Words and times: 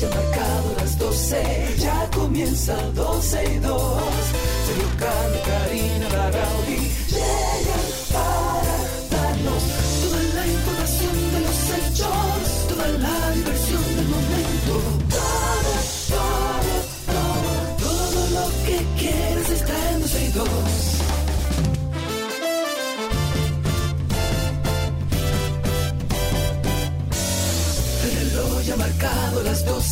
ya 0.00 0.08
marcado 0.10 0.74
las 0.76 0.98
12, 0.98 1.76
ya 1.78 2.10
comienza 2.14 2.76
12 2.94 3.44
y 3.44 3.58
2. 3.60 4.02
Sergio 4.66 4.88
Carlos, 4.98 5.40
Karina, 5.46 6.08
Larrauri 6.10 6.65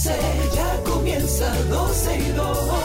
12, 0.04 0.54
ya 0.54 0.82
comienza 0.84 1.50
12 1.70 2.18
y 2.18 2.32
2. 2.32 2.83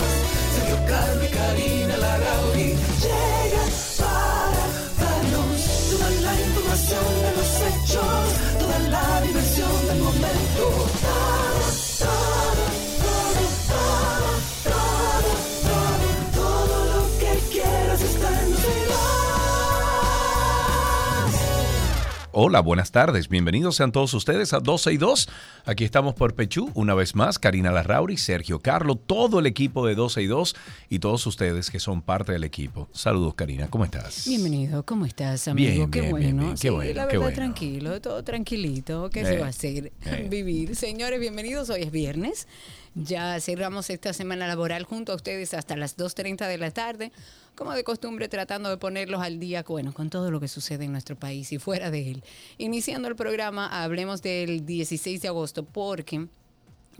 Hola, 22.41 22.61
buenas 22.61 22.91
tardes. 22.93 23.27
Bienvenidos 23.27 23.75
sean 23.75 23.91
todos 23.91 24.13
ustedes 24.13 24.53
a 24.53 24.61
12 24.61 24.93
y 24.93 24.97
2. 24.97 25.27
Aquí 25.66 25.84
estamos 25.84 26.13
por 26.13 26.35
Pechú, 26.35 26.72
una 26.73 26.94
vez 26.94 27.14
más, 27.14 27.38
Karina 27.38 27.69
Larrauri, 27.69 28.16
Sergio 28.16 28.61
Carlo, 28.61 28.95
todo 28.95 29.39
el 29.39 29.45
equipo 29.45 29.86
de 29.86 29.94
12 29.95 30.22
y 30.22 30.27
2 30.27 30.55
y 30.88 30.99
todos 30.99 31.27
ustedes 31.27 31.69
que 31.69 31.81
son 31.81 32.02
parte 32.02 32.31
del 32.31 32.45
equipo. 32.45 32.88
Saludos, 32.94 33.33
Karina, 33.33 33.67
¿cómo 33.69 33.83
estás? 33.83 34.23
Bienvenido, 34.25 34.86
¿cómo 34.86 35.05
estás, 35.05 35.49
amigo? 35.49 35.69
Bien, 35.69 35.91
qué 35.91 35.99
bien, 35.99 36.11
bueno. 36.11 36.44
bien. 36.44 36.52
Qué 36.53 36.58
Sí, 36.58 36.69
bueno, 36.69 36.94
la 36.94 37.08
qué 37.09 37.17
verdad, 37.17 37.19
bueno. 37.23 37.36
tranquilo, 37.36 37.99
todo 37.99 38.23
tranquilito. 38.23 39.09
¿Qué 39.09 39.19
Eh, 39.19 39.25
se 39.25 39.38
va 39.39 39.47
a 39.47 39.49
hacer? 39.49 39.92
eh. 40.05 40.27
Vivir. 40.31 40.77
Señores, 40.77 41.19
bienvenidos. 41.19 41.69
Hoy 41.69 41.81
es 41.81 41.92
viernes. 41.92 42.47
Ya 42.95 43.38
cerramos 43.42 43.89
esta 43.89 44.14
semana 44.14 44.47
laboral 44.47 44.83
junto 44.86 45.11
a 45.11 45.16
ustedes 45.16 45.53
hasta 45.53 45.75
las 45.75 45.97
2.30 45.97 46.47
de 46.47 46.58
la 46.58 46.71
tarde. 46.71 47.11
Como 47.59 47.73
de 47.73 47.83
costumbre, 47.83 48.29
tratando 48.29 48.69
de 48.69 48.77
ponerlos 48.77 49.21
al 49.21 49.38
día, 49.38 49.65
bueno, 49.67 49.93
con 49.93 50.09
todo 50.09 50.31
lo 50.31 50.39
que 50.39 50.47
sucede 50.47 50.85
en 50.85 50.93
nuestro 50.93 51.17
país 51.17 51.52
y 51.52 51.59
fuera 51.59 51.91
de 51.91 52.11
él. 52.11 52.23
Iniciando 52.57 53.09
el 53.09 53.17
programa, 53.17 53.67
hablemos 53.83 54.21
del 54.21 54.65
16 54.65 55.21
de 55.21 55.27
agosto, 55.27 55.65
porque 55.65 56.30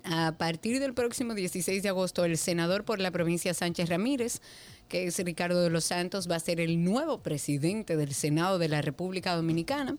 a 0.04 0.34
partir 0.38 0.82
del 0.82 0.94
próximo 0.94 1.34
16 1.34 1.82
de 1.82 1.88
agosto, 1.88 2.26
el 2.26 2.38
senador 2.38 2.84
por 2.84 3.00
la 3.00 3.10
provincia 3.10 3.54
Sánchez 3.54 3.88
Ramírez, 3.88 4.42
que 4.90 5.08
es 5.08 5.18
Ricardo 5.20 5.64
de 5.64 5.70
los 5.70 5.86
Santos, 5.86 6.30
va 6.30 6.36
a 6.36 6.42
ser 6.42 6.60
el 6.60 6.84
nuevo 6.84 7.20
presidente 7.20 7.96
del 7.96 8.14
Senado 8.14 8.60
de 8.60 8.68
la 8.68 8.82
República 8.82 9.38
Dominicana, 9.38 9.96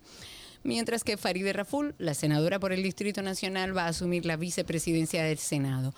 mientras 0.62 1.04
que 1.04 1.16
Farideh 1.16 1.54
Raful, 1.54 1.94
la 1.96 2.12
senadora 2.12 2.60
por 2.60 2.74
el 2.74 2.82
Distrito 2.82 3.22
Nacional, 3.22 3.74
va 3.74 3.84
a 3.84 3.88
asumir 3.88 4.26
la 4.26 4.36
vicepresidencia 4.36 5.24
del 5.24 5.38
Senado. 5.38 5.94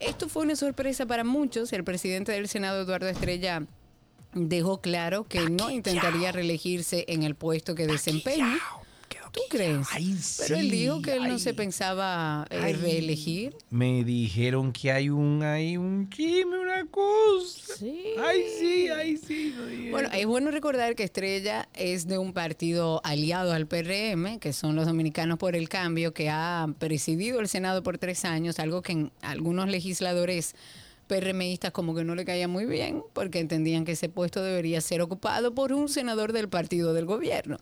Esto 0.00 0.28
fue 0.28 0.42
una 0.42 0.56
sorpresa 0.56 1.06
para 1.06 1.22
muchos. 1.22 1.72
El 1.72 1.84
presidente 1.84 2.32
del 2.32 2.48
Senado, 2.48 2.82
Eduardo 2.82 3.06
Estrella, 3.06 3.66
dejó 4.32 4.80
claro 4.80 5.24
que 5.24 5.48
no 5.50 5.70
intentaría 5.70 6.32
reelegirse 6.32 7.04
en 7.08 7.22
el 7.22 7.34
puesto 7.34 7.74
que 7.74 7.86
desempeña. 7.86 8.58
¿Tú 9.32 9.40
crees? 9.48 9.86
Ay, 9.92 10.16
Pero 10.38 10.56
él 10.56 10.70
dijo 10.70 11.02
que 11.02 11.14
él 11.14 11.28
no 11.28 11.38
se 11.38 11.54
pensaba 11.54 12.46
eh, 12.50 12.58
Ay. 12.60 12.72
reelegir. 12.72 13.54
Me 13.70 14.02
dijeron 14.02 14.72
que 14.72 14.90
hay 14.90 15.08
un, 15.08 15.42
hay 15.44 15.76
un 15.76 16.10
chisme, 16.10 16.58
una 16.58 16.84
cosa. 16.86 17.74
Sí. 17.78 18.02
Ay, 18.18 18.42
sí, 18.58 18.88
ay, 18.88 19.16
sí. 19.16 19.54
Bueno, 19.90 20.08
es 20.12 20.26
bueno 20.26 20.50
recordar 20.50 20.96
que 20.96 21.04
Estrella 21.04 21.68
es 21.74 22.08
de 22.08 22.18
un 22.18 22.32
partido 22.32 23.00
aliado 23.04 23.52
al 23.52 23.68
PRM, 23.68 24.40
que 24.40 24.52
son 24.52 24.74
los 24.74 24.86
Dominicanos 24.86 25.38
por 25.38 25.54
el 25.54 25.68
Cambio, 25.68 26.12
que 26.12 26.28
ha 26.28 26.66
presidido 26.78 27.38
el 27.38 27.48
Senado 27.48 27.84
por 27.84 27.98
tres 27.98 28.24
años, 28.24 28.58
algo 28.58 28.82
que 28.82 28.92
en 28.92 29.12
algunos 29.22 29.68
legisladores 29.68 30.56
PRMistas 31.10 31.72
como 31.72 31.92
que 31.92 32.04
no 32.04 32.14
le 32.14 32.24
caía 32.24 32.46
muy 32.46 32.66
bien, 32.66 33.02
porque 33.12 33.40
entendían 33.40 33.84
que 33.84 33.92
ese 33.92 34.08
puesto 34.08 34.44
debería 34.44 34.80
ser 34.80 35.02
ocupado 35.02 35.54
por 35.54 35.72
un 35.72 35.88
senador 35.88 36.32
del 36.32 36.48
partido 36.48 36.94
del 36.94 37.04
gobierno. 37.04 37.58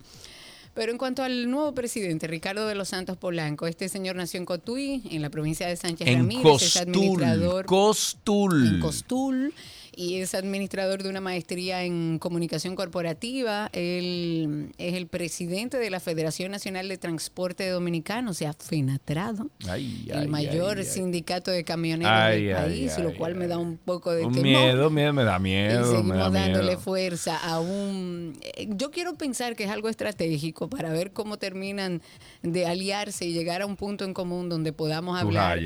Pero 0.75 0.93
en 0.93 0.99
cuanto 0.99 1.23
al 1.23 1.51
nuevo 1.51 1.73
presidente, 1.75 2.27
Ricardo 2.27 2.67
de 2.67 2.75
los 2.75 2.91
Santos 2.91 3.17
Polanco, 3.17 3.67
este 3.67 3.89
señor 3.89 4.17
nació 4.17 4.39
en 4.39 4.45
Cotuí, 4.45 5.03
en 5.11 5.23
la 5.23 5.31
provincia 5.31 5.67
de 5.67 5.77
Sánchez 5.77 6.07
en 6.07 6.19
Ramírez, 6.19 6.63
es 6.63 6.77
administrador 6.77 7.65
Costul. 7.65 8.67
en 8.67 8.81
Costul 8.81 9.55
y 10.01 10.21
es 10.21 10.33
administrador 10.37 11.03
de 11.03 11.09
una 11.09 11.21
maestría 11.21 11.83
en 11.83 12.21
comunicación 12.21 12.77
corporativa. 12.77 13.69
Él 13.73 14.73
es 14.79 14.95
el 14.95 15.09
presidente 15.09 15.77
de 15.77 15.91
la 15.91 15.99
Federación 15.99 16.53
Nacional 16.53 16.89
de 16.89 16.99
Transporte 16.99 17.69
Dominicano, 17.69 18.31
o 18.31 18.35
sea, 18.35 18.53
FENATRADO, 18.53 19.51
Ay, 19.69 20.07
el 20.09 20.19
ay, 20.21 20.29
mayor 20.29 20.79
ay, 20.79 20.85
ay. 20.85 20.89
sindicato 20.89 21.51
de 21.51 21.65
camioneros 21.65 22.31
del 22.31 22.55
país, 22.55 22.97
lo 23.01 23.13
cual 23.17 23.35
me 23.35 23.49
da 23.49 23.59
un 23.59 23.77
poco 23.77 24.13
de 24.13 24.25
Un 24.25 24.35
temor. 24.35 24.47
miedo, 24.47 24.89
miedo, 24.91 25.13
me 25.13 25.25
da 25.25 25.37
Y 25.39 25.41
miedo, 25.43 25.81
me 25.81 25.97
seguimos 25.97 26.17
da 26.17 26.31
dándole 26.31 26.65
miedo. 26.69 26.81
fuerza 26.81 27.37
a 27.37 27.59
un... 27.59 28.39
eh, 28.57 28.69
Yo 28.71 28.93
quiero 28.93 29.17
pensar 29.17 29.57
que 29.57 29.65
es 29.65 29.71
algo 29.71 29.89
estratégico 29.89 30.69
para 30.69 30.93
ver 30.93 31.11
cómo 31.13 31.39
terminan 31.39 32.03
de 32.43 32.67
aliarse 32.67 33.27
y 33.27 33.33
llegar 33.33 33.63
a 33.63 33.67
un 33.67 33.75
punto 33.75 34.05
en 34.05 34.15
común 34.15 34.49
donde 34.49 34.73
podamos 34.73 35.21
hablar. 35.21 35.59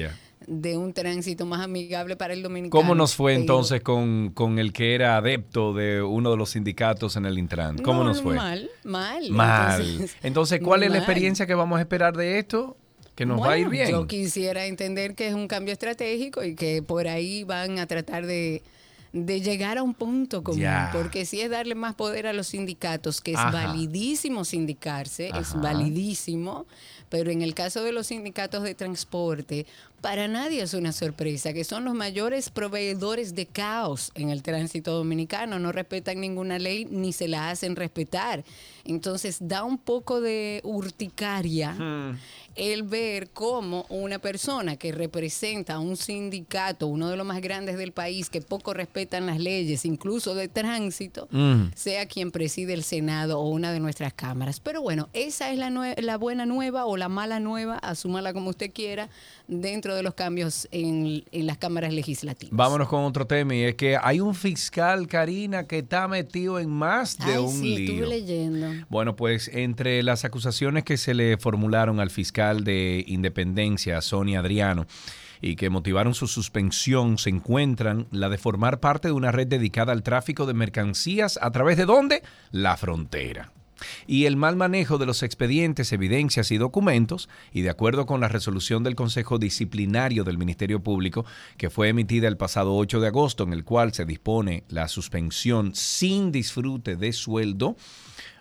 De 0.46 0.76
un 0.76 0.92
tránsito 0.92 1.46
más 1.46 1.60
amigable 1.60 2.16
para 2.16 2.34
el 2.34 2.42
dominicano. 2.42 2.80
¿Cómo 2.80 2.94
nos 2.94 3.14
fue 3.14 3.32
digo, 3.32 3.42
entonces 3.42 3.80
con, 3.82 4.30
con 4.30 4.58
el 4.58 4.72
que 4.72 4.94
era 4.94 5.16
adepto 5.16 5.72
de 5.72 6.02
uno 6.02 6.30
de 6.30 6.36
los 6.36 6.50
sindicatos 6.50 7.16
en 7.16 7.26
el 7.26 7.38
Intran? 7.38 7.78
¿Cómo 7.78 8.02
no, 8.02 8.10
nos 8.10 8.22
fue? 8.22 8.36
Mal, 8.36 8.70
mal. 8.84 9.30
Mal. 9.30 9.80
Entonces, 9.82 10.16
Entonces, 10.22 10.60
¿cuál 10.60 10.82
es 10.82 10.90
la 10.90 10.98
experiencia 10.98 11.46
que 11.46 11.54
vamos 11.54 11.78
a 11.78 11.80
esperar 11.82 12.16
de 12.16 12.38
esto? 12.38 12.76
Que 13.14 13.26
nos 13.26 13.40
va 13.40 13.52
a 13.52 13.58
ir 13.58 13.66
Bueno, 13.66 13.70
bien. 13.70 13.90
Yo 13.90 14.06
quisiera 14.06 14.66
entender 14.66 15.14
que 15.14 15.28
es 15.28 15.34
un 15.34 15.46
cambio 15.46 15.72
estratégico 15.72 16.42
y 16.42 16.54
que 16.54 16.82
por 16.82 17.08
ahí 17.08 17.44
van 17.44 17.78
a 17.78 17.86
tratar 17.86 18.26
de, 18.26 18.62
de 19.12 19.40
llegar 19.42 19.76
a 19.78 19.82
un 19.82 19.94
punto 19.94 20.42
común. 20.42 20.64
Porque 20.92 21.26
si 21.26 21.40
es 21.40 21.50
darle 21.50 21.74
más 21.74 21.94
poder 21.94 22.26
a 22.26 22.32
los 22.32 22.48
sindicatos, 22.48 23.20
que 23.20 23.32
es 23.32 23.38
Ajá. 23.38 23.50
validísimo 23.50 24.44
sindicarse, 24.44 25.30
es 25.38 25.54
validísimo, 25.60 26.66
pero 27.10 27.30
en 27.30 27.42
el 27.42 27.54
caso 27.54 27.82
de 27.82 27.92
los 27.92 28.06
sindicatos 28.06 28.62
de 28.62 28.74
transporte, 28.74 29.66
para 30.00 30.28
nadie 30.28 30.62
es 30.62 30.74
una 30.74 30.92
sorpresa, 30.92 31.52
que 31.52 31.62
son 31.62 31.84
los 31.84 31.94
mayores 31.94 32.50
proveedores 32.50 33.34
de 33.34 33.46
caos 33.46 34.10
en 34.14 34.30
el 34.30 34.42
tránsito 34.42 34.92
dominicano, 34.92 35.58
no 35.58 35.72
respetan 35.72 36.20
ninguna 36.20 36.58
ley 36.58 36.86
ni 36.90 37.12
se 37.12 37.28
la 37.28 37.50
hacen 37.50 37.76
respetar. 37.76 38.42
Entonces 38.84 39.36
da 39.40 39.62
un 39.62 39.78
poco 39.78 40.20
de 40.20 40.60
urticaria 40.64 41.72
Hmm. 41.72 42.18
El 42.56 42.82
ver 42.82 43.30
cómo 43.30 43.86
una 43.88 44.18
persona 44.18 44.76
que 44.76 44.92
representa 44.92 45.74
a 45.74 45.78
un 45.78 45.96
sindicato, 45.96 46.86
uno 46.86 47.08
de 47.08 47.16
los 47.16 47.26
más 47.26 47.40
grandes 47.40 47.76
del 47.78 47.92
país, 47.92 48.28
que 48.30 48.40
poco 48.40 48.74
respetan 48.74 49.26
las 49.26 49.38
leyes, 49.38 49.84
incluso 49.84 50.34
de 50.34 50.48
tránsito, 50.48 51.28
Mm. 51.30 51.72
sea 51.74 52.06
quien 52.06 52.30
preside 52.30 52.72
el 52.74 52.82
Senado 52.82 53.38
o 53.40 53.48
una 53.48 53.72
de 53.72 53.80
nuestras 53.80 54.12
cámaras. 54.12 54.60
Pero 54.60 54.82
bueno, 54.82 55.08
esa 55.12 55.50
es 55.52 55.58
la, 55.58 55.70
la 55.70 56.16
buena 56.18 56.46
nueva 56.46 56.84
o 56.86 56.96
la 56.96 57.08
mala 57.08 57.40
nueva, 57.40 57.76
asúmala 57.78 58.32
como 58.32 58.50
usted 58.50 58.70
quiera, 58.72 59.08
dentro 59.48 59.94
de 59.94 60.02
los 60.02 60.14
cambios 60.14 60.68
en, 60.72 61.24
en 61.32 61.46
las 61.46 61.58
cámaras 61.58 61.92
legislativas. 61.92 62.56
Vámonos 62.56 62.88
con 62.88 63.04
otro 63.04 63.26
tema 63.26 63.54
y 63.54 63.62
es 63.62 63.74
que 63.76 63.96
hay 64.00 64.20
un 64.20 64.34
fiscal, 64.34 65.06
Karina, 65.08 65.66
que 65.66 65.78
está 65.78 66.08
metido 66.08 66.58
en 66.58 66.68
más 66.70 67.16
de 67.18 67.32
Ay, 67.34 67.38
un 67.38 67.50
sí, 67.52 67.76
lío. 67.76 67.92
estuve 67.94 68.06
leyendo. 68.08 68.86
Bueno, 68.88 69.16
pues 69.16 69.48
entre 69.48 70.02
las 70.02 70.24
acusaciones 70.24 70.84
que 70.84 70.96
se 70.96 71.14
le 71.14 71.36
formularon 71.38 72.00
al 72.00 72.10
fiscal 72.10 72.41
de 72.42 73.04
Independencia, 73.06 74.00
Sonia 74.00 74.40
Adriano, 74.40 74.86
y 75.40 75.56
que 75.56 75.70
motivaron 75.70 76.14
su 76.14 76.26
suspensión, 76.26 77.18
se 77.18 77.30
encuentran 77.30 78.06
la 78.10 78.28
de 78.28 78.38
formar 78.38 78.80
parte 78.80 79.08
de 79.08 79.12
una 79.12 79.32
red 79.32 79.46
dedicada 79.46 79.92
al 79.92 80.02
tráfico 80.02 80.46
de 80.46 80.54
mercancías 80.54 81.38
a 81.40 81.50
través 81.50 81.76
de 81.76 81.84
dónde? 81.84 82.22
La 82.50 82.76
frontera. 82.76 83.52
Y 84.06 84.26
el 84.26 84.36
mal 84.36 84.56
manejo 84.56 84.98
de 84.98 85.06
los 85.06 85.22
expedientes, 85.22 85.92
evidencias 85.92 86.52
y 86.52 86.58
documentos, 86.58 87.28
y 87.52 87.62
de 87.62 87.70
acuerdo 87.70 88.06
con 88.06 88.20
la 88.20 88.28
resolución 88.28 88.84
del 88.84 88.94
Consejo 88.94 89.38
Disciplinario 89.38 90.24
del 90.24 90.38
Ministerio 90.38 90.80
Público, 90.80 91.24
que 91.56 91.70
fue 91.70 91.88
emitida 91.88 92.28
el 92.28 92.36
pasado 92.36 92.76
8 92.76 93.00
de 93.00 93.08
agosto, 93.08 93.44
en 93.44 93.52
el 93.52 93.64
cual 93.64 93.92
se 93.92 94.04
dispone 94.04 94.64
la 94.68 94.86
suspensión 94.86 95.74
sin 95.74 96.30
disfrute 96.32 96.96
de 96.96 97.12
sueldo, 97.12 97.76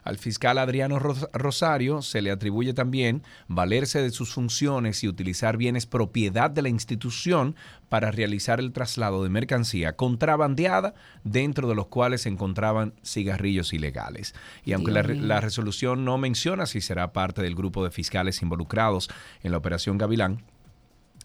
al 0.03 0.17
fiscal 0.17 0.57
Adriano 0.57 0.97
Ros- 0.99 1.29
Rosario 1.33 2.01
se 2.01 2.21
le 2.21 2.31
atribuye 2.31 2.73
también 2.73 3.23
valerse 3.47 4.01
de 4.01 4.09
sus 4.11 4.33
funciones 4.33 5.03
y 5.03 5.07
utilizar 5.07 5.57
bienes 5.57 5.85
propiedad 5.85 6.49
de 6.49 6.61
la 6.63 6.69
institución 6.69 7.55
para 7.89 8.11
realizar 8.11 8.59
el 8.59 8.71
traslado 8.71 9.23
de 9.23 9.29
mercancía 9.29 9.95
contrabandeada, 9.95 10.93
dentro 11.23 11.67
de 11.67 11.75
los 11.75 11.87
cuales 11.87 12.21
se 12.21 12.29
encontraban 12.29 12.93
cigarrillos 13.03 13.73
ilegales. 13.73 14.33
Y 14.63 14.73
aunque 14.73 14.91
la, 14.91 15.03
la 15.03 15.41
resolución 15.41 16.05
no 16.05 16.17
menciona 16.17 16.65
si 16.65 16.81
será 16.81 17.13
parte 17.13 17.41
del 17.41 17.55
grupo 17.55 17.83
de 17.83 17.91
fiscales 17.91 18.41
involucrados 18.41 19.09
en 19.43 19.51
la 19.51 19.57
operación 19.57 19.97
Gavilán, 19.97 20.43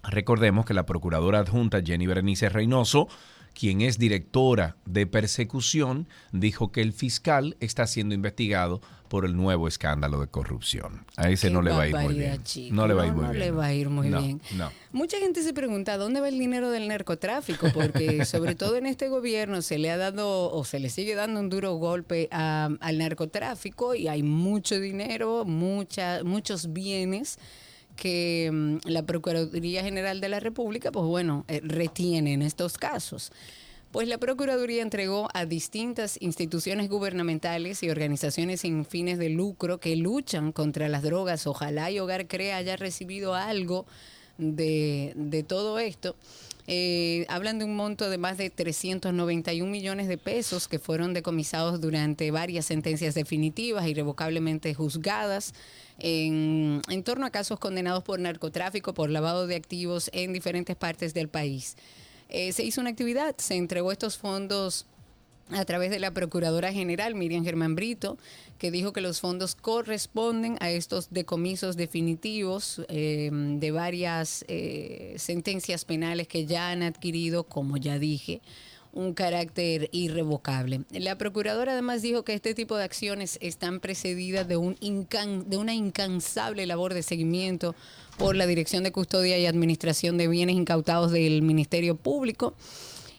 Recordemos 0.08 0.64
que 0.64 0.74
la 0.74 0.86
procuradora 0.86 1.40
adjunta 1.40 1.82
Jenny 1.82 2.06
Berenice 2.06 2.48
Reynoso 2.48 3.08
quien 3.58 3.80
es 3.80 3.98
directora 3.98 4.76
de 4.84 5.06
persecución, 5.06 6.06
dijo 6.30 6.72
que 6.72 6.82
el 6.82 6.92
fiscal 6.92 7.56
está 7.58 7.86
siendo 7.86 8.14
investigado 8.14 8.82
por 9.08 9.24
el 9.24 9.34
nuevo 9.34 9.66
escándalo 9.66 10.20
de 10.20 10.26
corrupción. 10.26 11.06
A 11.16 11.30
ese 11.30 11.48
no 11.48 11.62
le 11.62 11.70
va 11.70 11.82
a 11.82 11.88
ir 11.88 11.96
muy 11.96 12.14
bien. 12.14 12.42
No 12.72 12.86
le 12.86 12.92
va 12.92 13.04
a 13.04 13.06
ir 13.06 13.12
muy 13.14 13.24
bien. 13.24 13.38
le 13.38 13.50
va 13.52 13.64
a 13.64 13.72
ir 13.72 13.88
muy 13.88 14.08
bien. 14.08 14.42
Mucha 14.92 15.18
gente 15.18 15.42
se 15.42 15.54
pregunta 15.54 15.96
dónde 15.96 16.20
va 16.20 16.28
el 16.28 16.38
dinero 16.38 16.70
del 16.70 16.86
narcotráfico, 16.86 17.68
porque 17.72 18.24
sobre 18.26 18.56
todo 18.56 18.76
en 18.76 18.84
este 18.84 19.08
gobierno 19.08 19.62
se 19.62 19.78
le 19.78 19.90
ha 19.90 19.96
dado 19.96 20.52
o 20.52 20.64
se 20.64 20.78
le 20.78 20.90
sigue 20.90 21.14
dando 21.14 21.40
un 21.40 21.48
duro 21.48 21.74
golpe 21.76 22.28
al 22.30 22.98
narcotráfico 22.98 23.94
y 23.94 24.08
hay 24.08 24.22
mucho 24.22 24.78
dinero, 24.78 25.46
mucha, 25.46 26.22
muchos 26.24 26.74
bienes 26.74 27.38
que 27.96 28.50
mm, 28.52 28.88
la 28.88 29.04
Procuraduría 29.04 29.82
General 29.82 30.20
de 30.20 30.28
la 30.28 30.40
República, 30.40 30.92
pues 30.92 31.06
bueno, 31.06 31.44
eh, 31.48 31.60
retiene 31.64 32.34
en 32.34 32.42
estos 32.42 32.78
casos. 32.78 33.32
Pues 33.92 34.08
la 34.08 34.18
Procuraduría 34.18 34.82
entregó 34.82 35.28
a 35.32 35.46
distintas 35.46 36.18
instituciones 36.20 36.88
gubernamentales 36.88 37.82
y 37.82 37.88
organizaciones 37.88 38.60
sin 38.60 38.84
fines 38.84 39.18
de 39.18 39.30
lucro 39.30 39.80
que 39.80 39.96
luchan 39.96 40.52
contra 40.52 40.88
las 40.88 41.02
drogas. 41.02 41.46
Ojalá 41.46 41.90
y 41.90 41.98
Hogar 41.98 42.26
Crea 42.26 42.58
haya 42.58 42.76
recibido 42.76 43.34
algo 43.34 43.86
de, 44.38 45.14
de 45.16 45.42
todo 45.42 45.78
esto. 45.78 46.14
Eh, 46.68 47.24
hablan 47.28 47.60
de 47.60 47.64
un 47.64 47.76
monto 47.76 48.10
de 48.10 48.18
más 48.18 48.38
de 48.38 48.50
391 48.50 49.70
millones 49.70 50.08
de 50.08 50.18
pesos 50.18 50.66
que 50.66 50.80
fueron 50.80 51.14
decomisados 51.14 51.80
durante 51.80 52.32
varias 52.32 52.66
sentencias 52.66 53.14
definitivas, 53.14 53.86
irrevocablemente 53.86 54.74
juzgadas 54.74 55.54
en, 55.98 56.82
torno 57.04 57.26
a 57.26 57.30
casos 57.30 57.58
condenados 57.58 58.02
por 58.04 58.20
narcotráfico, 58.20 58.94
por 58.94 59.10
lavado 59.10 59.46
de 59.46 59.56
activos 59.56 60.10
en 60.12 60.32
diferentes 60.32 60.76
partes 60.76 61.14
del 61.14 61.28
país. 61.28 61.76
Eh, 62.28 62.52
se 62.52 62.64
hizo 62.64 62.80
una 62.80 62.90
actividad, 62.90 63.36
se 63.38 63.54
entregó 63.54 63.92
estos 63.92 64.18
fondos 64.18 64.86
a 65.50 65.64
través 65.64 65.90
de 65.90 66.00
la 66.00 66.10
Procuradora 66.10 66.72
General, 66.72 67.14
Miriam 67.14 67.44
Germán 67.44 67.76
Brito, 67.76 68.18
que 68.58 68.70
dijo 68.70 68.92
que 68.92 69.00
los 69.00 69.20
fondos 69.20 69.54
corresponden 69.54 70.56
a 70.60 70.70
estos 70.70 71.08
decomisos 71.10 71.76
definitivos 71.76 72.82
eh, 72.88 73.30
de 73.32 73.70
varias 73.70 74.44
eh, 74.48 75.14
sentencias 75.18 75.84
penales 75.84 76.26
que 76.26 76.46
ya 76.46 76.70
han 76.70 76.82
adquirido, 76.82 77.44
como 77.44 77.76
ya 77.76 77.98
dije, 77.98 78.40
un 78.96 79.12
carácter 79.12 79.90
irrevocable. 79.92 80.80
La 80.90 81.18
procuradora 81.18 81.72
además 81.72 82.00
dijo 82.00 82.24
que 82.24 82.32
este 82.32 82.54
tipo 82.54 82.76
de 82.76 82.84
acciones 82.84 83.38
están 83.42 83.78
precedidas 83.78 84.48
de, 84.48 84.56
un 84.56 84.76
de 84.80 85.56
una 85.58 85.74
incansable 85.74 86.66
labor 86.66 86.94
de 86.94 87.02
seguimiento 87.02 87.74
por 88.16 88.36
la 88.36 88.46
Dirección 88.46 88.82
de 88.84 88.92
Custodia 88.92 89.38
y 89.38 89.44
Administración 89.44 90.16
de 90.16 90.28
Bienes 90.28 90.56
Incautados 90.56 91.12
del 91.12 91.42
Ministerio 91.42 91.96
Público. 91.96 92.54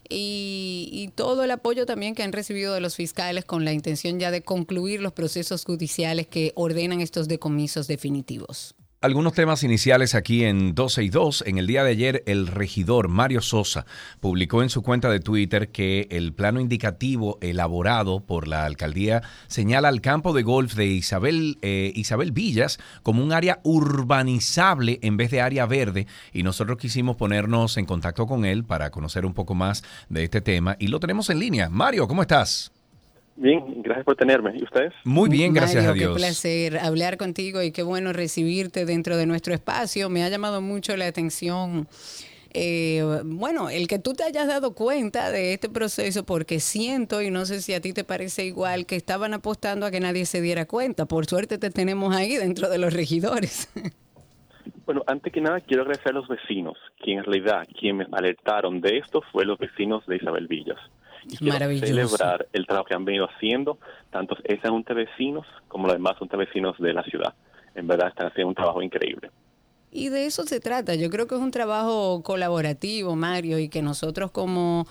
Y, 0.09 0.89
y, 0.93 1.09
todo 1.09 1.43
el 1.43 1.51
apoyo 1.51 1.85
también 1.85 2.15
que 2.15 2.23
han 2.23 2.31
recibido 2.31 2.73
de 2.73 2.79
los 2.79 2.95
fiscales 2.95 3.43
con 3.43 3.65
la 3.65 3.73
intención 3.73 4.19
ya 4.19 4.31
de 4.31 4.41
concluir 4.41 5.01
los 5.01 5.11
procesos 5.11 5.65
judiciales 5.65 6.27
que 6.27 6.53
ordenan 6.55 7.01
estos 7.01 7.27
decomisos 7.27 7.87
definitivos. 7.87 8.76
Algunos 8.99 9.33
temas 9.33 9.61
iniciales 9.61 10.15
aquí 10.15 10.43
en 10.43 10.73
12 10.73 11.03
y 11.03 11.09
2. 11.09 11.43
En 11.45 11.59
el 11.59 11.67
día 11.67 11.83
de 11.83 11.91
ayer, 11.91 12.23
el 12.25 12.47
regidor 12.47 13.09
Mario 13.09 13.43
Sosa 13.43 13.85
publicó 14.19 14.63
en 14.63 14.69
su 14.69 14.81
cuenta 14.81 15.07
de 15.11 15.19
Twitter 15.19 15.69
que 15.69 16.07
el 16.09 16.33
plano 16.33 16.59
indicativo 16.59 17.37
elaborado 17.39 18.21
por 18.21 18.47
la 18.47 18.65
alcaldía 18.65 19.21
señala 19.45 19.89
al 19.89 20.01
campo 20.01 20.33
de 20.33 20.41
golf 20.41 20.73
de 20.73 20.87
Isabel, 20.87 21.59
eh, 21.61 21.91
Isabel 21.93 22.31
Villas 22.31 22.79
como 23.03 23.23
un 23.23 23.33
área 23.33 23.59
urbanizable 23.63 24.97
en 25.03 25.15
vez 25.15 25.29
de 25.29 25.41
área 25.41 25.67
verde. 25.67 26.07
Y 26.33 26.41
nosotros 26.41 26.79
quisimos 26.79 27.17
ponernos 27.17 27.77
en 27.77 27.85
contacto 27.85 28.25
con 28.25 28.45
él 28.45 28.63
para 28.63 28.89
conocer 28.89 29.27
un 29.27 29.35
poco 29.35 29.53
más 29.53 29.83
de 30.09 30.23
este 30.23 30.41
tema. 30.41 30.75
Y 30.79 30.87
lo 30.87 30.99
tenemos 30.99 31.29
en 31.29 31.37
línea. 31.37 31.69
Mario, 31.69 32.07
¿cómo 32.07 32.23
estás? 32.23 32.71
Bien, 33.37 33.83
gracias 33.83 34.03
por 34.03 34.15
tenerme. 34.15 34.57
¿Y 34.57 34.63
ustedes? 34.63 34.93
Muy 35.03 35.29
bien, 35.29 35.53
gracias 35.53 35.85
a 35.85 35.93
Dios. 35.93 36.13
Qué 36.13 36.19
placer 36.19 36.79
hablar 36.79 37.17
contigo 37.17 37.61
y 37.61 37.71
qué 37.71 37.83
bueno 37.83 38.11
recibirte 38.11 38.85
dentro 38.85 39.15
de 39.15 39.27
nuestro 39.27 39.53
espacio. 39.53 40.09
Me 40.09 40.23
ha 40.23 40.29
llamado 40.29 40.59
mucho 40.59 40.97
la 40.97 41.05
atención. 41.05 41.87
Eh, 42.53 43.03
bueno, 43.25 43.69
el 43.69 43.87
que 43.87 43.99
tú 43.99 44.13
te 44.13 44.23
hayas 44.23 44.47
dado 44.47 44.73
cuenta 44.73 45.29
de 45.29 45.53
este 45.53 45.69
proceso, 45.69 46.25
porque 46.25 46.59
siento, 46.59 47.21
y 47.21 47.29
no 47.29 47.45
sé 47.45 47.61
si 47.61 47.75
a 47.75 47.81
ti 47.81 47.93
te 47.93 48.03
parece 48.03 48.43
igual, 48.43 48.87
que 48.87 48.95
estaban 48.95 49.35
apostando 49.35 49.85
a 49.85 49.91
que 49.91 49.99
nadie 49.99 50.25
se 50.25 50.41
diera 50.41 50.65
cuenta. 50.65 51.05
Por 51.05 51.27
suerte 51.27 51.59
te 51.59 51.69
tenemos 51.69 52.15
ahí 52.15 52.37
dentro 52.37 52.69
de 52.69 52.79
los 52.79 52.93
regidores. 52.93 53.69
Bueno, 54.85 55.03
antes 55.05 55.33
que 55.33 55.41
nada 55.41 55.59
quiero 55.59 55.81
agradecer 55.81 56.13
a 56.13 56.15
los 56.15 56.29
vecinos, 56.29 56.77
quien 57.03 57.19
en 57.19 57.25
realidad, 57.25 57.67
quien 57.77 57.97
me 57.97 58.07
alertaron 58.09 58.79
de 58.79 58.99
esto 58.99 59.21
fue 59.33 59.43
los 59.43 59.57
vecinos 59.57 60.05
de 60.07 60.15
Isabel 60.15 60.47
Villas 60.47 60.79
y 61.29 61.37
quiero 61.37 61.57
celebrar 61.79 62.47
el 62.53 62.65
trabajo 62.65 62.85
que 62.85 62.93
han 62.93 63.05
venido 63.05 63.27
haciendo, 63.29 63.77
tanto 64.11 64.37
esa 64.43 64.69
junta 64.69 64.93
de 64.93 65.05
vecinos 65.05 65.45
como 65.67 65.87
los 65.87 65.95
demás 65.95 66.17
junta 66.17 66.37
de 66.37 66.45
vecinos 66.45 66.77
de 66.79 66.93
la 66.93 67.03
ciudad. 67.03 67.33
En 67.75 67.87
verdad 67.87 68.09
están 68.09 68.27
haciendo 68.27 68.49
un 68.49 68.55
trabajo 68.55 68.81
increíble. 68.81 69.29
Y 69.91 70.09
de 70.09 70.25
eso 70.25 70.43
se 70.43 70.59
trata. 70.59 70.95
Yo 70.95 71.09
creo 71.09 71.27
que 71.27 71.35
es 71.35 71.41
un 71.41 71.51
trabajo 71.51 72.21
colaborativo, 72.23 73.15
Mario, 73.15 73.59
y 73.59 73.69
que 73.69 73.81
nosotros 73.81 74.31
como 74.31 74.85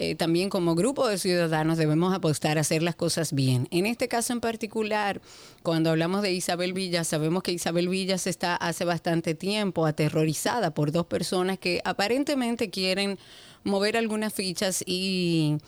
eh, 0.00 0.14
también 0.14 0.48
como 0.48 0.76
grupo 0.76 1.08
de 1.08 1.18
ciudadanos 1.18 1.76
debemos 1.76 2.14
apostar 2.14 2.56
a 2.56 2.60
hacer 2.60 2.84
las 2.84 2.94
cosas 2.94 3.32
bien. 3.32 3.66
En 3.72 3.84
este 3.84 4.06
caso 4.06 4.32
en 4.32 4.40
particular, 4.40 5.20
cuando 5.64 5.90
hablamos 5.90 6.22
de 6.22 6.32
Isabel 6.32 6.72
Villas, 6.72 7.08
sabemos 7.08 7.42
que 7.42 7.50
Isabel 7.50 7.88
Villas 7.88 8.28
está 8.28 8.54
hace 8.54 8.84
bastante 8.84 9.34
tiempo 9.34 9.86
aterrorizada 9.86 10.72
por 10.72 10.92
dos 10.92 11.06
personas 11.06 11.58
que 11.58 11.80
aparentemente 11.84 12.70
quieren 12.70 13.18
mover 13.64 13.96
algunas 13.96 14.32
fichas 14.32 14.82
y 14.86 15.58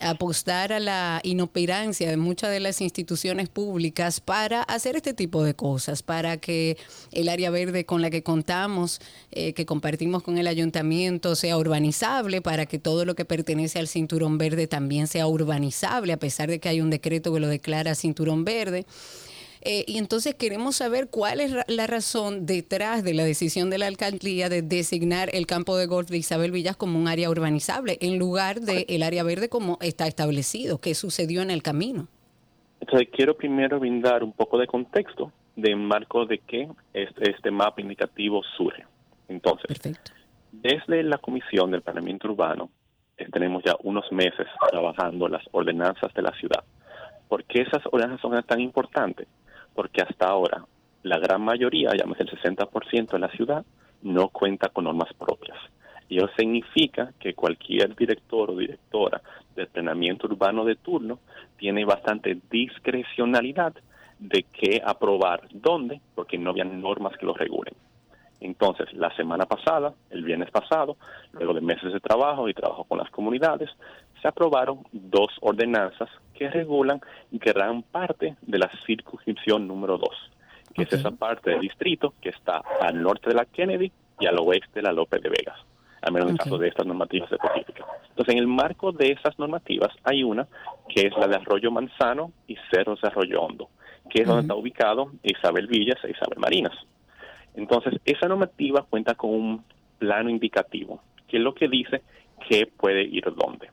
apostar 0.00 0.72
a 0.72 0.80
la 0.80 1.20
inoperancia 1.22 2.08
de 2.08 2.16
muchas 2.16 2.50
de 2.50 2.60
las 2.60 2.80
instituciones 2.80 3.48
públicas 3.48 4.20
para 4.20 4.62
hacer 4.62 4.96
este 4.96 5.14
tipo 5.14 5.44
de 5.44 5.54
cosas, 5.54 6.02
para 6.02 6.38
que 6.38 6.78
el 7.12 7.28
área 7.28 7.50
verde 7.50 7.84
con 7.84 8.00
la 8.00 8.10
que 8.10 8.22
contamos, 8.22 9.00
eh, 9.30 9.52
que 9.52 9.66
compartimos 9.66 10.22
con 10.22 10.38
el 10.38 10.46
ayuntamiento, 10.46 11.36
sea 11.36 11.56
urbanizable, 11.58 12.40
para 12.40 12.66
que 12.66 12.78
todo 12.78 13.04
lo 13.04 13.14
que 13.14 13.24
pertenece 13.24 13.78
al 13.78 13.88
cinturón 13.88 14.38
verde 14.38 14.66
también 14.66 15.06
sea 15.06 15.26
urbanizable, 15.26 16.12
a 16.12 16.18
pesar 16.18 16.48
de 16.48 16.60
que 16.60 16.70
hay 16.70 16.80
un 16.80 16.90
decreto 16.90 17.32
que 17.32 17.40
lo 17.40 17.48
declara 17.48 17.94
cinturón 17.94 18.44
verde. 18.44 18.86
Eh, 19.62 19.84
y 19.86 19.98
entonces 19.98 20.34
queremos 20.34 20.76
saber 20.76 21.08
cuál 21.10 21.40
es 21.40 21.54
la 21.68 21.86
razón 21.86 22.46
detrás 22.46 23.04
de 23.04 23.12
la 23.12 23.24
decisión 23.24 23.68
de 23.68 23.76
la 23.76 23.86
alcaldía 23.86 24.48
de 24.48 24.62
designar 24.62 25.28
el 25.34 25.46
campo 25.46 25.76
de 25.76 25.86
golf 25.86 26.08
de 26.08 26.16
Isabel 26.16 26.50
Villas 26.50 26.76
como 26.76 26.98
un 26.98 27.08
área 27.08 27.28
urbanizable 27.28 27.98
en 28.00 28.18
lugar 28.18 28.60
del 28.60 28.86
el 28.88 29.02
área 29.02 29.22
verde 29.22 29.50
como 29.50 29.76
está 29.82 30.06
establecido. 30.06 30.78
¿Qué 30.78 30.94
sucedió 30.94 31.42
en 31.42 31.50
el 31.50 31.62
camino? 31.62 32.08
Entonces 32.80 33.08
quiero 33.12 33.36
primero 33.36 33.78
brindar 33.78 34.24
un 34.24 34.32
poco 34.32 34.56
de 34.56 34.66
contexto 34.66 35.30
de 35.56 35.76
marco 35.76 36.24
de 36.24 36.38
qué 36.38 36.68
este, 36.94 37.30
este 37.30 37.50
mapa 37.50 37.80
indicativo 37.80 38.42
surge. 38.56 38.84
Entonces, 39.28 39.80
desde 40.52 41.02
la 41.02 41.18
Comisión 41.18 41.70
del 41.70 41.82
Planeamiento 41.82 42.28
Urbano 42.28 42.70
eh, 43.16 43.26
tenemos 43.30 43.62
ya 43.64 43.76
unos 43.82 44.10
meses 44.10 44.46
trabajando 44.70 45.28
las 45.28 45.42
ordenanzas 45.52 46.12
de 46.14 46.22
la 46.22 46.32
ciudad. 46.32 46.64
¿Por 47.28 47.44
qué 47.44 47.62
esas 47.62 47.82
ordenanzas 47.92 48.22
son 48.22 48.42
tan 48.42 48.60
importantes? 48.60 49.28
Porque 49.74 50.02
hasta 50.02 50.26
ahora 50.26 50.64
la 51.02 51.18
gran 51.18 51.42
mayoría, 51.42 51.90
llámese 51.96 52.24
el 52.24 52.30
60% 52.30 53.10
de 53.12 53.18
la 53.18 53.30
ciudad, 53.30 53.64
no 54.02 54.28
cuenta 54.28 54.68
con 54.68 54.84
normas 54.84 55.12
propias. 55.14 55.58
Y 56.08 56.18
eso 56.18 56.28
significa 56.36 57.12
que 57.18 57.34
cualquier 57.34 57.94
director 57.94 58.50
o 58.50 58.56
directora 58.56 59.22
de 59.54 59.62
entrenamiento 59.62 60.26
urbano 60.26 60.64
de 60.64 60.76
turno 60.76 61.20
tiene 61.56 61.84
bastante 61.84 62.38
discrecionalidad 62.50 63.74
de 64.18 64.44
qué 64.52 64.82
aprobar 64.84 65.48
dónde, 65.52 66.00
porque 66.14 66.36
no 66.36 66.50
había 66.50 66.64
normas 66.64 67.16
que 67.16 67.26
lo 67.26 67.32
regulen. 67.32 67.74
Entonces, 68.40 68.92
la 68.94 69.14
semana 69.16 69.44
pasada, 69.44 69.94
el 70.10 70.24
viernes 70.24 70.50
pasado, 70.50 70.96
luego 71.32 71.54
de 71.54 71.60
meses 71.60 71.92
de 71.92 72.00
trabajo 72.00 72.48
y 72.48 72.54
trabajo 72.54 72.84
con 72.84 72.98
las 72.98 73.10
comunidades, 73.10 73.70
se 74.20 74.28
aprobaron 74.28 74.80
dos 74.92 75.30
ordenanzas 75.40 76.08
que 76.34 76.48
regulan 76.50 77.00
gran 77.30 77.82
parte 77.82 78.36
de 78.42 78.58
la 78.58 78.70
circunscripción 78.86 79.66
número 79.66 79.98
2, 79.98 80.08
que 80.74 80.82
es 80.82 80.92
esa 80.92 81.10
parte 81.10 81.50
del 81.50 81.60
distrito 81.60 82.14
que 82.20 82.30
está 82.30 82.62
al 82.80 83.02
norte 83.02 83.30
de 83.30 83.36
la 83.36 83.44
Kennedy 83.44 83.92
y 84.18 84.26
al 84.26 84.38
oeste 84.38 84.70
de 84.74 84.82
la 84.82 84.92
López 84.92 85.22
de 85.22 85.28
Vegas, 85.28 85.58
al 86.02 86.12
menos 86.12 86.28
en 86.28 86.34
el 86.34 86.38
caso 86.38 86.58
de 86.58 86.68
estas 86.68 86.86
normativas 86.86 87.30
específicas. 87.32 87.86
Entonces, 88.10 88.34
en 88.34 88.38
el 88.38 88.46
marco 88.46 88.92
de 88.92 89.12
esas 89.12 89.38
normativas 89.38 89.90
hay 90.04 90.22
una 90.22 90.46
que 90.88 91.06
es 91.06 91.16
la 91.16 91.26
de 91.26 91.36
Arroyo 91.36 91.70
Manzano 91.70 92.32
y 92.46 92.56
Cerro 92.70 92.96
de 92.96 93.08
Arroyo 93.08 93.42
Hondo, 93.42 93.68
que 94.08 94.22
es 94.22 94.26
donde 94.26 94.42
está 94.42 94.54
ubicado 94.54 95.12
Isabel 95.22 95.66
Villas 95.66 95.98
e 96.04 96.10
Isabel 96.10 96.38
Marinas. 96.38 96.74
Entonces, 97.54 98.00
esa 98.04 98.28
normativa 98.28 98.84
cuenta 98.88 99.14
con 99.14 99.30
un 99.30 99.64
plano 99.98 100.30
indicativo, 100.30 101.00
que 101.28 101.36
es 101.36 101.42
lo 101.42 101.54
que 101.54 101.68
dice 101.68 102.02
que 102.48 102.66
puede 102.66 103.02
ir 103.02 103.24
dónde. 103.34 103.70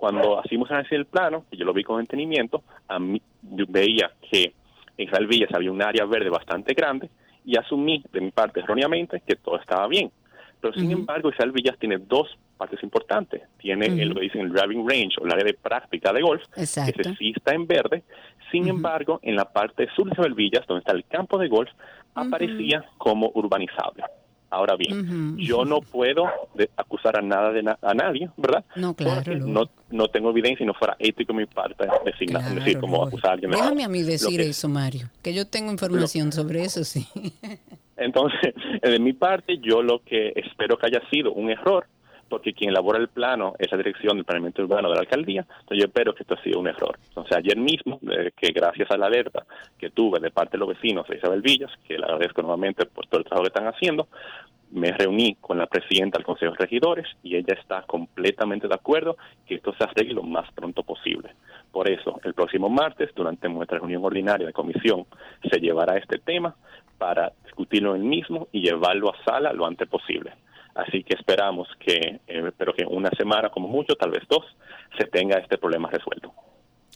Cuando 0.00 0.40
hicimos 0.46 0.70
análisis 0.70 0.92
del 0.92 1.04
plano, 1.04 1.44
y 1.50 1.58
yo 1.58 1.66
lo 1.66 1.74
vi 1.74 1.84
con 1.84 2.00
entendimiento, 2.00 2.62
a 2.88 2.98
mí 2.98 3.20
yo 3.42 3.66
veía 3.68 4.10
que 4.30 4.54
en 4.96 5.06
Isabel 5.06 5.26
Villas 5.26 5.50
había 5.52 5.70
un 5.70 5.82
área 5.82 6.06
verde 6.06 6.30
bastante 6.30 6.72
grande 6.72 7.10
y 7.44 7.58
asumí 7.58 8.02
de 8.10 8.22
mi 8.22 8.30
parte 8.30 8.60
erróneamente 8.60 9.22
que 9.26 9.36
todo 9.36 9.60
estaba 9.60 9.86
bien. 9.88 10.10
Pero 10.58 10.72
sin 10.72 10.90
embargo, 10.90 11.28
Isabel 11.28 11.52
Villas 11.52 11.76
tiene 11.78 11.98
dos 11.98 12.34
partes 12.56 12.82
importantes. 12.82 13.42
Tiene 13.58 13.88
lo 14.06 14.14
que 14.14 14.22
dicen 14.22 14.40
el 14.40 14.52
driving 14.52 14.88
range 14.88 15.20
o 15.20 15.26
el 15.26 15.32
área 15.32 15.44
de 15.44 15.54
práctica 15.54 16.14
de 16.14 16.22
golf, 16.22 16.44
que 16.54 16.64
sí 16.64 17.34
está 17.36 17.52
en 17.52 17.66
verde. 17.66 18.02
Sin 18.50 18.68
embargo, 18.68 19.20
en 19.22 19.36
la 19.36 19.52
parte 19.52 19.86
sur 19.94 20.06
de 20.06 20.12
Isabel 20.12 20.32
Villas, 20.32 20.66
donde 20.66 20.80
está 20.80 20.92
el 20.92 21.04
campo 21.04 21.36
de 21.36 21.48
golf, 21.48 21.68
aparecía 22.14 22.86
como 22.96 23.30
urbanizable. 23.34 24.04
Ahora 24.50 24.74
bien, 24.76 25.36
yo 25.38 25.64
no 25.64 25.80
puedo 25.80 26.24
acusar 26.76 27.16
a 27.16 27.22
nada 27.22 27.52
de 27.52 27.60
a 27.80 27.94
nadie, 27.94 28.28
¿verdad? 28.36 28.64
No, 28.74 28.94
claro. 28.94 29.36
no, 29.38 29.70
no 29.90 30.08
tengo 30.08 30.30
evidencia 30.30 30.64
y 30.64 30.66
no 30.66 30.74
fuera 30.74 30.96
ético 30.98 31.32
mi 31.32 31.46
parte 31.46 31.86
decir, 32.04 32.78
como 32.80 33.04
acusar 33.04 33.30
a 33.30 33.32
alguien. 33.34 33.52
Déjame 33.52 33.84
a 33.84 33.88
mí 33.88 34.02
decir 34.02 34.40
eso, 34.40 34.68
Mario, 34.68 35.08
que 35.22 35.32
yo 35.32 35.46
tengo 35.46 35.70
información 35.70 36.32
sobre 36.32 36.64
eso, 36.64 36.82
sí. 36.84 37.06
Entonces, 37.96 38.54
de 38.82 38.98
mi 38.98 39.12
parte, 39.12 39.58
yo 39.58 39.82
lo 39.82 40.02
que 40.02 40.32
espero 40.34 40.76
que 40.78 40.86
haya 40.86 41.00
sido 41.10 41.32
un 41.32 41.50
error, 41.50 41.86
porque 42.30 42.54
quien 42.54 42.70
elabora 42.70 42.98
el 42.98 43.08
plano 43.08 43.54
es 43.58 43.70
la 43.70 43.76
dirección 43.76 44.16
del 44.16 44.24
planeamiento 44.24 44.62
urbano 44.62 44.88
de 44.88 44.94
la 44.94 45.00
alcaldía, 45.00 45.42
entonces 45.42 45.78
yo 45.78 45.84
espero 45.86 46.14
que 46.14 46.22
esto 46.22 46.34
ha 46.34 46.42
sido 46.42 46.60
un 46.60 46.68
error. 46.68 46.96
Entonces, 47.08 47.36
ayer 47.36 47.58
mismo, 47.58 47.98
eh, 48.10 48.30
que 48.34 48.52
gracias 48.52 48.90
a 48.90 48.96
la 48.96 49.06
alerta 49.06 49.44
que 49.76 49.90
tuve 49.90 50.20
de 50.20 50.30
parte 50.30 50.52
de 50.52 50.58
los 50.58 50.68
vecinos 50.68 51.06
de 51.08 51.16
Isabel 51.16 51.42
Villas, 51.42 51.70
que 51.86 51.98
le 51.98 52.04
agradezco 52.04 52.40
nuevamente 52.40 52.86
por 52.86 53.06
todo 53.08 53.18
el 53.18 53.26
trabajo 53.26 53.42
que 53.42 53.48
están 53.48 53.66
haciendo, 53.66 54.08
me 54.70 54.92
reuní 54.92 55.34
con 55.40 55.58
la 55.58 55.66
presidenta 55.66 56.18
del 56.18 56.24
Consejo 56.24 56.52
de 56.52 56.58
Regidores 56.58 57.06
y 57.24 57.34
ella 57.34 57.54
está 57.54 57.82
completamente 57.82 58.68
de 58.68 58.74
acuerdo 58.74 59.16
que 59.44 59.56
esto 59.56 59.74
se 59.74 59.82
arregle 59.82 60.14
lo 60.14 60.22
más 60.22 60.50
pronto 60.52 60.84
posible. 60.84 61.34
Por 61.72 61.90
eso, 61.90 62.20
el 62.22 62.34
próximo 62.34 62.68
martes, 62.68 63.10
durante 63.14 63.48
nuestra 63.48 63.78
reunión 63.78 64.04
ordinaria 64.04 64.46
de 64.46 64.52
comisión, 64.52 65.06
se 65.50 65.58
llevará 65.58 65.96
este 65.96 66.18
tema 66.18 66.54
para 66.98 67.32
discutirlo 67.44 67.96
en 67.96 68.02
el 68.02 68.08
mismo 68.08 68.46
y 68.52 68.62
llevarlo 68.62 69.12
a 69.12 69.24
sala 69.24 69.52
lo 69.52 69.66
antes 69.66 69.88
posible. 69.88 70.32
Así 70.74 71.02
que 71.02 71.14
esperamos 71.14 71.68
que, 71.78 72.20
eh, 72.26 72.52
pero 72.56 72.72
que 72.72 72.84
una 72.84 73.10
semana 73.10 73.50
como 73.50 73.68
mucho, 73.68 73.94
tal 73.96 74.10
vez 74.10 74.22
dos, 74.28 74.44
se 74.98 75.06
tenga 75.06 75.38
este 75.38 75.58
problema 75.58 75.90
resuelto. 75.90 76.32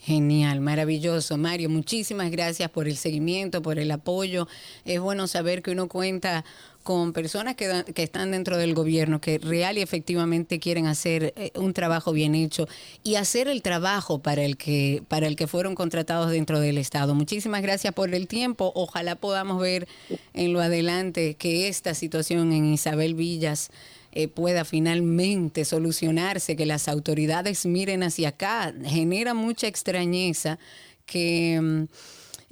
Genial, 0.05 0.61
maravilloso. 0.61 1.39
Mario, 1.39 1.71
muchísimas 1.71 2.31
gracias 2.31 2.69
por 2.69 2.87
el 2.87 2.97
seguimiento, 2.97 3.63
por 3.63 3.79
el 3.79 3.91
apoyo. 3.91 4.47
Es 4.85 5.01
bueno 5.01 5.27
saber 5.27 5.63
que 5.63 5.71
uno 5.71 5.89
cuenta 5.89 6.45
con 6.85 7.13
personas 7.13 7.57
que, 7.57 7.85
que, 7.95 8.03
están 8.03 8.31
dentro 8.31 8.59
del 8.59 8.75
gobierno, 8.75 9.21
que 9.21 9.39
real 9.39 9.79
y 9.79 9.81
efectivamente 9.81 10.61
quieren 10.61 10.87
hacer 10.87 11.33
eh, 11.35 11.51
un 11.57 11.73
trabajo 11.73 12.13
bien 12.13 12.35
hecho 12.35 12.69
y 13.03 13.17
hacer 13.17 13.49
el 13.49 13.63
trabajo 13.63 14.21
para 14.21 14.45
el 14.45 14.57
que 14.57 15.03
para 15.09 15.27
el 15.27 15.35
que 15.35 15.47
fueron 15.47 15.75
contratados 15.75 16.31
dentro 16.31 16.61
del 16.61 16.79
Estado. 16.79 17.15
Muchísimas 17.15 17.63
gracias 17.63 17.93
por 17.95 18.15
el 18.15 18.29
tiempo. 18.29 18.71
Ojalá 18.75 19.17
podamos 19.17 19.61
ver 19.61 19.89
en 20.35 20.53
lo 20.53 20.61
adelante 20.61 21.35
que 21.35 21.69
esta 21.69 21.95
situación 21.95 22.53
en 22.53 22.67
Isabel 22.75 23.15
Villas 23.15 23.71
eh, 24.13 24.29
pueda 24.29 24.65
finalmente 24.65 25.65
solucionarse, 25.65 26.55
que 26.55 26.67
las 26.67 26.87
autoridades 26.87 27.67
miren 27.67 28.03
hacia 28.03 28.29
acá. 28.29 28.75
Genera 28.85 29.33
mucha 29.33 29.67
extrañeza 29.67 30.59
que 31.07 31.59
mm, 31.61 31.85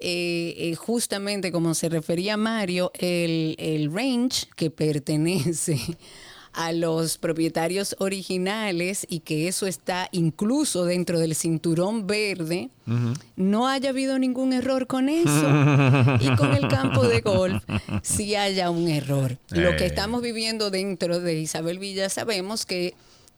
eh, 0.04 0.54
eh, 0.58 0.74
justamente 0.74 1.52
como 1.52 1.74
se 1.74 1.88
refería 1.88 2.36
Mario, 2.36 2.90
el, 2.94 3.54
el 3.58 3.92
range 3.92 4.48
que 4.56 4.68
pertenece 4.68 5.78
a 6.52 6.72
los 6.72 7.18
propietarios 7.18 7.96
originales 7.98 9.06
y 9.08 9.20
que 9.20 9.48
eso 9.48 9.66
está 9.66 10.08
incluso 10.12 10.84
dentro 10.84 11.18
del 11.18 11.34
cinturón 11.34 12.06
verde, 12.06 12.70
no 13.36 13.68
haya 13.68 13.90
habido 13.90 14.18
ningún 14.18 14.52
error 14.52 14.86
con 14.86 15.08
eso. 15.08 15.48
y 16.20 16.36
con 16.36 16.52
el 16.52 16.68
campo 16.68 17.06
de 17.06 17.20
golf 17.20 17.62
sí 18.02 18.34
haya 18.34 18.70
un 18.70 18.88
error. 18.88 19.38
Lo 19.50 19.76
que 19.76 19.84
eh. 19.84 19.86
estamos 19.86 20.20
viviendo 20.20 20.70
dentro 20.70 21.20
de 21.20 21.40
Isabel 21.40 21.78
Villa 21.78 22.08
sabemos 22.08 22.66
que 22.66 22.94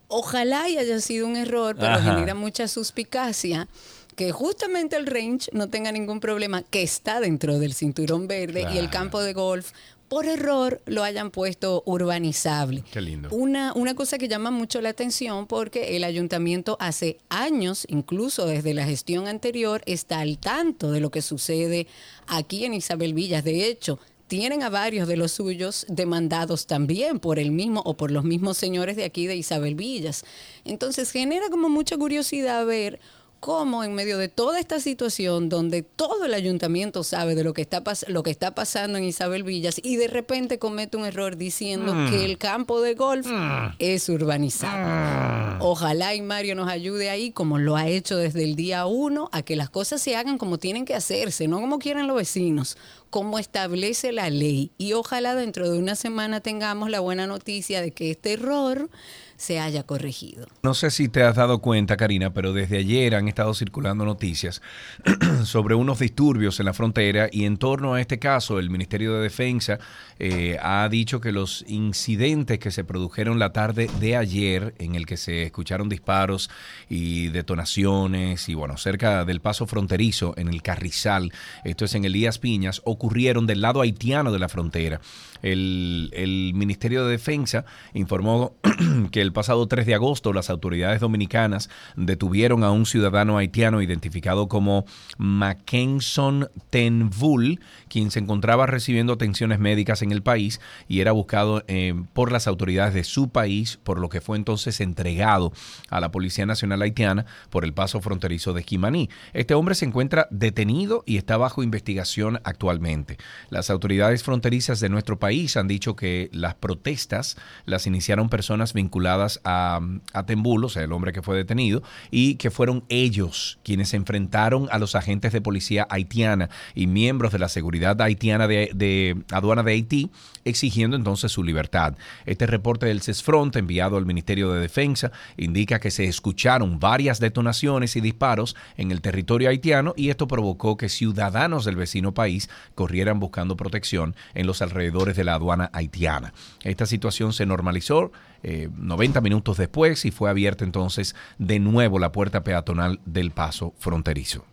ojalá 0.08 0.62
haya 0.64 1.00
sido 1.00 1.26
un 1.26 1.36
error, 1.36 1.76
pero 1.78 2.00
genera 2.00 2.34
mucha 2.34 2.68
suspicacia 2.68 3.68
que 4.16 4.32
justamente 4.32 4.96
el 4.96 5.06
range 5.06 5.50
no 5.52 5.68
tenga 5.68 5.92
ningún 5.92 6.20
problema, 6.20 6.62
que 6.62 6.82
está 6.82 7.20
dentro 7.20 7.58
del 7.58 7.74
cinturón 7.74 8.26
verde 8.26 8.66
y 8.72 8.78
el 8.78 8.90
campo 8.90 9.20
de 9.20 9.32
golf 9.32 9.72
por 10.08 10.26
error 10.26 10.80
lo 10.86 11.02
hayan 11.02 11.30
puesto 11.30 11.82
urbanizable. 11.86 12.84
Qué 12.92 13.00
lindo. 13.00 13.30
Una, 13.32 13.72
una 13.74 13.94
cosa 13.94 14.18
que 14.18 14.28
llama 14.28 14.50
mucho 14.50 14.80
la 14.80 14.90
atención 14.90 15.46
porque 15.46 15.96
el 15.96 16.04
ayuntamiento 16.04 16.76
hace 16.78 17.18
años, 17.30 17.86
incluso 17.88 18.46
desde 18.46 18.74
la 18.74 18.84
gestión 18.84 19.26
anterior, 19.26 19.82
está 19.86 20.20
al 20.20 20.38
tanto 20.38 20.92
de 20.92 21.00
lo 21.00 21.10
que 21.10 21.22
sucede 21.22 21.86
aquí 22.26 22.64
en 22.64 22.74
Isabel 22.74 23.14
Villas. 23.14 23.44
De 23.44 23.66
hecho, 23.66 23.98
tienen 24.26 24.62
a 24.62 24.70
varios 24.70 25.08
de 25.08 25.16
los 25.16 25.32
suyos 25.32 25.86
demandados 25.88 26.66
también 26.66 27.18
por 27.18 27.38
el 27.38 27.50
mismo 27.50 27.82
o 27.84 27.96
por 27.96 28.10
los 28.10 28.24
mismos 28.24 28.56
señores 28.56 28.96
de 28.96 29.04
aquí 29.04 29.26
de 29.26 29.36
Isabel 29.36 29.74
Villas. 29.74 30.24
Entonces 30.64 31.10
genera 31.10 31.48
como 31.50 31.68
mucha 31.68 31.96
curiosidad 31.96 32.64
ver 32.66 33.00
cómo 33.44 33.84
en 33.84 33.94
medio 33.94 34.16
de 34.16 34.30
toda 34.30 34.58
esta 34.58 34.80
situación 34.80 35.50
donde 35.50 35.82
todo 35.82 36.24
el 36.24 36.32
ayuntamiento 36.32 37.04
sabe 37.04 37.34
de 37.34 37.44
lo 37.44 37.52
que 37.52 37.60
está, 37.60 37.82
lo 38.08 38.22
que 38.22 38.30
está 38.30 38.54
pasando 38.54 38.96
en 38.96 39.04
Isabel 39.04 39.42
Villas 39.42 39.82
y 39.82 39.96
de 39.96 40.08
repente 40.08 40.58
comete 40.58 40.96
un 40.96 41.04
error 41.04 41.36
diciendo 41.36 41.94
mm. 41.94 42.08
que 42.08 42.24
el 42.24 42.38
campo 42.38 42.80
de 42.80 42.94
golf 42.94 43.26
mm. 43.26 43.74
es 43.80 44.08
urbanizado. 44.08 45.58
Mm. 45.58 45.60
Ojalá 45.60 46.14
y 46.14 46.22
Mario 46.22 46.54
nos 46.54 46.70
ayude 46.70 47.10
ahí, 47.10 47.32
como 47.32 47.58
lo 47.58 47.76
ha 47.76 47.86
hecho 47.86 48.16
desde 48.16 48.44
el 48.44 48.56
día 48.56 48.86
uno, 48.86 49.28
a 49.30 49.42
que 49.42 49.56
las 49.56 49.68
cosas 49.68 50.00
se 50.00 50.16
hagan 50.16 50.38
como 50.38 50.56
tienen 50.56 50.86
que 50.86 50.94
hacerse, 50.94 51.46
no 51.46 51.60
como 51.60 51.78
quieren 51.78 52.06
los 52.06 52.16
vecinos, 52.16 52.78
como 53.10 53.38
establece 53.38 54.12
la 54.12 54.30
ley. 54.30 54.70
Y 54.78 54.94
ojalá 54.94 55.34
dentro 55.34 55.70
de 55.70 55.78
una 55.78 55.96
semana 55.96 56.40
tengamos 56.40 56.88
la 56.88 57.00
buena 57.00 57.26
noticia 57.26 57.82
de 57.82 57.90
que 57.90 58.12
este 58.12 58.32
error 58.32 58.88
se 59.36 59.60
haya 59.60 59.82
corregido. 59.84 60.46
No 60.62 60.74
sé 60.74 60.90
si 60.90 61.08
te 61.08 61.22
has 61.22 61.36
dado 61.36 61.58
cuenta, 61.58 61.96
Karina, 61.96 62.32
pero 62.32 62.52
desde 62.52 62.78
ayer 62.78 63.14
han 63.14 63.28
estado 63.28 63.54
circulando 63.54 64.04
noticias 64.04 64.62
sobre 65.44 65.74
unos 65.74 65.98
disturbios 65.98 66.60
en 66.60 66.66
la 66.66 66.72
frontera 66.72 67.28
y 67.30 67.44
en 67.44 67.56
torno 67.56 67.94
a 67.94 68.00
este 68.00 68.18
caso 68.18 68.58
el 68.58 68.70
Ministerio 68.70 69.14
de 69.14 69.22
Defensa 69.22 69.78
eh, 70.18 70.58
ha 70.62 70.88
dicho 70.88 71.20
que 71.20 71.32
los 71.32 71.64
incidentes 71.68 72.58
que 72.58 72.70
se 72.70 72.84
produjeron 72.84 73.38
la 73.38 73.52
tarde 73.52 73.90
de 74.00 74.16
ayer, 74.16 74.74
en 74.78 74.94
el 74.94 75.06
que 75.06 75.16
se 75.16 75.44
escucharon 75.44 75.88
disparos 75.88 76.50
y 76.88 77.28
detonaciones 77.28 78.48
y 78.48 78.54
bueno, 78.54 78.76
cerca 78.76 79.24
del 79.24 79.40
paso 79.40 79.66
fronterizo 79.66 80.34
en 80.36 80.48
el 80.48 80.62
Carrizal, 80.62 81.32
esto 81.64 81.84
es 81.84 81.94
en 81.94 82.04
Elías 82.04 82.38
Piñas, 82.38 82.82
ocurrieron 82.84 83.46
del 83.46 83.60
lado 83.60 83.80
haitiano 83.80 84.32
de 84.32 84.38
la 84.38 84.48
frontera. 84.48 85.00
El, 85.44 86.52
Ministerio 86.54 87.04
de 87.04 87.12
Defensa 87.12 87.66
informó 87.92 88.54
que 89.10 89.20
el 89.20 89.32
pasado 89.32 89.66
3 89.66 89.84
de 89.84 89.94
agosto 89.94 90.32
las 90.32 90.48
autoridades 90.48 91.00
dominicanas 91.00 91.68
detuvieron 91.96 92.64
a 92.64 92.70
un 92.70 92.86
ciudadano 92.86 93.36
haitiano 93.36 93.82
identificado 93.82 94.48
como 94.48 94.86
Mackenson 95.18 96.48
Tenvul, 96.70 97.60
quien 97.88 98.10
se 98.10 98.20
encontraba 98.20 98.66
recibiendo 98.66 99.12
atenciones 99.12 99.58
médicas 99.58 100.00
en 100.00 100.12
el 100.12 100.22
país 100.22 100.60
y 100.88 101.00
era 101.00 101.12
buscado 101.12 101.62
eh, 101.68 101.94
por 102.14 102.32
las 102.32 102.46
autoridades 102.46 102.94
de 102.94 103.04
su 103.04 103.28
país, 103.28 103.78
por 103.82 103.98
lo 103.98 104.08
que 104.08 104.22
fue 104.22 104.38
entonces 104.38 104.80
entregado 104.80 105.52
a 105.90 106.00
la 106.00 106.10
Policía 106.10 106.46
Nacional 106.46 106.80
Haitiana 106.80 107.26
por 107.50 107.64
el 107.64 107.74
paso 107.74 108.00
fronterizo 108.00 108.54
de 108.54 108.62
Jimaní. 108.62 109.10
Este 109.34 109.52
hombre 109.52 109.74
se 109.74 109.84
encuentra 109.84 110.26
detenido 110.30 111.02
y 111.04 111.18
está 111.18 111.36
bajo 111.36 111.62
investigación 111.62 112.40
actualmente. 112.44 113.18
Las 113.50 113.68
autoridades 113.68 114.22
fronterizas 114.22 114.80
de 114.80 114.88
nuestro 114.88 115.18
país 115.18 115.33
han 115.56 115.68
dicho 115.68 115.96
que 115.96 116.30
las 116.32 116.54
protestas 116.54 117.36
las 117.66 117.86
iniciaron 117.86 118.28
personas 118.28 118.72
vinculadas 118.72 119.40
a, 119.44 119.80
a 120.12 120.24
o 120.24 120.68
sea, 120.68 120.82
el 120.82 120.92
hombre 120.92 121.12
que 121.12 121.22
fue 121.22 121.36
detenido, 121.36 121.82
y 122.10 122.36
que 122.36 122.50
fueron 122.50 122.84
ellos 122.88 123.58
quienes 123.64 123.94
enfrentaron 123.94 124.68
a 124.70 124.78
los 124.78 124.94
agentes 124.94 125.32
de 125.32 125.40
policía 125.40 125.86
haitiana 125.90 126.50
y 126.74 126.86
miembros 126.86 127.32
de 127.32 127.38
la 127.38 127.48
seguridad 127.48 128.00
haitiana 128.00 128.46
de 128.46 129.24
aduana 129.30 129.62
de 129.62 129.72
Haití, 129.72 130.10
exigiendo 130.44 130.96
entonces 130.96 131.32
su 131.32 131.42
libertad. 131.42 131.94
Este 132.26 132.46
reporte 132.46 132.86
del 132.86 133.02
CESFRONT 133.02 133.56
enviado 133.56 133.96
al 133.96 134.06
Ministerio 134.06 134.52
de 134.52 134.60
Defensa 134.60 135.12
indica 135.36 135.80
que 135.80 135.90
se 135.90 136.04
escucharon 136.04 136.78
varias 136.78 137.20
detonaciones 137.20 137.96
y 137.96 138.00
disparos 138.00 138.56
en 138.76 138.90
el 138.90 139.00
territorio 139.00 139.48
haitiano 139.48 139.94
y 139.96 140.10
esto 140.10 140.28
provocó 140.28 140.76
que 140.76 140.88
ciudadanos 140.88 141.64
del 141.64 141.76
vecino 141.76 142.14
país 142.14 142.48
corrieran 142.74 143.20
buscando 143.20 143.56
protección 143.56 144.14
en 144.34 144.46
los 144.46 144.62
alrededores 144.62 145.16
de 145.16 145.24
la 145.24 145.34
aduana 145.34 145.70
haitiana. 145.72 146.32
Esta 146.62 146.86
situación 146.86 147.32
se 147.32 147.46
normalizó 147.46 148.12
90 148.42 149.18
eh, 149.18 149.22
minutos 149.22 149.56
después 149.56 150.04
y 150.04 150.10
fue 150.10 150.30
abierta 150.30 150.64
entonces 150.64 151.14
de 151.38 151.58
nuevo 151.58 151.98
la 151.98 152.12
puerta 152.12 152.44
peatonal 152.44 153.00
del 153.04 153.30
paso 153.30 153.74
fronterizo. 153.78 154.44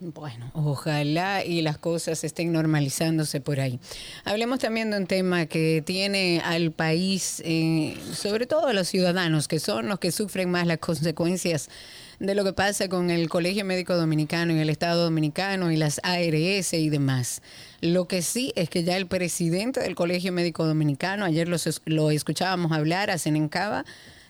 Bueno, 0.00 0.50
ojalá 0.54 1.44
y 1.44 1.62
las 1.62 1.78
cosas 1.78 2.24
estén 2.24 2.52
normalizándose 2.52 3.40
por 3.40 3.60
ahí. 3.60 3.78
Hablemos 4.24 4.58
también 4.58 4.90
de 4.90 4.98
un 4.98 5.06
tema 5.06 5.46
que 5.46 5.82
tiene 5.86 6.42
al 6.44 6.72
país, 6.72 7.40
eh, 7.44 7.96
sobre 8.12 8.46
todo 8.46 8.66
a 8.66 8.72
los 8.72 8.88
ciudadanos, 8.88 9.46
que 9.46 9.60
son 9.60 9.88
los 9.88 10.00
que 10.00 10.10
sufren 10.10 10.50
más 10.50 10.66
las 10.66 10.78
consecuencias 10.78 11.70
de 12.18 12.34
lo 12.34 12.44
que 12.44 12.52
pasa 12.52 12.88
con 12.88 13.10
el 13.10 13.28
Colegio 13.28 13.64
Médico 13.64 13.96
Dominicano 13.96 14.52
en 14.52 14.58
el 14.58 14.68
Estado 14.68 15.04
Dominicano 15.04 15.70
y 15.70 15.76
las 15.76 16.00
ARS 16.02 16.74
y 16.74 16.88
demás. 16.88 17.40
Lo 17.80 18.08
que 18.08 18.22
sí 18.22 18.52
es 18.56 18.68
que 18.68 18.82
ya 18.82 18.96
el 18.96 19.06
presidente 19.06 19.80
del 19.80 19.94
Colegio 19.94 20.32
Médico 20.32 20.66
Dominicano, 20.66 21.24
ayer 21.24 21.48
lo 21.48 22.10
escuchábamos 22.10 22.72
hablar 22.72 23.10
a 23.10 23.18
Senencaba, 23.18 23.84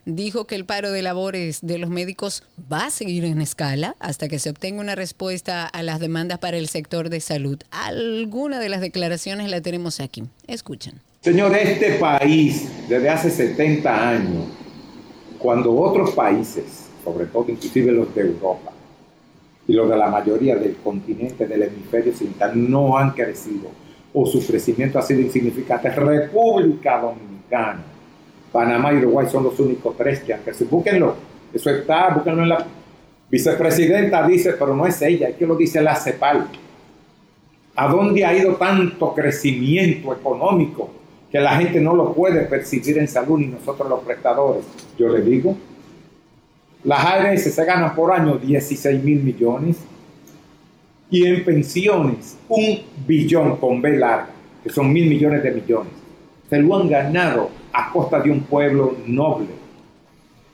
dijo 0.07 0.47
que 0.47 0.55
el 0.55 0.65
paro 0.65 0.91
de 0.91 1.03
labores 1.03 1.61
de 1.63 1.79
los 1.79 1.91
médicos 1.91 2.43
va 2.73 2.87
a 2.87 2.91
seguir 2.91 3.25
en 3.25 3.41
escala 3.41 3.97
hasta 4.01 4.29
que 4.29 4.39
se 4.39 4.51
obtenga 4.51 4.81
una 4.81 4.95
respuesta 4.95 5.67
a 5.67 5.83
las 5.83 6.01
demandas 6.01 6.39
para 6.39 6.57
el 6.57 6.69
sector 6.69 7.09
de 7.09 7.21
salud. 7.21 7.61
Alguna 7.71 8.61
de 8.61 8.69
las 8.69 8.81
declaraciones 8.81 9.51
la 9.51 9.61
tenemos 9.61 10.01
aquí. 10.01 10.25
Escuchen. 10.47 10.95
Señor, 11.21 11.57
este 11.57 11.93
país 11.95 12.69
desde 12.89 13.09
hace 13.09 13.31
70 13.31 14.09
años, 14.09 14.45
cuando 15.39 15.75
otros 15.75 16.11
países, 16.11 16.89
sobre 17.03 17.27
todo 17.27 17.47
inclusive 17.49 17.93
los 17.93 18.15
de 18.15 18.23
Europa 18.23 18.73
y 19.67 19.73
los 19.73 19.89
de 19.89 19.97
la 19.97 20.09
mayoría 20.09 20.57
del 20.57 20.77
continente 20.77 21.47
del 21.47 21.63
hemisferio 21.63 22.13
occidental, 22.13 22.71
no 22.71 22.99
han 22.99 23.13
crecido 23.13 23.71
o 24.13 24.27
su 24.27 24.47
crecimiento 24.47 24.99
ha 24.99 25.03
sido 25.03 25.23
insignificante, 25.23 25.91
República 25.91 27.01
Dominicana 27.01 27.94
Panamá 28.55 28.93
y 28.93 28.99
Uruguay 28.99 29.27
son 29.29 29.43
los 29.43 29.59
únicos 29.59 29.97
tres 29.97 30.21
que 30.21 30.33
han 30.33 30.41
crecido. 30.43 30.71
Búsquenlo, 30.71 31.17
eso 31.53 31.71
está, 31.71 32.11
búsquenlo 32.11 32.45
en 32.45 32.51
la 32.51 32.65
vicepresidenta, 33.29 34.25
dice, 34.25 34.53
pero 34.53 34.77
no 34.77 34.87
es 34.87 35.03
ella, 35.03 35.29
es 35.29 35.35
que 35.35 35.45
lo 35.45 35.57
dice 35.57 35.83
la 35.83 35.97
CEPAL. 35.97 36.47
¿A 37.75 37.89
dónde 37.89 38.25
ha 38.25 38.33
ido 38.33 38.55
tanto 38.55 39.13
crecimiento 39.13 40.13
económico 40.13 40.89
que 41.33 41.41
la 41.41 41.57
gente 41.57 41.81
no 41.81 41.97
lo 41.97 42.15
puede 42.15 42.43
percibir 42.43 42.97
en 42.99 43.09
salud 43.09 43.41
ni 43.41 43.47
nosotros 43.47 43.89
los 43.89 44.05
prestadores? 44.05 44.63
Yo 44.97 45.09
le 45.09 45.21
digo, 45.23 45.57
las 46.85 47.05
ARS 47.05 47.43
se 47.43 47.65
ganan 47.65 47.93
por 47.97 48.13
año 48.13 48.39
16 48.39 49.03
mil 49.03 49.21
millones 49.21 49.79
y 51.11 51.27
en 51.27 51.45
pensiones 51.45 52.37
un 52.49 52.83
billón 53.05 53.57
con 53.57 53.83
B 53.83 53.97
larga, 53.97 54.29
que 54.63 54.71
son 54.71 54.93
mil 54.93 55.09
millones 55.09 55.43
de 55.43 55.51
millones. 55.51 56.04
Se 56.49 56.59
lo 56.59 56.77
han 56.77 56.89
ganado 56.89 57.51
a 57.73 57.91
costa 57.93 58.21
de 58.21 58.31
un 58.31 58.41
pueblo 58.41 58.97
noble. 59.07 59.49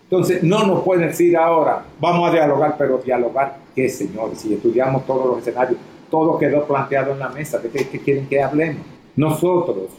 Entonces, 0.04 0.42
no 0.42 0.66
nos 0.66 0.82
pueden 0.82 1.06
decir 1.06 1.36
ahora, 1.36 1.84
vamos 2.00 2.28
a 2.28 2.32
dialogar, 2.32 2.74
pero 2.76 2.98
dialogar, 2.98 3.58
¿qué, 3.74 3.88
señores? 3.88 4.40
Si 4.40 4.52
estudiamos 4.52 5.06
todos 5.06 5.26
los 5.26 5.38
escenarios, 5.38 5.78
todo 6.10 6.36
quedó 6.36 6.66
planteado 6.66 7.12
en 7.12 7.20
la 7.20 7.28
mesa, 7.28 7.58
¿de 7.58 7.68
qué, 7.70 7.86
quieren 7.86 8.26
que 8.26 8.42
hablemos? 8.42 8.82
Nosotros 9.14 9.90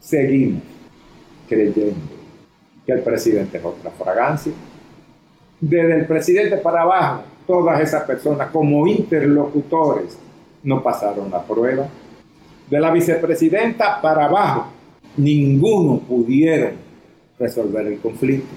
seguimos 0.00 0.62
creyendo 1.46 2.00
que 2.86 2.92
el 2.92 3.00
presidente 3.00 3.58
es 3.58 3.64
otra 3.64 3.90
fragancia. 3.90 4.52
Desde 5.60 5.96
el 5.96 6.06
presidente 6.06 6.56
para 6.56 6.82
abajo, 6.82 7.22
todas 7.46 7.80
esas 7.80 8.04
personas 8.04 8.50
como 8.50 8.86
interlocutores 8.86 10.18
no 10.62 10.82
pasaron 10.82 11.30
la 11.30 11.42
prueba. 11.42 11.86
De 12.70 12.80
la 12.80 12.90
vicepresidenta 12.90 14.00
para 14.00 14.24
abajo, 14.24 14.68
ninguno 15.18 15.98
pudieron 15.98 16.72
resolver 17.38 17.86
el 17.86 17.98
conflicto. 17.98 18.48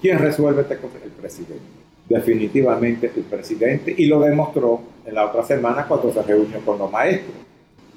¿Quién 0.00 0.18
resuelve 0.18 0.62
este 0.62 0.76
conflicto? 0.76 1.08
El 1.08 1.14
presidente. 1.14 1.62
Definitivamente 2.08 3.10
el 3.14 3.22
presidente 3.22 3.94
y 3.96 4.06
lo 4.06 4.20
demostró 4.20 4.80
en 5.06 5.14
la 5.14 5.26
otra 5.26 5.44
semana 5.44 5.86
cuando 5.86 6.12
se 6.12 6.22
reunió 6.22 6.60
con 6.64 6.78
los 6.78 6.90
maestros. 6.90 7.36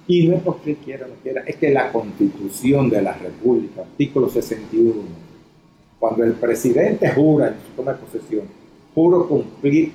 Y 0.08 0.28
no 0.28 0.36
es 0.36 0.44
porque 0.44 0.76
quiera 0.76 1.08
o 1.08 1.10
no 1.10 1.16
quiera, 1.16 1.42
es 1.48 1.56
que 1.56 1.72
la 1.72 1.92
constitución 1.92 2.90
de 2.92 3.02
la 3.02 3.14
República, 3.14 3.82
artículo 3.82 4.30
61, 4.30 4.94
cuando 6.00 6.24
el 6.24 6.34
presidente 6.34 7.10
jura 7.10 7.48
en 7.48 7.54
su 7.56 7.76
toma 7.76 7.94
de 7.94 7.98
posesión, 7.98 8.44
juro 8.94 9.28
cumplir 9.28 9.92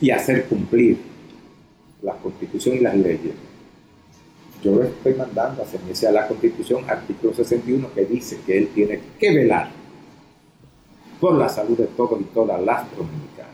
y 0.00 0.10
hacer 0.10 0.46
cumplir 0.46 0.98
la 2.02 2.14
constitución 2.14 2.76
y 2.76 2.80
las 2.80 2.96
leyes, 2.96 3.32
yo 4.62 4.72
lo 4.74 4.84
estoy 4.84 5.14
mandando 5.14 5.62
a 5.62 5.66
ceñirse 5.66 6.08
a 6.08 6.12
la 6.12 6.26
Constitución, 6.26 6.84
artículo 6.88 7.34
61, 7.34 7.92
que 7.94 8.04
dice 8.04 8.38
que 8.44 8.58
él 8.58 8.68
tiene 8.74 9.00
que 9.18 9.34
velar 9.34 9.70
por 11.20 11.34
la 11.34 11.48
salud 11.48 11.76
de 11.76 11.86
todos 11.86 12.20
y 12.20 12.24
todas 12.24 12.60
las 12.62 12.84
dominicanas. 12.96 13.48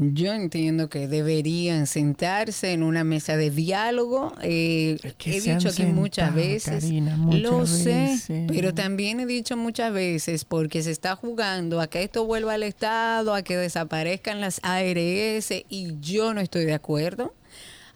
Yo 0.00 0.32
entiendo 0.32 0.88
que 0.88 1.08
deberían 1.08 1.88
sentarse 1.88 2.72
en 2.72 2.84
una 2.84 3.02
mesa 3.02 3.36
de 3.36 3.50
diálogo. 3.50 4.32
Eh, 4.42 4.96
he 5.24 5.40
dicho 5.40 5.70
aquí 5.70 5.86
muchas 5.86 6.32
veces, 6.32 6.88
lo 7.32 7.66
sé, 7.66 8.44
pero 8.46 8.72
también 8.72 9.18
he 9.18 9.26
dicho 9.26 9.56
muchas 9.56 9.92
veces 9.92 10.44
porque 10.44 10.84
se 10.84 10.92
está 10.92 11.16
jugando 11.16 11.80
a 11.80 11.88
que 11.88 12.04
esto 12.04 12.24
vuelva 12.26 12.54
al 12.54 12.62
Estado, 12.62 13.34
a 13.34 13.42
que 13.42 13.56
desaparezcan 13.56 14.40
las 14.40 14.60
ARS 14.62 15.50
y 15.68 15.96
yo 16.00 16.32
no 16.32 16.40
estoy 16.40 16.64
de 16.64 16.74
acuerdo 16.74 17.34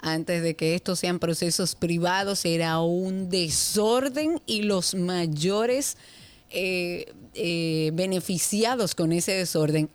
antes 0.03 0.43
de 0.43 0.57
que 0.57 0.75
estos 0.75 0.99
sean 0.99 1.19
procesos 1.19 1.75
privados, 1.77 2.45
era 2.45 2.81
un 2.81 3.31
desorden 3.31 4.43
y 4.47 4.63
los 4.63 4.95
mayores 4.95 5.97
eh, 6.51 7.15
eh, 7.35 7.93
beneficiados 7.95 8.95
con 8.95 9.13
ese 9.13 9.33
desorden 9.33 9.89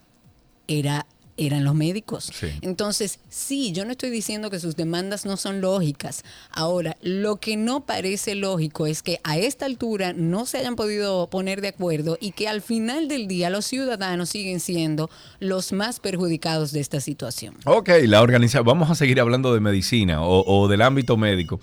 era 0.67 1.05
eran 1.37 1.63
los 1.63 1.75
médicos. 1.75 2.31
Entonces, 2.61 3.19
sí, 3.29 3.71
yo 3.71 3.85
no 3.85 3.91
estoy 3.91 4.09
diciendo 4.09 4.49
que 4.49 4.59
sus 4.59 4.75
demandas 4.75 5.25
no 5.25 5.37
son 5.37 5.61
lógicas. 5.61 6.23
Ahora, 6.51 6.97
lo 7.01 7.37
que 7.37 7.57
no 7.57 7.85
parece 7.85 8.35
lógico 8.35 8.87
es 8.87 9.03
que 9.03 9.19
a 9.23 9.37
esta 9.37 9.65
altura 9.65 10.13
no 10.13 10.45
se 10.45 10.57
hayan 10.57 10.75
podido 10.75 11.29
poner 11.29 11.61
de 11.61 11.69
acuerdo 11.69 12.17
y 12.19 12.31
que 12.31 12.47
al 12.47 12.61
final 12.61 13.07
del 13.07 13.27
día 13.27 13.49
los 13.49 13.65
ciudadanos 13.65 14.29
siguen 14.29 14.59
siendo 14.59 15.09
los 15.39 15.71
más 15.71 15.99
perjudicados 15.99 16.71
de 16.71 16.79
esta 16.79 16.99
situación. 16.99 17.55
Ok, 17.65 17.89
la 18.03 18.21
organización, 18.21 18.65
vamos 18.65 18.89
a 18.89 18.95
seguir 18.95 19.19
hablando 19.21 19.53
de 19.53 19.59
medicina 19.59 20.21
o, 20.21 20.43
o 20.45 20.67
del 20.67 20.81
ámbito 20.81 21.17
médico. 21.17 21.59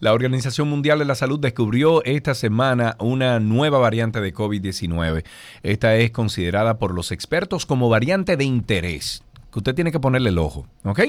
La 0.00 0.12
Organización 0.12 0.68
Mundial 0.68 0.98
de 0.98 1.04
la 1.04 1.14
Salud 1.14 1.40
descubrió 1.40 2.04
esta 2.04 2.34
semana 2.34 2.96
una 2.98 3.40
nueva 3.40 3.78
variante 3.78 4.20
de 4.20 4.34
COVID-19. 4.34 5.24
Esta 5.62 5.96
es 5.96 6.10
considerada 6.10 6.78
por 6.78 6.94
los 6.94 7.12
expertos 7.12 7.64
como 7.66 7.88
variante 7.88 8.36
de 8.36 8.44
interés 8.44 9.22
que 9.56 9.60
usted 9.60 9.74
tiene 9.74 9.90
que 9.90 10.00
ponerle 10.00 10.28
el 10.28 10.36
ojo, 10.36 10.66
¿ok? 10.84 11.00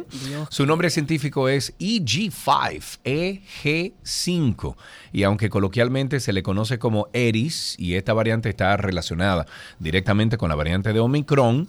Su 0.47 0.65
nombre 0.65 0.89
científico 0.89 1.49
es 1.49 1.77
EG5, 1.79 2.99
EG5, 3.03 4.75
y 5.11 5.23
aunque 5.23 5.49
coloquialmente 5.49 6.21
se 6.21 6.31
le 6.31 6.43
conoce 6.43 6.79
como 6.79 7.09
ERIS, 7.11 7.75
y 7.77 7.95
esta 7.95 8.13
variante 8.13 8.47
está 8.47 8.77
relacionada 8.77 9.47
directamente 9.79 10.37
con 10.37 10.47
la 10.47 10.55
variante 10.55 10.93
de 10.93 10.99
Omicron, 11.01 11.67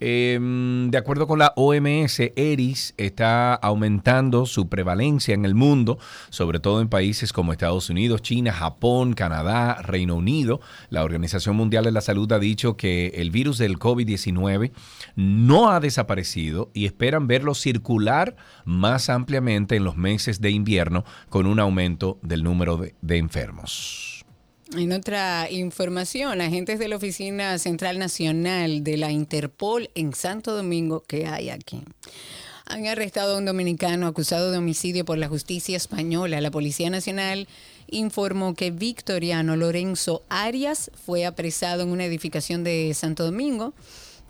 Em, 0.00 0.90
de 0.90 0.96
acuerdo 0.96 1.26
con 1.26 1.38
la 1.38 1.52
OMS, 1.56 2.32
ERIS 2.34 2.94
está 2.96 3.54
aumentando 3.54 4.46
su 4.46 4.70
prevalencia 4.70 5.34
en 5.34 5.44
el 5.44 5.54
mundo, 5.54 5.98
sobre 6.30 6.58
todo 6.58 6.80
en 6.80 6.88
países 6.88 7.34
como 7.34 7.52
Estados 7.52 7.90
Unidos, 7.90 8.22
China, 8.22 8.50
Japón, 8.50 9.12
Canadá, 9.12 9.74
Reino 9.82 10.16
Unido. 10.16 10.62
La 10.88 11.04
Organización 11.04 11.54
Mundial 11.54 11.84
de 11.84 11.92
la 11.92 12.00
Salud 12.00 12.32
ha 12.32 12.38
dicho 12.38 12.78
que 12.78 13.08
el 13.16 13.30
virus 13.30 13.58
del 13.58 13.78
COVID-19 13.78 14.72
no 15.16 15.70
ha 15.70 15.80
desaparecido 15.80 16.70
y 16.72 16.86
esperan 16.86 17.26
verlo 17.26 17.54
circular 17.54 18.36
más 18.64 19.10
ampliamente 19.10 19.76
en 19.76 19.84
los 19.84 19.98
meses 19.98 20.40
de 20.40 20.50
invierno 20.50 21.04
con 21.28 21.46
un 21.46 21.60
aumento 21.60 22.18
del 22.22 22.42
número 22.42 22.80
de 23.02 23.16
enfermos. 23.18 24.09
En 24.76 24.92
otra 24.92 25.48
información, 25.50 26.40
agentes 26.40 26.78
de 26.78 26.86
la 26.86 26.96
Oficina 26.96 27.58
Central 27.58 27.98
Nacional 27.98 28.84
de 28.84 28.96
la 28.96 29.10
Interpol 29.10 29.90
en 29.96 30.14
Santo 30.14 30.54
Domingo, 30.54 31.02
que 31.08 31.26
hay 31.26 31.50
aquí, 31.50 31.82
han 32.66 32.86
arrestado 32.86 33.34
a 33.34 33.38
un 33.38 33.46
dominicano 33.46 34.06
acusado 34.06 34.52
de 34.52 34.58
homicidio 34.58 35.04
por 35.04 35.18
la 35.18 35.26
justicia 35.26 35.76
española. 35.76 36.40
La 36.40 36.52
Policía 36.52 36.88
Nacional 36.88 37.48
informó 37.88 38.54
que 38.54 38.70
Victoriano 38.70 39.56
Lorenzo 39.56 40.22
Arias 40.28 40.92
fue 41.04 41.26
apresado 41.26 41.82
en 41.82 41.88
una 41.88 42.04
edificación 42.04 42.62
de 42.62 42.94
Santo 42.94 43.24
Domingo. 43.24 43.74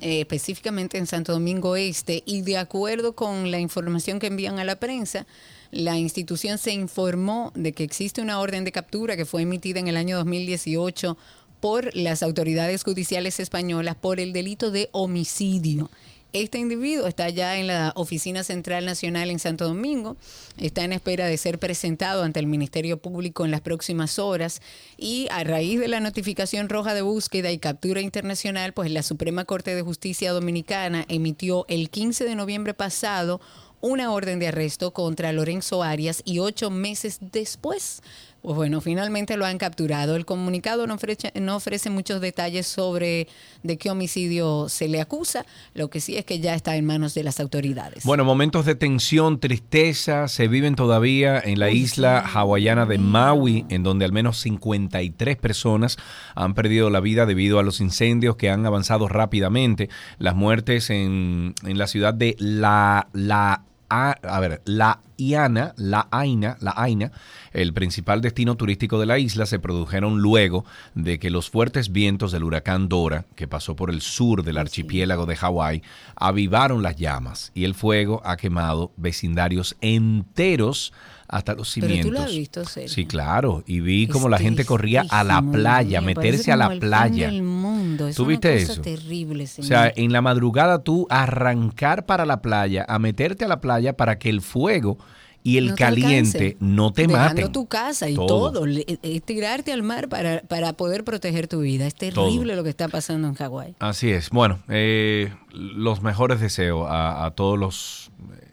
Eh, 0.01 0.21
específicamente 0.21 0.97
en 0.97 1.07
Santo 1.07 1.33
Domingo 1.33 1.77
Este, 1.77 2.23
y 2.25 2.41
de 2.41 2.57
acuerdo 2.57 3.13
con 3.15 3.51
la 3.51 3.59
información 3.59 4.19
que 4.19 4.29
envían 4.29 4.59
a 4.59 4.65
la 4.65 4.77
prensa, 4.77 5.27
la 5.71 5.99
institución 5.99 6.59
se 6.59 6.73
informó 6.73 7.53
de 7.55 7.73
que 7.73 7.85
existe 7.85 8.21
una 8.21 8.41
orden 8.41 8.65
de 8.65 8.73
captura 8.73 9.17
que 9.17 9.25
fue 9.25 9.43
emitida 9.43 9.79
en 9.79 9.89
el 9.89 9.97
año 9.97 10.17
2018 10.17 11.17
por 11.61 11.95
las 11.95 12.23
autoridades 12.23 12.83
judiciales 12.83 13.39
españolas 13.39 13.95
por 13.95 14.19
el 14.19 14.33
delito 14.33 14.71
de 14.71 14.89
homicidio. 14.93 15.91
Este 16.33 16.59
individuo 16.59 17.09
está 17.09 17.29
ya 17.29 17.59
en 17.59 17.67
la 17.67 17.93
Oficina 17.97 18.45
Central 18.45 18.87
Nacional 18.87 19.31
en 19.31 19.41
Santo 19.41 19.67
Domingo, 19.67 20.17
está 20.59 20.85
en 20.85 20.93
espera 20.93 21.27
de 21.27 21.37
ser 21.37 21.59
presentado 21.59 22.23
ante 22.23 22.39
el 22.39 22.47
Ministerio 22.47 22.99
Público 22.99 23.45
en 23.45 23.51
las 23.51 23.63
próximas 23.63 24.21
horas 24.21 24.63
y 24.97 25.27
a 25.33 25.43
raíz 25.43 25.81
de 25.81 25.89
la 25.89 25.99
notificación 25.99 26.69
roja 26.69 26.95
de 26.95 27.03
búsqueda 27.03 27.51
y 27.51 27.59
captura 27.59 28.01
internacional, 28.01 28.73
pues 28.73 28.93
la 28.93 29.03
Suprema 29.03 29.45
Corte 29.45 29.75
de 29.75 29.83
Justicia 29.83 30.33
Dominicana 30.33 31.05
emitió 31.09 31.67
el 31.69 31.91
15 31.91 32.25
de 32.25 32.37
noviembre 32.37 32.75
pasado 32.75 33.41
una 33.81 34.13
orden 34.13 34.39
de 34.39 34.49
arresto 34.49 34.93
contra 34.93 35.33
Lorenzo 35.33 35.83
Arias 35.83 36.23
y 36.25 36.39
ocho 36.39 36.71
meses 36.71 37.19
después 37.21 38.03
Pues 38.43 38.57
bueno, 38.57 38.81
finalmente 38.81 39.37
lo 39.37 39.45
han 39.45 39.59
capturado. 39.59 40.17
El 40.17 40.25
comunicado 40.25 40.87
no 40.87 40.95
ofrece, 40.95 41.31
no 41.39 41.57
ofrece 41.57 41.91
muchos 41.91 42.23
detalles 42.23 42.67
sobre 42.67 43.29
de 43.63 43.77
qué 43.77 43.91
homicidio 43.91 44.71
se 44.71 44.89
le 44.89 45.01
acusa. 45.03 45.45
Lo 45.75 45.91
que 45.91 46.01
sí 46.01 46.17
es 46.17 46.25
que 46.25 46.41
ya 46.41 46.55
está 46.55 46.77
en 46.77 46.87
manos 46.87 47.13
de 47.13 47.23
las 47.23 47.39
autoridades. 47.39 48.05
Bueno, 48.05 48.25
momentos 48.25 48.65
de 48.65 48.75
tensión, 48.75 49.41
tristeza 49.41 50.27
se 50.29 50.49
viven 50.49 50.75
todavía 50.75 51.39
en 51.39 51.59
la 51.59 51.71
isla 51.71 52.21
hawaiana 52.21 52.87
de 52.87 52.97
Maui, 52.97 53.67
en 53.69 53.83
donde 53.83 54.07
al 54.07 54.13
menos 54.13 54.39
53 54.39 55.37
personas 55.37 55.99
han 56.35 56.55
perdido 56.55 56.89
la 56.89 57.01
vida 57.01 57.27
debido 57.27 57.59
a 57.59 57.63
los 57.63 57.81
incendios 57.81 58.37
que 58.37 58.49
han 58.49 58.65
avanzado 58.65 59.07
rápidamente. 59.07 59.91
Las 60.19 60.35
muertes 60.35 60.89
en, 60.89 61.55
en 61.63 61.77
la 61.77 61.87
ciudad 61.87 62.15
de 62.15 62.37
La, 62.39 63.09
la 63.13 63.65
a, 63.91 64.41
ver, 64.41 64.63
la 64.65 65.01
Iana, 65.17 65.75
la 65.77 66.09
Aina, 66.13 66.57
la 66.61 66.73
Aina, 66.77 67.11
el 67.53 67.75
principal 67.75 68.21
destino 68.21 68.57
turístico 68.57 69.01
de 69.01 69.07
la 69.07 69.19
isla, 69.19 69.47
se 69.47 69.59
produjeron 69.59 70.21
luego 70.21 70.65
de 70.95 71.19
que 71.19 71.29
los 71.29 71.51
fuertes 71.51 71.91
vientos 71.91 72.31
del 72.33 72.45
huracán 72.45 72.89
Dora, 72.89 73.27
que 73.35 73.49
pasó 73.49 73.75
por 73.75 73.91
el 73.91 74.01
sur 74.01 74.45
del 74.45 74.59
archipiélago 74.59 75.27
de 75.27 75.37
Hawái, 75.37 75.83
avivaron 76.15 76.83
las 76.83 76.97
llamas 76.97 77.51
y 77.55 77.65
el 77.65 77.75
fuego 77.75 78.23
ha 78.25 78.37
quemado 78.37 78.93
vecindarios 78.97 79.77
enteros 79.81 80.93
hasta 81.31 81.55
los 81.55 81.69
cimientos. 81.71 81.99
Pero 81.99 82.09
tú 82.09 82.13
lo 82.15 82.21
has 82.29 82.35
visto, 82.37 82.65
Sergio? 82.65 82.89
Sí, 82.89 83.07
claro. 83.07 83.63
Y 83.67 83.81
vi 83.81 84.07
como 84.09 84.29
la 84.29 84.39
gente 84.39 84.65
corría 84.65 85.05
a 85.11 85.25
la 85.25 85.41
playa, 85.43 86.01
meterse 86.01 86.53
a 86.53 86.57
la 86.57 86.71
playa. 86.79 87.29
El 87.29 87.43
mundo. 87.43 88.09
Es 88.09 88.17
¿Tú 88.17 88.23
una 88.25 88.31
viste 88.31 88.61
cosa 88.61 88.73
eso? 88.73 88.83
terrible, 88.83 89.47
señor. 89.47 89.65
O 89.67 89.69
sea, 89.69 89.93
en 89.95 90.13
la 90.13 90.21
madrugada 90.23 90.83
tú 90.83 91.07
arrancar 91.09 92.07
para 92.07 92.25
la 92.27 92.43
playa, 92.43 92.85
a 92.89 92.99
meterte 92.99 93.45
a 93.45 93.49
la 93.49 93.61
playa 93.61 93.97
para 93.97 94.19
que 94.19 94.29
el 94.29 94.41
fuego 94.41 94.99
y 95.43 95.57
el 95.57 95.69
No 95.69 95.75
caliente 95.77 96.57
no 96.61 96.93
te 96.93 97.07
Dejando 97.07 97.29
maten. 97.41 97.53
tu 97.53 97.67
casa 97.67 98.11
y 98.11 98.15
Todo. 98.15 98.27
todo, 98.53 98.67
le- 98.67 98.85
eh, 98.87 99.21
tirarte 99.21 99.73
al 99.73 99.83
mar 99.83 100.09
para, 100.11 100.43
para 100.43 100.75
poder 100.75 101.03
proteger 101.03 101.49
tu 101.49 101.61
vida. 101.61 101.87
Es 101.87 101.95
terrible 101.95 102.57
lo 102.57 102.63
que 102.63 102.69
está 102.71 102.89
pasando 102.89 103.27
en 103.29 103.35
Hawái. 103.35 103.75
Así 103.79 104.11
es. 104.11 104.29
Bueno, 104.31 104.59
eh, 104.69 105.33
los 105.53 106.03
mejores 106.03 106.41
deseos 106.41 106.87
a, 106.91 107.25
a 107.25 107.31
todos 107.31 107.59
los 107.59 108.11
eh, 108.39 108.49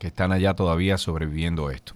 que 0.00 0.08
están 0.08 0.32
allá 0.32 0.54
todavía 0.54 0.98
sobreviviendo 0.98 1.70
esto. 1.70 1.94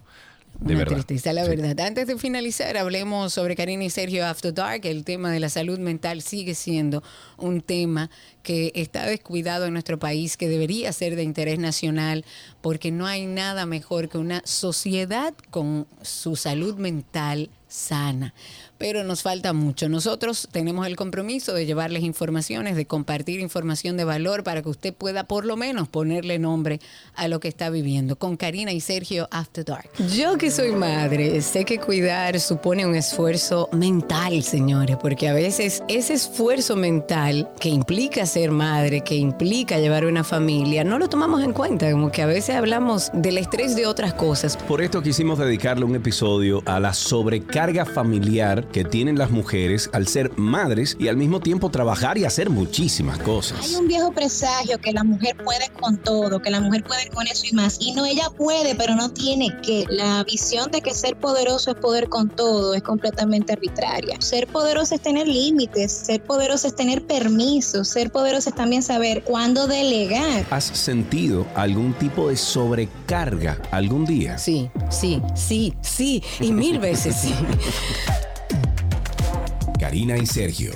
De 0.61 0.73
Una 0.75 0.83
verdad. 0.83 0.97
tristeza, 0.97 1.33
la 1.33 1.43
Sí. 1.43 1.49
verdad. 1.49 1.79
Antes 1.79 2.05
de 2.05 2.15
finalizar, 2.19 2.77
hablemos 2.77 3.33
sobre 3.33 3.55
Karina 3.55 3.83
y 3.83 3.89
Sergio 3.89 4.23
After 4.27 4.53
Dark. 4.53 4.85
El 4.85 5.03
tema 5.03 5.31
de 5.31 5.39
la 5.39 5.49
salud 5.49 5.79
mental 5.79 6.21
sigue 6.21 6.53
siendo 6.53 7.01
un 7.37 7.61
tema 7.61 8.11
que 8.43 8.71
está 8.75 9.07
descuidado 9.07 9.65
en 9.65 9.73
nuestro 9.73 9.97
país, 9.97 10.37
que 10.37 10.47
debería 10.47 10.93
ser 10.93 11.15
de 11.15 11.23
interés 11.23 11.57
nacional, 11.57 12.25
porque 12.61 12.91
no 12.91 13.07
hay 13.07 13.25
nada 13.25 13.65
mejor 13.65 14.07
que 14.07 14.19
una 14.19 14.43
sociedad 14.45 15.33
con 15.49 15.87
su 16.03 16.35
salud 16.35 16.75
mental 16.75 17.49
sana. 17.71 18.33
Pero 18.77 19.03
nos 19.03 19.21
falta 19.21 19.53
mucho. 19.53 19.89
Nosotros 19.89 20.49
tenemos 20.51 20.87
el 20.87 20.95
compromiso 20.95 21.53
de 21.53 21.67
llevarles 21.67 22.03
informaciones, 22.03 22.75
de 22.75 22.85
compartir 22.85 23.39
información 23.39 23.95
de 23.95 24.03
valor 24.03 24.43
para 24.43 24.63
que 24.63 24.69
usted 24.69 24.93
pueda 24.93 25.23
por 25.23 25.45
lo 25.45 25.55
menos 25.55 25.87
ponerle 25.87 26.39
nombre 26.39 26.79
a 27.15 27.27
lo 27.27 27.39
que 27.39 27.47
está 27.47 27.69
viviendo. 27.69 28.15
Con 28.15 28.37
Karina 28.37 28.71
y 28.71 28.81
Sergio 28.81 29.27
After 29.31 29.63
Dark. 29.63 29.91
Yo 30.15 30.37
que 30.37 30.49
soy 30.49 30.71
madre, 30.71 31.41
sé 31.41 31.63
que 31.63 31.79
cuidar 31.79 32.39
supone 32.39 32.85
un 32.85 32.95
esfuerzo 32.95 33.69
mental, 33.71 34.43
señores, 34.43 34.97
porque 34.97 35.29
a 35.29 35.33
veces 35.33 35.83
ese 35.87 36.13
esfuerzo 36.13 36.75
mental 36.75 37.51
que 37.59 37.69
implica 37.69 38.25
ser 38.25 38.49
madre, 38.51 39.01
que 39.01 39.15
implica 39.15 39.77
llevar 39.77 40.05
una 40.05 40.23
familia, 40.23 40.83
no 40.83 40.97
lo 40.97 41.07
tomamos 41.07 41.43
en 41.43 41.53
cuenta, 41.53 41.91
como 41.91 42.11
que 42.11 42.23
a 42.23 42.25
veces 42.25 42.55
hablamos 42.55 43.11
del 43.13 43.37
estrés 43.37 43.75
de 43.75 43.85
otras 43.85 44.15
cosas. 44.15 44.57
Por 44.57 44.81
esto 44.81 45.03
quisimos 45.03 45.37
dedicarle 45.37 45.85
un 45.85 45.95
episodio 45.95 46.63
a 46.65 46.79
la 46.79 46.95
sobrecarga 46.95 47.60
familiar 47.85 48.67
que 48.69 48.83
tienen 48.83 49.17
las 49.17 49.29
mujeres 49.29 49.89
al 49.93 50.07
ser 50.07 50.31
madres 50.37 50.97
y 50.99 51.07
al 51.07 51.17
mismo 51.17 51.39
tiempo 51.39 51.69
trabajar 51.69 52.17
y 52.17 52.25
hacer 52.25 52.49
muchísimas 52.49 53.19
Hay 53.19 53.25
cosas. 53.25 53.71
un 53.79 53.87
viejo 53.87 54.11
presagio 54.11 54.79
que 54.79 54.91
la 54.91 55.03
mujer 55.03 55.35
puede 55.43 55.69
con 55.79 55.97
todo, 55.97 56.41
que 56.41 56.49
la 56.49 56.59
mujer 56.59 56.83
puede 56.83 57.07
con 57.09 57.27
eso 57.27 57.43
y 57.49 57.53
más. 57.53 57.77
Y 57.79 57.93
no, 57.93 58.05
ella 58.05 58.29
puede, 58.35 58.73
pero 58.75 58.95
no 58.95 59.09
tiene 59.09 59.55
que. 59.61 59.85
La 59.89 60.23
visión 60.23 60.71
de 60.71 60.81
que 60.81 60.93
ser 60.93 61.15
poderoso 61.17 61.71
es 61.71 61.77
poder 61.77 62.09
con 62.09 62.29
todo 62.29 62.73
es 62.73 62.81
completamente 62.81 63.53
arbitraria. 63.53 64.19
Ser 64.19 64.47
poderoso 64.47 64.95
es 64.95 65.01
tener 65.01 65.27
límites, 65.27 65.91
ser 65.91 66.23
poderoso 66.23 66.67
es 66.67 66.75
tener 66.75 67.05
permisos, 67.05 67.87
ser 67.87 68.11
poderoso 68.11 68.49
es 68.49 68.55
también 68.55 68.81
saber 68.81 69.23
cuándo 69.23 69.67
delegar. 69.67 70.45
¿Has 70.49 70.65
sentido 70.65 71.45
algún 71.55 71.93
tipo 71.93 72.29
de 72.29 72.37
sobrecarga 72.37 73.61
algún 73.71 74.05
día? 74.05 74.37
Sí, 74.37 74.69
sí, 74.89 75.21
sí, 75.35 75.73
sí, 75.81 76.23
y 76.39 76.51
mil 76.51 76.79
veces 76.79 77.15
sí. 77.15 77.33
Karina 79.79 80.17
y 80.17 80.25
Sergio. 80.25 80.73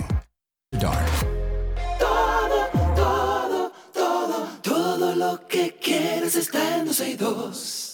Dark. 0.72 1.06
Todo, 2.00 2.68
todo, 2.96 3.72
todo, 3.94 4.48
todo 4.62 5.16
lo 5.16 5.48
que 5.48 5.76
quieres 5.82 6.36
está 6.36 6.78
en 6.78 6.86
12 6.86 7.10
y 7.10 7.16
2. 7.16 7.86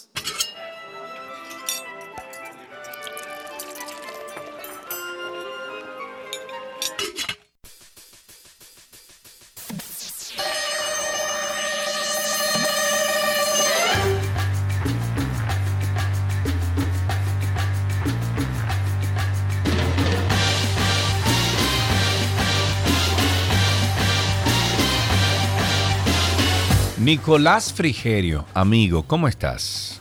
Nicolás 27.03 27.73
Frigerio, 27.73 28.45
amigo, 28.53 29.01
¿cómo 29.01 29.27
estás? 29.27 29.99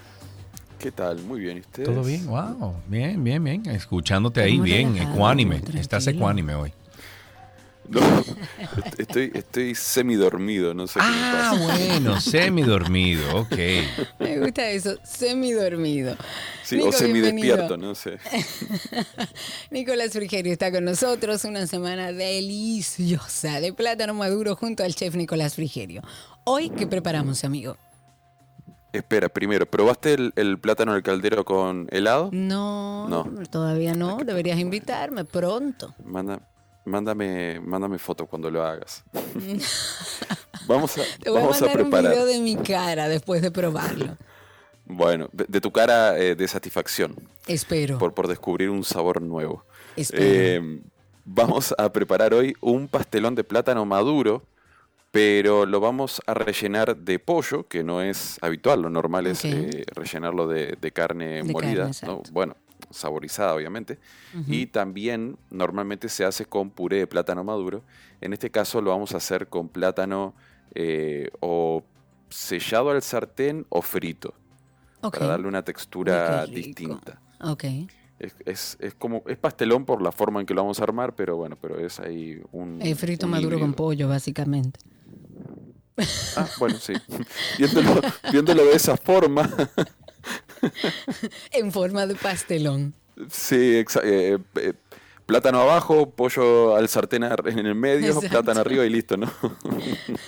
¿Qué 0.79 0.93
tal? 0.93 1.19
Muy 1.23 1.41
bien, 1.41 1.57
¿y 1.57 1.61
ustedes? 1.61 1.89
¿Todo 1.89 2.05
bien? 2.05 2.27
Wow, 2.27 2.75
bien, 2.89 3.25
bien, 3.25 3.43
bien. 3.43 3.67
Escuchándote 3.71 4.43
ahí, 4.43 4.61
bien, 4.61 4.99
ecuánime. 4.99 5.63
Estás 5.75 6.07
ecuánime 6.09 6.55
hoy. 6.55 6.75
No, 7.88 8.01
estoy, 8.99 9.33
estoy 9.35 9.75
semidormido, 9.75 10.75
no 10.75 10.87
sé 10.87 11.01
qué 11.01 11.07
me 11.07 11.12
Ah, 11.12 11.51
pasa. 11.53 11.64
bueno, 11.64 12.21
semidormido, 12.21 13.37
ok. 13.40 13.57
Me 14.21 14.38
gusta 14.38 14.71
eso, 14.71 14.97
semidormido. 15.03 16.16
Sí, 16.62 16.77
Nico, 16.77 16.90
o 16.90 16.93
semidespierto, 16.93 17.77
no 17.77 17.97
sé. 17.97 18.19
Nicolás 19.71 20.12
Frigerio 20.12 20.53
está 20.53 20.71
con 20.71 20.85
nosotros. 20.85 21.45
Una 21.45 21.66
semana 21.66 22.12
deliciosa 22.12 23.61
de 23.61 23.73
plátano 23.73 24.14
maduro 24.14 24.55
junto 24.57 24.85
al 24.85 24.95
chef 24.95 25.14
Nicolás 25.16 25.55
Frigerio. 25.57 26.03
Hoy, 26.45 26.71
¿qué 26.71 26.87
preparamos, 26.87 27.43
amigo? 27.45 27.77
Espera, 28.93 29.29
primero, 29.29 29.66
¿probaste 29.66 30.14
el, 30.14 30.33
el 30.37 30.59
plátano 30.59 30.95
del 30.95 31.03
caldero 31.03 31.45
con 31.45 31.87
helado? 31.93 32.29
No, 32.33 33.09
No. 33.09 33.25
todavía 33.49 33.95
no. 33.95 34.19
Deberías 34.25 34.59
invitarme 34.59 35.25
pronto. 35.25 35.95
Manda, 36.05 36.40
mándame, 36.85 37.61
mándame 37.61 37.99
foto 37.99 38.27
cuando 38.27 38.51
lo 38.51 38.62
hagas. 38.64 39.05
vamos 40.66 40.97
a, 40.99 41.03
Te 41.23 41.31
voy 41.31 41.38
a 41.38 41.43
vamos 41.43 41.62
a 41.62 41.66
mandar 41.66 41.83
un 41.83 41.90
preparar. 41.90 42.12
video 42.12 42.27
de 42.27 42.38
mi 42.40 42.57
cara 42.57 43.09
después 43.09 43.43
de 43.43 43.51
probarlo. 43.51 44.16
Bueno, 44.87 45.29
de, 45.33 45.45
de 45.49 45.61
tu 45.61 45.71
cara 45.71 46.19
eh, 46.19 46.35
de 46.35 46.49
satisfacción 46.49 47.14
Espero. 47.47 47.99
por, 47.99 48.12
por 48.12 48.27
descubrir 48.27 48.71
un 48.71 48.83
sabor 48.85 49.23
nuevo. 49.23 49.64
Espero. 49.97 50.23
Eh, 50.25 50.81
vamos 51.25 51.75
a 51.79 51.93
preparar 51.93 52.35
hoy 52.35 52.55
un 52.61 52.88
pastelón 52.88 53.37
de 53.37 53.45
plátano 53.45 53.85
maduro, 53.85 54.43
pero 55.12 55.64
lo 55.66 55.79
vamos 55.81 56.21
a 56.27 56.35
rellenar 56.35 56.97
de 56.97 57.19
pollo, 57.21 57.69
que 57.69 57.85
no 57.85 58.03
es 58.03 58.38
habitual, 58.43 58.83
lo 58.83 58.90
normal 58.90 59.27
es 59.29 59.45
eh, 59.45 59.85
rellenarlo 59.95 60.49
de, 60.49 60.77
de 60.81 60.90
carne 60.93 61.43
De 61.43 61.43
molida, 61.45 61.90
carne, 61.90 61.97
¿no? 62.07 62.23
bueno, 62.33 62.57
saborizada 62.90 63.55
obviamente, 63.55 63.98
y 64.46 64.66
también 64.66 65.37
normalmente 65.50 66.09
se 66.09 66.24
hace 66.24 66.44
con 66.44 66.70
puré 66.70 66.98
de 66.98 67.07
plátano 67.07 67.44
maduro. 67.44 67.83
En 68.20 68.33
este 68.33 68.50
caso 68.50 68.81
lo 68.81 68.90
vamos 68.90 69.14
a 69.14 69.18
hacer 69.18 69.48
con 69.48 69.68
plátano 69.68 70.35
eh, 70.74 71.31
o 71.40 71.83
sellado 72.29 72.90
al 72.90 73.03
sartén 73.03 73.66
o 73.68 73.83
frito, 73.83 74.35
para 75.00 75.26
darle 75.26 75.48
una 75.48 75.64
textura 75.64 76.46
distinta. 76.46 77.20
Es, 78.18 78.35
es, 78.44 78.76
es 78.81 78.94
como 78.94 79.22
es 79.26 79.38
pastelón 79.38 79.87
por 79.87 80.03
la 80.03 80.12
forma 80.12 80.40
en 80.40 80.46
que 80.46 80.53
lo 80.53 80.62
vamos 80.62 80.79
a 80.81 80.83
armar, 80.83 81.14
pero 81.14 81.37
bueno, 81.37 81.57
pero 81.61 81.79
es 81.79 81.98
ahí 82.00 82.40
un 82.53 82.81
El 82.83 82.94
frito 82.94 83.26
un 83.26 83.33
maduro 83.33 83.59
con 83.59 83.72
pollo, 83.72 84.09
básicamente. 84.09 84.79
Ah, 86.37 86.48
bueno, 86.59 86.76
sí. 86.79 86.92
viéndolo, 87.59 88.00
viéndolo 88.31 88.64
de 88.64 88.74
esa 88.74 88.96
forma, 88.96 89.48
En 91.53 91.73
forma 91.73 92.07
de 92.07 92.14
pastelón. 92.14 92.94
sí, 93.31 93.85
eh, 94.03 94.38
eh, 94.57 94.75
plátano 95.31 95.61
abajo, 95.61 96.11
pollo 96.11 96.75
al 96.75 96.88
sartén 96.88 97.23
en 97.23 97.59
el 97.66 97.77
medio, 97.77 98.18
plátano 98.20 98.61
arriba 98.61 98.85
y 98.85 98.90
listo, 98.90 99.16
¿no? 99.16 99.31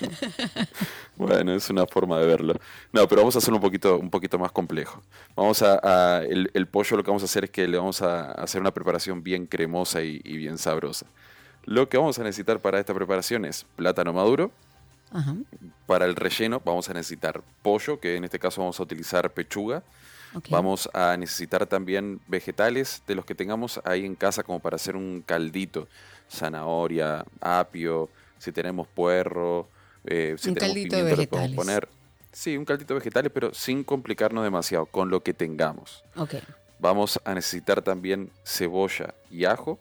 bueno, 1.16 1.54
es 1.54 1.68
una 1.70 1.88
forma 1.88 2.20
de 2.20 2.26
verlo. 2.26 2.54
No, 2.92 3.08
pero 3.08 3.22
vamos 3.22 3.34
a 3.34 3.38
hacerlo 3.38 3.56
un 3.56 3.62
poquito, 3.62 3.98
un 3.98 4.10
poquito 4.10 4.38
más 4.38 4.52
complejo. 4.52 5.02
Vamos 5.34 5.60
a, 5.62 6.22
el, 6.22 6.66
pollo 6.68 6.96
lo 6.96 7.02
que 7.02 7.10
vamos 7.10 7.22
a 7.22 7.24
hacer 7.24 7.44
es 7.44 7.50
que 7.50 7.66
le 7.66 7.78
vamos 7.78 8.00
a 8.00 8.30
hacer 8.30 8.60
una 8.60 8.72
preparación 8.72 9.24
bien 9.24 9.46
cremosa 9.46 10.02
y, 10.02 10.20
bien 10.20 10.56
sabrosa. 10.56 11.06
Lo 11.64 11.88
que 11.88 11.98
vamos 11.98 12.20
a 12.20 12.22
necesitar 12.22 12.60
para 12.60 12.78
esta 12.78 12.94
preparación 12.94 13.44
es 13.44 13.66
plátano 13.74 14.12
maduro. 14.12 14.52
Para 15.86 16.04
el 16.04 16.14
relleno 16.14 16.62
vamos 16.64 16.88
a 16.88 16.94
necesitar 16.94 17.42
pollo, 17.62 17.98
que 17.98 18.14
en 18.14 18.22
este 18.22 18.38
caso 18.38 18.60
vamos 18.60 18.78
a 18.78 18.84
utilizar 18.84 19.28
pechuga. 19.32 19.82
Vamos 20.50 20.88
a 20.92 21.16
necesitar 21.16 21.66
también 21.66 22.20
vegetales 22.26 23.02
de 23.06 23.14
los 23.14 23.24
que 23.24 23.34
tengamos 23.34 23.80
ahí 23.84 24.04
en 24.06 24.14
casa 24.14 24.42
como 24.42 24.60
para 24.60 24.76
hacer 24.76 24.96
un 24.96 25.22
caldito. 25.22 25.88
Zanahoria, 26.30 27.24
apio, 27.40 28.08
si 28.38 28.52
tenemos 28.52 28.88
puerro, 28.88 29.68
eh, 30.04 30.36
si 30.38 30.48
un 30.48 30.54
tenemos 30.54 30.74
caldito 30.74 30.96
de 30.96 31.02
vegetales. 31.02 31.28
podemos 31.28 31.56
poner. 31.56 31.88
Sí, 32.32 32.56
un 32.56 32.64
caldito 32.64 32.94
de 32.94 33.00
vegetales, 33.00 33.30
pero 33.32 33.52
sin 33.52 33.84
complicarnos 33.84 34.42
demasiado, 34.42 34.86
con 34.86 35.10
lo 35.10 35.22
que 35.22 35.34
tengamos. 35.34 36.02
Vamos 36.78 37.20
a 37.24 37.34
necesitar 37.34 37.82
también 37.82 38.30
cebolla 38.44 39.14
y 39.30 39.44
ajo 39.44 39.78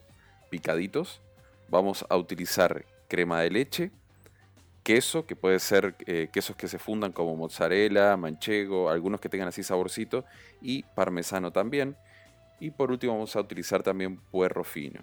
picaditos. 0.50 1.20
Vamos 1.68 2.04
a 2.08 2.16
utilizar 2.16 2.84
crema 3.08 3.40
de 3.40 3.50
leche, 3.50 3.90
queso, 4.82 5.26
que 5.26 5.36
puede 5.36 5.58
ser 5.58 5.94
eh, 6.06 6.28
quesos 6.32 6.56
que 6.56 6.68
se 6.68 6.78
fundan 6.78 7.12
como 7.12 7.36
mozzarella, 7.36 8.16
manchego, 8.16 8.90
algunos 8.90 9.20
que 9.20 9.28
tengan 9.28 9.48
así 9.48 9.62
saborcito, 9.62 10.24
y 10.60 10.82
parmesano 10.82 11.52
también. 11.52 11.96
Y 12.60 12.70
por 12.70 12.90
último 12.90 13.14
vamos 13.14 13.34
a 13.36 13.40
utilizar 13.40 13.82
también 13.82 14.16
puerro 14.16 14.64
fino. 14.64 15.00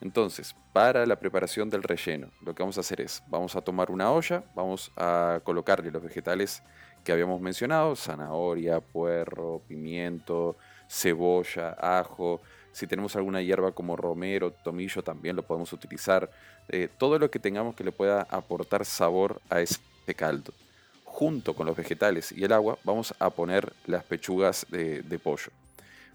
Entonces, 0.00 0.54
para 0.72 1.06
la 1.06 1.18
preparación 1.18 1.70
del 1.70 1.82
relleno, 1.82 2.28
lo 2.42 2.54
que 2.54 2.62
vamos 2.62 2.76
a 2.76 2.80
hacer 2.80 3.00
es, 3.00 3.22
vamos 3.28 3.56
a 3.56 3.62
tomar 3.62 3.90
una 3.90 4.10
olla, 4.10 4.44
vamos 4.54 4.92
a 4.96 5.40
colocarle 5.42 5.90
los 5.90 6.02
vegetales 6.02 6.62
que 7.02 7.12
habíamos 7.12 7.40
mencionado, 7.40 7.96
zanahoria, 7.96 8.80
puerro, 8.80 9.62
pimiento, 9.66 10.56
cebolla, 10.88 11.70
ajo, 11.80 12.42
si 12.76 12.86
tenemos 12.86 13.16
alguna 13.16 13.40
hierba 13.40 13.72
como 13.72 13.96
romero, 13.96 14.52
tomillo, 14.52 15.02
también 15.02 15.34
lo 15.34 15.42
podemos 15.42 15.72
utilizar. 15.72 16.30
Eh, 16.68 16.90
todo 16.98 17.18
lo 17.18 17.30
que 17.30 17.38
tengamos 17.38 17.74
que 17.74 17.82
le 17.82 17.90
pueda 17.90 18.26
aportar 18.28 18.84
sabor 18.84 19.40
a 19.48 19.62
ese 19.62 19.80
caldo. 20.14 20.52
Junto 21.06 21.54
con 21.54 21.64
los 21.64 21.74
vegetales 21.74 22.32
y 22.32 22.44
el 22.44 22.52
agua, 22.52 22.78
vamos 22.84 23.14
a 23.18 23.30
poner 23.30 23.72
las 23.86 24.04
pechugas 24.04 24.66
de, 24.68 25.20
pollo. 25.24 25.50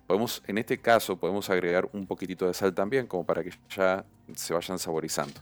Podemos, 0.05 0.43
en 0.45 0.59
este 0.59 0.77
caso, 0.77 1.17
podemos 1.17 1.49
agregar 1.49 1.89
un 1.93 2.05
poquitito 2.05 2.45
de 2.45 2.53
sal 2.53 2.75
también, 2.75 3.07
como 3.07 3.25
para 3.25 3.43
que 3.43 3.51
ya 3.75 4.05
se 4.35 4.53
vayan 4.53 4.77
saborizando. 4.77 5.41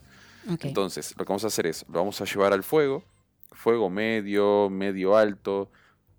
Entonces, 0.61 1.13
lo 1.17 1.25
que 1.25 1.33
vamos 1.33 1.43
a 1.43 1.47
hacer 1.47 1.67
es, 1.67 1.85
lo 1.89 1.99
vamos 1.99 2.21
a 2.21 2.23
llevar 2.23 2.53
al 2.53 2.63
fuego, 2.63 3.03
fuego 3.51 3.89
medio, 3.89 4.69
medio 4.69 5.17
alto. 5.17 5.69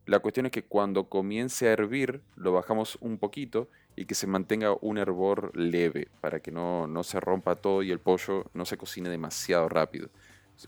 La 0.04 0.18
cuestión 0.18 0.44
es 0.44 0.52
que 0.52 0.62
cuando 0.62 1.08
comience 1.08 1.68
a 1.68 1.72
hervir, 1.72 2.20
lo 2.36 2.52
bajamos 2.52 2.98
un 3.00 3.16
poquito 3.16 3.70
y 3.96 4.04
que 4.06 4.14
se 4.14 4.26
mantenga 4.26 4.74
un 4.80 4.98
hervor 4.98 5.50
leve 5.54 6.08
para 6.20 6.40
que 6.40 6.50
no, 6.50 6.88
se 7.02 7.20
rompa 7.20 7.56
todo 7.56 7.82
y 7.82 7.90
el 7.90 7.98
pollo 7.98 8.46
no 8.54 8.64
se 8.64 8.76
cocine 8.76 9.08
demasiado 9.08 9.68
rápido. 9.68 10.08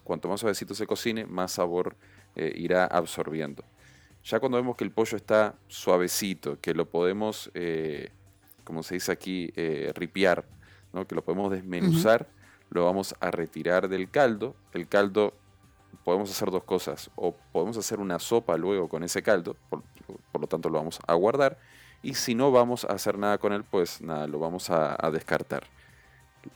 Cuanto 0.04 0.28
más 0.28 0.40
suavecito 0.40 0.74
se 0.74 0.86
cocine, 0.86 1.26
más 1.26 1.52
sabor 1.52 1.96
eh, 2.34 2.52
irá 2.56 2.86
absorbiendo. 2.86 3.62
Ya 4.24 4.40
cuando 4.40 4.56
vemos 4.56 4.76
que 4.76 4.84
el 4.84 4.90
pollo 4.90 5.16
está 5.16 5.54
suavecito, 5.68 6.58
que 6.60 6.74
lo 6.74 6.88
podemos, 6.88 7.50
eh, 7.54 8.10
como 8.64 8.82
se 8.82 8.94
dice 8.94 9.12
aquí, 9.12 9.52
eh, 9.56 9.92
ripiar, 9.94 10.44
¿no? 10.92 11.06
que 11.06 11.14
lo 11.14 11.24
podemos 11.24 11.50
desmenuzar, 11.50 12.28
lo 12.70 12.84
vamos 12.84 13.14
a 13.20 13.30
retirar 13.30 13.88
del 13.88 14.10
caldo. 14.10 14.54
El 14.72 14.88
caldo 14.88 15.34
podemos 16.04 16.30
hacer 16.30 16.50
dos 16.50 16.64
cosas, 16.64 17.10
o 17.16 17.34
podemos 17.52 17.76
hacer 17.76 18.00
una 18.00 18.18
sopa 18.18 18.56
luego 18.56 18.88
con 18.88 19.02
ese 19.02 19.22
caldo, 19.22 19.56
por 19.68 20.40
lo 20.40 20.46
tanto 20.46 20.68
lo 20.68 20.78
vamos 20.78 20.98
a 21.06 21.14
guardar, 21.14 21.58
y 22.02 22.14
si 22.14 22.34
no 22.34 22.50
vamos 22.50 22.84
a 22.84 22.88
hacer 22.88 23.16
nada 23.16 23.38
con 23.38 23.52
él, 23.52 23.64
pues 23.64 24.00
nada, 24.00 24.26
lo 24.26 24.38
vamos 24.38 24.70
a, 24.70 24.96
descartar. 25.12 25.64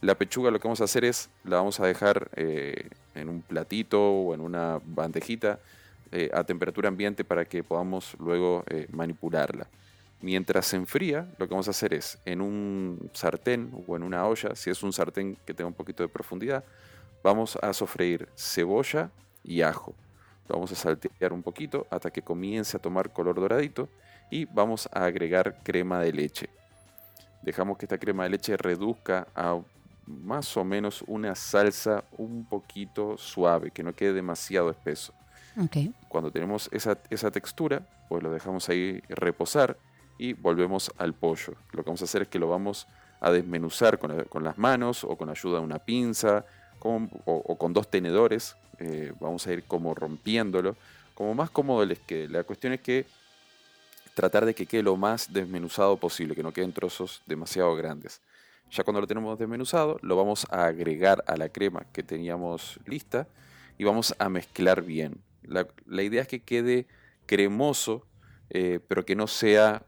La 0.00 0.16
pechuga 0.16 0.50
lo 0.50 0.58
que 0.58 0.66
vamos 0.66 0.80
a 0.80 0.84
hacer 0.84 1.04
es, 1.04 1.30
la 1.44 1.56
vamos 1.56 1.78
a 1.78 1.86
dejar 1.86 2.28
eh, 2.34 2.88
en 3.14 3.28
un 3.28 3.42
platito 3.42 4.02
o 4.02 4.34
en 4.34 4.40
una 4.40 4.80
bandejita 4.84 5.60
eh, 6.10 6.30
a 6.34 6.42
temperatura 6.42 6.88
ambiente 6.88 7.24
para 7.24 7.44
que 7.44 7.62
podamos 7.62 8.16
luego 8.18 8.64
eh, 8.68 8.88
manipularla. 8.90 9.68
Mientras 10.20 10.66
se 10.66 10.76
enfría, 10.76 11.28
lo 11.38 11.46
que 11.46 11.54
vamos 11.54 11.68
a 11.68 11.70
hacer 11.70 11.94
es, 11.94 12.18
en 12.24 12.40
un 12.40 13.10
sartén 13.12 13.70
o 13.86 13.96
en 13.96 14.02
una 14.02 14.26
olla, 14.26 14.56
si 14.56 14.70
es 14.70 14.82
un 14.82 14.92
sartén 14.92 15.36
que 15.46 15.54
tenga 15.54 15.68
un 15.68 15.74
poquito 15.74 16.02
de 16.02 16.08
profundidad, 16.08 16.64
vamos 17.22 17.56
a 17.62 17.72
sofreír 17.72 18.28
cebolla 18.34 19.10
y 19.44 19.62
ajo. 19.62 19.94
Lo 20.48 20.56
vamos 20.56 20.72
a 20.72 20.74
saltear 20.74 21.32
un 21.32 21.42
poquito 21.42 21.86
hasta 21.90 22.10
que 22.10 22.22
comience 22.22 22.76
a 22.76 22.80
tomar 22.80 23.12
color 23.12 23.36
doradito 23.36 23.88
y 24.30 24.44
vamos 24.46 24.88
a 24.92 25.04
agregar 25.04 25.58
crema 25.62 26.00
de 26.00 26.12
leche. 26.12 26.48
Dejamos 27.42 27.78
que 27.78 27.84
esta 27.84 27.98
crema 27.98 28.24
de 28.24 28.30
leche 28.30 28.56
reduzca 28.56 29.28
a 29.34 29.60
más 30.06 30.56
o 30.56 30.64
menos 30.64 31.02
una 31.06 31.34
salsa 31.34 32.04
un 32.16 32.44
poquito 32.44 33.16
suave, 33.18 33.70
que 33.70 33.82
no 33.82 33.94
quede 33.94 34.14
demasiado 34.14 34.70
espeso. 34.70 35.12
Cuando 36.08 36.30
tenemos 36.30 36.68
esa, 36.70 37.30
textura, 37.30 37.82
pues 38.08 38.22
lo 38.22 38.30
dejamos 38.30 38.68
ahí 38.68 39.00
reposar 39.08 39.78
y 40.18 40.34
volvemos 40.34 40.92
al 40.98 41.14
pollo. 41.14 41.54
Lo 41.72 41.82
que 41.82 41.90
vamos 41.90 42.02
a 42.02 42.04
hacer 42.04 42.22
es 42.22 42.28
que 42.28 42.38
lo 42.38 42.48
vamos 42.48 42.86
a 43.20 43.30
desmenuzar 43.30 43.98
con, 43.98 44.44
las 44.44 44.58
manos 44.58 45.02
o 45.02 45.16
con 45.16 45.30
ayuda 45.30 45.58
de 45.58 45.64
una 45.64 45.78
pinza 45.78 46.44
o, 46.80 47.56
con 47.56 47.72
dos 47.72 47.90
tenedores. 47.90 48.54
Eh, 48.78 49.12
vamos 49.18 49.46
a 49.46 49.52
ir 49.52 49.64
como 49.64 49.94
rompiéndolo. 49.94 50.76
Como 51.14 51.34
más 51.34 51.48
cómodo 51.50 51.84
les 51.86 52.00
quede. 52.00 52.28
La 52.28 52.44
cuestión 52.44 52.74
es 52.74 52.80
que 52.80 53.06
tratar 54.16 54.46
de 54.46 54.54
que 54.54 54.64
quede 54.64 54.82
lo 54.82 54.96
más 54.96 55.30
desmenuzado 55.30 55.98
posible, 55.98 56.34
que 56.34 56.42
no 56.42 56.50
queden 56.50 56.72
trozos 56.72 57.20
demasiado 57.26 57.76
grandes. 57.76 58.22
Ya 58.70 58.82
cuando 58.82 59.02
lo 59.02 59.06
tenemos 59.06 59.38
desmenuzado, 59.38 59.98
lo 60.00 60.16
vamos 60.16 60.46
a 60.50 60.64
agregar 60.64 61.22
a 61.26 61.36
la 61.36 61.50
crema 61.50 61.84
que 61.92 62.02
teníamos 62.02 62.80
lista 62.86 63.28
y 63.76 63.84
vamos 63.84 64.14
a 64.18 64.30
mezclar 64.30 64.82
bien. 64.82 65.20
La, 65.42 65.66
idea 66.02 66.22
es 66.22 66.28
que 66.28 66.40
quede 66.40 66.86
cremoso, 67.26 68.06
eh, 68.48 68.80
pero 68.88 69.04
que 69.04 69.14
no 69.14 69.26
sea 69.26 69.82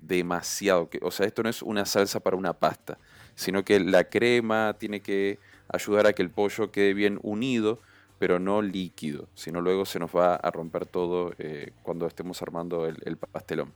demasiado. 0.00 0.88
o 1.02 1.10
sea, 1.10 1.26
esto 1.26 1.42
no 1.42 1.48
es 1.48 1.60
una 1.60 1.86
salsa 1.86 2.20
para 2.20 2.36
una 2.36 2.52
pasta, 2.52 2.98
sino 3.34 3.64
que 3.64 3.80
la 3.80 4.04
crema 4.04 4.76
tiene 4.78 5.00
que 5.00 5.40
ayudar 5.66 6.06
a 6.06 6.12
que 6.12 6.22
el 6.22 6.30
pollo 6.30 6.70
quede 6.70 6.94
bien 6.94 7.18
unido 7.24 7.80
pero 8.20 8.38
no 8.38 8.60
líquido, 8.60 9.30
sino 9.34 9.62
luego 9.62 9.86
se 9.86 9.98
nos 9.98 10.14
va 10.14 10.34
a 10.34 10.50
romper 10.50 10.84
todo 10.84 11.32
eh, 11.38 11.72
cuando 11.82 12.06
estemos 12.06 12.42
armando 12.42 12.84
el, 12.84 13.16
pastelón. 13.16 13.72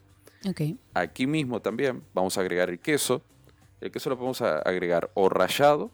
Aquí 0.92 1.26
mismo 1.26 1.62
también 1.62 2.02
vamos 2.12 2.36
a 2.36 2.42
agregar 2.42 2.68
el 2.68 2.78
queso. 2.78 3.22
El 3.80 3.90
queso 3.90 4.10
lo 4.10 4.18
podemos 4.18 4.42
agregar 4.42 5.10
o 5.14 5.30
rallado 5.30 5.90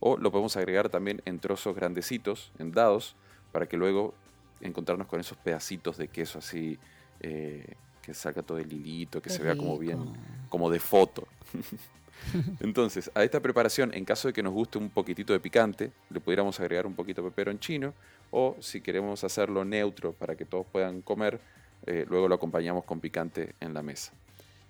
o 0.00 0.18
lo 0.18 0.30
podemos 0.30 0.54
agregar 0.58 0.90
también 0.90 1.22
en 1.24 1.38
trozos 1.38 1.74
grandecitos, 1.74 2.52
en 2.58 2.72
dados, 2.72 3.16
para 3.52 3.66
que 3.66 3.78
luego 3.78 4.12
encontrarnos 4.60 5.06
con 5.06 5.18
esos 5.18 5.38
pedacitos 5.38 5.96
de 5.96 6.08
queso 6.08 6.40
así, 6.40 6.78
eh, 7.20 7.74
que 8.02 8.12
salga 8.12 8.42
todo 8.42 8.58
el 8.58 8.70
hilito, 8.70 9.22
que 9.22 9.30
se 9.30 9.42
vea 9.42 9.56
como 9.56 9.78
bien, 9.78 10.12
como 10.50 10.68
de 10.68 10.78
foto. 10.78 11.26
Entonces, 12.60 13.10
a 13.14 13.24
esta 13.24 13.40
preparación, 13.40 13.92
en 13.94 14.04
caso 14.04 14.28
de 14.28 14.34
que 14.34 14.42
nos 14.42 14.52
guste 14.52 14.78
un 14.78 14.90
poquitito 14.90 15.32
de 15.32 15.40
picante, 15.40 15.92
le 16.10 16.20
pudiéramos 16.20 16.58
agregar 16.60 16.86
un 16.86 16.94
poquito 16.94 17.22
de 17.22 17.58
chino 17.58 17.94
o 18.30 18.56
si 18.60 18.80
queremos 18.80 19.22
hacerlo 19.24 19.64
neutro 19.64 20.12
para 20.12 20.34
que 20.34 20.44
todos 20.44 20.66
puedan 20.66 21.02
comer, 21.02 21.40
eh, 21.86 22.04
luego 22.08 22.28
lo 22.28 22.34
acompañamos 22.34 22.84
con 22.84 23.00
picante 23.00 23.54
en 23.60 23.74
la 23.74 23.82
mesa. 23.82 24.12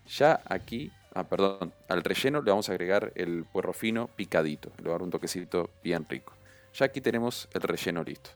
Ya 0.07 0.40
aquí, 0.47 0.93
ah, 1.14 1.25
perdón, 1.25 1.73
al 1.88 2.05
relleno 2.05 2.43
le 2.43 2.51
vamos 2.51 2.69
a 2.69 2.73
agregar 2.73 3.12
el 3.14 3.45
puerro 3.45 3.73
fino 3.73 4.09
picadito, 4.09 4.71
le 4.79 4.85
va 4.85 4.90
a 4.90 4.95
dar 4.95 5.03
un 5.03 5.11
toquecito 5.11 5.71
bien 5.83 6.07
rico. 6.09 6.35
Ya 6.75 6.87
aquí 6.87 7.01
tenemos 7.01 7.49
el 7.55 7.62
relleno 7.62 8.03
listo. 8.03 8.31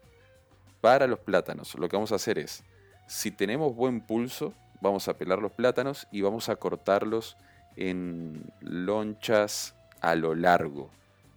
Para 0.80 1.06
los 1.06 1.18
plátanos, 1.18 1.74
lo 1.74 1.88
que 1.88 1.96
vamos 1.96 2.12
a 2.12 2.14
hacer 2.14 2.38
es, 2.38 2.62
si 3.08 3.30
tenemos 3.30 3.74
buen 3.74 4.00
pulso, 4.00 4.54
vamos 4.80 5.08
a 5.08 5.16
pelar 5.16 5.40
los 5.40 5.52
plátanos 5.52 6.06
y 6.12 6.20
vamos 6.20 6.48
a 6.48 6.56
cortarlos 6.56 7.36
en 7.78 8.42
lonchas 8.60 9.74
a 10.00 10.14
lo 10.14 10.34
largo. 10.34 10.90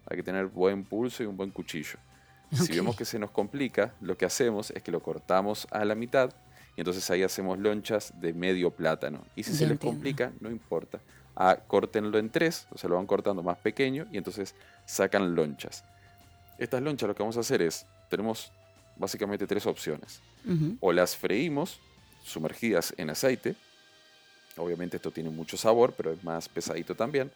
Hay 0.06 0.16
que 0.16 0.22
tener 0.22 0.46
buen 0.46 0.84
pulso 0.84 1.22
y 1.22 1.26
un 1.26 1.36
buen 1.36 1.50
cuchillo. 1.50 1.98
Si 2.52 2.72
vemos 2.72 2.96
que 2.96 3.06
se 3.06 3.18
nos 3.18 3.30
complica, 3.30 3.94
lo 4.02 4.18
que 4.18 4.26
hacemos 4.26 4.70
es 4.72 4.82
que 4.82 4.90
lo 4.90 5.00
cortamos 5.00 5.66
a 5.70 5.84
la 5.86 5.94
mitad 5.94 6.30
y 6.76 6.80
entonces 6.80 7.08
ahí 7.10 7.22
hacemos 7.22 7.58
lonchas 7.58 8.12
de 8.20 8.34
medio 8.34 8.70
plátano. 8.70 9.24
Y 9.36 9.44
si 9.44 9.54
se 9.54 9.66
les 9.66 9.78
complica, 9.78 10.32
no 10.40 10.50
importa. 10.50 11.00
Ah, 11.34 11.58
córtenlo 11.66 12.18
en 12.18 12.28
tres, 12.28 12.66
o 12.70 12.76
sea, 12.76 12.90
lo 12.90 12.96
van 12.96 13.06
cortando 13.06 13.42
más 13.42 13.56
pequeño 13.58 14.06
y 14.12 14.18
entonces 14.18 14.54
sacan 14.84 15.34
lonchas. 15.34 15.84
Estas 16.58 16.82
lonchas 16.82 17.08
lo 17.08 17.14
que 17.14 17.22
vamos 17.22 17.38
a 17.38 17.40
hacer 17.40 17.62
es, 17.62 17.86
tenemos 18.10 18.52
básicamente 18.96 19.46
tres 19.46 19.66
opciones. 19.66 20.20
O 20.80 20.92
las 20.92 21.16
freímos 21.16 21.80
sumergidas 22.22 22.92
en 22.96 23.10
aceite, 23.10 23.54
Obviamente 24.56 24.96
esto 24.96 25.10
tiene 25.10 25.30
mucho 25.30 25.56
sabor, 25.56 25.94
pero 25.96 26.12
es 26.12 26.22
más 26.24 26.48
pesadito 26.48 26.94
también. 26.94 27.30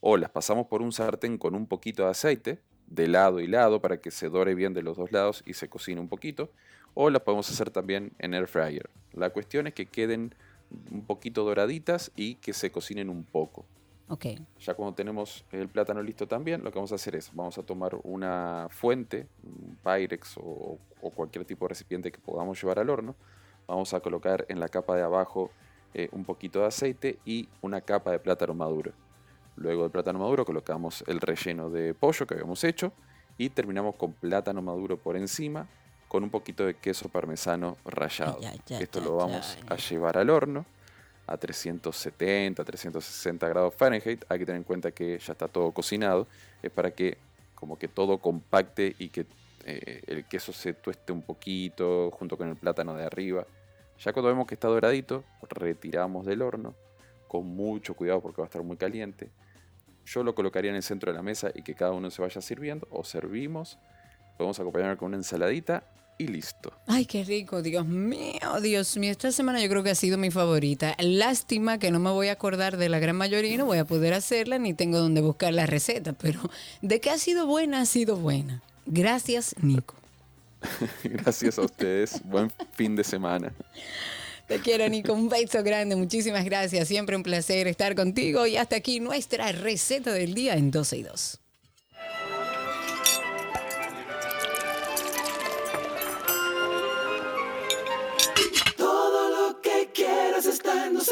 o 0.00 0.16
las 0.16 0.30
pasamos 0.30 0.66
por 0.66 0.82
un 0.82 0.92
sartén 0.92 1.38
con 1.38 1.54
un 1.54 1.66
poquito 1.66 2.04
de 2.04 2.10
aceite, 2.10 2.58
de 2.86 3.08
lado 3.08 3.40
y 3.40 3.46
lado, 3.46 3.80
para 3.80 3.96
que 3.96 4.10
se 4.10 4.28
dore 4.28 4.54
bien 4.54 4.74
de 4.74 4.82
los 4.82 4.96
dos 4.96 5.10
lados 5.10 5.42
y 5.46 5.54
se 5.54 5.68
cocine 5.68 6.00
un 6.00 6.08
poquito, 6.08 6.50
o 6.94 7.10
las 7.10 7.22
podemos 7.22 7.50
hacer 7.50 7.70
también 7.70 8.12
en 8.18 8.34
air 8.34 8.46
fryer. 8.46 8.88
La 9.14 9.30
cuestión 9.30 9.66
es 9.66 9.74
que 9.74 9.86
queden 9.86 10.34
un 10.90 11.04
poquito 11.04 11.44
doraditas 11.44 12.12
y 12.16 12.36
que 12.36 12.52
se 12.52 12.70
cocinen 12.70 13.08
un 13.08 13.24
poco. 13.24 13.64
Okay. 14.08 14.38
Ya 14.60 14.74
cuando 14.74 14.94
tenemos 14.94 15.44
el 15.50 15.68
plátano 15.68 16.00
listo 16.00 16.28
también, 16.28 16.62
lo 16.62 16.70
que 16.70 16.78
vamos 16.78 16.92
a 16.92 16.94
hacer 16.94 17.16
es, 17.16 17.30
vamos 17.34 17.58
a 17.58 17.62
tomar 17.64 17.98
una 18.04 18.68
fuente, 18.70 19.26
un 19.42 19.76
Pyrex 19.82 20.36
o, 20.38 20.78
cualquier 21.14 21.44
tipo 21.44 21.64
de 21.64 21.70
recipiente 21.70 22.10
que 22.10 22.18
podamos 22.18 22.60
llevar 22.60 22.78
al 22.78 22.90
horno, 22.90 23.14
vamos 23.66 23.94
a 23.94 24.00
colocar 24.00 24.44
en 24.48 24.60
la 24.60 24.68
capa 24.68 24.96
de 24.96 25.02
abajo 25.02 25.50
eh, 25.98 26.10
un 26.12 26.26
poquito 26.26 26.60
de 26.60 26.66
aceite 26.66 27.18
y 27.24 27.48
una 27.62 27.80
capa 27.80 28.10
de 28.10 28.18
plátano 28.18 28.52
maduro. 28.52 28.92
Luego 29.56 29.84
del 29.84 29.90
plátano 29.90 30.18
maduro 30.18 30.44
colocamos 30.44 31.02
el 31.06 31.22
relleno 31.22 31.70
de 31.70 31.94
pollo 31.94 32.26
que 32.26 32.34
habíamos 32.34 32.62
hecho 32.64 32.92
y 33.38 33.48
terminamos 33.48 33.94
con 33.94 34.12
plátano 34.12 34.60
maduro 34.60 34.98
por 34.98 35.16
encima 35.16 35.66
con 36.08 36.22
un 36.22 36.28
poquito 36.28 36.66
de 36.66 36.74
queso 36.74 37.08
parmesano 37.08 37.78
rallado. 37.86 38.40
Esto 38.68 39.00
lo 39.00 39.16
vamos 39.16 39.56
a 39.70 39.76
llevar 39.76 40.18
al 40.18 40.28
horno 40.28 40.66
a 41.26 41.38
370, 41.38 42.62
360 42.62 43.48
grados 43.48 43.74
Fahrenheit. 43.74 44.22
Hay 44.28 44.38
que 44.38 44.44
tener 44.44 44.58
en 44.58 44.64
cuenta 44.64 44.90
que 44.90 45.18
ya 45.18 45.32
está 45.32 45.48
todo 45.48 45.72
cocinado. 45.72 46.26
Es 46.62 46.70
para 46.70 46.90
que 46.90 47.16
como 47.54 47.78
que 47.78 47.88
todo 47.88 48.18
compacte 48.18 48.94
y 48.98 49.08
que 49.08 49.24
eh, 49.64 50.02
el 50.06 50.26
queso 50.26 50.52
se 50.52 50.74
tueste 50.74 51.10
un 51.10 51.22
poquito 51.22 52.10
junto 52.10 52.36
con 52.36 52.50
el 52.50 52.56
plátano 52.56 52.94
de 52.94 53.04
arriba. 53.06 53.46
Ya 53.98 54.12
cuando 54.12 54.28
vemos 54.28 54.46
que 54.46 54.54
está 54.54 54.68
doradito, 54.68 55.24
retiramos 55.50 56.26
del 56.26 56.42
horno 56.42 56.74
con 57.28 57.46
mucho 57.46 57.94
cuidado 57.94 58.20
porque 58.20 58.40
va 58.40 58.46
a 58.46 58.48
estar 58.48 58.62
muy 58.62 58.76
caliente. 58.76 59.30
Yo 60.04 60.22
lo 60.22 60.34
colocaría 60.34 60.70
en 60.70 60.76
el 60.76 60.82
centro 60.82 61.10
de 61.10 61.16
la 61.16 61.22
mesa 61.22 61.50
y 61.54 61.62
que 61.62 61.74
cada 61.74 61.92
uno 61.92 62.10
se 62.10 62.22
vaya 62.22 62.40
sirviendo 62.40 62.86
o 62.90 63.04
servimos. 63.04 63.78
Podemos 64.36 64.58
acompañar 64.60 64.96
con 64.96 65.08
una 65.08 65.16
ensaladita 65.16 65.82
y 66.18 66.28
listo. 66.28 66.72
Ay, 66.86 67.04
qué 67.04 67.24
rico, 67.24 67.62
Dios 67.62 67.86
mío, 67.86 68.60
Dios 68.62 68.96
mío. 68.96 69.10
Esta 69.10 69.32
semana 69.32 69.60
yo 69.60 69.68
creo 69.68 69.82
que 69.82 69.90
ha 69.90 69.94
sido 69.94 70.16
mi 70.18 70.30
favorita. 70.30 70.94
Lástima 70.98 71.78
que 71.78 71.90
no 71.90 71.98
me 71.98 72.10
voy 72.10 72.28
a 72.28 72.32
acordar 72.32 72.76
de 72.76 72.88
la 72.88 72.98
gran 72.98 73.16
mayoría 73.16 73.54
y 73.54 73.56
no 73.56 73.66
voy 73.66 73.78
a 73.78 73.84
poder 73.84 74.14
hacerla 74.14 74.58
ni 74.58 74.74
tengo 74.74 74.98
donde 74.98 75.20
buscar 75.20 75.52
la 75.52 75.66
receta, 75.66 76.12
pero 76.12 76.40
de 76.82 77.00
que 77.00 77.10
ha 77.10 77.18
sido 77.18 77.46
buena, 77.46 77.80
ha 77.80 77.86
sido 77.86 78.16
buena. 78.16 78.62
Gracias, 78.86 79.54
Nico. 79.60 79.96
Gracias 81.04 81.58
a 81.58 81.62
ustedes. 81.62 82.20
Buen 82.24 82.50
fin 82.72 82.96
de 82.96 83.04
semana. 83.04 83.52
Te 84.48 84.60
quiero, 84.60 84.88
Nico. 84.88 85.12
Un 85.12 85.28
beso 85.28 85.62
grande. 85.62 85.96
Muchísimas 85.96 86.44
gracias. 86.44 86.88
Siempre 86.88 87.16
un 87.16 87.22
placer 87.22 87.66
estar 87.66 87.94
contigo. 87.94 88.46
Y 88.46 88.56
hasta 88.56 88.76
aquí 88.76 89.00
nuestra 89.00 89.52
receta 89.52 90.12
del 90.12 90.34
día 90.34 90.54
en 90.54 90.70
12 90.70 90.96
y 90.98 91.02
2. 91.02 91.40
está 100.48 100.86
en 100.86 100.94
dos 100.94 101.10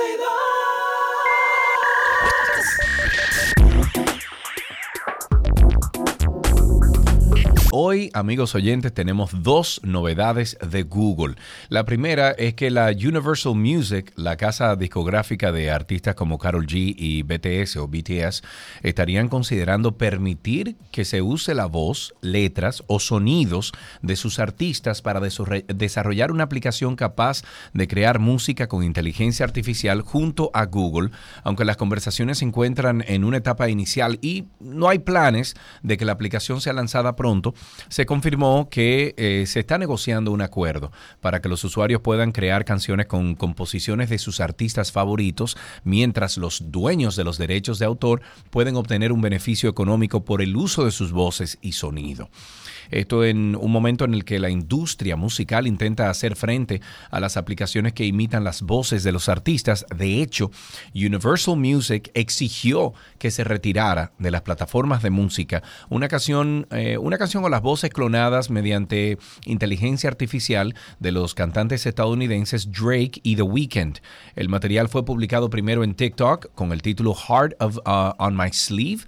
Hoy, 7.77 8.09
amigos 8.15 8.55
oyentes, 8.55 8.95
tenemos 8.95 9.43
dos 9.43 9.81
novedades 9.83 10.57
de 10.65 10.85
Google. 10.85 11.35
La 11.71 11.85
primera 11.85 12.31
es 12.31 12.55
que 12.55 12.71
la 12.71 12.87
Universal 12.91 13.57
Music, 13.57 14.13
la 14.15 14.37
casa 14.37 14.77
discográfica 14.77 15.51
de 15.51 15.73
artistas 15.73 16.15
como 16.15 16.39
Carol 16.39 16.69
G 16.69 16.95
y 16.97 17.25
BTS 17.25 17.79
o 17.79 17.89
BTS, 17.89 18.45
estarían 18.85 19.29
considerando 19.29 19.99
permitir 19.99 20.77
que 20.93 21.05
se 21.05 21.21
use 21.21 21.53
la 21.53 21.67
voz, 21.67 22.15
letras 22.21 22.85
o 22.87 23.01
sonidos 23.01 23.73
de 24.03 24.15
sus 24.15 24.39
artistas 24.39 25.03
para 25.03 25.19
desarrollar 25.19 26.31
una 26.31 26.45
aplicación 26.45 26.95
capaz 26.95 27.43
de 27.73 27.89
crear 27.89 28.21
música 28.21 28.69
con 28.69 28.85
inteligencia 28.85 29.45
artificial 29.45 30.03
junto 30.03 30.53
a 30.55 30.67
Google, 30.67 31.11
aunque 31.43 31.65
las 31.65 31.77
conversaciones 31.77 32.39
se 32.39 32.45
encuentran 32.45 33.03
en 33.09 33.25
una 33.25 33.39
etapa 33.39 33.69
inicial 33.69 34.21
y 34.23 34.45
no 34.61 34.89
hay 34.89 35.01
planes 35.01 35.57
de 35.83 35.97
que 35.97 36.05
la 36.05 36.13
aplicación 36.13 36.61
sea 36.61 36.73
lanzada 36.73 37.17
pronto 37.17 37.53
se 37.89 38.07
confirmó 38.07 38.69
que 38.71 39.15
eh, 39.17 39.45
se 39.47 39.61
está 39.61 39.79
negociando 39.79 40.33
un 40.33 40.43
acuerdo 40.43 40.93
para 41.21 41.41
que 41.41 41.49
los 41.49 41.65
usuarios 41.65 42.01
puedan 42.01 42.33
crear 42.33 42.65
canciones 42.65 43.07
con 43.07 43.35
composiciones 43.35 44.11
de 44.11 44.19
sus 44.19 44.41
artistas 44.41 44.93
favoritos, 44.93 45.57
mientras 45.85 46.37
los 46.37 46.71
dueños 46.71 47.17
de 47.17 47.25
los 47.25 47.39
derechos 47.39 47.79
de 47.79 47.87
autor 47.87 48.23
pueden 48.51 48.77
obtener 48.77 49.13
un 49.13 49.21
beneficio 49.21 49.69
económico 49.69 50.25
por 50.25 50.43
el 50.43 50.57
uso 50.57 50.85
de 50.85 50.91
sus 50.91 51.13
voces 51.13 51.59
y 51.63 51.73
sonido. 51.73 52.29
Esto 52.91 53.25
en 53.25 53.57
un 53.57 53.71
momento 53.71 54.05
en 54.05 54.15
el 54.15 54.25
que 54.25 54.39
la 54.39 54.51
industria 54.51 55.17
musical 55.17 55.67
intenta 55.67 56.11
hacer 56.11 56.37
frente 56.37 56.81
a 57.11 57.21
las 57.21 57.37
aplicaciones 57.37 57.93
que 57.93 58.05
imitan 58.05 58.45
las 58.45 58.63
voces 58.63 59.05
de 59.05 59.13
los 59.13 59.29
artistas. 59.29 59.87
De 59.95 60.23
hecho, 60.23 60.51
Universal 60.95 61.57
Music 61.57 62.11
exigió 62.15 62.95
que 63.19 63.31
se 63.31 63.45
retirara 63.45 64.13
de 64.19 64.31
las 64.31 64.43
plataformas 64.43 65.03
de 65.03 65.11
música 65.11 65.63
una 65.89 66.09
canción, 66.09 66.67
eh, 66.71 66.99
una 66.99 67.19
canción 67.19 67.43
con 67.43 67.53
las 67.53 67.63
voces 67.63 67.91
clonadas 67.91 68.51
mediante 68.51 69.19
inteligencia 69.45 70.09
artificial 70.09 70.75
de 70.99 71.13
los 71.13 71.35
cantantes 71.35 71.87
estadounidenses 71.87 72.71
Drake 72.71 73.21
y 73.23 73.37
The 73.37 73.43
Weeknd. 73.43 73.99
El 74.37 74.49
material 74.49 74.89
fue 74.89 75.05
publicado 75.05 75.51
primero 75.51 75.85
en 75.85 75.95
TikTok 75.95 76.55
con 76.55 76.73
el 76.73 76.83
título 76.83 77.15
Heart 77.15 77.55
of 77.61 77.79
uh, 77.79 78.13
on 78.19 78.37
My 78.37 78.53
Sleeve 78.53 79.05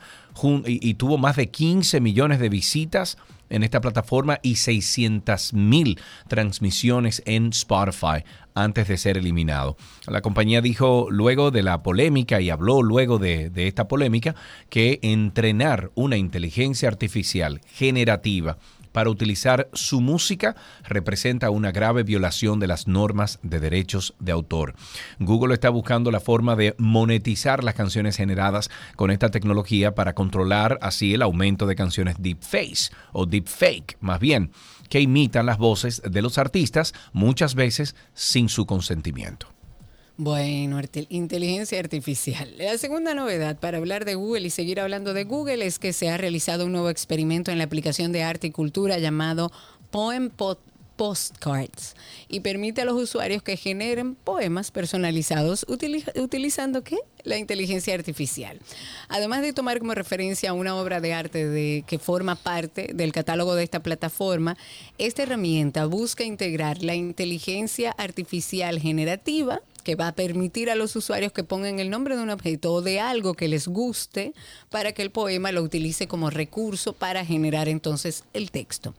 y, 0.66 0.90
y 0.90 0.94
tuvo 0.94 1.18
más 1.18 1.36
de 1.36 1.50
15 1.50 2.00
millones 2.00 2.38
de 2.38 2.48
visitas 2.48 3.16
en 3.50 3.62
esta 3.62 3.80
plataforma 3.80 4.38
y 4.42 4.56
600 4.56 5.52
mil 5.54 6.00
transmisiones 6.28 7.22
en 7.26 7.48
Spotify 7.48 8.24
antes 8.54 8.88
de 8.88 8.96
ser 8.96 9.18
eliminado. 9.18 9.76
La 10.06 10.22
compañía 10.22 10.60
dijo 10.60 11.08
luego 11.10 11.50
de 11.50 11.62
la 11.62 11.82
polémica 11.82 12.40
y 12.40 12.50
habló 12.50 12.82
luego 12.82 13.18
de, 13.18 13.50
de 13.50 13.68
esta 13.68 13.86
polémica 13.86 14.34
que 14.70 14.98
entrenar 15.02 15.90
una 15.94 16.16
inteligencia 16.16 16.88
artificial 16.88 17.60
generativa 17.66 18.58
para 18.96 19.10
utilizar 19.10 19.68
su 19.74 20.00
música 20.00 20.56
representa 20.82 21.50
una 21.50 21.70
grave 21.70 22.02
violación 22.02 22.60
de 22.60 22.66
las 22.66 22.88
normas 22.88 23.38
de 23.42 23.60
derechos 23.60 24.14
de 24.20 24.32
autor. 24.32 24.74
Google 25.18 25.52
está 25.52 25.68
buscando 25.68 26.10
la 26.10 26.18
forma 26.18 26.56
de 26.56 26.74
monetizar 26.78 27.62
las 27.62 27.74
canciones 27.74 28.16
generadas 28.16 28.70
con 28.94 29.10
esta 29.10 29.30
tecnología 29.30 29.94
para 29.94 30.14
controlar 30.14 30.78
así 30.80 31.12
el 31.12 31.20
aumento 31.20 31.66
de 31.66 31.76
canciones 31.76 32.16
deepface 32.20 32.90
o 33.12 33.26
deepfake, 33.26 33.98
más 34.00 34.18
bien, 34.18 34.50
que 34.88 35.02
imitan 35.02 35.44
las 35.44 35.58
voces 35.58 36.00
de 36.02 36.22
los 36.22 36.38
artistas 36.38 36.94
muchas 37.12 37.54
veces 37.54 37.96
sin 38.14 38.48
su 38.48 38.64
consentimiento. 38.64 39.55
Bueno, 40.18 40.80
inteligencia 41.10 41.78
artificial. 41.78 42.54
La 42.56 42.78
segunda 42.78 43.12
novedad 43.12 43.58
para 43.58 43.76
hablar 43.76 44.06
de 44.06 44.14
Google 44.14 44.46
y 44.46 44.50
seguir 44.50 44.80
hablando 44.80 45.12
de 45.12 45.24
Google 45.24 45.66
es 45.66 45.78
que 45.78 45.92
se 45.92 46.08
ha 46.08 46.16
realizado 46.16 46.64
un 46.64 46.72
nuevo 46.72 46.88
experimento 46.88 47.50
en 47.50 47.58
la 47.58 47.64
aplicación 47.64 48.12
de 48.12 48.22
arte 48.22 48.46
y 48.46 48.50
cultura 48.50 48.98
llamado 48.98 49.52
Poem 49.90 50.30
Postcards 50.96 51.96
y 52.28 52.40
permite 52.40 52.80
a 52.80 52.86
los 52.86 52.94
usuarios 52.94 53.42
que 53.42 53.58
generen 53.58 54.14
poemas 54.14 54.70
personalizados 54.70 55.66
utilizando 55.68 56.82
¿qué? 56.82 56.96
la 57.22 57.36
inteligencia 57.36 57.92
artificial. 57.92 58.58
Además 59.08 59.42
de 59.42 59.52
tomar 59.52 59.80
como 59.80 59.94
referencia 59.94 60.54
una 60.54 60.76
obra 60.76 61.02
de 61.02 61.12
arte 61.12 61.84
que 61.86 61.98
forma 61.98 62.36
parte 62.36 62.88
del 62.94 63.12
catálogo 63.12 63.54
de 63.54 63.64
esta 63.64 63.82
plataforma, 63.82 64.56
esta 64.96 65.24
herramienta 65.24 65.84
busca 65.84 66.24
integrar 66.24 66.82
la 66.82 66.94
inteligencia 66.94 67.90
artificial 67.90 68.80
generativa 68.80 69.60
que 69.86 69.94
va 69.94 70.08
a 70.08 70.14
permitir 70.16 70.68
a 70.68 70.74
los 70.74 70.96
usuarios 70.96 71.30
que 71.30 71.44
pongan 71.44 71.78
el 71.78 71.90
nombre 71.90 72.16
de 72.16 72.22
un 72.24 72.30
objeto 72.30 72.72
o 72.72 72.82
de 72.82 72.98
algo 72.98 73.34
que 73.34 73.46
les 73.46 73.68
guste 73.68 74.32
para 74.68 74.90
que 74.90 75.02
el 75.02 75.12
poema 75.12 75.52
lo 75.52 75.62
utilice 75.62 76.08
como 76.08 76.28
recurso 76.28 76.92
para 76.92 77.24
generar 77.24 77.68
entonces 77.68 78.24
el 78.32 78.50
texto. 78.50 78.94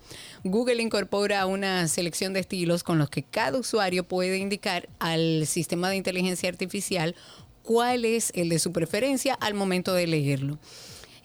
Google 0.45 0.81
incorpora 0.81 1.45
una 1.45 1.89
selección 1.89 2.31
de 2.31 2.39
estilos 2.39 2.83
con 2.83 2.99
los 2.99 3.09
que 3.09 3.21
cada 3.21 3.59
usuario 3.59 4.05
puede 4.05 4.37
indicar 4.37 4.87
al 4.99 5.45
sistema 5.45 5.89
de 5.89 5.97
inteligencia 5.97 6.47
artificial 6.47 7.15
cuál 7.63 8.05
es 8.05 8.31
el 8.33 8.47
de 8.47 8.57
su 8.57 8.71
preferencia 8.71 9.33
al 9.33 9.55
momento 9.55 9.93
de 9.93 10.07
leerlo. 10.07 10.57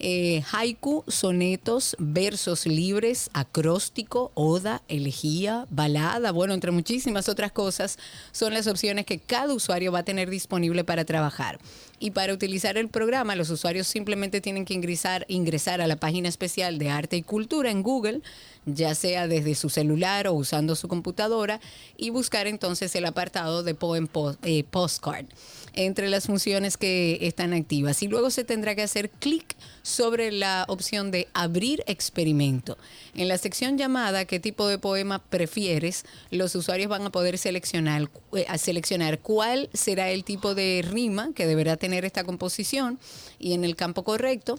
Eh, 0.03 0.43
haiku, 0.53 1.05
sonetos, 1.09 1.97
versos 1.99 2.67
libres, 2.67 3.31
acróstico, 3.33 4.33
oda, 4.35 4.83
elegía, 4.88 5.67
balada, 5.71 6.33
bueno, 6.33 6.55
entre 6.55 6.73
muchísimas 6.73 7.29
otras 7.29 7.53
cosas, 7.53 7.98
son 8.33 8.53
las 8.53 8.67
opciones 8.67 9.07
que 9.07 9.19
cada 9.19 9.55
usuario 9.55 9.92
va 9.92 10.00
a 10.00 10.05
tener 10.05 10.29
disponible 10.29 10.85
para 10.85 11.05
trabajar. 11.05 11.59
Y 12.00 12.11
para 12.11 12.35
utilizar 12.35 12.77
el 12.79 12.88
programa, 12.88 13.37
los 13.37 13.48
usuarios 13.50 13.87
simplemente 13.87 14.40
tienen 14.40 14.65
que 14.65 14.75
ingresar, 14.75 15.25
ingresar 15.29 15.81
a 15.81 15.87
la 15.87 15.96
página 15.96 16.29
especial 16.29 16.79
de 16.79 16.90
arte 16.90 17.17
y 17.17 17.23
cultura 17.23 17.71
en 17.71 17.85
Google, 17.85 18.23
ya 18.67 18.96
sea 18.96 19.29
desde 19.29 19.55
su 19.55 19.71
celular 19.71 20.27
o 20.27 20.33
usando 20.33 20.75
su 20.75 20.88
computadora, 20.88 21.61
y 21.96 22.11
buscar 22.11 22.48
entonces 22.48 22.94
el 22.96 23.07
apartado 23.07 23.63
de 23.63 23.77
Poem 23.77 24.09
eh, 24.42 24.65
Postcard 24.65 25.27
entre 25.75 26.08
las 26.08 26.27
funciones 26.27 26.77
que 26.77 27.18
están 27.23 27.52
activas. 27.52 28.02
Y 28.02 28.08
luego 28.08 28.31
se 28.31 28.44
tendrá 28.44 28.75
que 28.75 28.83
hacer 28.83 29.10
clic 29.10 29.56
sobre 29.83 30.33
la 30.33 30.64
opción 30.68 31.10
de 31.10 31.29
abrir 31.35 31.83
experimento. 31.87 32.79
En 33.14 33.29
la 33.29 33.38
sección 33.38 33.79
llamada 33.79 34.25
¿Qué 34.25 34.40
tipo 34.40 34.68
de 34.68 34.79
poema 34.79 35.18
prefieres? 35.18 36.04
Los 36.31 36.54
usuarios 36.54 36.88
van 36.88 37.06
a 37.06 37.10
poder 37.10 37.38
seleccionar, 37.38 38.08
eh, 38.35 38.46
seleccionar 38.58 39.20
cuál 39.20 39.68
será 39.73 40.10
el 40.10 40.25
tipo 40.25 40.54
de 40.54 40.85
rima 40.88 41.33
que 41.35 41.46
deberá 41.46 41.77
tener 41.77 42.04
esta 42.04 42.25
composición 42.25 42.98
y 43.38 43.54
en 43.54 43.64
el 43.64 43.77
campo 43.77 44.04
correcto 44.04 44.58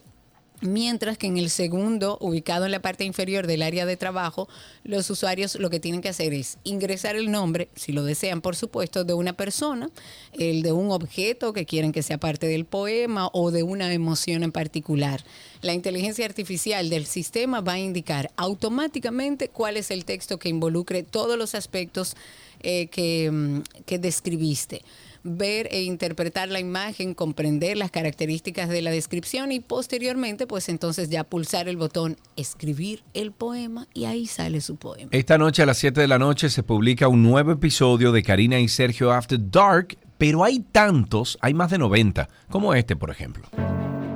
Mientras 0.64 1.18
que 1.18 1.28
en 1.28 1.38
el 1.38 1.50
segundo, 1.50 2.18
ubicado 2.22 2.64
en 2.64 2.72
la 2.72 2.82
parte 2.82 3.04
inferior 3.04 3.48
del 3.48 3.64
área 3.64 3.86
de 3.86 3.98
trabajo, 3.98 4.48
los 4.86 5.10
usuarios 5.10 5.56
lo 5.56 5.70
que 5.70 5.82
tienen 5.82 6.00
que 6.00 6.08
hacer 6.08 6.34
es 6.34 6.58
ingresar 6.64 7.18
el 7.18 7.30
nombre, 7.32 7.68
si 7.76 7.92
lo 7.92 8.06
desean, 8.06 8.40
por 8.40 8.56
supuesto, 8.56 9.04
de 9.04 9.14
una 9.14 9.34
persona, 9.34 9.90
el 10.32 10.62
de 10.62 10.72
un 10.72 10.92
objeto 10.92 11.52
que 11.52 11.66
quieren 11.66 11.92
que 11.92 12.02
sea 12.02 12.18
parte 12.18 12.48
del 12.48 12.64
poema 12.64 13.30
o 13.34 13.52
de 13.52 13.64
una 13.64 13.92
emoción 13.92 14.42
en 14.42 14.54
particular. 14.54 15.26
La 15.62 15.74
inteligencia 15.74 16.26
artificial 16.26 16.90
del 16.90 17.08
sistema 17.08 17.60
va 17.60 17.74
a 17.74 17.80
indicar 17.80 18.32
automáticamente 18.38 19.50
cuál 19.50 19.76
es 19.76 19.92
el 19.92 20.06
texto 20.06 20.40
que 20.40 20.48
involucre 20.48 21.04
todos 21.04 21.38
los 21.38 21.56
aspectos 21.56 22.16
eh, 22.62 23.30
mm, 23.30 23.84
que 23.86 24.00
describiste 24.00 24.82
ver 25.24 25.68
e 25.72 25.84
interpretar 25.84 26.50
la 26.50 26.60
imagen, 26.60 27.14
comprender 27.14 27.78
las 27.78 27.92
características 27.92 28.70
de 28.70 28.82
la 28.82 28.92
descripción 28.92 29.52
y 29.52 29.60
posteriormente, 29.60 30.48
pues 30.48 30.70
entonces 30.70 31.10
ya 31.10 31.24
pulsar 31.24 31.68
el 31.68 31.78
botón 31.78 32.18
escribir 32.36 33.04
el 33.14 33.32
poema 33.32 33.88
y 33.94 34.06
ahí 34.06 34.28
sale 34.28 34.62
su 34.62 34.76
poema. 34.76 35.10
Esta 35.12 35.38
noche 35.38 35.64
a 35.64 35.66
las 35.66 35.78
7 35.78 36.02
de 36.02 36.08
la 36.08 36.20
noche 36.20 36.50
se 36.50 36.64
publica 36.64 37.08
un 37.08 37.24
nuevo 37.24 37.52
episodio 37.52 38.12
de 38.12 38.24
Karina 38.24 38.60
y 38.60 38.68
Sergio 38.68 39.12
After 39.12 39.40
Dark, 39.40 39.98
pero 40.18 40.44
hay 40.44 40.60
tantos, 40.60 41.38
hay 41.42 41.54
más 41.54 41.72
de 41.72 41.78
90, 41.78 42.30
como 42.50 42.74
este, 42.74 42.96
por 42.96 43.10
ejemplo. 43.10 43.48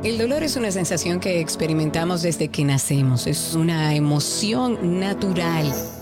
El 0.03 0.17
dolor 0.17 0.43
es 0.43 0.55
una 0.55 0.71
sensación 0.71 1.19
que 1.19 1.39
experimentamos 1.39 2.21
desde 2.21 2.49
que 2.49 2.63
nacemos, 2.63 3.27
es 3.27 3.55
una 3.55 3.95
emoción 3.95 4.99
natural 4.99 5.73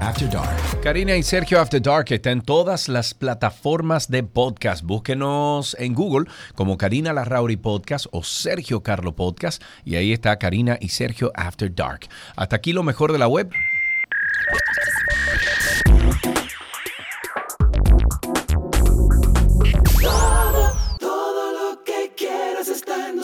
After 0.00 0.30
Dark. 0.30 0.80
Karina 0.82 1.14
y 1.14 1.22
Sergio 1.22 1.60
After 1.60 1.80
Dark 1.80 2.06
está 2.10 2.30
en 2.30 2.40
todas 2.40 2.88
las 2.88 3.12
plataformas 3.12 4.10
de 4.10 4.22
podcast. 4.22 4.82
Búsquenos 4.82 5.76
en 5.78 5.94
Google 5.94 6.26
como 6.54 6.78
Karina 6.78 7.12
Larrauri 7.12 7.56
Podcast 7.56 8.06
o 8.10 8.22
Sergio 8.22 8.82
Carlo 8.82 9.14
Podcast 9.14 9.62
y 9.84 9.96
ahí 9.96 10.12
está 10.12 10.38
Karina 10.38 10.78
y 10.80 10.88
Sergio 10.88 11.30
After 11.34 11.72
Dark. 11.74 12.08
Hasta 12.34 12.56
aquí 12.56 12.72
lo 12.72 12.82
mejor 12.82 13.12
de 13.12 13.18
la 13.18 13.28
web. 13.28 13.50
Todo, 20.00 20.72
todo 20.98 21.52
lo 21.52 21.84
que 21.84 22.12
quieras 22.16 22.68
está 22.68 23.10
en 23.10 23.16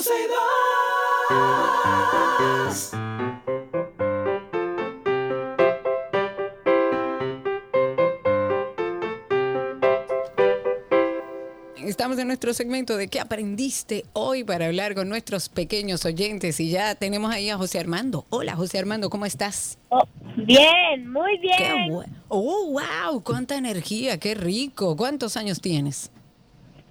Estamos 11.96 12.18
en 12.18 12.26
nuestro 12.26 12.52
segmento 12.52 12.98
de 12.98 13.08
qué 13.08 13.20
aprendiste 13.20 14.04
hoy 14.12 14.44
para 14.44 14.66
hablar 14.66 14.94
con 14.94 15.08
nuestros 15.08 15.48
pequeños 15.48 16.04
oyentes 16.04 16.60
y 16.60 16.68
ya 16.68 16.94
tenemos 16.94 17.32
ahí 17.32 17.48
a 17.48 17.56
José 17.56 17.80
Armando. 17.80 18.26
Hola 18.28 18.54
José 18.54 18.78
Armando, 18.78 19.08
¿cómo 19.08 19.24
estás? 19.24 19.78
Oh, 19.88 20.02
bien, 20.36 21.10
muy 21.10 21.38
bien. 21.38 21.56
Qué 21.56 21.90
bueno. 21.90 22.12
Oh, 22.28 22.72
wow, 22.72 23.22
cuánta 23.22 23.56
energía, 23.56 24.20
qué 24.20 24.34
rico. 24.34 24.94
¿Cuántos 24.94 25.38
años 25.38 25.62
tienes? 25.62 26.10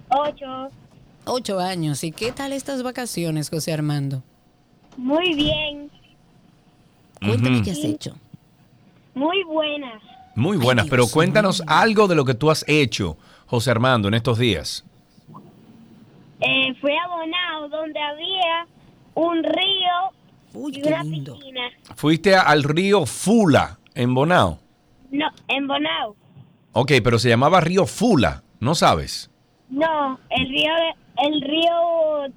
Ocho. 0.08 0.70
Ocho 1.24 1.60
años. 1.60 2.02
¿Y 2.02 2.10
qué 2.10 2.32
tal 2.32 2.52
estas 2.52 2.82
vacaciones, 2.82 3.48
José 3.48 3.72
Armando? 3.72 4.24
Muy 4.96 5.34
bien. 5.34 5.88
Cuéntame 7.20 7.62
qué 7.62 7.70
has 7.70 7.84
hecho. 7.84 8.16
Muy 9.14 9.44
buenas. 9.44 10.02
Muy 10.34 10.56
buenas, 10.56 10.88
pero 10.90 11.06
cuéntanos 11.06 11.62
algo 11.68 12.08
de 12.08 12.16
lo 12.16 12.24
que 12.24 12.34
tú 12.34 12.50
has 12.50 12.64
hecho, 12.66 13.16
José 13.46 13.70
Armando, 13.70 14.08
en 14.08 14.14
estos 14.14 14.40
días. 14.40 14.84
Eh, 16.40 16.74
fui 16.80 16.92
a 16.92 17.08
Bonao, 17.08 17.68
donde 17.68 18.00
había 18.00 18.66
un 19.14 19.42
río 19.42 20.70
y 20.70 20.86
una 20.86 21.02
piscina. 21.02 21.62
¿Fuiste 21.96 22.36
al 22.36 22.62
río 22.62 23.06
Fula, 23.06 23.78
en 23.94 24.14
Bonao? 24.14 24.58
No, 25.10 25.26
en 25.48 25.66
Bonao. 25.66 26.16
Ok, 26.72 26.92
pero 27.02 27.18
se 27.18 27.28
llamaba 27.30 27.60
río 27.60 27.86
Fula, 27.86 28.42
¿no 28.60 28.74
sabes? 28.74 29.30
No, 29.70 30.18
el 30.30 30.48
río 30.48 30.72
de, 30.74 31.26
el 31.26 31.40
río 31.40 32.34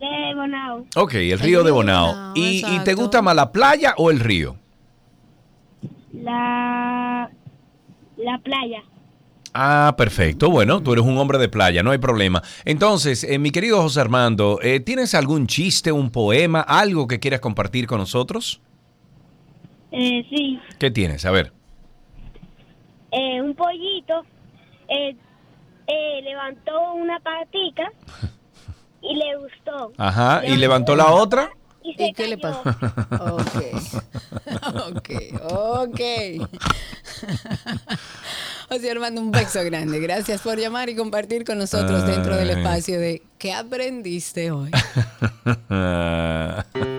de 0.00 0.34
Bonao. 0.34 0.84
Ok, 0.96 1.14
el 1.14 1.38
río 1.38 1.62
de 1.62 1.70
Bonao. 1.70 2.32
¿Y, 2.34 2.64
¿Y 2.66 2.80
te 2.84 2.94
gusta 2.94 3.22
más 3.22 3.36
la 3.36 3.52
playa 3.52 3.94
o 3.96 4.10
el 4.10 4.18
río? 4.18 4.56
La, 6.12 7.30
la 8.16 8.38
playa. 8.38 8.82
Ah, 9.54 9.94
perfecto. 9.98 10.50
Bueno, 10.50 10.82
tú 10.82 10.92
eres 10.92 11.04
un 11.04 11.18
hombre 11.18 11.38
de 11.38 11.48
playa, 11.48 11.82
no 11.82 11.90
hay 11.90 11.98
problema. 11.98 12.42
Entonces, 12.64 13.24
eh, 13.24 13.38
mi 13.38 13.50
querido 13.50 13.82
José 13.82 14.00
Armando, 14.00 14.58
eh, 14.62 14.80
¿tienes 14.80 15.14
algún 15.14 15.46
chiste, 15.46 15.92
un 15.92 16.10
poema, 16.10 16.60
algo 16.60 17.06
que 17.06 17.20
quieras 17.20 17.40
compartir 17.40 17.86
con 17.86 17.98
nosotros? 17.98 18.60
Eh, 19.90 20.24
sí. 20.30 20.58
¿Qué 20.78 20.90
tienes? 20.90 21.26
A 21.26 21.30
ver. 21.30 21.52
Eh, 23.10 23.42
un 23.42 23.54
pollito 23.54 24.24
eh, 24.88 25.14
eh, 25.86 26.22
levantó 26.22 26.94
una 26.94 27.20
patica 27.20 27.92
y 29.02 29.14
le 29.14 29.36
gustó. 29.36 29.92
Ajá, 29.98 30.46
¿y 30.46 30.56
levantó 30.56 30.96
la 30.96 31.12
otra? 31.12 31.50
¿Y, 31.84 31.94
se 31.94 32.12
qué 32.14 32.28
le 32.28 32.38
pasó? 32.38 32.62
ok, 33.20 33.50
ok, 34.92 35.10
ok. 35.42 36.00
José 38.72 38.90
Armando, 38.90 39.20
un 39.20 39.30
beso 39.30 39.60
grande. 39.64 40.00
Gracias 40.00 40.40
por 40.40 40.58
llamar 40.58 40.88
y 40.88 40.96
compartir 40.96 41.44
con 41.44 41.58
nosotros 41.58 42.06
dentro 42.06 42.36
del 42.36 42.50
espacio 42.50 42.98
de 42.98 43.22
¿Qué 43.36 43.52
aprendiste 43.52 44.50
hoy? 44.50 44.70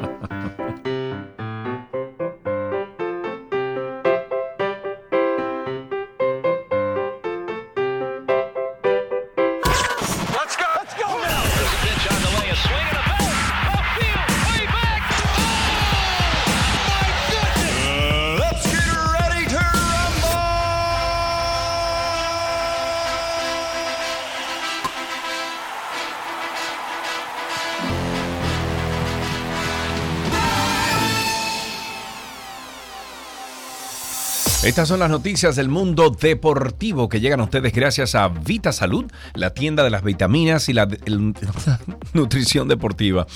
Estas 34.64 34.88
son 34.88 35.02
las 35.02 35.10
noticias 35.10 35.58
del 35.58 35.68
mundo 35.68 36.10
deportivo 36.10 37.10
que 37.10 37.20
llegan 37.20 37.42
a 37.42 37.44
ustedes 37.44 37.74
gracias 37.74 38.16
a 38.16 38.30
Vita 38.30 38.72
Salud, 38.72 39.12
la 39.34 39.54
tienda 39.54 39.84
de 39.84 39.90
las 39.90 40.04
vitaminas 40.04 40.70
y 40.70 40.74
la 40.74 40.88
nutrición 42.14 42.70
deportiva. 42.70 43.28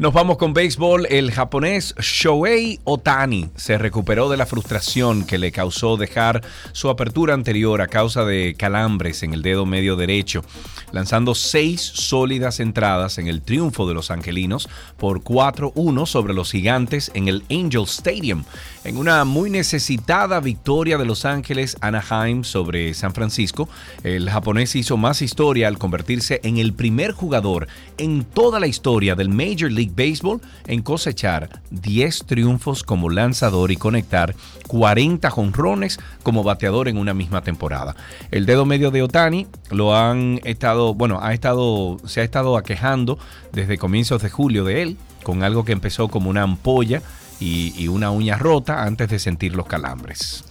Nos 0.00 0.12
vamos 0.12 0.38
con 0.38 0.54
béisbol. 0.54 1.06
El 1.08 1.30
japonés 1.30 1.94
Shohei 2.00 2.80
Otani 2.82 3.48
se 3.54 3.78
recuperó 3.78 4.28
de 4.28 4.36
la 4.36 4.44
frustración 4.44 5.24
que 5.24 5.38
le 5.38 5.52
causó 5.52 5.96
dejar 5.96 6.42
su 6.72 6.90
apertura 6.90 7.34
anterior 7.34 7.80
a 7.80 7.86
causa 7.86 8.24
de 8.24 8.56
calambres 8.58 9.22
en 9.22 9.34
el 9.34 9.42
dedo 9.42 9.64
medio 9.66 9.94
derecho, 9.94 10.44
lanzando 10.90 11.36
seis 11.36 11.80
sólidas 11.80 12.58
entradas 12.58 13.18
en 13.18 13.28
el 13.28 13.42
triunfo 13.42 13.86
de 13.86 13.94
los 13.94 14.10
angelinos 14.10 14.68
por 14.96 15.20
4-1 15.22 16.06
sobre 16.06 16.34
los 16.34 16.50
gigantes 16.50 17.12
en 17.14 17.28
el 17.28 17.44
Angel 17.48 17.84
Stadium, 17.84 18.42
en 18.82 18.96
una 18.96 19.24
muy 19.24 19.48
necesitada 19.48 20.40
victoria 20.40 20.71
de 20.72 21.04
Los 21.04 21.26
Ángeles 21.26 21.76
Anaheim 21.82 22.44
sobre 22.44 22.94
San 22.94 23.12
Francisco. 23.12 23.68
El 24.04 24.30
japonés 24.30 24.74
hizo 24.74 24.96
más 24.96 25.20
historia 25.20 25.68
al 25.68 25.76
convertirse 25.76 26.40
en 26.44 26.56
el 26.56 26.72
primer 26.72 27.12
jugador 27.12 27.68
en 27.98 28.24
toda 28.24 28.58
la 28.58 28.66
historia 28.66 29.14
del 29.14 29.28
Major 29.28 29.70
League 29.70 29.92
Baseball 29.94 30.40
en 30.66 30.80
cosechar 30.80 31.60
10 31.70 32.24
triunfos 32.24 32.84
como 32.84 33.10
lanzador 33.10 33.70
y 33.70 33.76
conectar 33.76 34.34
40 34.66 35.28
jonrones 35.28 36.00
como 36.22 36.42
bateador 36.42 36.88
en 36.88 36.96
una 36.96 37.12
misma 37.12 37.42
temporada. 37.42 37.94
El 38.30 38.46
dedo 38.46 38.64
medio 38.64 38.90
de 38.90 39.02
Otani 39.02 39.46
lo 39.70 39.94
han 39.94 40.40
estado, 40.44 40.94
bueno, 40.94 41.20
ha 41.22 41.34
estado, 41.34 41.98
se 42.06 42.22
ha 42.22 42.24
estado 42.24 42.56
aquejando 42.56 43.18
desde 43.52 43.76
comienzos 43.76 44.22
de 44.22 44.30
julio 44.30 44.64
de 44.64 44.80
él, 44.80 44.96
con 45.22 45.42
algo 45.42 45.66
que 45.66 45.72
empezó 45.72 46.08
como 46.08 46.30
una 46.30 46.42
ampolla 46.42 47.02
y, 47.38 47.74
y 47.76 47.88
una 47.88 48.10
uña 48.10 48.38
rota 48.38 48.84
antes 48.84 49.10
de 49.10 49.18
sentir 49.18 49.54
los 49.54 49.66
calambres. 49.66 50.44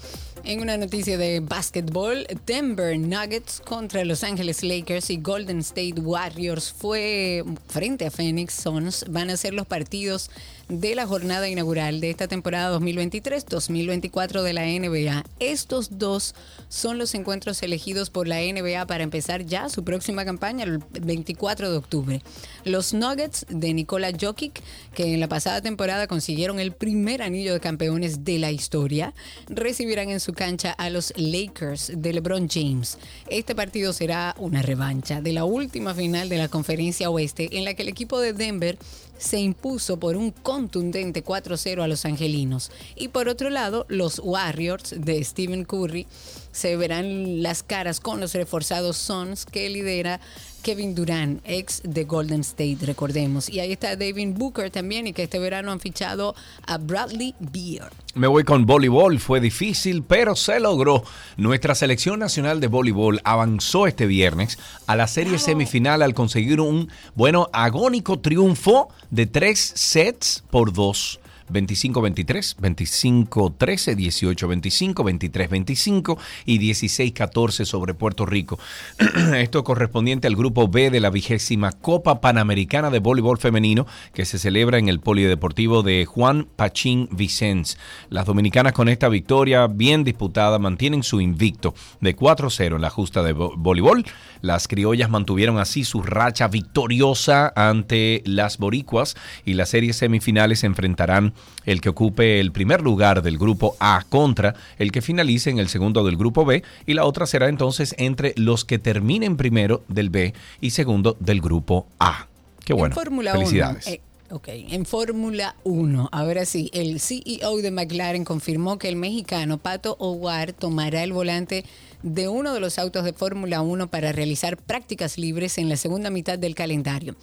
En 0.44 0.60
una 0.60 0.76
noticia 0.76 1.20
de 1.20 1.40
básquetbol, 1.40 2.26
Denver 2.48 2.98
Nuggets 2.98 3.62
contra 3.62 4.04
Los 4.04 4.24
Angeles 4.24 4.64
Lakers 4.64 5.12
y 5.12 5.18
Golden 5.18 5.60
State 5.60 6.02
Warriors 6.02 6.74
fue 6.74 7.44
frente 7.68 8.08
a 8.08 8.12
Phoenix 8.12 8.56
Suns. 8.56 9.06
Van 9.08 9.30
a 9.30 9.38
ser 9.38 9.54
los 9.54 9.68
partidos 9.68 10.32
de 10.72 10.96
la 10.96 11.06
jornada 11.06 11.50
inaugural 11.50 12.00
de 12.00 12.10
esta 12.10 12.30
temporada 12.30 12.80
2023-2024 12.80 14.42
de 14.42 14.54
la 14.54 14.66
NBA. 14.66 15.26
Estos 15.42 15.98
dos 16.00 16.34
son 16.70 16.98
los 16.98 17.14
encuentros 17.14 17.62
elegidos 17.62 18.10
por 18.10 18.26
la 18.26 18.38
NBA 18.38 18.86
para 18.88 19.04
empezar 19.04 19.46
ya 19.46 19.68
su 19.68 19.84
próxima 19.84 20.24
campaña 20.24 20.64
el 20.64 20.78
24 21.02 21.70
de 21.70 21.78
octubre. 21.78 22.22
Los 22.64 22.94
Nuggets 22.94 23.46
de 23.50 23.74
Nikola 23.74 24.14
Jokic, 24.18 24.62
que 24.94 25.14
en 25.14 25.20
la 25.20 25.28
pasada 25.28 25.62
temporada 25.62 26.08
consiguieron 26.08 26.58
el 26.58 26.72
primer 26.72 27.22
anillo 27.22 27.52
de 27.52 27.60
campeones 27.60 28.24
de 28.24 28.40
la 28.40 28.52
historia, 28.52 29.14
recibirán 29.50 30.10
en 30.10 30.22
su 30.22 30.32
cancha 30.32 30.72
a 30.72 30.90
los 30.90 31.12
Lakers 31.18 31.92
de 31.98 32.14
LeBron 32.14 32.48
James. 32.50 32.98
Este 33.28 33.56
partido 33.56 33.92
será 33.92 34.36
una 34.38 34.62
revancha 34.62 35.20
de 35.20 35.34
la 35.34 35.44
última 35.44 35.94
final 35.94 36.30
de 36.30 36.38
la 36.38 36.48
conferencia 36.48 37.10
oeste 37.10 37.58
en 37.58 37.66
la 37.66 37.74
que 37.74 37.82
el 37.82 37.90
equipo 37.90 38.22
de 38.22 38.32
Denver 38.32 38.78
se 39.22 39.40
impuso 39.40 40.00
por 40.00 40.18
un 40.18 40.32
contundente 40.32 41.24
4-0 41.24 41.84
a 41.84 41.88
los 41.88 42.06
angelinos. 42.06 42.72
Y 42.96 43.10
por 43.10 43.30
otro 43.30 43.52
lado, 43.52 43.86
los 43.88 44.20
Warriors 44.20 44.96
de 44.98 45.24
Stephen 45.24 45.64
Curry 45.64 46.08
se 46.52 46.76
verán 46.76 47.44
las 47.44 47.62
caras 47.62 48.00
con 48.00 48.20
los 48.20 48.34
reforzados 48.34 48.98
Suns 48.98 49.46
que 49.46 49.70
lidera 49.70 50.20
Kevin 50.62 50.96
Durant, 50.96 51.42
ex 51.44 51.82
de 51.84 52.04
Golden 52.04 52.42
State, 52.42 52.78
recordemos. 52.86 53.50
Y 53.50 53.60
ahí 53.60 53.72
está 53.72 53.96
David 53.96 54.34
Booker 54.34 54.70
también 54.70 55.08
y 55.08 55.14
que 55.14 55.24
este 55.24 55.40
verano 55.40 55.72
han 55.72 55.80
fichado 55.80 56.36
a 56.66 56.78
Bradley 56.78 57.36
Beer. 57.40 57.90
Me 58.14 58.28
voy 58.28 58.44
con 58.44 58.66
voleibol. 58.66 59.20
Fue 59.20 59.40
difícil, 59.40 60.04
pero 60.04 60.36
se 60.36 60.60
logró. 60.60 61.04
Nuestra 61.38 61.76
selección 61.76 62.20
nacional 62.20 62.60
de 62.60 62.68
voleibol 62.68 63.22
avanzó 63.24 63.88
este 63.88 64.06
viernes 64.06 64.60
a 64.86 64.96
la 64.96 65.08
serie 65.08 65.40
semifinal 65.40 66.02
al 66.02 66.14
conseguir 66.14 66.60
un, 66.60 66.90
bueno, 67.16 67.50
agónico 67.54 68.20
triunfo 68.20 68.90
de 69.12 69.28
tres 69.28 69.60
sets 69.76 70.44
por 70.50 70.74
dos. 70.74 71.21
25-23, 71.52 72.56
25-13, 72.58 73.96
18-25, 73.96 74.94
23-25 75.32 76.18
y 76.46 76.60
16-14 76.60 77.66
sobre 77.66 77.94
Puerto 77.94 78.26
Rico. 78.26 78.60
Esto 79.36 79.64
correspondiente 79.64 80.28
al 80.28 80.36
grupo 80.36 80.68
B 80.68 80.90
de 80.90 81.00
la 81.00 81.10
vigésima 81.10 81.72
Copa 81.72 82.22
Panamericana 82.22 82.90
de 82.90 83.00
Voleibol 83.00 83.38
Femenino 83.38 83.88
que 84.14 84.26
se 84.26 84.40
celebra 84.40 84.78
en 84.78 84.90
el 84.90 85.00
Polideportivo 85.00 85.84
de 85.84 86.06
Juan 86.06 86.48
Pachín 86.56 87.08
Vicens. 87.12 87.78
Las 88.10 88.26
dominicanas 88.26 88.74
con 88.74 88.90
esta 88.90 89.10
victoria 89.10 89.68
bien 89.68 90.04
disputada 90.04 90.60
mantienen 90.60 91.04
su 91.04 91.22
invicto 91.22 91.74
de 92.00 92.16
4-0 92.16 92.76
en 92.76 92.82
la 92.82 92.90
justa 92.90 93.24
de 93.24 93.36
vo- 93.36 93.54
voleibol. 93.58 94.06
Las 94.42 94.68
criollas 94.68 95.10
mantuvieron 95.10 95.60
así 95.60 95.84
su 95.84 96.02
racha 96.02 96.48
victoriosa 96.48 97.52
ante 97.56 98.22
las 98.26 98.58
boricuas 98.58 99.16
y 99.46 99.54
las 99.54 99.70
series 99.70 99.98
semifinales 99.98 100.60
se 100.60 100.68
enfrentarán 100.68 101.34
el 101.66 101.82
que 101.82 101.90
ocupe 101.90 102.40
el 102.40 102.52
primer 102.52 102.82
lugar 102.82 103.22
del 103.22 103.38
grupo 103.38 103.76
A 103.80 104.04
contra 104.10 104.56
el 104.78 104.92
que 104.92 105.02
finalice 105.02 105.50
en 105.50 105.60
el 105.60 105.70
segundo 105.70 106.04
del 106.04 106.18
grupo 106.18 106.46
B 106.46 106.64
y 106.86 106.94
la 106.94 107.06
otra 107.06 107.26
será 107.26 107.50
entonces 107.50 107.96
entre 107.98 108.34
los 108.36 108.66
que 108.66 108.80
terminen 108.80 109.38
primero 109.38 109.84
del 109.88 110.10
B 110.10 110.34
y 110.60 110.72
segundo 110.72 111.18
del 111.20 111.42
grupo 111.42 111.88
A. 112.00 112.28
Qué 112.66 112.74
bueno. 112.74 112.96
En 113.00 113.32
Felicidades. 113.32 113.88
1. 113.88 113.96
eh, 113.96 114.02
ok, 114.30 114.48
en 114.48 114.86
Fórmula 114.86 115.56
1, 115.64 116.10
ahora 116.12 116.46
sí, 116.46 116.70
el 116.74 117.00
CEO 117.00 117.58
de 117.58 117.72
McLaren 117.72 118.24
confirmó 118.24 118.78
que 118.78 118.90
el 118.90 118.96
mexicano 118.96 119.58
Pato 119.58 119.96
O'Ward 120.00 120.54
tomará 120.54 121.04
el 121.04 121.14
volante 121.14 121.66
de 122.04 122.28
uno 122.28 122.54
de 122.54 122.60
los 122.60 122.80
autos 122.80 123.04
de 123.04 123.14
Fórmula 123.14 123.62
1 123.62 123.88
para 123.88 124.12
realizar 124.12 124.58
prácticas 124.58 125.18
libres 125.18 125.58
en 125.58 125.70
la 125.70 125.78
segunda 125.78 126.10
mitad 126.10 126.40
del 126.40 126.56
calendario. 126.56 127.16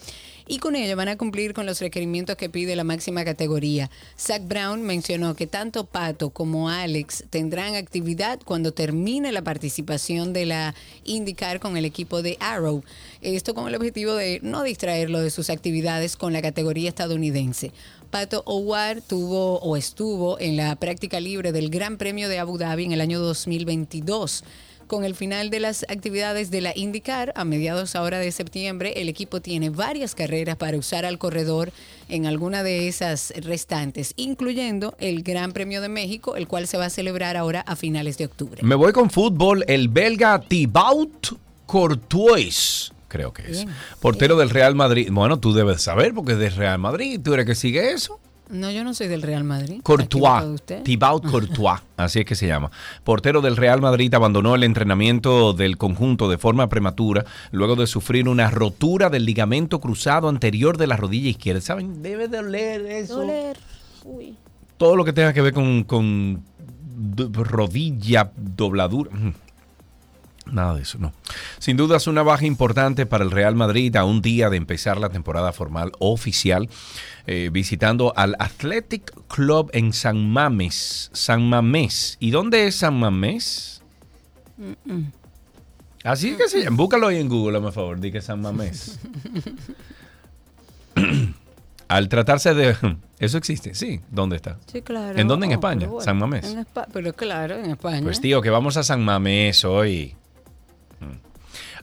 Y 0.50 0.60
con 0.60 0.76
ello 0.76 0.96
van 0.96 1.08
a 1.08 1.18
cumplir 1.18 1.52
con 1.52 1.66
los 1.66 1.78
requerimientos 1.78 2.36
que 2.36 2.48
pide 2.48 2.74
la 2.74 2.82
máxima 2.82 3.22
categoría. 3.22 3.90
Zach 4.18 4.40
Brown 4.48 4.80
mencionó 4.80 5.36
que 5.36 5.46
tanto 5.46 5.84
Pato 5.84 6.30
como 6.30 6.70
Alex 6.70 7.24
tendrán 7.28 7.74
actividad 7.74 8.40
cuando 8.42 8.72
termine 8.72 9.30
la 9.30 9.42
participación 9.42 10.32
de 10.32 10.46
la 10.46 10.74
IndyCar 11.04 11.60
con 11.60 11.76
el 11.76 11.84
equipo 11.84 12.22
de 12.22 12.38
Arrow. 12.40 12.82
Esto 13.20 13.54
con 13.54 13.68
el 13.68 13.74
objetivo 13.74 14.14
de 14.14 14.40
no 14.42 14.62
distraerlo 14.62 15.20
de 15.20 15.28
sus 15.28 15.50
actividades 15.50 16.16
con 16.16 16.32
la 16.32 16.40
categoría 16.40 16.88
estadounidense. 16.88 17.72
Pato 18.10 18.42
O'Ward 18.46 19.02
tuvo 19.02 19.58
o 19.58 19.76
estuvo 19.76 20.40
en 20.40 20.56
la 20.56 20.76
práctica 20.76 21.20
libre 21.20 21.52
del 21.52 21.68
Gran 21.68 21.98
Premio 21.98 22.30
de 22.30 22.38
Abu 22.38 22.56
Dhabi 22.56 22.86
en 22.86 22.92
el 22.92 23.02
año 23.02 23.20
2022. 23.20 24.44
Con 24.88 25.04
el 25.04 25.14
final 25.14 25.50
de 25.50 25.60
las 25.60 25.82
actividades 25.90 26.50
de 26.50 26.62
la 26.62 26.72
IndyCar, 26.74 27.34
a 27.36 27.44
mediados 27.44 27.94
ahora 27.94 28.20
de 28.20 28.32
septiembre, 28.32 28.94
el 28.96 29.10
equipo 29.10 29.42
tiene 29.42 29.68
varias 29.68 30.14
carreras 30.14 30.56
para 30.56 30.78
usar 30.78 31.04
al 31.04 31.18
corredor 31.18 31.72
en 32.08 32.24
alguna 32.24 32.62
de 32.62 32.88
esas 32.88 33.34
restantes, 33.36 34.14
incluyendo 34.16 34.94
el 34.98 35.22
Gran 35.22 35.52
Premio 35.52 35.82
de 35.82 35.90
México, 35.90 36.36
el 36.36 36.48
cual 36.48 36.66
se 36.66 36.78
va 36.78 36.86
a 36.86 36.90
celebrar 36.90 37.36
ahora 37.36 37.60
a 37.60 37.76
finales 37.76 38.16
de 38.16 38.24
octubre. 38.24 38.62
Me 38.62 38.76
voy 38.76 38.92
con 38.92 39.10
fútbol. 39.10 39.62
El 39.68 39.88
belga 39.88 40.40
Thibaut 40.40 41.36
Courtois, 41.66 42.90
creo 43.08 43.34
que 43.34 43.42
es. 43.42 43.66
Bien. 43.66 43.68
Portero 44.00 44.38
del 44.38 44.48
Real 44.48 44.74
Madrid. 44.74 45.10
Bueno, 45.12 45.38
tú 45.38 45.52
debes 45.52 45.82
saber 45.82 46.14
porque 46.14 46.32
es 46.32 46.38
del 46.38 46.56
Real 46.56 46.78
Madrid. 46.78 47.20
¿Tú 47.22 47.34
eres 47.34 47.44
que 47.44 47.54
sigue 47.54 47.92
eso? 47.92 48.18
No, 48.50 48.70
yo 48.70 48.82
no 48.82 48.94
soy 48.94 49.08
del 49.08 49.22
Real 49.22 49.44
Madrid. 49.44 49.80
Courtois. 49.82 50.62
Thibaut 50.82 51.24
Courtois, 51.26 51.80
así 51.96 52.20
es 52.20 52.24
que 52.24 52.34
se 52.34 52.46
llama. 52.46 52.70
Portero 53.04 53.40
del 53.40 53.56
Real 53.56 53.80
Madrid 53.80 54.12
abandonó 54.14 54.54
el 54.54 54.64
entrenamiento 54.64 55.52
del 55.52 55.76
conjunto 55.76 56.30
de 56.30 56.38
forma 56.38 56.68
prematura 56.68 57.24
luego 57.50 57.76
de 57.76 57.86
sufrir 57.86 58.28
una 58.28 58.50
rotura 58.50 59.10
del 59.10 59.26
ligamento 59.26 59.80
cruzado 59.80 60.28
anterior 60.28 60.78
de 60.78 60.86
la 60.86 60.96
rodilla 60.96 61.28
izquierda. 61.28 61.60
¿Saben? 61.60 62.02
Debe 62.02 62.28
doler 62.28 62.86
eso. 62.86 63.16
Doler. 63.16 63.58
Uy. 64.04 64.34
Todo 64.78 64.96
lo 64.96 65.04
que 65.04 65.12
tenga 65.12 65.32
que 65.32 65.42
ver 65.42 65.52
con, 65.52 66.42
rodilla, 67.32 68.30
dobladura. 68.36 69.10
Mm, 70.50 70.54
Nada 70.54 70.74
de 70.74 70.82
eso, 70.82 70.98
no. 70.98 71.12
Sin 71.58 71.76
duda 71.76 71.96
es 71.96 72.06
una 72.06 72.22
baja 72.22 72.44
importante 72.46 73.06
para 73.06 73.24
el 73.24 73.30
Real 73.30 73.54
Madrid 73.54 73.94
a 73.96 74.04
un 74.04 74.22
día 74.22 74.50
de 74.50 74.56
empezar 74.56 74.98
la 74.98 75.08
temporada 75.08 75.52
formal 75.52 75.92
oficial, 75.98 76.68
eh, 77.26 77.50
visitando 77.52 78.12
al 78.16 78.36
Athletic 78.38 79.12
Club 79.28 79.70
en 79.72 79.92
San 79.92 80.30
Mames. 80.30 81.10
San 81.12 81.48
Mamés. 81.48 82.16
¿Y 82.20 82.30
dónde 82.30 82.66
es 82.66 82.76
San 82.76 82.98
Mamés? 82.98 83.82
Mm-mm. 84.58 85.12
Así 86.04 86.36
que 86.36 86.48
se 86.48 86.62
llama. 86.64 86.76
Búscalo 86.76 87.08
ahí 87.08 87.18
en 87.18 87.28
Google, 87.28 87.60
por 87.60 87.72
favor. 87.72 88.00
Di 88.00 88.10
que 88.12 88.20
San 88.22 88.40
Mamés. 88.40 88.98
Al 91.88 92.08
tratarse 92.08 92.52
de... 92.54 92.76
¿Eso 93.18 93.38
existe? 93.38 93.74
Sí. 93.74 94.00
¿Dónde 94.10 94.36
está? 94.36 94.58
Sí, 94.70 94.82
claro. 94.82 95.18
¿En 95.18 95.26
dónde? 95.26 95.46
En 95.46 95.52
Oh, 95.52 95.54
España. 95.54 95.86
bueno, 95.86 96.04
San 96.04 96.18
Mamés. 96.18 96.44
en 96.52 96.58
Espa- 96.64 96.86
pero 96.92 97.12
claro, 97.14 97.56
en 97.56 97.70
España. 97.70 98.02
Pues 98.02 98.20
tío, 98.20 98.42
que 98.42 98.50
vamos 98.50 98.76
a 98.76 98.82
San 98.82 99.02
Mamés 99.04 99.64
hoy. 99.64 100.14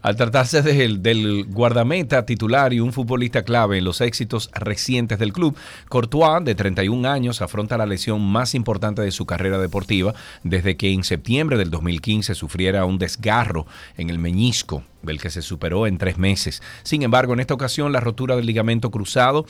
Al 0.01 0.15
tratarse 0.15 0.61
del, 0.61 1.01
del 1.01 1.45
guardameta 1.45 2.27
titular 2.27 2.73
y 2.73 2.79
un 2.79 2.93
futbolista 2.93 3.43
clave 3.43 3.79
en 3.79 3.85
los 3.85 4.01
éxitos 4.01 4.51
recientes 4.53 5.17
del 5.17 5.33
club, 5.33 5.57
Courtois, 5.89 6.45
de 6.45 6.53
31 6.53 7.09
años, 7.09 7.41
afronta 7.41 7.75
la 7.75 7.87
lesión 7.87 8.21
más 8.21 8.53
importante 8.53 9.01
de 9.01 9.09
su 9.09 9.25
carrera 9.25 9.57
deportiva 9.57 10.13
desde 10.43 10.77
que 10.77 10.91
en 10.91 11.03
septiembre 11.03 11.57
del 11.57 11.71
2015 11.71 12.35
sufriera 12.35 12.85
un 12.85 12.99
desgarro 12.99 13.65
en 13.97 14.11
el 14.11 14.19
meñisco, 14.19 14.83
del 15.01 15.19
que 15.19 15.31
se 15.31 15.41
superó 15.41 15.87
en 15.87 15.97
tres 15.97 16.19
meses. 16.19 16.61
Sin 16.83 17.01
embargo, 17.01 17.33
en 17.33 17.39
esta 17.39 17.55
ocasión 17.55 17.91
la 17.91 17.99
rotura 17.99 18.35
del 18.35 18.45
ligamento 18.45 18.91
cruzado 18.91 19.47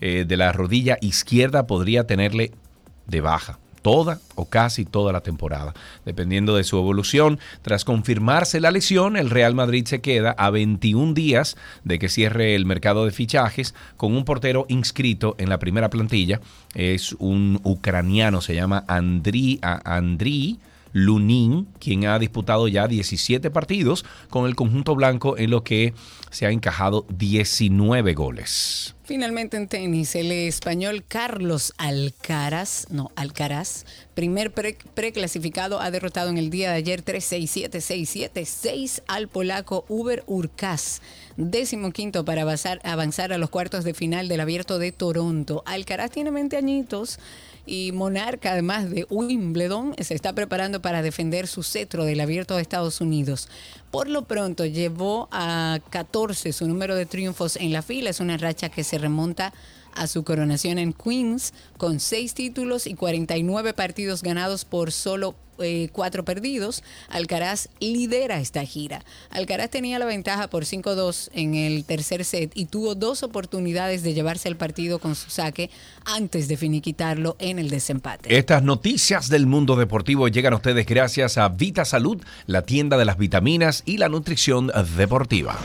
eh, 0.00 0.24
de 0.24 0.36
la 0.36 0.52
rodilla 0.52 0.98
izquierda 1.00 1.66
podría 1.66 2.06
tenerle 2.06 2.52
de 3.06 3.20
baja 3.20 3.58
toda 3.86 4.18
o 4.34 4.46
casi 4.46 4.84
toda 4.84 5.12
la 5.12 5.20
temporada, 5.20 5.72
dependiendo 6.04 6.56
de 6.56 6.64
su 6.64 6.76
evolución. 6.76 7.38
Tras 7.62 7.84
confirmarse 7.84 8.58
la 8.58 8.72
lesión, 8.72 9.16
el 9.16 9.30
Real 9.30 9.54
Madrid 9.54 9.86
se 9.86 10.00
queda 10.00 10.34
a 10.36 10.50
21 10.50 11.14
días 11.14 11.56
de 11.84 12.00
que 12.00 12.08
cierre 12.08 12.56
el 12.56 12.66
mercado 12.66 13.04
de 13.04 13.12
fichajes 13.12 13.76
con 13.96 14.16
un 14.16 14.24
portero 14.24 14.66
inscrito 14.68 15.36
en 15.38 15.50
la 15.50 15.60
primera 15.60 15.88
plantilla. 15.88 16.40
Es 16.74 17.12
un 17.20 17.60
ucraniano, 17.62 18.40
se 18.40 18.56
llama 18.56 18.82
Andriy, 18.88 19.60
Andriy 19.62 20.58
Lunin, 20.96 21.68
quien 21.78 22.06
ha 22.06 22.18
disputado 22.18 22.68
ya 22.68 22.88
17 22.88 23.50
partidos 23.50 24.06
con 24.30 24.46
el 24.46 24.56
conjunto 24.56 24.94
blanco 24.94 25.36
en 25.36 25.50
lo 25.50 25.62
que 25.62 25.92
se 26.30 26.46
ha 26.46 26.50
encajado 26.50 27.04
19 27.10 28.14
goles. 28.14 28.94
Finalmente 29.04 29.58
en 29.58 29.68
tenis, 29.68 30.16
el 30.16 30.32
español 30.32 31.04
Carlos 31.06 31.74
Alcaraz, 31.76 32.86
no, 32.90 33.10
Alcaraz, 33.14 33.84
primer 34.14 34.52
preclasificado, 34.52 35.80
ha 35.80 35.90
derrotado 35.90 36.30
en 36.30 36.38
el 36.38 36.48
día 36.48 36.70
de 36.70 36.76
ayer 36.76 37.04
3-6-7, 37.04 37.70
6-7, 37.72 38.44
6 38.46 39.02
al 39.06 39.28
polaco 39.28 39.84
Uber 39.88 40.24
Urkaz, 40.26 41.02
décimo 41.36 41.92
quinto 41.92 42.24
para 42.24 42.42
avanzar 42.42 43.32
a 43.32 43.38
los 43.38 43.50
cuartos 43.50 43.84
de 43.84 43.92
final 43.92 44.28
del 44.28 44.40
abierto 44.40 44.78
de 44.78 44.92
Toronto. 44.92 45.62
Alcaraz 45.66 46.10
tiene 46.10 46.30
20 46.30 46.56
añitos 46.56 47.20
y 47.66 47.92
monarca 47.92 48.52
además 48.52 48.88
de 48.90 49.06
Wimbledon 49.10 49.94
se 49.98 50.14
está 50.14 50.32
preparando 50.32 50.80
para 50.80 51.02
defender 51.02 51.48
su 51.48 51.62
cetro 51.62 52.04
del 52.04 52.20
abierto 52.20 52.56
de 52.56 52.62
Estados 52.62 53.00
Unidos. 53.00 53.48
Por 53.90 54.08
lo 54.08 54.22
pronto 54.22 54.64
llevó 54.64 55.28
a 55.32 55.80
14 55.90 56.52
su 56.52 56.68
número 56.68 56.94
de 56.94 57.06
triunfos 57.06 57.56
en 57.56 57.72
la 57.72 57.82
fila, 57.82 58.10
es 58.10 58.20
una 58.20 58.36
racha 58.36 58.68
que 58.68 58.84
se 58.84 58.98
remonta 58.98 59.52
su 60.06 60.24
coronación 60.24 60.78
en 60.78 60.92
Queens 60.92 61.54
con 61.78 62.00
seis 62.00 62.34
títulos 62.34 62.86
y 62.86 62.94
49 62.94 63.72
partidos 63.72 64.22
ganados 64.22 64.64
por 64.64 64.92
solo 64.92 65.34
eh, 65.58 65.88
cuatro 65.92 66.24
perdidos. 66.24 66.82
Alcaraz 67.08 67.68
lidera 67.80 68.40
esta 68.40 68.64
gira. 68.64 69.02
Alcaraz 69.30 69.70
tenía 69.70 69.98
la 69.98 70.04
ventaja 70.04 70.48
por 70.48 70.64
5-2 70.64 71.30
en 71.32 71.54
el 71.54 71.84
tercer 71.84 72.24
set 72.24 72.52
y 72.54 72.66
tuvo 72.66 72.94
dos 72.94 73.22
oportunidades 73.22 74.02
de 74.02 74.14
llevarse 74.14 74.48
el 74.48 74.56
partido 74.56 74.98
con 74.98 75.14
su 75.14 75.30
saque 75.30 75.70
antes 76.04 76.48
de 76.48 76.56
finiquitarlo 76.56 77.36
en 77.38 77.58
el 77.58 77.70
desempate. 77.70 78.36
Estas 78.36 78.62
noticias 78.62 79.28
del 79.28 79.46
mundo 79.46 79.76
deportivo 79.76 80.28
llegan 80.28 80.52
a 80.52 80.56
ustedes 80.56 80.86
gracias 80.86 81.38
a 81.38 81.48
Vita 81.48 81.84
Salud, 81.84 82.22
la 82.46 82.62
tienda 82.62 82.96
de 82.96 83.04
las 83.04 83.16
vitaminas 83.16 83.82
y 83.86 83.96
la 83.96 84.08
nutrición 84.08 84.70
deportiva. 84.96 85.58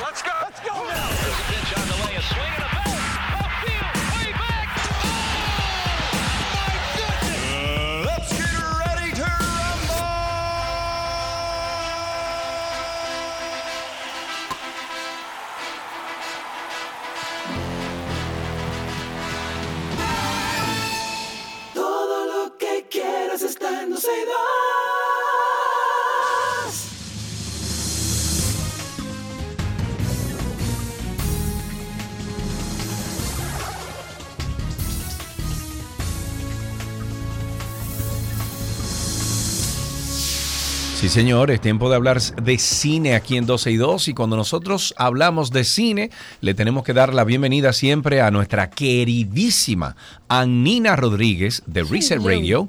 Sí, 41.02 41.10
señor, 41.10 41.50
es 41.50 41.60
tiempo 41.60 41.90
de 41.90 41.96
hablar 41.96 42.22
de 42.22 42.60
cine 42.60 43.16
aquí 43.16 43.36
en 43.36 43.48
12 43.48 43.72
y 43.72 43.78
2 43.78 44.10
y 44.10 44.14
cuando 44.14 44.38
nosotros 44.38 44.94
hablamos 44.98 45.50
de 45.50 45.64
cine, 45.64 46.12
le 46.42 46.54
tenemos 46.54 46.84
que 46.84 46.94
dar 46.94 47.12
la 47.12 47.24
bienvenida 47.24 47.74
siempre 47.74 48.22
a 48.22 48.30
nuestra 48.30 48.70
queridísima 48.70 49.96
Annina 50.28 50.96
Rodríguez 50.96 51.64
de 51.66 51.82
Reset 51.82 52.22
Radio. 52.22 52.68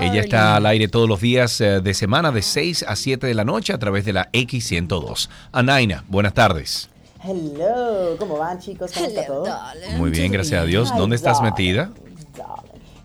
Ella 0.00 0.22
está 0.22 0.56
al 0.56 0.64
aire 0.64 0.88
todos 0.88 1.06
los 1.06 1.20
días 1.20 1.60
eh, 1.60 1.82
de 1.82 1.92
semana 1.92 2.32
de 2.32 2.40
6 2.40 2.86
a 2.88 2.96
7 2.96 3.26
de 3.26 3.34
la 3.34 3.44
noche 3.44 3.74
a 3.74 3.78
través 3.78 4.06
de 4.06 4.14
la 4.14 4.32
X102. 4.32 5.28
Anaina, 5.52 6.04
buenas 6.08 6.32
tardes. 6.32 6.88
Hello, 7.22 8.16
¿cómo 8.18 8.38
van 8.38 8.60
chicos? 8.60 8.92
¿Cómo 8.94 9.04
está 9.04 9.26
todo? 9.26 9.46
Muy 9.98 10.08
bien, 10.08 10.32
gracias 10.32 10.62
a 10.62 10.64
Dios. 10.64 10.90
¿Dónde 10.96 11.16
estás 11.16 11.42
metida? 11.42 11.90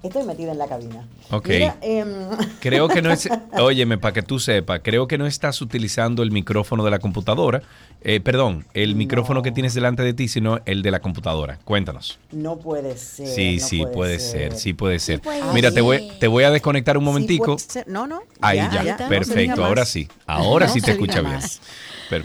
Estoy 0.01 0.23
metida 0.23 0.53
en 0.53 0.57
la 0.57 0.67
cabina. 0.67 1.05
Ok. 1.29 1.49
Em, 1.81 2.07
creo 2.61 2.87
que 2.87 3.01
no 3.01 3.11
es. 3.11 3.27
Óyeme, 3.59 3.97
para 3.97 4.13
que 4.13 4.21
tú 4.21 4.39
sepas, 4.39 4.79
creo 4.83 5.07
que 5.07 5.17
no 5.17 5.25
estás 5.27 5.61
utilizando 5.61 6.23
el 6.23 6.31
micrófono 6.31 6.85
de 6.85 6.91
la 6.91 6.99
computadora. 6.99 7.61
Eh, 8.01 8.21
perdón, 8.21 8.65
el 8.73 8.95
micrófono 8.95 9.41
que 9.41 9.51
tienes 9.51 9.73
delante 9.73 10.03
de 10.03 10.13
ti, 10.13 10.29
sino 10.29 10.61
el 10.65 10.81
de 10.83 10.91
la 10.91 11.01
computadora. 11.01 11.59
Cuéntanos. 11.65 12.17
No 12.31 12.57
puede 12.57 12.97
ser. 12.97 13.27
Sí, 13.27 13.59
sí, 13.59 13.83
puede, 13.93 14.19
ser. 14.19 14.55
Sí, 14.55 14.73
puede 14.73 14.99
ser. 14.99 15.21
Mira, 15.53 15.71
te 15.71 15.81
voy, 15.81 16.09
te 16.17 16.27
voy 16.27 16.45
a 16.45 16.51
desconectar 16.51 16.97
un 16.97 17.03
momentico. 17.03 17.57
no, 17.87 18.07
no. 18.07 18.21
Ahí 18.39 18.57
ya. 18.57 18.95
Perfecto. 19.09 19.65
ahora 19.65 19.85
sí. 19.85 20.07
Ahora 20.25 20.69
sí 20.69 20.79
te 20.79 20.91
escucha 20.91 21.21
bien. 21.21 21.39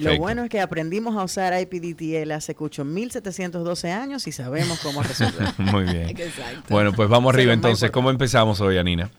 Lo 0.00 0.16
bueno 0.16 0.44
es 0.44 0.50
que 0.50 0.60
aprendimos 0.60 1.16
a 1.16 1.24
usar 1.24 1.52
IPDTL 1.60 2.30
hace 2.32 2.52
escucho 2.52 2.84
1712 2.84 3.90
años 3.90 4.26
y 4.26 4.32
sabemos 4.32 4.78
cómo 4.80 5.02
resolver. 5.02 5.48
Muy 5.58 5.84
bien. 5.84 6.16
Bueno, 6.68 6.92
pues 6.92 7.08
vamos 7.08 7.34
arriba 7.34 7.52
entonces. 7.68 7.90
¿Cómo 7.90 8.10
empezamos 8.10 8.60
hoy, 8.60 8.78
Anina? 8.78 9.10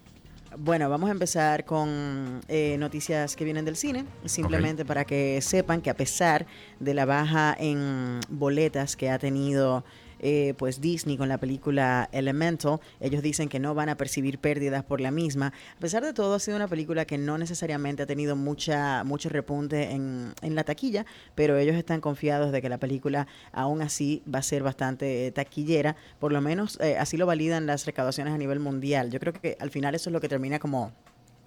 Bueno, 0.57 0.89
vamos 0.89 1.09
a 1.09 1.11
empezar 1.11 1.65
con 1.65 2.41
eh, 2.47 2.77
noticias 2.79 3.35
que 3.35 3.43
vienen 3.43 3.65
del 3.65 3.75
cine, 3.75 4.05
simplemente 4.23 4.85
para 4.85 5.03
que 5.03 5.41
sepan 5.41 5.81
que 5.81 5.89
a 5.89 5.95
pesar 5.95 6.45
de 6.79 6.93
la 6.93 7.05
baja 7.05 7.55
en 7.59 8.21
boletas 8.29 8.95
que 8.95 9.09
ha 9.09 9.19
tenido 9.19 9.83
eh, 10.19 10.53
pues 10.57 10.81
Disney 10.81 11.17
con 11.17 11.29
la 11.29 11.37
película 11.37 12.09
Elemental, 12.11 12.79
ellos 12.99 13.21
dicen 13.21 13.49
que 13.49 13.59
no 13.59 13.73
van 13.73 13.89
a 13.89 13.97
percibir 13.97 14.39
pérdidas 14.39 14.83
por 14.83 15.01
la 15.01 15.11
misma. 15.11 15.53
A 15.77 15.79
pesar 15.79 16.03
de 16.03 16.13
todo, 16.13 16.35
ha 16.35 16.39
sido 16.39 16.57
una 16.57 16.67
película 16.67 17.05
que 17.05 17.17
no 17.17 17.37
necesariamente 17.37 18.03
ha 18.03 18.05
tenido 18.05 18.35
mucha, 18.35 19.03
mucho 19.03 19.29
repunte 19.29 19.91
en, 19.91 20.33
en 20.41 20.55
la 20.55 20.63
taquilla, 20.63 21.05
pero 21.35 21.57
ellos 21.57 21.75
están 21.75 22.01
confiados 22.01 22.51
de 22.51 22.61
que 22.61 22.69
la 22.69 22.77
película 22.77 23.27
aún 23.51 23.81
así 23.81 24.23
va 24.33 24.39
a 24.39 24.43
ser 24.43 24.63
bastante 24.63 25.31
taquillera, 25.31 25.95
por 26.19 26.31
lo 26.31 26.41
menos 26.41 26.79
eh, 26.81 26.97
así 26.97 27.17
lo 27.17 27.25
validan 27.25 27.65
las 27.65 27.85
recaudaciones 27.85 28.33
a 28.33 28.37
nivel 28.37 28.59
mundial. 28.59 29.11
Yo 29.11 29.19
creo 29.19 29.33
que 29.33 29.57
al 29.59 29.71
final 29.71 29.95
eso 29.95 30.09
es 30.09 30.13
lo 30.13 30.21
que 30.21 30.29
termina 30.29 30.59
como 30.59 30.91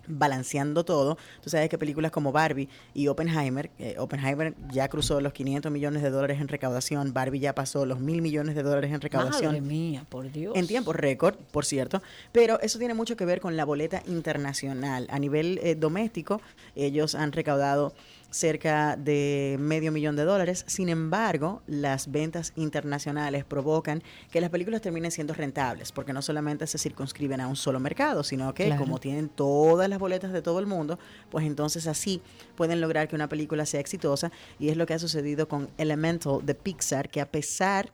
balanceando 0.08 0.84
todo. 0.84 1.18
Tú 1.42 1.50
sabes 1.50 1.68
que 1.68 1.78
películas 1.78 2.10
como 2.10 2.32
Barbie 2.32 2.68
y 2.94 3.08
Oppenheimer, 3.08 3.70
eh, 3.78 3.96
Oppenheimer 3.98 4.54
ya 4.70 4.88
cruzó 4.88 5.20
los 5.20 5.32
500 5.32 5.70
millones 5.70 6.02
de 6.02 6.10
dólares 6.10 6.40
en 6.40 6.48
recaudación, 6.48 7.12
Barbie 7.12 7.40
ya 7.40 7.54
pasó 7.54 7.86
los 7.86 8.00
mil 8.00 8.22
millones 8.22 8.54
de 8.54 8.62
dólares 8.62 8.92
en 8.92 9.00
recaudación. 9.00 9.52
Madre 9.52 9.60
mía, 9.60 10.04
por 10.08 10.30
Dios. 10.30 10.54
En 10.56 10.66
tiempo 10.66 10.92
récord, 10.92 11.36
por 11.52 11.64
cierto, 11.64 12.02
pero 12.32 12.60
eso 12.60 12.78
tiene 12.78 12.94
mucho 12.94 13.16
que 13.16 13.24
ver 13.24 13.40
con 13.40 13.56
la 13.56 13.64
boleta 13.64 14.02
internacional. 14.06 15.06
A 15.10 15.18
nivel 15.18 15.60
eh, 15.62 15.74
doméstico, 15.74 16.40
ellos 16.74 17.14
han 17.14 17.32
recaudado 17.32 17.92
cerca 18.30 18.96
de 18.96 19.56
medio 19.58 19.92
millón 19.92 20.16
de 20.16 20.24
dólares. 20.24 20.64
Sin 20.66 20.88
embargo, 20.88 21.62
las 21.66 22.10
ventas 22.10 22.52
internacionales 22.56 23.44
provocan 23.44 24.02
que 24.30 24.40
las 24.40 24.50
películas 24.50 24.82
terminen 24.82 25.10
siendo 25.10 25.34
rentables, 25.34 25.92
porque 25.92 26.12
no 26.12 26.22
solamente 26.22 26.66
se 26.66 26.78
circunscriben 26.78 27.40
a 27.40 27.48
un 27.48 27.56
solo 27.56 27.80
mercado, 27.80 28.22
sino 28.22 28.54
que 28.54 28.74
como 28.76 28.98
tienen 28.98 29.28
todas 29.28 29.88
las 29.88 29.98
boletas 29.98 30.32
de 30.32 30.42
todo 30.42 30.58
el 30.58 30.66
mundo, 30.66 30.98
pues 31.30 31.46
entonces 31.46 31.86
así 31.86 32.20
pueden 32.56 32.80
lograr 32.80 33.08
que 33.08 33.14
una 33.14 33.28
película 33.28 33.66
sea 33.66 33.80
exitosa. 33.80 34.30
Y 34.58 34.68
es 34.68 34.76
lo 34.76 34.86
que 34.86 34.94
ha 34.94 34.98
sucedido 34.98 35.48
con 35.48 35.68
Elemental 35.78 36.40
de 36.42 36.54
Pixar, 36.54 37.08
que 37.08 37.20
a 37.20 37.30
pesar 37.30 37.86
de 37.86 37.92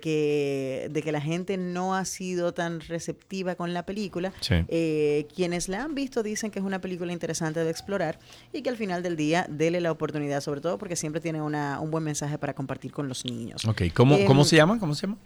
que, 0.00 0.88
de 0.90 1.02
que 1.02 1.12
la 1.12 1.20
gente 1.20 1.56
no 1.56 1.94
ha 1.94 2.04
sido 2.04 2.52
tan 2.52 2.80
receptiva 2.80 3.54
con 3.54 3.72
la 3.74 3.84
película. 3.86 4.32
Eh, 4.50 5.26
quienes 5.34 5.68
la 5.68 5.84
han 5.84 5.94
visto 5.94 6.22
dicen 6.22 6.50
que 6.50 6.58
es 6.58 6.64
una 6.64 6.80
película 6.80 7.12
interesante 7.12 7.60
de 7.60 7.70
explorar 7.70 8.18
y 8.52 8.62
que 8.62 8.70
al 8.70 8.76
final 8.76 9.02
del 9.02 9.16
día 9.16 9.46
dele 9.48 9.80
la 9.80 9.92
oportunidad, 9.92 10.40
sobre 10.40 10.60
todo 10.60 10.78
porque 10.78 10.96
siempre 10.96 11.20
tiene 11.20 11.40
una, 11.42 11.80
un 11.80 11.90
buen 11.90 12.04
mensaje 12.04 12.38
para 12.38 12.54
compartir 12.54 12.92
con 12.92 13.08
los 13.08 13.24
niños. 13.24 13.64
Ok, 13.64 13.82
¿cómo, 13.94 14.16
¿cómo 14.26 14.42
em, 14.42 14.46
se 14.46 14.56
llama? 14.56 14.78
¿Cómo 14.78 14.94
se 14.94 15.06
llama? 15.06 15.18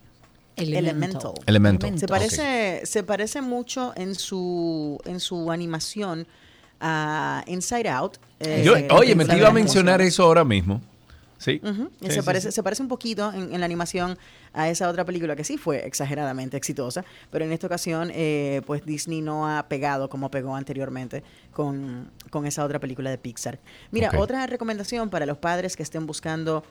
Elemental. 0.56 1.32
Elemental. 1.46 1.98
Se 1.98 2.06
parece, 2.06 2.82
se 2.84 3.02
parece 3.02 3.40
mucho 3.40 3.92
en 3.96 4.14
su, 4.14 4.98
en 5.06 5.18
su 5.20 5.50
animación 5.50 6.26
a 6.80 7.42
Inside 7.46 7.88
Out. 7.88 8.18
Eh, 8.40 8.88
oye, 8.90 9.14
me 9.14 9.24
te 9.24 9.38
iba 9.38 9.48
a 9.48 9.52
mencionar 9.52 10.02
eso 10.02 10.24
ahora 10.24 10.44
mismo. 10.44 10.82
Sí. 11.42 11.60
Sí, 11.60 12.06
se, 12.06 12.12
sí, 12.12 12.22
parece, 12.22 12.50
sí. 12.50 12.54
se 12.54 12.62
parece 12.62 12.82
un 12.82 12.88
poquito 12.88 13.32
en, 13.32 13.52
en 13.52 13.58
la 13.60 13.66
animación 13.66 14.16
a 14.52 14.68
esa 14.68 14.88
otra 14.88 15.04
película 15.04 15.34
que 15.34 15.42
sí 15.42 15.58
fue 15.58 15.84
exageradamente 15.84 16.56
exitosa, 16.56 17.04
pero 17.30 17.44
en 17.44 17.50
esta 17.52 17.66
ocasión 17.66 18.12
eh, 18.14 18.62
pues 18.64 18.84
Disney 18.86 19.20
no 19.22 19.48
ha 19.48 19.66
pegado 19.68 20.08
como 20.08 20.30
pegó 20.30 20.54
anteriormente 20.54 21.24
con, 21.52 22.10
con 22.30 22.46
esa 22.46 22.64
otra 22.64 22.78
película 22.78 23.10
de 23.10 23.18
Pixar. 23.18 23.58
Mira, 23.90 24.12
otra 24.16 24.46
recomendación 24.46 25.10
para 25.10 25.26
los 25.26 25.38
padres 25.38 25.76
que 25.76 25.82
estén 25.82 26.06
buscando 26.06 26.62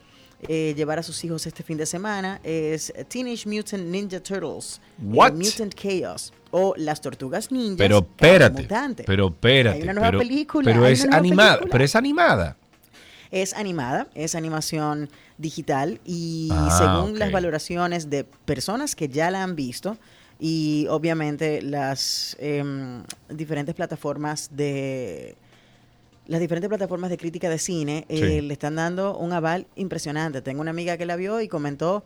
eh, 0.47 0.73
llevar 0.75 0.99
a 0.99 1.03
sus 1.03 1.23
hijos 1.23 1.45
este 1.45 1.63
fin 1.63 1.77
de 1.77 1.85
semana 1.85 2.39
es 2.43 2.93
Teenage 3.09 3.47
Mutant 3.47 3.83
Ninja 3.83 4.21
Turtles, 4.21 4.79
eh, 4.99 5.03
What? 5.03 5.33
Mutant 5.33 5.75
Chaos 5.75 6.33
o 6.51 6.73
Las 6.77 7.01
Tortugas 7.01 7.51
Ninjas. 7.51 7.77
Pero 7.77 7.99
espérate, 7.99 8.67
pero 9.05 9.27
espérate. 9.27 9.77
Hay 9.77 9.83
una 9.83 9.93
nueva 9.93 10.09
pero, 10.09 10.19
película, 10.19 10.71
Pero 10.71 10.85
hay 10.85 10.93
es 10.93 11.05
animada, 11.05 11.51
película. 11.57 11.71
pero 11.71 11.83
es 11.83 11.95
animada. 11.95 12.57
Es 13.31 13.53
animada, 13.53 14.07
es 14.13 14.35
animación 14.35 15.09
digital 15.37 15.99
y 16.05 16.49
Ah, 16.51 16.75
según 16.77 17.17
las 17.17 17.31
valoraciones 17.31 18.09
de 18.09 18.25
personas 18.25 18.95
que 18.95 19.07
ya 19.07 19.31
la 19.31 19.41
han 19.43 19.55
visto 19.55 19.97
y 20.39 20.85
obviamente 20.89 21.61
las 21.61 22.35
em, 22.39 23.03
diferentes 23.29 23.73
plataformas 23.75 24.49
de 24.51 25.35
las 26.27 26.39
diferentes 26.39 26.67
plataformas 26.69 27.09
de 27.09 27.17
crítica 27.17 27.49
de 27.49 27.57
cine 27.59 28.05
eh, 28.09 28.17
Sí. 28.17 28.41
le 28.41 28.53
están 28.53 28.75
dando 28.75 29.17
un 29.17 29.33
aval 29.33 29.65
impresionante. 29.75 30.41
Tengo 30.41 30.61
una 30.61 30.71
amiga 30.71 30.97
que 30.97 31.05
la 31.05 31.15
vio 31.15 31.41
y 31.41 31.47
comentó 31.47 32.03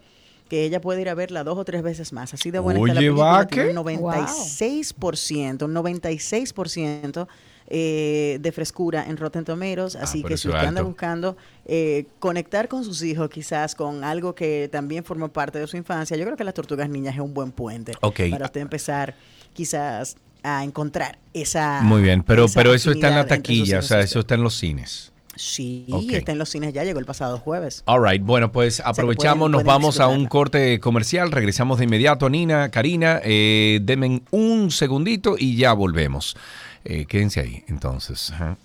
que 0.49 0.63
ella 0.63 0.79
puede 0.79 1.01
ir 1.01 1.09
a 1.09 1.15
verla 1.15 1.43
dos 1.43 1.57
o 1.57 1.65
tres 1.65 1.81
veces 1.83 2.13
más. 2.13 2.33
Así 2.33 2.51
de 2.51 2.59
buena 2.59 2.79
está 2.79 2.93
la 2.93 2.99
Oye, 2.99 3.07
película. 3.09 3.31
¿va 3.31 3.47
Tiene 3.47 3.69
un 3.69 3.75
96%, 3.77 5.65
un 5.65 5.73
96% 5.73 7.27
eh, 7.67 8.37
de 8.41 8.51
frescura 8.51 9.05
en 9.07 9.17
Rotten 9.17 9.43
Tomatoes. 9.45 9.95
Así 9.95 10.19
Ah, 10.19 10.21
pero 10.23 10.27
que 10.35 10.37
si 10.37 10.47
usted 10.49 10.59
anda 10.67 10.81
buscando 10.81 11.35
eh, 11.65 12.05
conectar 12.19 12.67
con 12.67 12.83
sus 12.83 13.01
hijos 13.03 13.29
quizás 13.29 13.75
con 13.75 14.03
algo 14.03 14.35
que 14.35 14.69
también 14.71 15.03
formó 15.03 15.29
parte 15.29 15.59
de 15.59 15.67
su 15.67 15.77
infancia, 15.77 16.15
yo 16.17 16.25
creo 16.25 16.37
que 16.37 16.43
las 16.43 16.53
tortugas 16.53 16.89
niñas 16.89 17.15
es 17.15 17.21
un 17.21 17.33
buen 17.33 17.51
puente 17.51 17.93
para 18.31 18.45
usted 18.45 18.61
empezar 18.61 19.15
quizás 19.53 20.15
a 20.43 20.63
encontrar 20.63 21.17
esa 21.33 21.81
Muy 21.81 22.01
bien, 22.03 22.21
pero, 22.21 22.45
pero 22.53 22.73
eso 22.73 22.91
está 22.91 23.07
en 23.07 23.15
la 23.15 23.25
taquilla, 23.25 23.79
o 23.79 23.81
sea, 23.81 23.99
eso 24.01 24.19
está 24.19 24.35
en 24.35 24.43
los 24.43 24.53
cines. 24.55 25.11
Sí, 25.37 25.85
está 26.11 26.31
en 26.31 26.37
los 26.37 26.47
cines 26.49 26.71
ya, 26.71 26.83
llegó 26.85 26.99
el 26.99 27.05
pasado 27.05 27.39
jueves. 27.39 27.83
All 27.87 28.01
right, 28.01 28.23
bueno, 28.23 28.51
pues 28.53 28.79
aprovechamos, 28.79 29.49
pueden- 29.49 29.51
nos 29.51 29.63
pueden 29.63 29.81
vamos 29.81 29.99
a 29.99 30.07
un 30.07 30.27
corte 30.27 30.79
comercial, 30.79 31.31
regresamos 31.31 31.77
de 31.79 31.83
inmediato, 31.85 32.29
Nina, 32.29 32.69
Karina, 32.71 33.19
eh, 33.23 33.79
denme 33.81 34.21
un 34.31 34.71
segundito 34.71 35.35
y 35.37 35.57
ya 35.57 35.73
volvemos. 35.73 36.37
Eh, 36.85 37.05
quédense 37.05 37.39
ahí, 37.39 37.63
entonces. 37.67 38.31
ajá. 38.31 38.57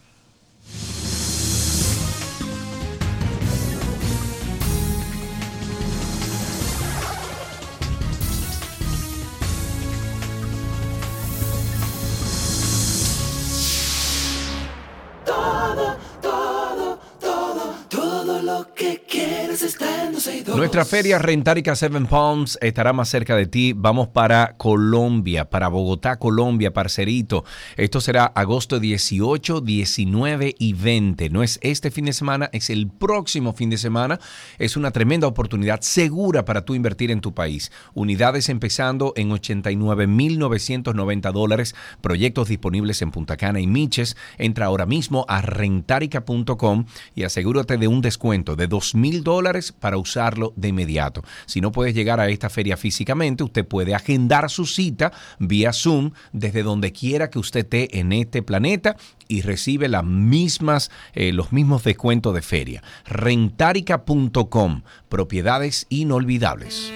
Que 18.74 19.02
quieres 19.08 19.62
está 19.62 20.06
en 20.06 20.12
262. 20.12 20.56
Nuestra 20.56 20.84
feria 20.84 21.18
Rentárica 21.18 21.76
Seven 21.76 22.06
Palms 22.06 22.58
estará 22.60 22.92
más 22.92 23.08
cerca 23.08 23.36
de 23.36 23.46
ti. 23.46 23.72
Vamos 23.74 24.08
para 24.08 24.56
Colombia, 24.56 25.48
para 25.48 25.68
Bogotá, 25.68 26.18
Colombia, 26.18 26.72
parcerito. 26.72 27.44
Esto 27.76 28.00
será 28.00 28.24
agosto 28.24 28.80
18, 28.80 29.60
19 29.60 30.54
y 30.58 30.72
20. 30.72 31.30
No 31.30 31.42
es 31.42 31.58
este 31.62 31.90
fin 31.90 32.06
de 32.06 32.12
semana, 32.12 32.50
es 32.52 32.70
el 32.70 32.88
próximo 32.88 33.52
fin 33.52 33.70
de 33.70 33.78
semana. 33.78 34.18
Es 34.58 34.76
una 34.76 34.90
tremenda 34.90 35.26
oportunidad 35.26 35.80
segura 35.82 36.44
para 36.44 36.64
tú 36.64 36.74
invertir 36.74 37.10
en 37.10 37.20
tu 37.20 37.34
país. 37.34 37.70
Unidades 37.94 38.48
empezando 38.48 39.12
en 39.16 39.30
89.990 39.30 41.32
dólares. 41.32 41.74
Proyectos 42.00 42.48
disponibles 42.48 43.00
en 43.02 43.12
Punta 43.12 43.36
Cana 43.36 43.60
y 43.60 43.66
Miches. 43.66 44.16
Entra 44.38 44.66
ahora 44.66 44.86
mismo 44.86 45.24
a 45.28 45.40
rentarica.com 45.40 46.86
y 47.14 47.22
asegúrate 47.22 47.76
de 47.76 47.88
un 47.88 48.00
descuento 48.00 48.39
de 48.44 48.68
2.000 48.68 49.22
dólares 49.22 49.72
para 49.72 49.98
usarlo 49.98 50.52
de 50.56 50.68
inmediato. 50.68 51.22
Si 51.46 51.60
no 51.60 51.72
puedes 51.72 51.94
llegar 51.94 52.20
a 52.20 52.28
esta 52.28 52.50
feria 52.50 52.76
físicamente, 52.76 53.44
usted 53.44 53.66
puede 53.66 53.94
agendar 53.94 54.50
su 54.50 54.66
cita 54.66 55.12
vía 55.38 55.72
Zoom 55.72 56.12
desde 56.32 56.62
donde 56.62 56.92
quiera 56.92 57.30
que 57.30 57.38
usted 57.38 57.60
esté 57.60 57.98
en 57.98 58.12
este 58.12 58.42
planeta 58.42 58.96
y 59.28 59.42
recibe 59.42 59.88
las 59.88 60.04
mismas, 60.04 60.90
eh, 61.14 61.32
los 61.32 61.52
mismos 61.52 61.84
descuentos 61.84 62.34
de 62.34 62.42
feria. 62.42 62.82
Rentarica.com, 63.06 64.82
propiedades 65.08 65.86
inolvidables. 65.88 66.92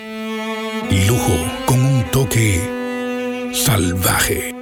Lujo 1.06 1.36
con 1.66 1.80
un 1.80 2.04
toque 2.10 3.50
salvaje. 3.54 4.54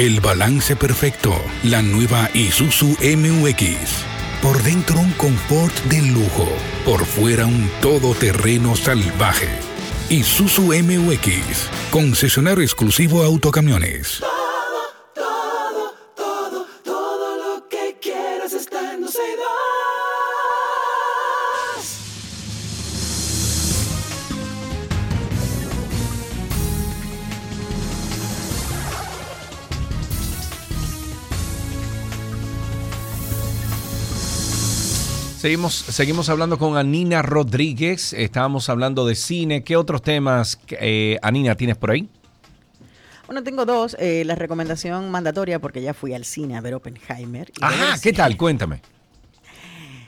El 0.00 0.20
balance 0.20 0.76
perfecto. 0.76 1.34
La 1.64 1.82
nueva 1.82 2.30
Isuzu 2.32 2.96
MUX. 3.16 4.19
Por 4.42 4.62
dentro 4.62 4.98
un 4.98 5.12
confort 5.12 5.74
de 5.84 6.00
lujo. 6.00 6.48
Por 6.86 7.04
fuera 7.04 7.44
un 7.44 7.70
todoterreno 7.82 8.74
salvaje. 8.74 9.50
Isuzu 10.08 10.72
MUX. 10.82 11.68
Concesionario 11.90 12.64
exclusivo 12.64 13.22
Autocamiones. 13.22 14.22
Seguimos, 35.40 35.74
seguimos 35.74 36.28
hablando 36.28 36.58
con 36.58 36.76
Anina 36.76 37.22
Rodríguez. 37.22 38.12
Estábamos 38.12 38.68
hablando 38.68 39.06
de 39.06 39.14
cine. 39.14 39.64
¿Qué 39.64 39.74
otros 39.74 40.02
temas, 40.02 40.58
eh, 40.68 41.18
Anina, 41.22 41.54
tienes 41.54 41.78
por 41.78 41.92
ahí? 41.92 42.10
Bueno, 43.26 43.42
tengo 43.42 43.64
dos. 43.64 43.96
Eh, 43.98 44.22
la 44.26 44.34
recomendación 44.34 45.10
mandatoria, 45.10 45.58
porque 45.58 45.80
ya 45.80 45.94
fui 45.94 46.12
al 46.12 46.26
cine 46.26 46.58
a 46.58 46.60
ver 46.60 46.74
Oppenheimer. 46.74 47.50
Ajá, 47.62 47.96
¿qué 48.02 48.12
tal? 48.12 48.36
Cuéntame. 48.36 48.82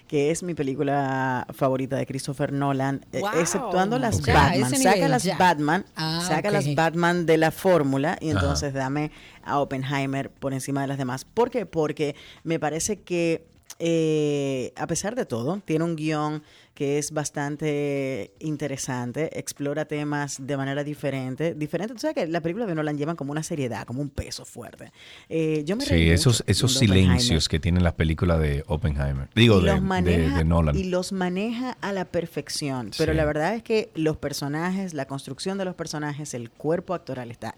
Que 0.07 0.31
es 0.31 0.43
mi 0.43 0.53
película 0.53 1.47
favorita 1.55 1.97
de 1.97 2.05
Christopher 2.05 2.53
Nolan, 2.53 3.01
eh, 3.13 3.21
Wow. 3.21 3.31
exceptuando 3.41 3.99
las 3.99 4.21
Batman. 4.21 4.71
Saca 4.77 4.95
nivel, 4.97 5.11
las 5.11 5.23
ya. 5.23 5.39
Batman, 5.39 5.87
Ah, 5.97 6.23
saca 6.29 6.51
las 6.51 6.75
Batman 6.75 7.25
de 7.25 7.39
la 7.39 7.51
fórmula 7.53 8.19
y 8.21 8.29
Ajá. 8.29 8.39
entonces 8.41 8.75
dame 8.75 9.11
a 9.43 9.59
Oppenheimer 9.61 10.29
por 10.29 10.53
encima 10.53 10.83
de 10.83 10.89
las 10.89 10.99
demás. 10.99 11.25
¿Por 11.25 11.51
qué? 11.51 11.65
Porque 11.65 12.15
me 12.45 12.61
parece 12.61 13.01
que 13.01 13.47
eh, 13.85 14.73
a 14.77 14.87
pesar 14.87 15.17
de 15.17 15.27
todo, 15.27 15.61
tiene 15.65 15.85
un 15.85 15.97
guion 15.97 16.45
que 16.73 16.99
es 16.99 17.11
bastante 17.11 18.33
interesante, 18.39 19.37
explora 19.39 19.85
temas 19.87 20.37
de 20.41 20.57
manera 20.57 20.85
diferente. 20.85 21.53
Diferente, 21.55 21.93
tú 21.95 22.01
sabes 22.01 22.15
que 22.15 22.27
la 22.29 22.41
película 22.41 22.65
de 22.65 22.77
Nolan 22.77 22.97
llevan 22.97 23.17
como 23.17 23.33
una 23.33 23.43
seriedad, 23.43 23.85
como 23.85 24.01
un 24.01 24.09
peso 24.09 24.45
fuerte. 24.45 24.93
Eh, 25.29 25.65
yo 25.67 25.75
me 25.77 25.85
Sí, 25.85 26.09
esos, 26.11 26.45
esos 26.47 26.75
silencios 26.79 27.49
que 27.49 27.59
tienen 27.59 27.83
las 27.83 27.95
películas 27.95 28.39
de 28.41 28.63
Oppenheimer. 28.69 29.29
Digo, 29.35 29.59
Y 29.59 29.63
de, 29.63 29.67
los 29.67 29.75
de- 29.75 29.81
maneja- 29.81 30.39
de 30.39 30.45
Nolan. 30.45 30.77
Y 30.79 30.85
los 30.85 31.11
maneja 31.13 31.77
a 31.81 31.93
la 31.93 32.05
perfección. 32.05 32.93
Pero 32.97 33.13
Sí. 33.13 33.17
la 33.17 33.25
verdad 33.25 33.55
es 33.57 33.65
que 33.65 33.91
los 33.97 34.17
personajes, 34.17 34.95
la 34.95 35.07
construcción 35.07 35.59
de 35.59 35.65
los 35.65 35.75
personajes, 35.75 36.35
el 36.35 36.51
cuerpo 36.51 36.95
actoral 36.95 37.33
está 37.33 37.57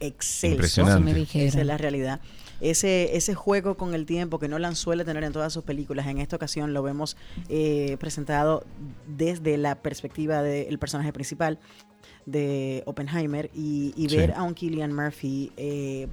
excelso. 0.00 0.54
Impresionante. 0.56 0.98
Eso 0.98 1.04
me 1.04 1.14
dijeron. 1.14 1.48
Esa 1.48 1.60
es 1.62 1.66
la 1.66 1.78
realidad. 1.78 2.20
Ese, 2.60 3.16
ese 3.16 3.34
juego 3.34 3.76
con 3.76 3.94
el 3.94 4.06
tiempo 4.06 4.38
que 4.38 4.48
Nolan 4.48 4.76
suele 4.76 5.04
tener 5.04 5.24
en 5.24 5.32
todas 5.32 5.52
sus 5.52 5.62
películas, 5.64 6.06
en 6.06 6.18
esta 6.18 6.36
ocasión 6.36 6.72
lo 6.72 6.82
vemos 6.82 7.16
eh, 7.48 7.96
presentado 8.00 8.64
desde 9.06 9.56
la 9.58 9.76
perspectiva 9.82 10.42
del 10.42 10.78
personaje 10.78 11.12
principal 11.12 11.58
de 12.24 12.82
Oppenheimer 12.86 13.50
y, 13.54 13.92
y 13.96 14.08
Sí. 14.08 14.16
ver 14.16 14.32
a 14.32 14.42
un 14.42 14.54
Killian 14.54 14.92
Murphy 14.94 15.52
eh, 15.56 16.08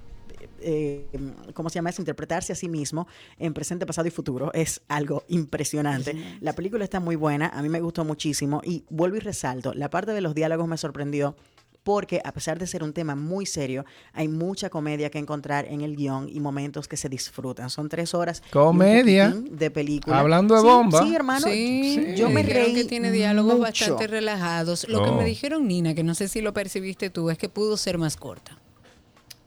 eh, 0.60 1.06
¿cómo 1.54 1.70
se 1.70 1.76
llama 1.76 1.90
eso? 1.90 2.02
Interpretarse 2.02 2.52
a 2.54 2.56
sí 2.56 2.68
mismo 2.68 3.08
en 3.40 3.54
presente, 3.54 3.86
pasado 3.86 4.08
y 4.08 4.12
futuro 4.12 4.52
es 4.54 4.82
algo 4.90 5.24
impresionante. 5.30 6.16
La 6.42 6.54
película 6.54 6.84
está 6.84 7.00
muy 7.00 7.16
buena, 7.16 7.48
a 7.48 7.62
mí 7.62 7.70
me 7.70 7.80
gustó 7.80 8.04
muchísimo 8.04 8.62
y 8.64 8.84
vuelvo 8.90 9.16
y 9.18 9.20
resalto, 9.22 9.74
la 9.74 9.90
parte 9.90 10.12
de 10.12 10.22
los 10.22 10.36
diálogos 10.36 10.68
me 10.68 10.78
sorprendió 10.78 11.36
porque 11.84 12.22
a 12.24 12.32
pesar 12.32 12.60
de 12.60 12.68
ser 12.68 12.84
un 12.84 12.94
tema 12.94 13.16
muy 13.16 13.46
serio, 13.46 13.86
hay 14.14 14.28
mucha 14.28 14.70
comedia 14.70 15.10
que 15.10 15.20
encontrar 15.20 15.66
en 15.70 15.82
el 15.82 15.96
guion 15.96 16.30
y 16.30 16.40
momentos 16.40 16.88
que 16.88 16.98
se 16.98 17.10
disfrutan. 17.10 17.70
Son 17.70 17.90
tres 17.90 18.14
horas 18.14 18.42
Comedia. 18.52 19.34
de 19.52 19.70
película. 19.70 20.20
Hablando 20.20 20.56
de 20.56 20.62
Sí, 20.62 20.68
bomba. 20.68 21.04
Sí, 21.04 21.16
hermano. 21.16 21.48
Sí, 21.48 22.14
yo 22.16 22.30
me 22.30 22.44
reí 22.44 22.74
que 22.74 22.86
tiene 22.86 23.12
diálogos 23.12 23.54
mucho. 23.54 23.62
bastante 23.64 24.08
relajados. 24.08 24.88
Lo 24.88 25.04
que 25.04 25.10
Oh. 25.10 25.18
me 25.18 25.26
dijeron, 25.26 25.68
Nina, 25.68 25.94
que 25.94 26.04
no 26.04 26.16
sé 26.16 26.28
si 26.28 26.42
lo 26.42 26.54
percibiste 26.54 27.10
tú, 27.10 27.30
es 27.30 27.38
que 27.38 27.50
pudo 27.50 27.76
ser 27.78 27.98
más 27.98 28.16
corta. 28.18 28.58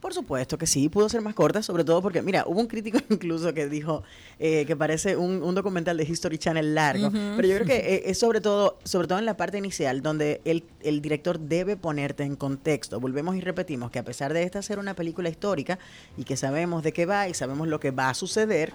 Por 0.07 0.13
supuesto 0.13 0.57
que 0.57 0.67
sí, 0.67 0.87
pudo 0.87 1.09
ser 1.09 1.19
más 1.19 1.35
corta, 1.35 1.61
sobre 1.61 1.83
todo 1.83 2.01
porque, 2.01 2.21
mira, 2.21 2.45
hubo 2.47 2.61
un 2.61 2.67
crítico 2.67 2.97
incluso 3.09 3.53
que 3.53 3.67
dijo 3.67 4.03
eh, 4.39 4.63
que 4.65 4.73
parece 4.73 5.17
un, 5.17 5.43
un, 5.43 5.53
documental 5.53 5.97
de 5.97 6.05
History 6.05 6.37
Channel 6.37 6.73
largo, 6.73 7.11
pero 7.11 7.45
yo 7.45 7.55
creo 7.55 7.67
que 7.67 7.75
eh, 7.95 8.03
es 8.05 8.17
sobre 8.17 8.39
todo, 8.39 8.79
sobre 8.85 9.09
todo 9.09 9.19
en 9.19 9.25
la 9.25 9.35
parte 9.35 9.57
inicial, 9.57 10.01
donde 10.01 10.39
el, 10.45 10.63
el, 10.79 11.01
director 11.01 11.37
debe 11.37 11.75
ponerte 11.75 12.23
en 12.23 12.37
contexto. 12.37 13.01
Volvemos 13.01 13.35
y 13.35 13.41
repetimos 13.41 13.91
que 13.91 13.99
a 13.99 14.05
pesar 14.05 14.31
de 14.31 14.43
esta 14.43 14.61
ser 14.61 14.79
una 14.79 14.93
película 14.93 15.27
histórica 15.27 15.77
y 16.15 16.23
que 16.23 16.37
sabemos 16.37 16.83
de 16.83 16.93
qué 16.93 17.05
va 17.05 17.27
y 17.27 17.33
sabemos 17.33 17.67
lo 17.67 17.81
que 17.81 17.91
va 17.91 18.09
a 18.09 18.13
suceder, 18.13 18.71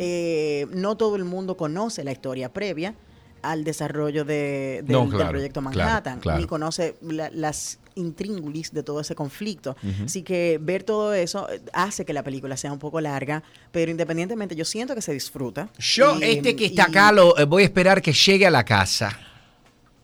eh, 0.00 0.66
no 0.74 0.96
todo 0.96 1.14
el 1.14 1.24
mundo 1.24 1.56
conoce 1.56 2.02
la 2.02 2.10
historia 2.10 2.52
previa 2.52 2.96
al 3.40 3.62
desarrollo 3.62 4.24
de, 4.24 4.82
del 4.84 5.08
proyecto 5.08 5.60
Manhattan, 5.60 6.20
ni 6.38 6.46
conoce 6.46 6.96
las 7.00 7.78
intríngulis 7.94 8.72
de 8.72 8.82
todo 8.82 9.00
ese 9.00 9.14
conflicto. 9.14 9.76
Así 10.04 10.22
que 10.22 10.58
ver 10.60 10.82
todo 10.82 11.14
eso 11.14 11.48
eh, 11.50 11.60
hace 11.72 12.04
que 12.04 12.12
la 12.12 12.22
película 12.22 12.56
sea 12.56 12.72
un 12.72 12.78
poco 12.78 13.00
larga, 13.00 13.42
pero 13.70 13.90
independientemente 13.90 14.54
yo 14.54 14.64
siento 14.64 14.94
que 14.94 15.02
se 15.02 15.12
disfruta. 15.12 15.70
Yo, 15.78 16.18
este 16.20 16.56
que 16.56 16.66
está 16.66 16.84
acá, 16.84 17.12
lo, 17.12 17.38
eh, 17.38 17.44
voy 17.44 17.62
a 17.62 17.66
esperar 17.66 18.02
que 18.02 18.12
llegue 18.12 18.46
a 18.46 18.50
la 18.50 18.64
casa. 18.64 19.18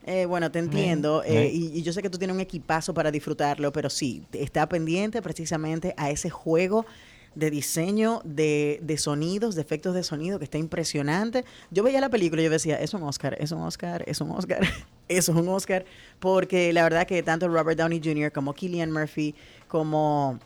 Eh, 0.06 0.24
bueno, 0.24 0.50
te 0.50 0.58
entiendo. 0.58 1.22
y, 1.28 1.78
y, 1.78 1.82
yo 1.82 1.92
sé 1.92 2.00
que 2.00 2.08
tú 2.08 2.16
tienes 2.16 2.34
un 2.34 2.40
equipazo 2.40 2.94
para 2.94 3.10
disfrutarlo, 3.10 3.72
pero 3.72 3.90
sí, 3.90 4.22
está 4.32 4.66
pendiente 4.66 5.20
precisamente 5.20 5.92
a 5.98 6.10
ese 6.10 6.30
juego 6.30 6.86
de 7.38 7.50
diseño 7.50 8.20
de, 8.24 8.80
de, 8.82 8.98
sonidos, 8.98 9.54
de 9.54 9.62
efectos 9.62 9.94
de 9.94 10.02
sonido, 10.02 10.38
que 10.38 10.44
está 10.44 10.58
impresionante. 10.58 11.44
Yo 11.70 11.84
veía 11.84 12.00
la 12.00 12.08
película 12.08 12.42
y 12.42 12.46
yo 12.46 12.50
decía, 12.50 12.80
es 12.80 12.94
un 12.94 13.02
Oscar, 13.04 13.36
es 13.38 13.52
un 13.52 13.62
Oscar, 13.62 14.02
es 14.08 14.20
un 14.20 14.32
Oscar, 14.32 14.60
eso 15.08 15.32
es 15.32 15.38
un 15.38 15.48
Oscar, 15.48 15.84
porque 16.20 16.72
la 16.72 16.82
verdad 16.82 17.06
que 17.06 17.22
tanto 17.22 17.48
Robert 17.48 17.78
Downey 17.78 18.00
Jr. 18.02 18.32
como 18.32 18.54
Killian 18.54 18.90
Murphy, 18.90 19.34
como 19.68 20.38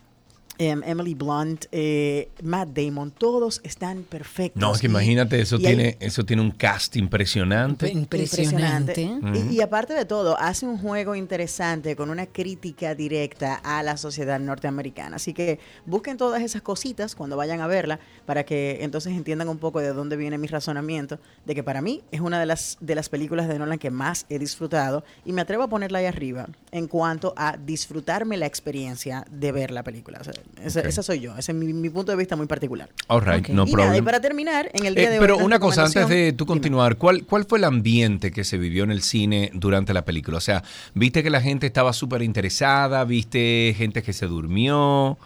Em, 0.59 0.83
Emily 0.85 1.15
Blunt, 1.15 1.65
eh, 1.71 2.29
Matt 2.43 2.69
Damon, 2.69 3.09
todos 3.09 3.59
están 3.63 4.03
perfectos. 4.03 4.61
No, 4.61 4.73
es 4.73 4.81
que 4.81 4.87
imagínate, 4.87 5.41
eso 5.41 5.57
tiene, 5.57 5.97
eso 5.99 6.23
tiene 6.25 6.43
un 6.43 6.51
cast 6.51 6.95
impresionante. 6.95 7.89
Impresionante. 7.89 9.09
y, 9.49 9.61
aparte 9.61 9.95
de 9.95 10.05
todo, 10.05 10.39
hace 10.39 10.67
un 10.67 10.77
juego 10.77 11.15
interesante 11.15 11.95
con 11.95 12.11
una 12.11 12.27
crítica 12.27 12.93
directa 12.93 13.55
a 13.55 13.81
la 13.81 13.97
sociedad 13.97 14.39
norteamericana. 14.39 15.15
Así 15.15 15.33
que 15.33 15.57
busquen 15.87 16.17
todas 16.17 16.43
esas 16.43 16.61
cositas 16.61 17.15
cuando 17.15 17.35
vayan 17.35 17.59
a 17.61 17.67
verla 17.67 17.99
para 18.27 18.43
que 18.45 18.79
entonces 18.81 19.13
entiendan 19.13 19.49
un 19.49 19.57
poco 19.57 19.79
de 19.79 19.91
dónde 19.91 20.17
viene 20.17 20.37
mi 20.37 20.47
razonamiento 20.47 21.19
de 21.45 21.55
que 21.55 21.63
para 21.63 21.81
mí 21.81 22.03
es 22.11 22.21
una 22.21 22.39
de 22.39 22.45
las, 22.45 22.77
de 22.79 22.93
las 22.93 23.09
películas 23.09 23.47
de 23.47 23.57
Nolan 23.57 23.79
que 23.79 23.89
más 23.89 24.27
he 24.29 24.37
disfrutado 24.37 25.03
y 25.25 25.33
me 25.33 25.41
atrevo 25.41 25.63
a 25.63 25.67
ponerla 25.67 25.99
ahí 25.99 26.05
arriba 26.05 26.47
en 26.73 26.87
cuanto 26.87 27.35
a 27.37 27.55
disfrutarme 27.55 28.35
la 28.35 28.47
experiencia 28.47 29.25
de 29.29 29.51
ver 29.51 29.69
la 29.69 29.83
película. 29.83 30.19
Esa, 30.63 31.03
soy 31.03 31.19
yo. 31.19 31.37
Ese 31.37 31.51
es 31.51 31.57
mi, 31.57 31.89
punto 31.91 32.11
de 32.11 32.17
vista 32.17 32.35
muy 32.35 32.47
particular. 32.47 32.89
All 33.07 33.23
right, 33.23 33.47
no 33.49 33.65
y, 33.67 34.01
para 34.01 34.19
terminar, 34.19 34.71
en 34.73 34.87
el 34.87 34.95
día 34.95 35.03
eh, 35.03 35.09
de 35.11 35.19
hoy. 35.19 35.21
Pero 35.21 35.37
una 35.37 35.59
cosa, 35.59 35.85
antes 35.85 36.09
de 36.09 36.33
tú 36.33 36.47
continuar, 36.47 36.97
¿cuál, 36.97 37.25
¿cuál 37.25 37.45
fue 37.45 37.59
el 37.59 37.65
ambiente 37.65 38.31
que 38.31 38.43
se 38.43 38.57
vivió 38.57 38.83
en 38.83 38.91
el 38.91 39.03
cine 39.03 39.51
durante 39.53 39.93
la 39.93 40.03
película? 40.03 40.37
O 40.37 40.41
sea, 40.41 40.63
¿viste 40.95 41.21
que 41.21 41.29
la 41.29 41.41
gente 41.41 41.67
estaba 41.67 41.93
súper 41.93 42.23
interesada? 42.23 43.03
¿Viste 43.03 43.75
gente 43.77 44.01
que 44.01 44.11
se 44.11 44.25
durmió? 44.25 45.19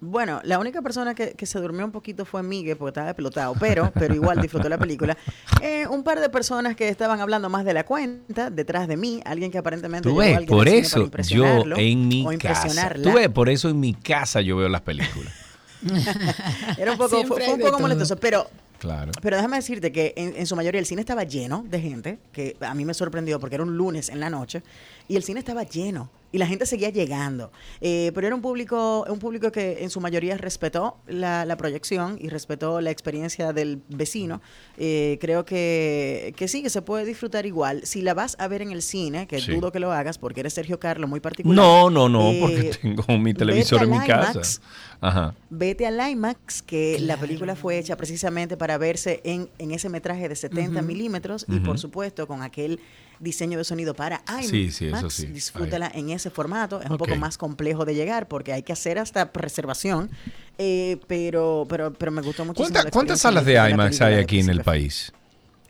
Bueno, 0.00 0.40
la 0.44 0.58
única 0.58 0.80
persona 0.80 1.14
que, 1.14 1.34
se 1.46 1.58
durmió 1.58 1.84
un 1.84 1.92
poquito 1.92 2.24
fue 2.24 2.42
Miguel 2.42 2.76
porque 2.76 2.90
estaba 2.90 3.10
explotado, 3.10 3.54
pero, 3.60 3.92
pero 3.94 4.14
igual 4.14 4.40
disfrutó 4.40 4.68
la 4.68 4.78
película. 4.78 5.16
Eh, 5.62 5.86
un 5.88 6.02
par 6.02 6.20
de 6.20 6.30
personas 6.30 6.74
que 6.74 6.88
estaban 6.88 7.20
hablando 7.20 7.50
más 7.50 7.66
de 7.66 7.74
la 7.74 7.84
cuenta 7.84 8.48
detrás 8.48 8.88
de 8.88 8.96
mí, 8.96 9.20
alguien 9.26 9.50
que 9.50 9.58
aparentemente 9.58 10.08
tú 10.08 10.16
ves, 10.16 10.40
por 10.46 10.68
eso 10.68 11.10
yo 11.28 11.64
en 11.76 12.08
mi 12.08 12.24
casa, 12.38 12.94
tú 12.94 13.12
ves, 13.12 13.28
por 13.28 13.50
eso 13.50 13.68
en 13.68 13.78
mi 13.78 13.92
casa 13.92 14.40
yo 14.40 14.56
veo 14.56 14.70
las 14.70 14.80
películas. 14.80 15.34
Era 16.78 16.92
un 16.92 16.98
poco, 16.98 17.22
fue, 17.24 17.52
un 17.52 17.60
poco 17.60 17.78
molestoso, 17.78 18.16
pero 18.16 18.48
Claro. 18.80 19.12
Pero 19.20 19.36
déjame 19.36 19.58
decirte 19.58 19.92
que 19.92 20.14
en, 20.16 20.34
en, 20.34 20.46
su 20.46 20.56
mayoría 20.56 20.78
el 20.78 20.86
cine 20.86 21.02
estaba 21.02 21.24
lleno 21.24 21.62
de 21.68 21.80
gente, 21.82 22.18
que 22.32 22.56
a 22.60 22.72
mí 22.72 22.86
me 22.86 22.94
sorprendió 22.94 23.38
porque 23.38 23.56
era 23.56 23.64
un 23.64 23.76
lunes 23.76 24.08
en 24.08 24.20
la 24.20 24.30
noche, 24.30 24.62
y 25.10 25.16
el 25.16 25.24
cine 25.24 25.40
estaba 25.40 25.64
lleno 25.64 26.08
y 26.30 26.38
la 26.38 26.46
gente 26.46 26.64
seguía 26.66 26.90
llegando. 26.90 27.50
Eh, 27.80 28.12
pero 28.14 28.28
era 28.28 28.36
un 28.36 28.42
público, 28.42 29.04
un 29.08 29.18
público 29.18 29.50
que 29.50 29.82
en 29.82 29.90
su 29.90 30.00
mayoría 30.00 30.36
respetó 30.36 30.98
la, 31.08 31.56
proyección 31.58 32.16
y 32.20 32.28
respetó 32.28 32.80
la 32.80 32.92
experiencia 32.92 33.52
del 33.52 33.82
vecino. 33.88 34.40
Eh, 34.78 35.18
creo 35.20 35.44
que, 35.44 36.32
que 36.36 36.46
sí, 36.46 36.62
que 36.62 36.70
se 36.70 36.80
puede 36.80 37.04
disfrutar 37.04 37.44
igual. 37.44 37.80
Si 37.84 38.02
la 38.02 38.14
vas 38.14 38.36
a 38.38 38.46
ver 38.46 38.62
en 38.62 38.70
el 38.70 38.82
cine, 38.82 39.26
que 39.26 39.40
dudo 39.40 39.72
que 39.72 39.80
lo 39.80 39.90
hagas 39.90 40.16
porque 40.16 40.40
eres 40.40 40.54
Sergio 40.54 40.78
Carlos 40.78 41.10
muy 41.10 41.18
particular. 41.18 41.56
No, 41.56 41.90
no, 41.90 42.08
no, 42.08 42.30
porque 42.40 42.68
eh, 42.68 42.72
tengo 42.80 43.18
mi 43.18 43.34
televisor 43.34 43.82
en 43.82 43.90
mi 43.90 43.98
casa. 43.98 44.60
Ajá. 45.00 45.34
Vete 45.48 45.88
al 45.88 45.98
IMAX, 46.08 46.62
que 46.62 47.00
la 47.00 47.16
película 47.16 47.56
fue 47.56 47.78
hecha 47.78 47.96
precisamente 47.96 48.56
para 48.56 48.78
verse 48.78 49.20
en, 49.24 49.48
en 49.58 49.72
ese 49.72 49.88
metraje 49.88 50.28
de 50.28 50.36
70 50.36 50.82
milímetros 50.82 51.46
y 51.48 51.58
por 51.58 51.78
supuesto 51.80 52.28
con 52.28 52.42
aquel 52.42 52.78
diseño 53.20 53.58
de 53.58 53.64
sonido 53.64 53.94
para 53.94 54.22
IMAX. 54.26 54.48
Sí, 54.48 54.72
sí, 54.72 54.86
eso 54.86 55.10
sí. 55.10 55.26
Disfrútala 55.26 55.90
en 55.94 56.10
ese 56.10 56.30
formato. 56.30 56.80
Es 56.80 56.90
un 56.90 56.96
poco 56.96 57.14
más 57.16 57.38
complejo 57.38 57.84
de 57.84 57.94
llegar 57.94 58.26
porque 58.26 58.52
hay 58.52 58.62
que 58.62 58.72
hacer 58.72 58.98
hasta 58.98 59.30
reservación. 59.32 60.10
Eh, 60.58 60.98
pero, 61.06 61.66
pero, 61.68 61.92
pero 61.92 62.10
me 62.10 62.22
gustó 62.22 62.44
mucho. 62.44 62.62
¿Cuántas 62.90 63.20
salas 63.20 63.44
de 63.44 63.54
IMAX 63.70 64.00
hay 64.00 64.14
aquí 64.14 64.40
en 64.40 64.50
el 64.50 64.62
país? 64.62 65.12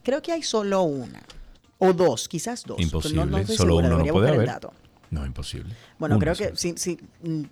Creo 0.02 0.22
que 0.22 0.32
hay 0.32 0.42
solo 0.42 0.82
una. 0.82 1.22
O 1.78 1.92
dos, 1.92 2.28
quizás 2.28 2.64
dos. 2.64 2.78
Imposible, 2.80 3.46
solo 3.46 3.76
uno 3.76 3.98
no 3.98 4.06
puede 4.06 4.28
haber. 4.28 4.50
No, 5.10 5.26
imposible. 5.26 5.74
Bueno, 5.98 6.18
creo 6.20 6.34
que 6.36 6.52
sí, 6.54 6.74
sí, 6.76 6.98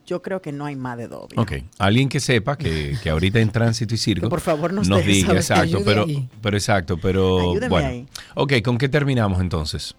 yo 0.07 0.23
creo 0.23 0.41
que 0.41 0.53
no 0.53 0.65
hay 0.65 0.77
más 0.77 0.97
de 0.97 1.09
dos. 1.09 1.27
Ok, 1.37 1.55
alguien 1.79 2.09
que 2.09 2.21
sepa 2.21 2.57
que, 2.57 2.97
que 3.03 3.11
ahorita 3.11 3.41
en 3.41 3.51
tránsito 3.51 3.95
y 3.95 3.99
circo 3.99 4.29
por 4.29 4.41
favor 4.41 4.73
nos, 4.73 4.89
diga, 5.05 5.35
exacto, 5.35 5.81
pero, 5.85 6.07
pero 6.41 6.57
exacto, 6.57 6.99
pero 6.99 7.55
bueno. 7.69 8.07
Ok, 8.37 8.55
¿con 8.63 8.79
qué 8.79 8.89
terminamos 8.89 9.41
entonces? 9.41 9.97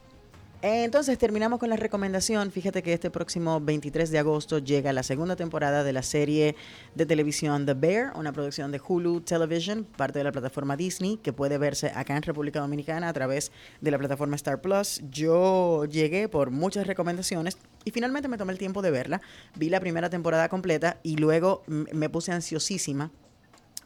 Entonces 0.61 1.17
terminamos 1.17 1.57
con 1.57 1.69
la 1.69 1.77
recomendación. 1.77 2.51
Fíjate 2.51 2.83
que 2.83 2.91
este 2.91 3.09
próximo 3.09 3.61
23 3.61 4.11
de 4.11 4.19
agosto 4.19 4.59
llega 4.59 4.91
la 4.91 5.03
segunda 5.03 5.37
temporada 5.37 5.85
de 5.85 5.93
la 5.93 6.03
serie 6.03 6.57
de 6.95 7.05
televisión 7.05 7.65
The 7.65 7.75
Bear, 7.75 8.11
una 8.17 8.33
producción 8.33 8.69
de 8.69 8.81
Hulu 8.85 9.21
Television, 9.21 9.85
parte 9.85 10.19
de 10.19 10.25
la 10.25 10.33
plataforma 10.33 10.75
Disney, 10.75 11.15
que 11.15 11.31
puede 11.31 11.57
verse 11.57 11.93
acá 11.95 12.17
en 12.17 12.23
República 12.23 12.59
Dominicana 12.59 13.07
a 13.07 13.13
través 13.13 13.53
de 13.79 13.89
la 13.89 13.97
plataforma 13.97 14.35
Star 14.35 14.59
Plus. 14.59 15.01
Yo 15.09 15.85
llegué 15.85 16.27
por 16.27 16.51
muchas 16.51 16.85
recomendaciones 16.85 17.57
y 17.85 17.91
finalmente 17.91 18.27
me 18.27 18.37
tomé 18.37 18.51
el 18.51 18.59
tiempo 18.59 18.81
de 18.81 18.91
verla. 18.91 19.21
Vi 19.55 19.69
la 19.69 19.79
primera 19.79 20.09
temporada 20.09 20.49
completa 20.49 20.99
y 21.03 21.15
luego 21.15 21.63
me 21.67 22.09
puse 22.09 22.33
ansiosísima 22.33 23.11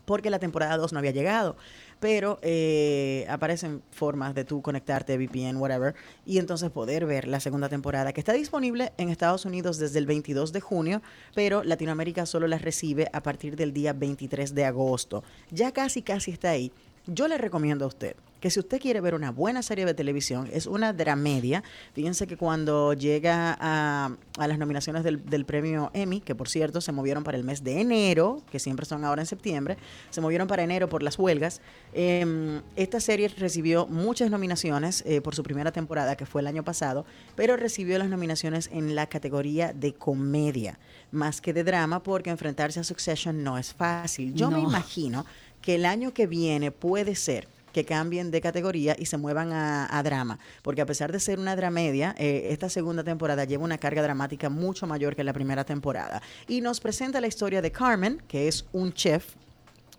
porque 0.05 0.31
la 0.31 0.39
temporada 0.39 0.77
2 0.77 0.91
no 0.91 0.99
había 0.99 1.11
llegado 1.11 1.55
pero 2.03 2.37
eh, 2.41 3.25
aparecen 3.29 3.81
formas 3.91 4.35
de 4.35 4.43
tú 4.43 4.61
conectarte, 4.61 5.17
VPN, 5.17 5.55
whatever, 5.55 5.95
y 6.25 6.37
entonces 6.37 6.69
poder 6.69 7.05
ver 7.05 7.29
la 7.29 7.39
segunda 7.39 7.69
temporada 7.69 8.11
que 8.11 8.19
está 8.19 8.33
disponible 8.33 8.91
en 8.97 9.07
Estados 9.07 9.45
Unidos 9.45 9.77
desde 9.77 9.99
el 9.99 10.05
22 10.05 10.51
de 10.51 10.59
junio, 10.59 11.01
pero 11.33 11.63
Latinoamérica 11.63 12.25
solo 12.25 12.47
la 12.47 12.57
recibe 12.57 13.07
a 13.13 13.23
partir 13.23 13.55
del 13.55 13.71
día 13.71 13.93
23 13.93 14.53
de 14.53 14.65
agosto. 14.65 15.23
Ya 15.49 15.71
casi, 15.71 16.01
casi 16.01 16.31
está 16.31 16.49
ahí. 16.49 16.73
Yo 17.07 17.27
le 17.27 17.37
recomiendo 17.37 17.85
a 17.85 17.87
usted 17.87 18.15
que 18.43 18.49
si 18.49 18.59
usted 18.59 18.81
quiere 18.81 18.99
ver 18.99 19.15
una 19.15 19.31
buena 19.31 19.63
serie 19.63 19.85
de 19.85 19.93
televisión, 19.93 20.49
es 20.51 20.67
una 20.67 20.91
dramedia. 20.91 21.63
Fíjense 21.93 22.27
que 22.27 22.35
cuando 22.35 22.91
llega 22.91 23.57
a, 23.57 24.17
las 24.37 24.59
nominaciones 24.59 25.05
del, 25.05 25.45
premio 25.45 25.91
Emmy, 25.93 26.19
que 26.19 26.35
por 26.35 26.49
cierto 26.49 26.81
se 26.81 26.91
movieron 26.91 27.23
para 27.23 27.37
el 27.37 27.45
mes 27.45 27.63
de 27.63 27.79
enero, 27.79 28.41
que 28.51 28.59
siempre 28.59 28.85
son 28.85 29.05
ahora 29.05 29.21
en 29.21 29.27
septiembre, 29.27 29.77
se 30.09 30.19
movieron 30.19 30.49
para 30.49 30.61
enero 30.61 30.89
por 30.89 31.03
las 31.03 31.17
huelgas, 31.17 31.61
em, 31.93 32.61
esta 32.75 32.99
serie 32.99 33.29
recibió 33.29 33.87
muchas 33.87 34.29
nominaciones 34.29 35.05
eh, 35.05 35.21
por 35.21 35.35
su 35.35 35.43
primera 35.43 35.71
temporada, 35.71 36.17
que 36.17 36.25
fue 36.25 36.41
el 36.41 36.47
año 36.47 36.65
pasado, 36.65 37.05
pero 37.37 37.55
recibió 37.55 37.97
las 37.97 38.09
nominaciones 38.09 38.69
en 38.73 38.93
la 38.93 39.07
categoría 39.07 39.71
de 39.71 39.93
comedia, 39.93 40.79
más 41.11 41.39
que 41.39 41.53
de 41.53 41.63
drama, 41.63 42.03
porque 42.03 42.29
enfrentarse 42.29 42.81
a 42.81 42.83
Succession 42.83 43.41
no 43.41 43.57
es 43.57 43.73
fácil. 43.73 44.33
Yo 44.33 44.51
me 44.51 44.59
imagino 44.59 45.25
que 45.63 45.75
el 45.75 45.85
año 45.85 46.13
que 46.13 46.27
viene 46.27 46.69
puede 46.69 47.15
ser 47.15 47.47
que 47.73 47.83
cambien 47.85 48.29
de 48.29 48.39
categoría 48.39 48.95
y 48.99 49.07
se 49.07 49.17
muevan 49.17 49.51
a, 49.51 50.03
drama. 50.03 50.37
Porque 50.61 50.81
a 50.81 50.85
pesar 50.85 51.11
de 51.11 51.19
ser 51.19 51.39
una 51.39 51.55
dramedia, 51.55 52.13
eh, 52.19 52.49
esta 52.51 52.69
segunda 52.69 53.03
temporada 53.03 53.45
lleva 53.45 53.63
una 53.63 53.79
carga 53.79 54.03
dramática 54.03 54.49
mucho 54.49 54.85
mayor 54.85 55.15
que 55.15 55.23
la 55.23 55.33
primera 55.33 55.63
temporada. 55.63 56.21
Y 56.47 56.61
nos 56.61 56.79
presenta 56.79 57.19
la 57.19 57.27
historia 57.27 57.63
de 57.63 57.71
Carmen, 57.71 58.21
que 58.27 58.47
es 58.47 58.65
un 58.71 58.93
chef 58.93 59.35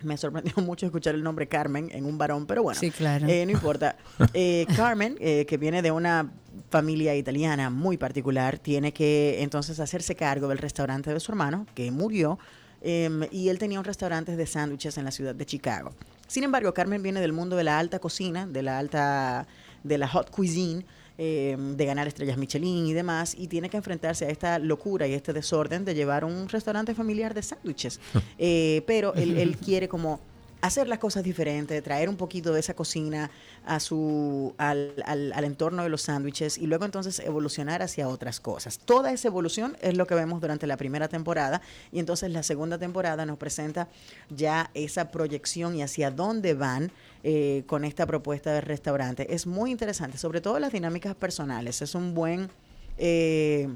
me 0.02 0.18
sorprendió 0.18 0.52
mucho 0.62 0.84
escuchar 0.84 1.14
el 1.14 1.22
nombre 1.22 1.46
Carmen 1.46 1.88
en 1.90 2.04
un 2.04 2.18
varón, 2.18 2.46
pero 2.46 2.62
bueno, 2.62 2.78
sí, 2.78 2.90
claro. 2.90 3.26
Eh, 3.26 3.44
no 3.44 3.52
importa. 3.52 3.96
Eh, 4.34 4.66
Carmen, 4.76 5.16
que 5.16 5.56
viene 5.58 5.80
de 5.80 5.90
una 5.90 6.30
familia 6.70 7.14
italiana 7.14 7.70
muy 7.70 7.96
particular, 7.96 8.58
tiene 8.58 8.92
que 8.92 9.42
entonces 9.42 9.80
hacerse 9.80 10.14
cargo 10.14 10.48
del 10.48 10.58
restaurante 10.58 11.12
de 11.12 11.20
su 11.20 11.32
hermano, 11.32 11.66
que 11.74 11.90
murió, 11.90 12.38
em, 12.84 13.26
y 13.32 13.48
él 13.48 13.58
tenía 13.58 13.78
un 13.78 13.84
restaurante 13.84 14.36
de 14.36 14.46
sándwiches 14.46 14.96
en 14.98 15.04
la 15.04 15.10
ciudad 15.10 15.34
de 15.34 15.46
Chicago. 15.46 15.92
Sin 16.28 16.44
embargo, 16.44 16.72
Carmen 16.72 17.02
viene 17.02 17.20
del 17.20 17.32
mundo 17.32 17.56
de 17.56 17.64
la 17.64 17.78
alta 17.78 17.98
cocina, 17.98 18.46
de 18.46 18.62
la 18.62 18.78
alta, 18.78 19.46
de 19.82 19.98
la 19.98 20.06
hot 20.06 20.30
cuisine, 20.30 20.84
eh, 21.16 21.56
de 21.58 21.86
ganar 21.86 22.08
estrellas 22.08 22.36
Michelin 22.36 22.86
y 22.86 22.92
demás, 22.92 23.34
y 23.38 23.48
tiene 23.48 23.68
que 23.70 23.76
enfrentarse 23.76 24.26
a 24.26 24.28
esta 24.28 24.58
locura 24.58 25.06
y 25.06 25.14
este 25.14 25.32
desorden 25.32 25.84
de 25.84 25.94
llevar 25.94 26.24
un 26.24 26.48
restaurante 26.48 26.94
familiar 26.94 27.34
de 27.34 27.42
sándwiches. 27.42 28.00
Eh, 28.38 28.82
pero 28.86 29.14
él, 29.14 29.36
él 29.38 29.56
quiere 29.64 29.88
como 29.88 30.20
hacer 30.66 30.88
las 30.88 30.98
cosas 30.98 31.22
diferentes, 31.22 31.82
traer 31.82 32.08
un 32.08 32.16
poquito 32.16 32.54
de 32.54 32.60
esa 32.60 32.72
cocina 32.74 33.30
a 33.66 33.80
su, 33.80 34.54
al, 34.56 34.94
al, 35.04 35.44
entorno 35.44 35.82
de 35.82 35.90
los 35.90 36.02
sándwiches 36.02 36.56
y 36.56 36.66
luego 36.66 36.86
entonces 36.86 37.20
evolucionar 37.20 37.82
hacia 37.82 38.08
otras 38.08 38.40
cosas. 38.40 38.78
Toda 38.78 39.12
esa 39.12 39.28
evolución 39.28 39.76
es 39.82 39.94
lo 39.94 40.06
que 40.06 40.14
vemos 40.14 40.40
durante 40.40 40.66
la 40.66 40.78
primera 40.78 41.06
temporada 41.06 41.60
y 41.92 41.98
entonces 41.98 42.30
la 42.30 42.42
segunda 42.42 42.78
temporada 42.78 43.26
nos 43.26 43.36
presenta 43.36 43.88
ya 44.30 44.70
esa 44.72 45.10
proyección 45.10 45.76
y 45.76 45.82
hacia 45.82 46.10
dónde 46.10 46.54
van 46.54 46.90
eh, 47.24 47.64
con 47.66 47.84
esta 47.84 48.06
propuesta 48.06 48.50
de 48.54 48.62
restaurante. 48.62 49.34
Es 49.34 49.46
muy 49.46 49.70
interesante, 49.70 50.16
sobre 50.16 50.40
todo 50.40 50.58
las 50.58 50.72
dinámicas 50.72 51.14
personales. 51.14 51.82
Es 51.82 51.94
un 51.94 52.14
buen, 52.14 52.48
eh, 52.96 53.68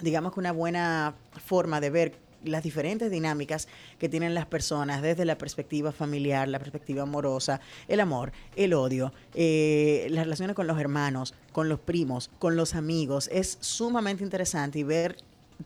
digamos 0.00 0.34
que 0.34 0.40
una 0.40 0.52
buena 0.52 1.14
forma 1.42 1.80
de 1.80 1.88
ver 1.88 2.27
las 2.44 2.62
diferentes 2.62 3.10
dinámicas 3.10 3.68
que 3.98 4.08
tienen 4.08 4.34
las 4.34 4.46
personas 4.46 5.02
desde 5.02 5.24
la 5.24 5.36
perspectiva 5.38 5.92
familiar, 5.92 6.48
la 6.48 6.58
perspectiva 6.58 7.02
amorosa, 7.02 7.60
el 7.88 8.00
amor, 8.00 8.32
el 8.56 8.74
odio, 8.74 9.12
eh, 9.34 10.06
las 10.10 10.24
relaciones 10.24 10.54
con 10.54 10.66
los 10.66 10.78
hermanos, 10.78 11.34
con 11.52 11.68
los 11.68 11.80
primos, 11.80 12.30
con 12.38 12.56
los 12.56 12.74
amigos. 12.74 13.28
Es 13.32 13.58
sumamente 13.60 14.22
interesante 14.22 14.78
y 14.78 14.82
ver 14.84 15.16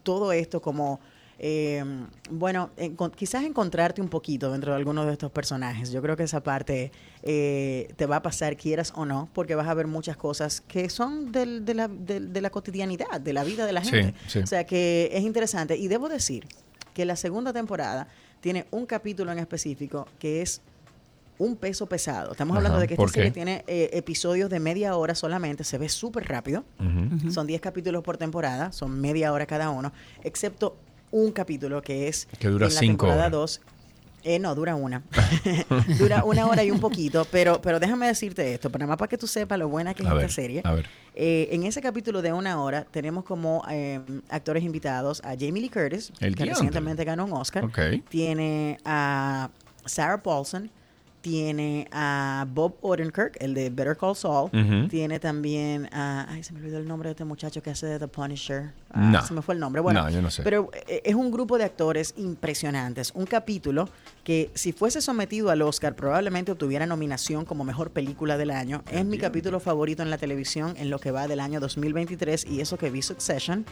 todo 0.02 0.32
esto 0.32 0.62
como, 0.62 1.00
eh, 1.38 1.84
bueno, 2.30 2.70
quizás 3.16 3.44
encontrarte 3.44 4.00
un 4.00 4.08
poquito 4.08 4.50
dentro 4.52 4.72
de 4.72 4.78
algunos 4.78 5.04
de 5.06 5.12
estos 5.12 5.30
personajes. 5.30 5.90
Yo 5.90 6.00
creo 6.00 6.16
que 6.16 6.22
esa 6.22 6.42
parte 6.42 6.92
eh, 7.24 7.92
te 7.96 8.06
va 8.06 8.16
a 8.16 8.22
pasar, 8.22 8.56
quieras 8.56 8.92
o 8.96 9.04
no, 9.04 9.28
porque 9.32 9.54
vas 9.54 9.68
a 9.68 9.74
ver 9.74 9.86
muchas 9.86 10.16
cosas 10.16 10.60
que 10.62 10.88
son 10.88 11.30
del- 11.32 11.64
de, 11.64 11.74
la, 11.74 11.88
de 11.88 12.40
la 12.40 12.50
cotidianidad, 12.50 13.20
de 13.20 13.32
la 13.32 13.44
vida 13.44 13.66
de 13.66 13.72
la 13.72 13.84
Sí, 13.84 13.90
gente. 13.90 14.14
sí. 14.28 14.38
O 14.40 14.46
sea 14.46 14.64
que 14.64 15.10
es 15.12 15.22
interesante. 15.22 15.76
Y 15.76 15.88
debo 15.88 16.08
decir 16.08 16.46
que 16.94 17.04
la 17.04 17.16
segunda 17.16 17.52
temporada 17.52 18.08
tiene 18.40 18.66
un 18.70 18.86
capítulo 18.86 19.32
en 19.32 19.38
específico 19.38 20.06
que 20.18 20.42
es 20.42 20.60
un 21.38 21.56
peso 21.56 21.86
pesado. 21.86 22.32
Estamos 22.32 22.56
hablando 22.56 22.78
de 22.78 22.86
que 22.86 22.94
esta 22.94 23.02
¿por 23.02 23.10
serie 23.10 23.30
tiene 23.30 23.64
eh, 23.66 23.90
episodios 23.94 24.48
de 24.50 24.60
media 24.60 24.96
hora 24.96 25.14
solamente, 25.14 25.64
se 25.64 25.78
ve 25.78 25.88
súper 25.88 26.28
rápido. 26.28 26.64
Son 27.30 27.46
10 27.46 27.60
capítulos 27.60 28.02
por 28.02 28.16
temporada, 28.16 28.70
son 28.72 29.00
media 29.00 29.32
hora 29.32 29.46
cada 29.46 29.70
uno, 29.70 29.92
excepto 30.22 30.76
un 31.10 31.32
capítulo 31.32 31.82
que 31.82 32.08
es 32.08 32.26
Que 32.38 32.48
dura 32.48 32.66
en 32.66 32.74
la 32.74 32.80
cinco 32.80 33.06
temporada 33.06 33.36
horas. 33.36 33.60
2. 33.60 33.60
Eh, 34.24 34.38
no, 34.38 34.54
dura 34.54 34.74
una. 34.76 35.02
dura 35.98 36.24
una 36.24 36.46
hora 36.46 36.62
y 36.64 36.70
un 36.70 36.78
poquito, 36.80 37.26
pero, 37.30 37.60
pero 37.60 37.80
déjame 37.80 38.06
decirte 38.06 38.54
esto, 38.54 38.70
para 38.70 38.86
más 38.86 38.96
para 38.96 39.08
que 39.08 39.18
tú 39.18 39.26
sepas 39.26 39.58
lo 39.58 39.68
buena 39.68 39.94
que 39.94 40.02
es 40.02 40.08
A 40.08 40.12
esta 40.12 40.20
ver, 40.20 40.30
serie. 40.30 40.60
a 40.64 40.72
ver. 40.72 40.86
Eh, 41.14 41.48
en 41.52 41.64
ese 41.64 41.82
capítulo 41.82 42.22
de 42.22 42.32
una 42.32 42.62
hora 42.62 42.84
tenemos 42.90 43.24
como 43.24 43.64
eh, 43.70 44.00
actores 44.30 44.62
invitados 44.64 45.20
a 45.24 45.30
Jamie 45.30 45.60
Lee 45.62 45.68
Curtis, 45.68 46.12
El 46.20 46.34
que 46.36 46.44
recientemente 46.46 47.04
ganó 47.04 47.24
un 47.24 47.32
Oscar. 47.32 47.64
Tiene 48.08 48.78
a 48.84 49.50
Sarah 49.84 50.22
Paulson. 50.22 50.70
Tiene 51.20 51.86
a 51.92 52.44
Bob 52.52 52.74
Odenkirk, 52.80 53.36
el 53.38 53.54
de 53.54 53.70
Better 53.70 53.96
Call 53.96 54.16
Saul. 54.16 54.50
Tiene 54.90 55.20
también 55.20 55.88
a... 55.92 56.26
Ay, 56.28 56.42
se 56.42 56.52
me 56.52 56.58
olvidó 56.58 56.78
el 56.78 56.88
nombre 56.88 57.10
de 57.10 57.12
este 57.12 57.24
muchacho 57.24 57.62
que 57.62 57.70
hace 57.70 57.86
de 57.86 58.00
The 58.00 58.08
Punisher. 58.08 58.72
Ah, 58.90 58.98
No. 59.02 59.24
Se 59.24 59.32
me 59.32 59.40
fue 59.40 59.54
el 59.54 59.60
nombre. 59.60 59.80
Bueno, 59.80 60.02
No, 60.02 60.10
yo 60.10 60.20
no 60.20 60.32
sé. 60.32 60.42
Pero 60.42 60.68
eh, 60.88 61.00
es 61.04 61.14
un 61.14 61.30
grupo 61.30 61.58
de 61.58 61.64
actores 61.64 62.14
impresionantes. 62.16 63.12
Un 63.14 63.26
capítulo 63.26 63.88
que 64.24 64.50
si 64.54 64.72
fuese 64.72 65.00
sometido 65.00 65.50
al 65.50 65.62
Oscar 65.62 65.96
probablemente 65.96 66.52
obtuviera 66.52 66.86
nominación 66.86 67.44
como 67.44 67.64
mejor 67.64 67.90
película 67.90 68.36
del 68.36 68.50
año. 68.50 68.82
Es 68.90 69.04
mi 69.04 69.18
capítulo 69.18 69.60
favorito 69.60 70.02
en 70.02 70.10
la 70.10 70.18
televisión 70.18 70.74
en 70.76 70.90
lo 70.90 70.98
que 70.98 71.10
va 71.10 71.28
del 71.28 71.40
año 71.40 71.60
2023 71.60 72.46
y 72.46 72.60
eso 72.60 72.78
que 72.78 72.90
vi 72.90 73.02
Succession. 73.02 73.64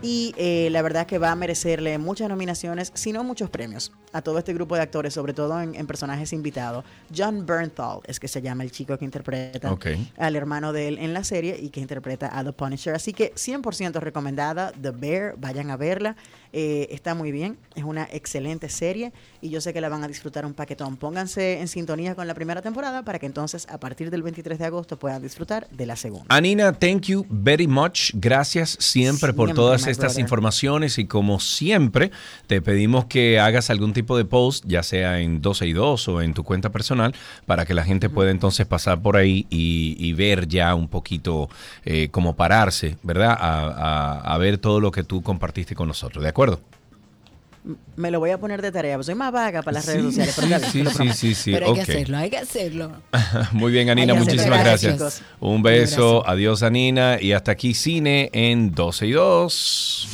Y 0.00 0.32
eh, 0.36 0.68
la 0.70 0.80
verdad 0.80 1.06
que 1.06 1.18
va 1.18 1.32
a 1.32 1.34
merecerle 1.34 1.98
muchas 1.98 2.28
nominaciones, 2.28 2.92
si 2.94 3.12
no 3.12 3.24
muchos 3.24 3.50
premios, 3.50 3.90
a 4.12 4.22
todo 4.22 4.38
este 4.38 4.54
grupo 4.54 4.76
de 4.76 4.82
actores, 4.82 5.12
sobre 5.12 5.32
todo 5.32 5.60
en, 5.60 5.74
en 5.74 5.88
personajes 5.88 6.32
invitados. 6.32 6.84
John 7.14 7.44
Bernthal 7.44 8.00
es 8.04 8.20
que 8.20 8.28
se 8.28 8.40
llama 8.40 8.62
el 8.62 8.70
chico 8.70 8.96
que 8.96 9.04
interpreta 9.04 9.76
al 10.16 10.36
hermano 10.36 10.72
de 10.72 10.88
él 10.88 10.98
en 10.98 11.12
la 11.12 11.24
serie 11.24 11.58
y 11.60 11.70
que 11.70 11.80
interpreta 11.80 12.30
a 12.32 12.44
The 12.44 12.52
Punisher. 12.52 12.94
Así 12.94 13.12
que 13.12 13.34
100% 13.34 14.00
recomendada, 14.00 14.72
The 14.80 14.92
Bear, 14.92 15.34
vayan 15.36 15.70
a 15.70 15.76
verla. 15.76 16.16
Eh, 16.52 16.88
está 16.90 17.14
muy 17.14 17.30
bien, 17.32 17.58
es 17.74 17.84
una 17.84 18.08
excelente 18.10 18.68
serie 18.68 19.12
y 19.42 19.50
yo 19.50 19.60
sé 19.60 19.72
que 19.72 19.80
la 19.80 19.88
van 19.88 20.02
a 20.02 20.08
disfrutar 20.08 20.46
un 20.46 20.54
paquetón. 20.54 20.96
Pónganse 20.96 21.60
en 21.60 21.68
sintonía 21.68 22.14
con 22.14 22.26
la 22.26 22.34
primera 22.34 22.62
temporada 22.62 23.02
para 23.04 23.18
que 23.18 23.26
entonces 23.26 23.66
a 23.70 23.78
partir 23.78 24.10
del 24.10 24.22
23 24.22 24.58
de 24.58 24.64
agosto 24.64 24.98
puedan 24.98 25.20
disfrutar 25.22 25.68
de 25.70 25.84
la 25.86 25.96
segunda. 25.96 26.24
Anina, 26.28 26.72
thank 26.72 27.02
you 27.02 27.26
very 27.28 27.66
much. 27.66 28.12
Gracias 28.14 28.76
siempre, 28.80 29.32
por 29.32 29.52
todas 29.52 29.86
estas 29.86 30.12
brother. 30.14 30.20
informaciones 30.20 30.98
y 30.98 31.04
como 31.06 31.38
siempre 31.40 32.10
te 32.46 32.62
pedimos 32.62 33.04
que 33.06 33.38
hagas 33.38 33.68
algún 33.70 33.92
tipo 33.92 34.16
de 34.16 34.24
post, 34.24 34.64
ya 34.66 34.82
sea 34.82 35.20
en 35.20 35.42
12 35.42 35.66
y 35.66 35.72
2 35.74 36.08
o 36.08 36.22
en 36.22 36.32
tu 36.34 36.44
cuenta 36.44 36.70
personal, 36.70 37.14
para 37.46 37.66
que 37.66 37.74
la 37.74 37.84
gente 37.84 38.08
pueda 38.08 38.30
entonces 38.30 38.66
pasar 38.66 39.02
por 39.02 39.16
ahí 39.16 39.46
y, 39.50 39.96
y 39.98 40.12
ver 40.14 40.48
ya 40.48 40.74
un 40.74 40.88
poquito 40.88 41.48
eh, 41.84 42.08
cómo 42.10 42.36
pararse, 42.36 42.96
¿verdad? 43.02 43.36
A, 43.38 43.68
a- 43.68 44.34
a 44.34 44.38
ver 44.38 44.58
todo 44.58 44.80
lo 44.80 44.90
que 44.90 45.04
tú 45.04 45.22
compartiste 45.22 45.74
con 45.74 45.88
nosotros, 45.88 46.22
¿de 46.22 46.28
acuerdo? 46.30 46.37
Me 47.96 48.10
lo 48.10 48.20
voy 48.20 48.30
a 48.30 48.38
poner 48.38 48.62
de 48.62 48.72
tarea, 48.72 48.94
pues 48.96 49.06
soy 49.06 49.14
más 49.14 49.32
vaga 49.32 49.62
para 49.62 49.74
las 49.74 49.86
redes 49.86 50.04
sociales. 50.04 50.34
Pero, 50.38 50.58
sí, 50.60 50.84
sí, 50.84 50.86
sí, 50.86 51.12
sí, 51.12 51.34
sí, 51.34 51.52
Pero 51.52 51.66
hay 51.66 51.74
que 51.74 51.80
hacerlo, 51.80 52.16
hay 52.16 52.30
que 52.30 52.38
hacerlo. 52.38 52.92
Muy 53.52 53.72
bien, 53.72 53.90
Anina, 53.90 54.14
muchísimas 54.14 54.60
gracias. 54.60 55.22
Un 55.40 55.62
beso, 55.62 56.26
adiós, 56.26 56.62
Anina, 56.62 57.18
y 57.20 57.32
hasta 57.32 57.52
aquí 57.52 57.74
cine 57.74 58.30
en 58.32 58.72
12 58.74 59.06
y 59.06 59.12
2. 59.12 60.08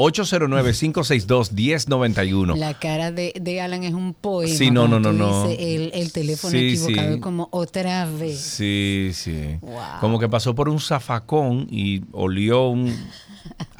809-562-1091. 0.00 2.56
La 2.56 2.74
cara 2.74 3.12
de, 3.12 3.32
de 3.40 3.60
Alan 3.60 3.84
es 3.84 3.92
un 3.94 4.14
poema. 4.14 4.54
Sí, 4.54 4.70
no, 4.70 4.88
no, 4.88 4.98
no, 4.98 5.12
no. 5.12 5.48
El, 5.50 5.90
el 5.94 6.12
teléfono 6.12 6.50
Sí, 6.52 6.68
equivocado 6.70 7.14
sí. 7.14 7.20
como 7.20 7.48
otra 7.52 8.06
vez. 8.06 8.40
Sí, 8.40 9.10
sí. 9.12 9.58
Wow. 9.60 9.80
Como 10.00 10.18
que 10.18 10.28
pasó 10.28 10.54
por 10.54 10.68
un 10.68 10.80
zafacón 10.80 11.66
y 11.70 12.02
olió 12.12 12.68
un 12.68 12.94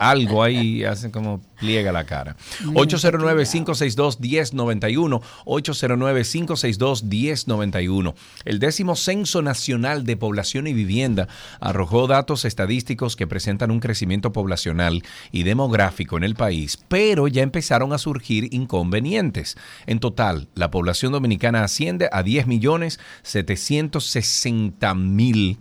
algo 0.01 0.43
ahí, 0.43 0.83
hace 0.91 1.11
como 1.11 1.41
pliega 1.61 1.93
la 1.93 2.07
cara. 2.07 2.35
809-562-1091. 2.65 5.21
809-562-1091. 5.45 8.15
El 8.47 8.59
décimo 8.59 8.97
Censo 8.97 9.43
Nacional 9.43 10.05
de 10.05 10.17
Población 10.17 10.67
y 10.67 10.73
Vivienda 10.73 11.29
arrojó 11.61 12.07
datos 12.07 12.47
estadísticos 12.47 13.15
que 13.15 13.27
presentan 13.27 13.71
un 13.71 13.81
crecimiento 13.81 14.33
poblacional 14.33 15.03
y 15.31 15.43
demográfico 15.43 16.17
en 16.17 16.25
el 16.25 16.35
país, 16.35 16.79
pero 16.89 17.29
ya 17.29 17.43
empezaron 17.43 17.93
a 17.93 17.99
surgir 17.99 18.49
inconvenientes. 18.55 19.59
En 19.87 20.01
total, 20.01 20.49
la 20.55 20.71
población 20.71 21.13
dominicana 21.13 21.63
asciende 21.63 22.09
a 22.11 22.23
10 22.23 22.47
millones 22.47 22.99
760 23.23 24.95
mil. 24.95 25.59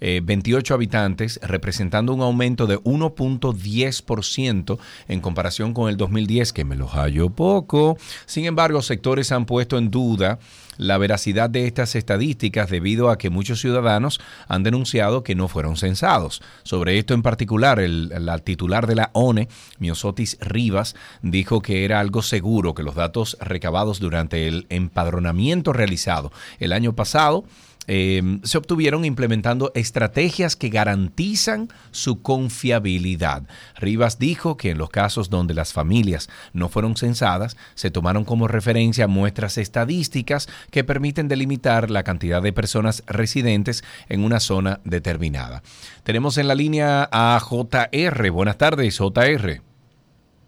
Eh, 0.00 0.20
28 0.22 0.74
habitantes, 0.74 1.40
representando 1.42 2.14
un 2.14 2.22
aumento 2.22 2.66
de 2.66 2.78
1.10% 2.78 4.78
en 5.08 5.20
comparación 5.20 5.74
con 5.74 5.88
el 5.88 5.96
2010, 5.96 6.52
que 6.52 6.64
me 6.64 6.76
lo 6.76 6.88
hallo 6.88 7.30
poco. 7.30 7.98
Sin 8.26 8.44
embargo, 8.44 8.82
sectores 8.82 9.32
han 9.32 9.46
puesto 9.46 9.78
en 9.78 9.90
duda 9.90 10.38
la 10.78 10.96
veracidad 10.96 11.50
de 11.50 11.66
estas 11.66 11.94
estadísticas 11.96 12.70
debido 12.70 13.10
a 13.10 13.18
que 13.18 13.30
muchos 13.30 13.60
ciudadanos 13.60 14.20
han 14.46 14.62
denunciado 14.62 15.22
que 15.22 15.34
no 15.34 15.48
fueron 15.48 15.76
censados. 15.76 16.40
Sobre 16.62 16.98
esto 16.98 17.14
en 17.14 17.22
particular, 17.22 17.80
el, 17.80 18.08
la 18.24 18.38
titular 18.38 18.86
de 18.86 18.94
la 18.94 19.10
ONE, 19.12 19.48
Miosotis 19.78 20.38
Rivas, 20.40 20.94
dijo 21.20 21.60
que 21.60 21.84
era 21.84 22.00
algo 22.00 22.22
seguro 22.22 22.74
que 22.74 22.84
los 22.84 22.94
datos 22.94 23.36
recabados 23.40 23.98
durante 23.98 24.46
el 24.46 24.66
empadronamiento 24.70 25.72
realizado 25.72 26.32
el 26.60 26.72
año 26.72 26.94
pasado 26.94 27.44
eh, 27.88 28.22
se 28.44 28.58
obtuvieron 28.58 29.04
implementando 29.04 29.72
estrategias 29.74 30.54
que 30.54 30.68
garantizan 30.68 31.68
su 31.90 32.22
confiabilidad. 32.22 33.42
Rivas 33.76 34.18
dijo 34.18 34.56
que 34.56 34.70
en 34.70 34.78
los 34.78 34.90
casos 34.90 35.30
donde 35.30 35.54
las 35.54 35.72
familias 35.72 36.28
no 36.52 36.68
fueron 36.68 36.96
censadas, 36.96 37.56
se 37.74 37.90
tomaron 37.90 38.24
como 38.24 38.46
referencia 38.46 39.08
muestras 39.08 39.58
estadísticas 39.58 40.48
que 40.70 40.84
permiten 40.84 41.26
delimitar 41.28 41.90
la 41.90 42.02
cantidad 42.04 42.40
de 42.42 42.52
personas 42.52 43.02
residentes 43.06 43.82
en 44.08 44.22
una 44.22 44.38
zona 44.38 44.80
determinada. 44.84 45.62
Tenemos 46.04 46.38
en 46.38 46.46
la 46.48 46.54
línea 46.54 47.08
a 47.10 47.40
JR. 47.40 48.30
Buenas 48.30 48.58
tardes, 48.58 48.96
JR. 48.98 49.60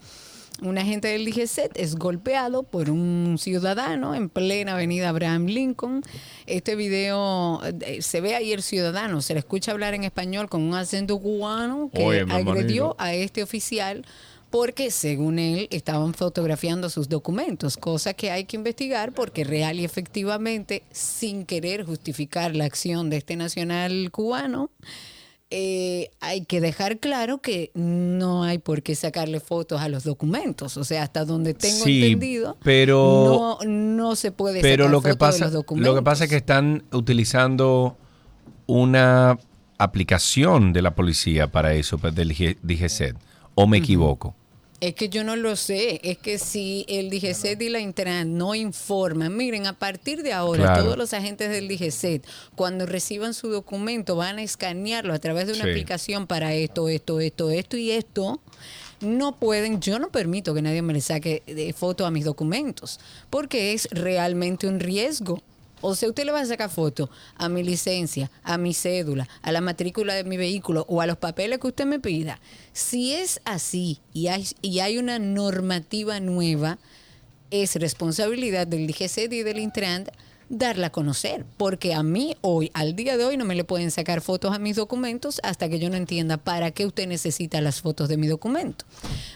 un 0.62 0.76
agente 0.76 1.08
del 1.08 1.24
DGCET 1.24 1.76
es 1.76 1.94
golpeado 1.94 2.64
por 2.64 2.90
un 2.90 3.36
ciudadano 3.38 4.14
en 4.14 4.28
plena 4.28 4.74
avenida 4.74 5.10
Abraham 5.10 5.46
Lincoln. 5.46 6.02
Este 6.46 6.74
video 6.74 7.60
eh, 7.64 8.02
se 8.02 8.20
ve 8.20 8.34
ahí 8.34 8.52
el 8.52 8.62
ciudadano, 8.62 9.22
se 9.22 9.34
le 9.34 9.40
escucha 9.40 9.72
hablar 9.72 9.94
en 9.94 10.04
español 10.04 10.48
con 10.48 10.62
un 10.62 10.74
acento 10.74 11.18
cubano 11.20 11.90
que 11.94 12.04
Oye, 12.04 12.26
agredió 12.28 12.96
a 12.98 13.14
este 13.14 13.42
oficial 13.42 14.04
porque 14.50 14.90
según 14.90 15.38
él 15.38 15.68
estaban 15.70 16.14
fotografiando 16.14 16.88
sus 16.90 17.08
documentos, 17.08 17.76
cosa 17.76 18.14
que 18.14 18.30
hay 18.30 18.44
que 18.44 18.56
investigar 18.56 19.12
porque 19.12 19.44
real 19.44 19.78
y 19.78 19.84
efectivamente, 19.84 20.82
sin 20.90 21.44
querer 21.44 21.84
justificar 21.84 22.54
la 22.56 22.64
acción 22.64 23.10
de 23.10 23.18
este 23.18 23.36
nacional 23.36 24.10
cubano, 24.10 24.70
eh, 25.50 26.10
hay 26.20 26.44
que 26.44 26.60
dejar 26.60 26.98
claro 26.98 27.38
que 27.38 27.70
no 27.74 28.44
hay 28.44 28.58
por 28.58 28.82
qué 28.82 28.94
sacarle 28.94 29.40
fotos 29.40 29.80
a 29.80 29.88
los 29.88 30.04
documentos. 30.04 30.76
O 30.76 30.84
sea, 30.84 31.02
hasta 31.02 31.24
donde 31.24 31.54
tengo 31.54 31.84
Sí, 31.84 32.02
entendido, 32.04 32.56
pero- 32.62 33.58
no, 33.64 33.70
no 33.70 34.14
se 34.16 34.30
puede 34.30 34.60
Pero 34.60 34.84
sacar 34.84 34.92
lo 34.92 35.00
que 35.02 35.10
fotos 35.12 35.14
de 35.14 35.32
pasa, 35.32 35.44
los 35.46 35.52
documentos. 35.54 35.94
lo 35.94 35.98
que 35.98 36.04
pasa 36.04 36.24
es 36.24 36.30
que 36.30 36.36
están 36.36 36.84
utilizando 36.92 37.96
una 38.66 39.38
aplicación 39.78 40.72
de 40.72 40.82
la 40.82 40.94
policía 40.94 41.46
para 41.50 41.72
eso, 41.74 41.98
pues, 41.98 42.14
del 42.14 42.28
DGCET. 42.62 43.16
¿O 43.54 43.66
me 43.66 43.78
equivoco? 43.78 44.34
Es 44.80 44.94
que 44.94 45.08
yo 45.08 45.24
no 45.24 45.34
lo 45.34 45.56
sé. 45.56 46.00
Es 46.04 46.18
que 46.18 46.38
si 46.38 46.84
el 46.88 47.10
DGCET 47.10 47.60
y 47.62 47.68
la 47.68 47.80
Intran 47.80 48.38
no 48.38 48.54
informan, 48.54 49.36
miren, 49.36 49.66
a 49.66 49.72
partir 49.72 50.22
de 50.22 50.32
ahora, 50.32 50.62
Claro. 50.64 50.84
todos 50.84 50.96
los 50.96 51.12
agentes 51.14 51.50
del 51.50 51.66
DGCET, 51.66 52.24
cuando 52.54 52.86
reciban 52.86 53.34
su 53.34 53.48
documento, 53.48 54.14
van 54.14 54.38
a 54.38 54.42
escanearlo 54.42 55.12
a 55.14 55.18
través 55.18 55.46
de 55.48 55.54
una 55.54 55.64
Sí. 55.64 55.70
aplicación 55.70 56.26
para 56.28 56.54
esto, 56.54 56.88
esto, 56.88 57.18
esto, 57.20 57.50
esto 57.50 57.76
y 57.76 57.90
esto. 57.90 58.40
No 59.00 59.36
pueden, 59.36 59.80
yo 59.80 59.98
no 59.98 60.10
permito 60.10 60.54
que 60.54 60.62
nadie 60.62 60.82
me 60.82 60.92
le 60.92 61.00
saque 61.00 61.42
de 61.46 61.72
foto 61.72 62.06
a 62.06 62.10
mis 62.12 62.24
documentos, 62.24 63.00
porque 63.30 63.72
es 63.72 63.88
realmente 63.90 64.66
un 64.68 64.78
riesgo. 64.80 65.42
O 65.80 65.94
sea, 65.94 66.08
usted 66.08 66.24
le 66.24 66.32
va 66.32 66.40
a 66.40 66.46
sacar 66.46 66.70
foto 66.70 67.10
a 67.36 67.48
mi 67.48 67.62
licencia, 67.62 68.30
a 68.42 68.58
mi 68.58 68.74
cédula, 68.74 69.28
a 69.42 69.52
la 69.52 69.60
matrícula 69.60 70.14
de 70.14 70.24
mi 70.24 70.36
vehículo 70.36 70.84
o 70.88 71.00
a 71.00 71.06
los 71.06 71.16
papeles 71.16 71.58
que 71.58 71.68
usted 71.68 71.86
me 71.86 72.00
pida. 72.00 72.40
Si 72.72 73.14
es 73.14 73.40
así 73.44 74.00
y 74.12 74.28
hay, 74.28 74.46
y 74.62 74.80
hay 74.80 74.98
una 74.98 75.18
normativa 75.18 76.20
nueva, 76.20 76.78
es 77.50 77.74
responsabilidad 77.76 78.66
del 78.66 78.86
DGCET 78.86 79.32
y 79.32 79.42
del 79.42 79.58
Intran 79.58 80.06
darla 80.48 80.88
a 80.88 80.90
conocer, 80.90 81.44
porque 81.56 81.94
a 81.94 82.02
mí 82.02 82.36
hoy, 82.40 82.70
al 82.74 82.96
día 82.96 83.16
de 83.16 83.24
hoy, 83.24 83.36
no 83.36 83.44
me 83.44 83.54
le 83.54 83.64
pueden 83.64 83.90
sacar 83.90 84.20
fotos 84.20 84.54
a 84.54 84.58
mis 84.58 84.76
documentos 84.76 85.40
hasta 85.42 85.68
que 85.68 85.78
yo 85.78 85.90
no 85.90 85.96
entienda 85.96 86.36
para 86.36 86.70
qué 86.70 86.86
usted 86.86 87.06
necesita 87.06 87.60
las 87.60 87.80
fotos 87.80 88.08
de 88.08 88.16
mi 88.16 88.26
documento. 88.26 88.84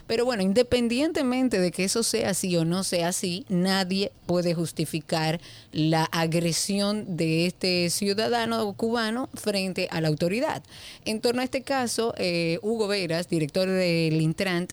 Pero 0.06 0.24
bueno, 0.24 0.42
independientemente 0.42 1.60
de 1.60 1.70
que 1.70 1.84
eso 1.84 2.02
sea 2.02 2.30
así 2.30 2.56
o 2.56 2.64
no 2.64 2.84
sea 2.84 3.08
así, 3.08 3.44
nadie 3.48 4.12
puede 4.26 4.54
justificar 4.54 5.40
la 5.72 6.04
agresión 6.04 7.16
de 7.16 7.46
este 7.46 7.90
ciudadano 7.90 8.72
cubano 8.74 9.28
frente 9.34 9.88
a 9.90 10.00
la 10.00 10.08
autoridad. 10.08 10.62
En 11.04 11.20
torno 11.20 11.42
a 11.42 11.44
este 11.44 11.62
caso, 11.62 12.14
eh, 12.16 12.58
Hugo 12.62 12.88
Veras, 12.88 13.28
director 13.28 13.68
del 13.68 14.20
Intran, 14.20 14.68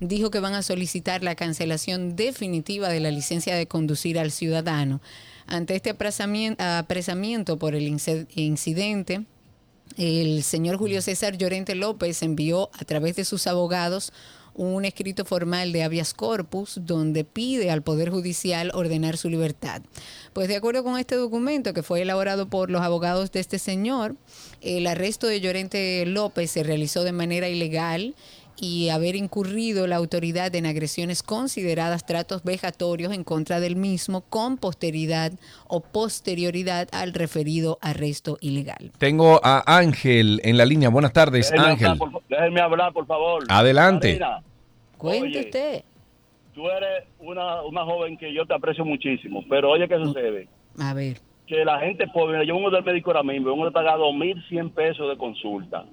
dijo 0.00 0.30
que 0.30 0.40
van 0.40 0.54
a 0.54 0.62
solicitar 0.62 1.22
la 1.22 1.34
cancelación 1.34 2.16
definitiva 2.16 2.88
de 2.88 3.00
la 3.00 3.10
licencia 3.10 3.56
de 3.56 3.66
conducir 3.66 4.18
al 4.18 4.30
ciudadano. 4.30 5.00
Ante 5.46 5.76
este 5.76 5.90
apresamiento, 5.90 7.58
por 7.58 7.74
el 7.74 7.86
incidente, 7.86 9.24
el 9.96 10.42
señor 10.42 10.76
Julio 10.76 11.02
César 11.02 11.36
Llorente 11.36 11.74
López 11.74 12.22
envió 12.22 12.70
a 12.72 12.84
través 12.84 13.16
de 13.16 13.24
sus 13.24 13.46
abogados 13.46 14.12
un 14.54 14.84
escrito 14.84 15.24
formal 15.24 15.72
de 15.72 15.82
habeas 15.82 16.14
corpus 16.14 16.78
donde 16.82 17.24
pide 17.24 17.70
al 17.70 17.82
Poder 17.82 18.10
Judicial 18.10 18.70
ordenar 18.72 19.16
su 19.16 19.28
libertad. 19.28 19.82
Pues 20.32 20.48
de 20.48 20.56
acuerdo 20.56 20.84
con 20.84 20.98
este 20.98 21.16
documento 21.16 21.74
que 21.74 21.82
fue 21.82 22.02
elaborado 22.02 22.48
por 22.48 22.70
los 22.70 22.82
abogados 22.82 23.32
de 23.32 23.40
este 23.40 23.58
señor, 23.58 24.16
el 24.60 24.86
arresto 24.86 25.26
de 25.26 25.40
Llorente 25.40 26.06
López 26.06 26.52
se 26.52 26.62
realizó 26.62 27.02
de 27.02 27.12
manera 27.12 27.48
ilegal 27.48 28.14
y 28.60 28.88
haber 28.90 29.16
incurrido 29.16 29.86
la 29.86 29.96
autoridad 29.96 30.54
en 30.54 30.66
agresiones 30.66 31.22
consideradas 31.22 32.06
tratos 32.06 32.44
vejatorios 32.44 33.12
en 33.12 33.24
contra 33.24 33.60
del 33.60 33.76
mismo 33.76 34.22
con 34.22 34.56
posteridad 34.56 35.32
o 35.66 35.80
posterioridad 35.80 36.88
al 36.92 37.12
referido 37.14 37.78
arresto 37.80 38.38
ilegal. 38.40 38.92
Tengo 38.98 39.40
a 39.42 39.62
Ángel 39.66 40.40
en 40.44 40.56
la 40.56 40.64
línea. 40.64 40.88
Buenas 40.88 41.12
tardes, 41.12 41.50
Déjenme 41.50 41.72
Ángel. 41.72 41.86
hablar, 41.88 42.10
por, 42.10 42.22
déjenme 42.28 42.60
hablar, 42.60 42.92
por 42.92 43.06
favor. 43.06 43.44
Adelante. 43.48 44.18
Karina, 44.18 44.42
Cuente 44.98 45.26
oye, 45.26 45.40
usted. 45.40 45.84
Tú 46.54 46.68
eres 46.70 47.04
una, 47.18 47.62
una 47.62 47.84
joven 47.84 48.16
que 48.16 48.32
yo 48.32 48.46
te 48.46 48.54
aprecio 48.54 48.84
muchísimo, 48.84 49.44
pero 49.50 49.70
oye, 49.70 49.88
¿qué 49.88 49.96
sucede? 49.96 50.48
A 50.78 50.94
ver. 50.94 51.18
Que 51.46 51.64
la 51.64 51.78
gente 51.80 52.06
pobre, 52.06 52.46
yo 52.46 52.54
vengo 52.54 52.70
del 52.70 52.84
médico 52.84 53.10
ahora 53.10 53.22
mismo, 53.24 53.50
vengo 53.50 53.64
de 53.66 53.72
pagar 53.72 53.98
2.100 53.98 54.70
pesos 54.72 55.10
de 55.10 55.18
consulta, 55.18 55.84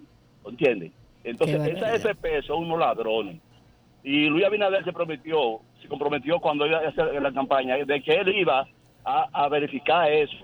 ¿entiendes? 0.47 0.91
Entonces, 1.23 1.77
esa, 1.77 1.95
ese 1.95 2.15
peso 2.15 2.47
son 2.53 2.65
unos 2.65 2.79
ladrones. 2.79 3.37
Y 4.03 4.25
Luis 4.25 4.45
Abinader 4.45 4.83
se 4.83 4.91
prometió, 4.91 5.59
se 5.81 5.87
comprometió 5.87 6.39
cuando 6.39 6.65
iba 6.65 6.79
a 6.79 6.87
hacer 6.87 7.21
la 7.21 7.31
campaña, 7.31 7.77
de 7.77 8.01
que 8.01 8.13
él 8.13 8.29
iba 8.35 8.67
a, 9.05 9.29
a 9.31 9.49
verificar 9.49 10.11
eso. 10.11 10.37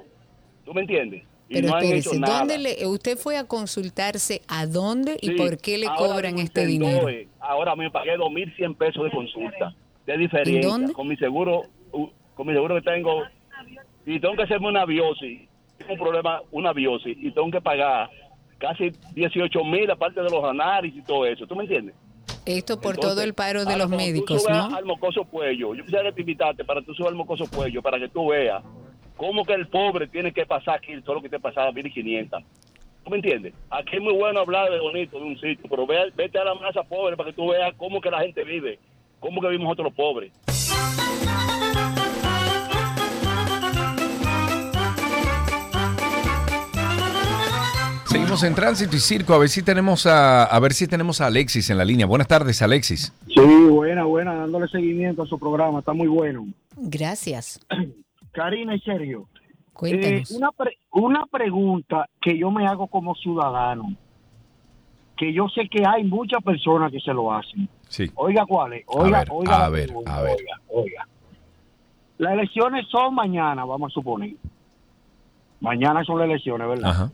¿Tú 0.63 0.73
me 0.73 0.81
entiendes? 0.81 1.23
Y 1.49 1.55
Pero 1.55 1.69
no 1.69 1.75
han 1.75 1.85
hecho 1.85 2.13
nada. 2.13 2.39
¿dónde 2.39 2.57
le, 2.57 2.85
usted 2.85 3.17
fue 3.17 3.37
a 3.37 3.45
consultarse 3.45 4.41
a 4.47 4.65
dónde 4.65 5.17
y 5.21 5.29
Sí, 5.29 5.33
por 5.35 5.57
qué 5.57 5.77
le 5.77 5.87
cobran 5.97 6.39
este 6.39 6.65
dinero? 6.65 7.07
Ahora 7.39 7.75
me 7.75 7.89
pagué 7.89 8.17
2.100 8.17 8.75
pesos 8.75 9.05
de 9.05 9.11
consulta, 9.11 9.73
de 10.05 10.17
diferencia. 10.17 10.69
dónde? 10.69 10.93
Con 10.93 11.07
mi 11.07 11.15
seguro, 11.15 11.63
con 12.35 12.47
mi 12.47 12.53
seguro 12.53 12.75
que 12.75 12.81
tengo, 12.81 13.23
y 14.05 14.19
tengo 14.19 14.35
que 14.35 14.43
hacerme 14.43 14.67
una 14.67 14.85
biosis, 14.85 15.47
tengo 15.77 15.93
un 15.93 15.99
problema, 15.99 16.41
una 16.51 16.73
biosis, 16.73 17.17
y 17.17 17.31
tengo 17.31 17.49
que 17.49 17.61
pagar 17.61 18.09
casi 18.57 18.91
18 19.13 19.63
mil 19.63 19.89
aparte 19.89 20.21
de 20.21 20.29
los 20.29 20.43
análisis 20.43 20.99
y 20.99 21.03
todo 21.03 21.25
eso. 21.25 21.45
¿Tú 21.45 21.55
me 21.55 21.63
entiendes? 21.63 21.95
Esto 22.45 22.79
por 22.79 22.95
Entonces, 22.95 23.15
todo 23.15 23.23
el 23.23 23.33
paro 23.33 23.65
de 23.65 23.77
los 23.77 23.89
tú 23.89 23.97
médicos, 23.97 24.45
¿no? 24.49 24.75
al 24.75 24.85
mocoso 24.85 25.25
cuello, 25.25 25.75
yo 25.75 25.83
quisiera 25.83 26.11
te 26.11 26.21
invitarte 26.21 26.63
para 26.63 26.79
que 26.79 26.87
tú 26.87 26.93
subas 26.93 27.09
al 27.09 27.17
mocoso 27.17 27.45
cuello, 27.53 27.81
para 27.81 27.99
que 27.99 28.07
tú 28.07 28.29
veas 28.29 28.63
cómo 29.17 29.43
que 29.43 29.53
el 29.53 29.67
pobre 29.67 30.07
tiene 30.07 30.31
que 30.31 30.45
pasar 30.45 30.75
aquí 30.75 30.93
todo 31.01 31.15
lo 31.15 31.21
que 31.21 31.29
te 31.29 31.39
pasaba 31.39 31.71
1.500. 31.71 32.43
¿Tú 33.03 33.11
me 33.11 33.17
entiendes? 33.17 33.53
Aquí 33.69 33.97
es 33.97 34.01
muy 34.01 34.13
bueno 34.13 34.39
hablar 34.39 34.69
de 34.69 34.79
bonito 34.79 35.17
de 35.17 35.25
un 35.25 35.39
sitio, 35.39 35.65
pero 35.69 35.85
ve, 35.85 36.11
vete 36.15 36.39
a 36.39 36.45
la 36.45 36.55
masa 36.55 36.83
pobre 36.83 37.17
para 37.17 37.29
que 37.29 37.35
tú 37.35 37.49
veas 37.49 37.73
cómo 37.75 37.99
que 37.99 38.11
la 38.11 38.19
gente 38.21 38.43
vive, 38.43 38.79
cómo 39.19 39.41
que 39.41 39.47
vivimos 39.47 39.77
nosotros 39.77 39.87
los 39.87 39.93
pobres. 39.93 40.31
Seguimos 48.17 48.43
en 48.43 48.55
tránsito 48.55 48.95
y 48.95 48.99
circo. 48.99 49.35
A 49.35 49.37
ver 49.37 49.47
si 49.47 49.61
tenemos 49.61 50.07
a, 50.07 50.45
a 50.45 50.59
ver 50.59 50.73
si 50.73 50.87
tenemos 50.87 51.21
a 51.21 51.27
Alexis 51.27 51.69
en 51.69 51.77
la 51.77 51.85
línea. 51.85 52.07
Buenas 52.07 52.27
tardes, 52.27 52.63
Alexis. 52.63 53.13
Sí, 53.27 53.39
buena, 53.69 54.05
buena, 54.05 54.33
dándole 54.33 54.67
seguimiento 54.69 55.21
a 55.21 55.27
su 55.27 55.37
programa, 55.37 55.79
está 55.79 55.93
muy 55.93 56.07
bueno. 56.07 56.47
Gracias. 56.77 57.59
Karina 58.31 58.73
y 58.73 58.79
Sergio, 58.79 59.27
Cuéntanos. 59.71 60.31
eh, 60.31 60.35
una, 60.35 60.51
pre- 60.51 60.79
una 60.91 61.25
pregunta 61.27 62.09
que 62.19 62.35
yo 62.39 62.49
me 62.49 62.65
hago 62.65 62.87
como 62.87 63.13
ciudadano, 63.13 63.93
que 65.15 65.31
yo 65.31 65.47
sé 65.53 65.69
que 65.69 65.83
hay 65.87 66.03
muchas 66.03 66.43
personas 66.43 66.91
que 66.91 66.99
se 66.99 67.13
lo 67.13 67.31
hacen. 67.31 67.69
Sí. 67.87 68.09
Oiga, 68.15 68.47
¿cuál 68.47 68.73
es? 68.73 68.83
Oiga, 68.87 69.19
a 69.19 69.21
ver, 69.21 69.29
oiga 69.31 69.65
a 69.65 69.69
ver, 69.69 69.85
pregunta, 69.85 70.17
a 70.17 70.21
ver. 70.23 70.37
Oiga, 70.39 70.61
oiga. 70.69 71.07
Las 72.17 72.33
elecciones 72.33 72.87
son 72.89 73.13
mañana, 73.13 73.63
vamos 73.63 73.91
a 73.91 73.93
suponer. 73.93 74.31
Mañana 75.59 76.03
son 76.03 76.17
las 76.17 76.27
elecciones, 76.29 76.67
¿verdad? 76.67 76.89
Ajá. 76.89 77.11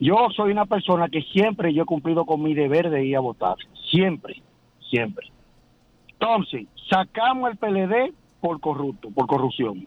Yo 0.00 0.28
soy 0.36 0.52
una 0.52 0.66
persona 0.66 1.08
que 1.08 1.22
siempre 1.22 1.72
yo 1.74 1.82
he 1.82 1.86
cumplido 1.86 2.24
con 2.24 2.42
mi 2.42 2.54
deber 2.54 2.88
de 2.90 3.04
ir 3.04 3.16
a 3.16 3.20
votar. 3.20 3.56
Siempre, 3.90 4.42
siempre. 4.90 5.26
Entonces, 6.08 6.66
sacamos 6.88 7.50
el 7.50 7.56
PLD 7.56 8.12
por 8.40 8.60
corrupto, 8.60 9.10
por 9.10 9.26
corrupción. 9.26 9.86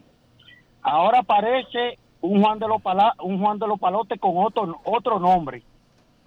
Ahora 0.82 1.20
aparece 1.20 1.98
un 2.20 2.42
Juan 2.42 2.58
de 2.58 2.68
los 2.68 2.80
Pala- 2.82 3.14
un 3.22 3.38
Juan 3.40 3.58
de 3.58 3.66
los 3.66 3.78
Palotes 3.80 4.18
con 4.20 4.32
otro 4.36 4.80
otro 4.84 5.18
nombre, 5.18 5.62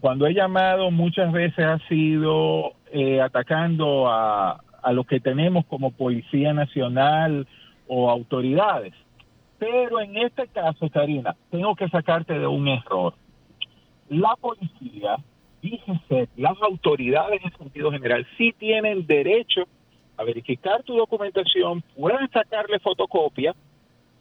cuando 0.00 0.26
he 0.26 0.34
llamado 0.34 0.90
muchas 0.90 1.32
veces 1.32 1.64
ha 1.64 1.78
sido 1.88 2.72
eh, 2.92 3.20
atacando 3.20 4.08
a, 4.08 4.60
a 4.82 4.92
lo 4.92 5.04
que 5.04 5.20
tenemos 5.20 5.64
como 5.66 5.90
Policía 5.90 6.52
Nacional 6.52 7.46
o 7.86 8.10
autoridades. 8.10 8.94
Pero 9.58 10.00
en 10.00 10.16
este 10.16 10.48
caso, 10.48 10.88
Karina, 10.88 11.36
tengo 11.50 11.74
que 11.76 11.88
sacarte 11.88 12.38
de 12.38 12.46
un 12.46 12.66
error. 12.68 13.14
La 14.08 14.34
policía, 14.40 15.16
DGC, 15.62 16.28
las 16.36 16.60
autoridades 16.62 17.40
en 17.44 17.56
sentido 17.56 17.90
general, 17.90 18.26
sí 18.36 18.54
tienen 18.58 19.06
derecho 19.06 19.64
a 20.16 20.24
verificar 20.24 20.82
tu 20.82 20.96
documentación, 20.96 21.82
pueden 21.96 22.28
sacarle 22.30 22.78
fotocopia 22.78 23.54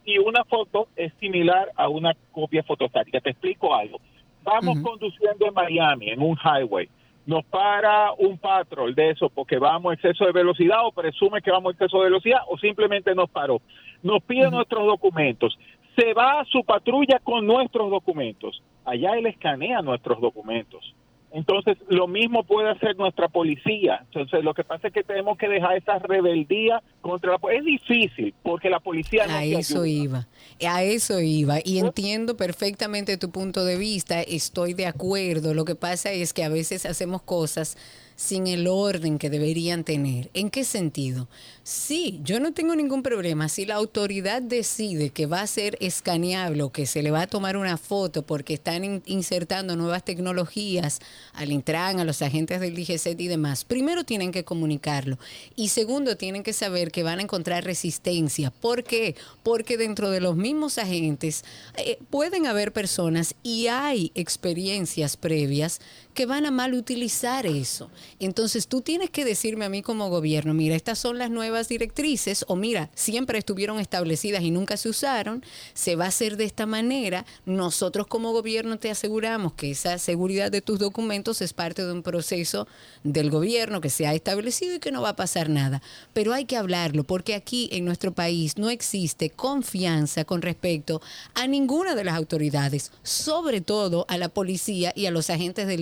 y 0.06 0.18
una 0.18 0.44
foto 0.45 0.88
es 0.95 1.14
similar 1.20 1.72
a 1.76 1.90
una 1.90 2.16
copia 2.32 2.64
fotostática. 2.64 3.20
Te 3.20 3.32
explico 3.32 3.76
algo. 3.76 3.99
Vamos 4.44 4.80
conduciendo 4.82 5.45
en 5.45 5.53
Miami, 5.53 6.10
en 6.10 6.22
un 6.22 6.38
highway. 6.38 6.90
Nos 7.26 7.45
para 7.45 8.14
un 8.14 8.38
patrol 8.38 8.95
de 8.95 9.11
eso 9.11 9.30
porque 9.30 9.60
vamos 9.60 9.91
a 9.91 9.94
exceso 9.94 10.26
de 10.26 10.32
velocidad 10.32 10.86
o 10.86 10.91
presume 10.91 11.41
que 11.41 11.52
vamos 11.52 11.70
a 11.70 11.74
exceso 11.74 11.99
de 11.99 12.06
velocidad 12.06 12.40
o 12.48 12.57
simplemente 12.57 13.14
nos 13.14 13.30
paró. 13.30 13.61
Nos 14.02 14.24
pide 14.24 14.49
nuestros 14.49 14.88
documentos. 14.88 15.57
Se 15.95 16.14
va 16.14 16.40
a 16.40 16.45
su 16.45 16.64
patrulla 16.64 17.20
con 17.20 17.45
nuestros 17.45 17.91
documentos. 17.91 18.64
Allá 18.86 19.11
él 19.18 19.28
escanea 19.28 19.82
nuestros 19.82 20.20
documentos. 20.22 20.95
Entonces, 21.31 21.77
lo 21.88 22.07
mismo 22.07 22.43
puede 22.43 22.69
hacer 22.69 22.95
nuestra 22.97 23.27
policía. 23.27 24.01
Entonces, 24.06 24.43
lo 24.43 24.53
que 24.53 24.64
pasa 24.64 24.88
es 24.88 24.93
que 24.93 25.03
tenemos 25.03 25.38
que 25.38 25.47
dejar 25.47 25.77
esa 25.77 25.99
rebeldía 25.99 26.81
contra 27.01 27.31
la 27.34 27.38
policía. 27.38 27.60
Es 27.60 27.65
difícil 27.65 28.34
porque 28.41 28.69
la 28.69 28.80
policía 28.80 29.27
no 29.27 29.34
A 29.34 29.43
eso 29.43 29.84
ayuda. 29.84 30.27
iba, 30.60 30.73
a 30.73 30.84
eso 30.84 31.19
iba. 31.19 31.60
Y 31.64 31.80
entiendo 31.80 32.35
perfectamente 32.35 33.18
tu 33.18 33.30
punto 33.31 33.64
de 33.64 33.77
vista, 33.77 34.22
estoy 34.22 34.73
de 34.73 34.88
acuerdo. 34.88 35.53
Lo 35.53 35.65
que 35.65 35.76
pasa 35.76 36.11
es 36.11 36.34
que 36.34 36.43
a 36.43 36.49
veces 36.49 36.85
hacemos 36.85 37.22
cosas 37.22 37.77
sin 38.20 38.48
el 38.48 38.68
orden 38.68 39.18
que 39.18 39.30
deberían 39.30 39.86
tener. 39.86 40.30
¿En 40.34 40.50
qué 40.50 40.66
sentido? 40.66 41.30
Sí, 41.64 42.20
yo 42.22 42.41
no 42.41 42.52
tengo 42.52 42.76
ningún 42.76 43.02
problema. 43.02 43.48
Si 43.48 43.66
la 43.66 43.76
autoridad 43.76 44.41
decide 44.41 45.10
que 45.12 45.26
va 45.26 45.40
a 45.40 45.48
ser 45.48 45.78
escaneable 45.80 46.64
o 46.64 46.70
que 46.70 46.86
se 46.86 47.02
le 47.02 47.12
va 47.12 47.22
a 47.22 47.28
tomar 47.28 47.56
una 47.56 47.78
foto 47.78 48.26
porque 48.26 48.56
están 48.56 48.84
in- 48.84 49.04
insertando 49.06 49.78
nuevas 49.78 50.04
tecnologías 50.04 51.00
al 51.32 51.54
Intran, 51.54 52.02
a 52.02 52.04
los 52.04 52.22
agentes 52.22 52.60
del 52.60 52.76
DGCET 52.76 53.22
y 53.22 53.28
demás, 53.30 53.64
primero 53.64 54.04
tienen 54.04 54.34
que 54.34 54.44
comunicarlo. 54.44 55.18
Y 55.56 55.70
segundo, 55.70 56.18
tienen 56.18 56.44
que 56.44 56.52
saber 56.52 56.91
que 56.91 57.04
van 57.04 57.20
a 57.20 57.24
encontrar 57.24 57.64
resistencia. 57.64 58.52
¿Por 58.52 58.84
qué? 58.84 59.16
Porque 59.44 59.78
dentro 59.78 60.10
de 60.10 60.20
los 60.20 60.36
mismos 60.36 60.78
agentes 60.78 61.46
eh, 61.78 61.98
pueden 62.10 62.48
haber 62.48 62.74
personas 62.74 63.34
y 63.44 63.68
hay 63.68 64.12
experiencias 64.14 65.16
previas 65.16 65.80
que 66.20 66.26
van 66.26 66.46
a 66.46 66.52
mal 66.52 66.74
utilizar 66.74 67.46
eso. 67.46 67.90
Entonces 68.20 68.68
tú 68.68 68.82
tienes 68.82 69.10
que 69.10 69.24
decirme 69.24 69.64
a 69.64 69.70
mí 69.70 69.82
como 69.82 70.10
gobierno, 70.10 70.54
mira, 70.54 70.76
estas 70.76 71.00
son 71.00 71.18
las 71.18 71.32
nuevas 71.32 71.70
directrices 71.70 72.44
o 72.50 72.58
mira, 72.58 72.90
siempre 72.94 73.40
estuvieron 73.40 73.80
establecidas 73.80 74.44
y 74.44 74.52
nunca 74.52 74.76
se 74.76 74.90
usaron, 74.90 75.46
se 75.74 75.96
va 75.96 76.04
a 76.04 76.08
hacer 76.10 76.36
de 76.36 76.44
esta 76.44 76.66
manera, 76.66 77.26
nosotros 77.46 78.06
como 78.08 78.34
gobierno 78.34 78.78
te 78.78 78.91
aseguramos 78.91 79.54
que 79.54 79.72
esa 79.72 79.98
seguridad 79.98 80.52
de 80.52 80.60
tus 80.60 80.78
documentos 80.78 81.41
es 81.41 81.54
parte 81.54 81.86
de 81.86 81.94
un 81.94 82.04
proceso 82.04 82.68
del 83.06 83.30
gobierno 83.30 83.80
que 83.80 83.90
se 83.90 84.06
ha 84.06 84.14
establecido 84.14 84.76
y 84.76 84.80
que 84.80 84.91
no 84.91 85.02
va 85.02 85.10
a 85.12 85.16
pasar 85.16 85.48
nada. 85.48 85.82
Pero 86.12 86.34
hay 86.34 86.44
que 86.44 86.58
hablarlo 86.58 87.06
porque 87.06 87.34
aquí 87.34 87.70
en 87.72 87.86
nuestro 87.86 88.12
país 88.12 88.58
no 88.58 88.70
existe 88.70 89.30
confianza 89.30 90.26
con 90.26 90.41
respecto 90.41 91.02
a 91.34 91.48
ninguna 91.48 91.96
de 91.96 92.04
las 92.04 92.16
autoridades, 92.16 92.91
sobre 93.04 93.62
todo 93.62 94.06
a 94.10 94.18
la 94.18 94.28
policía 94.28 94.91
y 94.98 95.06
a 95.06 95.12
los 95.12 95.30
agentes 95.30 95.66
del 95.66 95.82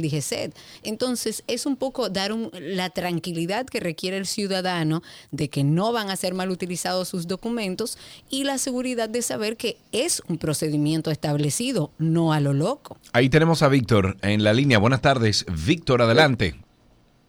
Entonces 0.83 1.43
es 1.47 1.65
un 1.65 1.75
poco 1.77 2.09
dar 2.09 2.31
un- 2.33 2.49
la 2.53 2.89
tranquilidad 2.89 3.65
que 3.65 3.79
requiere 3.79 4.17
el 4.17 4.25
ciudadano 4.25 5.01
de 5.31 5.49
que 5.49 5.63
no 5.63 5.91
van 5.91 6.09
a 6.09 6.15
ser 6.15 6.33
mal 6.33 6.49
utilizados 6.51 7.07
sus 7.07 7.27
documentos 7.27 7.97
y 8.29 8.43
la 8.43 8.57
seguridad 8.57 9.09
de 9.09 9.21
saber 9.21 9.57
que 9.57 9.77
es 9.91 10.21
un 10.27 10.37
procedimiento 10.37 11.11
establecido, 11.11 11.91
no 11.97 12.33
a 12.33 12.39
lo 12.39 12.53
loco. 12.53 12.97
Ahí 13.13 13.29
tenemos 13.29 13.63
a 13.63 13.67
Víctor 13.69 14.17
en 14.21 14.43
la 14.43 14.53
línea. 14.53 14.77
Buenas 14.79 15.01
tardes. 15.01 15.45
Víctor, 15.65 16.01
adelante. 16.01 16.55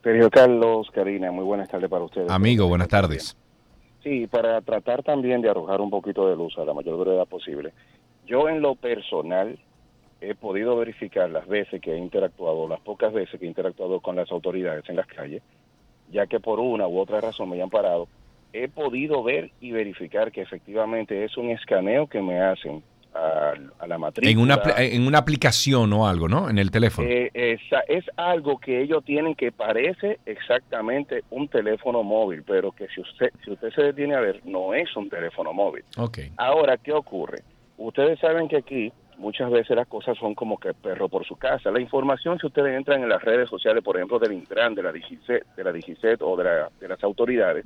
Sergio 0.02 0.30
Carlos, 0.30 0.86
Karina, 0.94 1.30
muy 1.32 1.44
buenas 1.44 1.68
tardes 1.68 1.90
para 1.90 2.04
ustedes. 2.04 2.30
Amigo, 2.30 2.66
buenas 2.68 2.88
tardes. 2.88 3.36
Sí, 4.02 4.26
para 4.26 4.60
tratar 4.62 5.02
también 5.02 5.42
de 5.42 5.50
arrojar 5.50 5.80
un 5.80 5.90
poquito 5.90 6.28
de 6.28 6.36
luz 6.36 6.56
a 6.56 6.64
la 6.64 6.72
mayor 6.72 6.98
brevedad 6.98 7.26
posible. 7.26 7.72
Yo 8.26 8.48
en 8.48 8.60
lo 8.62 8.74
personal 8.76 9.58
he 10.20 10.34
podido 10.34 10.76
verificar 10.76 11.30
las 11.30 11.46
veces 11.46 11.80
que 11.80 11.92
he 11.92 11.98
interactuado, 11.98 12.68
las 12.68 12.80
pocas 12.80 13.12
veces 13.12 13.38
que 13.38 13.46
he 13.46 13.48
interactuado 13.48 14.00
con 14.00 14.16
las 14.16 14.30
autoridades 14.30 14.88
en 14.88 14.96
las 14.96 15.06
calles, 15.06 15.42
ya 16.10 16.26
que 16.26 16.40
por 16.40 16.58
una 16.60 16.86
u 16.88 16.98
otra 16.98 17.20
razón 17.20 17.50
me 17.50 17.56
hayan 17.56 17.70
parado, 17.70 18.08
he 18.52 18.68
podido 18.68 19.22
ver 19.22 19.50
y 19.60 19.72
verificar 19.72 20.32
que 20.32 20.40
efectivamente 20.40 21.24
es 21.24 21.36
un 21.36 21.50
escaneo 21.50 22.06
que 22.06 22.20
me 22.20 22.40
hacen 22.40 22.82
a, 23.14 23.52
a 23.78 23.86
la 23.86 23.98
matrícula. 23.98 24.30
En 24.32 24.38
una, 24.38 24.82
en 24.82 25.06
una 25.06 25.18
aplicación 25.18 25.92
o 25.92 26.06
algo, 26.06 26.28
¿no? 26.28 26.48
En 26.50 26.58
el 26.58 26.70
teléfono. 26.70 27.08
Eh, 27.08 27.30
esa- 27.34 27.82
es 27.88 28.04
algo 28.16 28.58
que 28.58 28.80
ellos 28.82 29.04
tienen 29.04 29.34
que 29.34 29.52
parece 29.52 30.18
exactamente 30.26 31.22
un 31.30 31.48
teléfono 31.48 32.02
móvil, 32.02 32.42
pero 32.42 32.72
que 32.72 32.86
si 32.88 33.00
usted, 33.00 33.30
si 33.44 33.50
usted 33.52 33.70
se 33.70 33.82
detiene 33.82 34.14
a 34.14 34.20
ver, 34.20 34.40
no 34.44 34.74
es 34.74 34.94
un 34.96 35.08
teléfono 35.08 35.52
móvil. 35.52 35.84
Ok. 35.96 36.18
Ahora, 36.36 36.76
¿qué 36.76 36.92
ocurre? 36.92 37.42
Ustedes 37.76 38.18
saben 38.18 38.48
que 38.48 38.56
aquí 38.56 38.92
muchas 39.18 39.50
veces 39.50 39.76
las 39.76 39.86
cosas 39.86 40.16
son 40.18 40.34
como 40.34 40.58
que 40.58 40.72
perro 40.74 41.08
por 41.08 41.24
su 41.26 41.36
casa. 41.36 41.70
La 41.70 41.80
información, 41.80 42.38
si 42.38 42.46
ustedes 42.46 42.76
entran 42.76 43.02
en 43.02 43.08
las 43.08 43.22
redes 43.22 43.48
sociales, 43.50 43.82
por 43.84 43.96
ejemplo, 43.96 44.18
del 44.18 44.32
Intran, 44.32 44.74
de 44.74 44.82
la 44.82 44.92
DIGICET, 44.92 45.54
de 45.56 45.64
la 45.64 45.72
o 46.22 46.36
de, 46.36 46.44
la- 46.44 46.70
de 46.80 46.88
las 46.88 47.02
autoridades, 47.04 47.64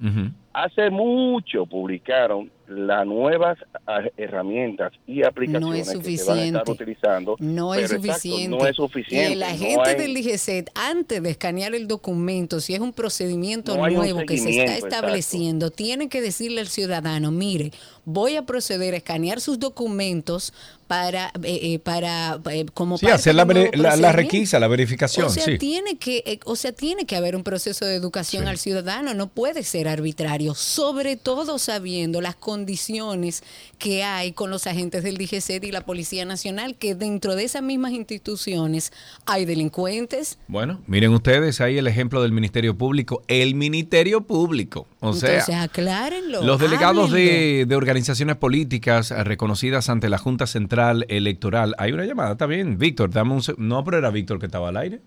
hace 0.52 0.90
mucho 0.90 1.66
publicaron 1.66 2.50
las 2.68 3.04
nuevas 3.06 3.58
ah, 3.86 4.00
herramientas 4.16 4.92
y 5.06 5.24
aplicaciones 5.24 5.86
No 5.86 5.92
es 5.92 5.98
que 6.06 6.16
se 6.16 6.24
van 6.24 6.38
a 6.38 6.42
estar 6.44 6.64
suficiente. 6.64 6.70
utilizando. 6.72 7.36
No 7.38 7.74
es 7.74 7.82
Pero 7.90 8.00
exacto, 8.00 8.20
suficiente. 8.22 8.56
no 8.56 8.66
es 8.66 8.76
suficiente. 8.76 9.32
El 9.34 9.40
no 9.40 9.46
agente 9.46 9.90
hay- 9.90 9.96
del 9.96 10.14
DGCET, 10.14 10.70
antes 10.74 11.22
de 11.22 11.30
escanear 11.30 11.74
el 11.74 11.86
documento, 11.86 12.60
si 12.60 12.72
es 12.74 12.80
un 12.80 12.92
procedimiento 12.94 13.76
No 13.76 13.82
un 13.82 13.92
nuevo 13.94 14.20
que 14.26 14.38
se 14.38 14.50
está 14.64 14.76
estableciendo, 14.78 15.70
tiene 15.70 16.08
que 16.08 16.22
decirle 16.22 16.60
al 16.62 16.68
ciudadano, 16.68 17.30
mire, 17.30 17.72
voy 18.06 18.36
a 18.36 18.42
proceder 18.46 18.94
a 18.94 18.96
escanear 18.98 19.40
sus 19.40 19.58
documentos 19.58 20.54
para, 20.86 21.28
eh, 21.42 21.60
eh, 21.74 21.78
para 21.78 22.38
eh, 22.50 22.66
como 22.74 22.98
Sí, 22.98 23.06
parte 23.06 23.14
hacer 23.16 23.34
la, 23.34 23.46
veri- 23.46 23.70
la- 23.74 23.82
la 23.82 23.88
procedimiento. 23.90 24.16
requisa, 24.16 24.60
la 24.60 24.68
verificación, 24.68 25.26
O 25.26 25.30
sea, 25.30 25.44
sí. 25.44 25.58
tiene 25.58 25.96
que, 25.96 26.22
eh, 26.26 26.40
o 26.44 26.56
sea, 26.56 26.72
tiene 26.72 27.04
que 27.06 27.16
haber 27.16 27.36
un 27.36 27.42
proceso 27.44 27.84
de 27.84 27.94
educación 27.94 28.48
al 28.48 28.58
ciudadano, 28.58 29.14
no 29.14 29.28
puede 29.28 29.62
ser 29.62 29.88
arbitrario, 29.88 30.41
sobre 30.54 31.16
todo 31.16 31.58
sabiendo 31.58 32.20
las 32.20 32.36
condiciones 32.36 33.42
que 33.78 34.04
hay 34.04 34.32
con 34.32 34.50
los 34.50 34.66
agentes 34.66 35.02
del 35.02 35.16
DGCET 35.16 35.64
y 35.64 35.72
la 35.72 35.82
Policía 35.82 36.24
Nacional, 36.24 36.76
que 36.76 36.94
dentro 36.94 37.34
de 37.34 37.44
esas 37.44 37.62
mismas 37.62 37.92
instituciones 37.92 38.92
hay 39.26 39.44
delincuentes. 39.44 40.38
Bueno, 40.48 40.80
miren 40.86 41.12
ustedes 41.12 41.60
ahí 41.60 41.78
el 41.78 41.86
ejemplo 41.86 42.22
del 42.22 42.32
Ministerio 42.32 42.76
Público. 42.76 43.22
El 43.28 43.54
Ministerio 43.54 44.22
Público. 44.22 44.86
O 45.00 45.12
sea, 45.12 45.30
Entonces, 45.30 45.54
aclárenlo. 45.54 46.42
Los 46.42 46.60
delegados 46.60 47.10
de, 47.10 47.64
de 47.66 47.76
organizaciones 47.76 48.36
políticas 48.36 49.10
eh, 49.10 49.24
reconocidas 49.24 49.88
ante 49.88 50.08
la 50.08 50.18
Junta 50.18 50.46
Central 50.46 51.06
Electoral. 51.08 51.74
Hay 51.78 51.92
una 51.92 52.04
llamada, 52.04 52.32
está 52.32 52.46
bien. 52.46 52.78
Víctor, 52.78 53.10
dame 53.10 53.34
un... 53.34 53.42
No, 53.58 53.84
pero 53.84 53.98
era 53.98 54.10
Víctor 54.10 54.38
que 54.38 54.46
estaba 54.46 54.68
al 54.68 54.76
aire. 54.76 55.00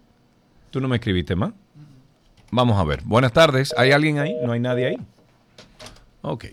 ¿Tú 0.72 0.82
no 0.82 0.88
me 0.88 0.98
escribiste 0.98 1.36
más? 1.36 1.54
Vamos 2.52 2.78
a 2.78 2.84
ver. 2.84 3.02
Buenas 3.06 3.34
tardes. 3.34 3.74
¿Hay 3.78 3.92
alguien 3.92 4.20
ahí? 4.20 4.36
¿No 4.46 4.52
hay 4.52 4.60
nadie 4.60 4.88
ahí? 4.88 4.98
Ok. 6.28 6.46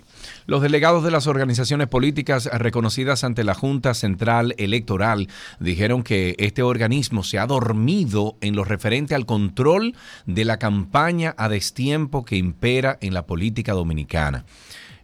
Los 0.44 0.61
delegados 0.61 1.03
de 1.03 1.11
las 1.11 1.27
organizaciones 1.27 1.89
políticas 1.89 2.44
reconocidas 2.44 3.24
ante 3.24 3.43
la 3.43 3.55
Junta 3.55 3.94
Central 3.94 4.55
Electoral 4.59 5.28
dijeron 5.61 6.03
que 6.03 6.36
este 6.39 6.62
organismo 6.62 7.23
se 7.23 7.39
ha 7.39 7.47
dormido 7.47 8.36
en 8.43 8.55
lo 8.55 8.65
referente 8.65 9.15
al 9.15 9.24
control 9.24 9.94
de 10.27 10.44
la 10.44 10.59
campaña 10.59 11.35
a 11.39 11.49
destiempo 11.49 12.23
que 12.27 12.36
impera 12.36 12.99
en 13.01 13.15
la 13.15 13.24
política 13.24 13.73
dominicana. 13.73 14.44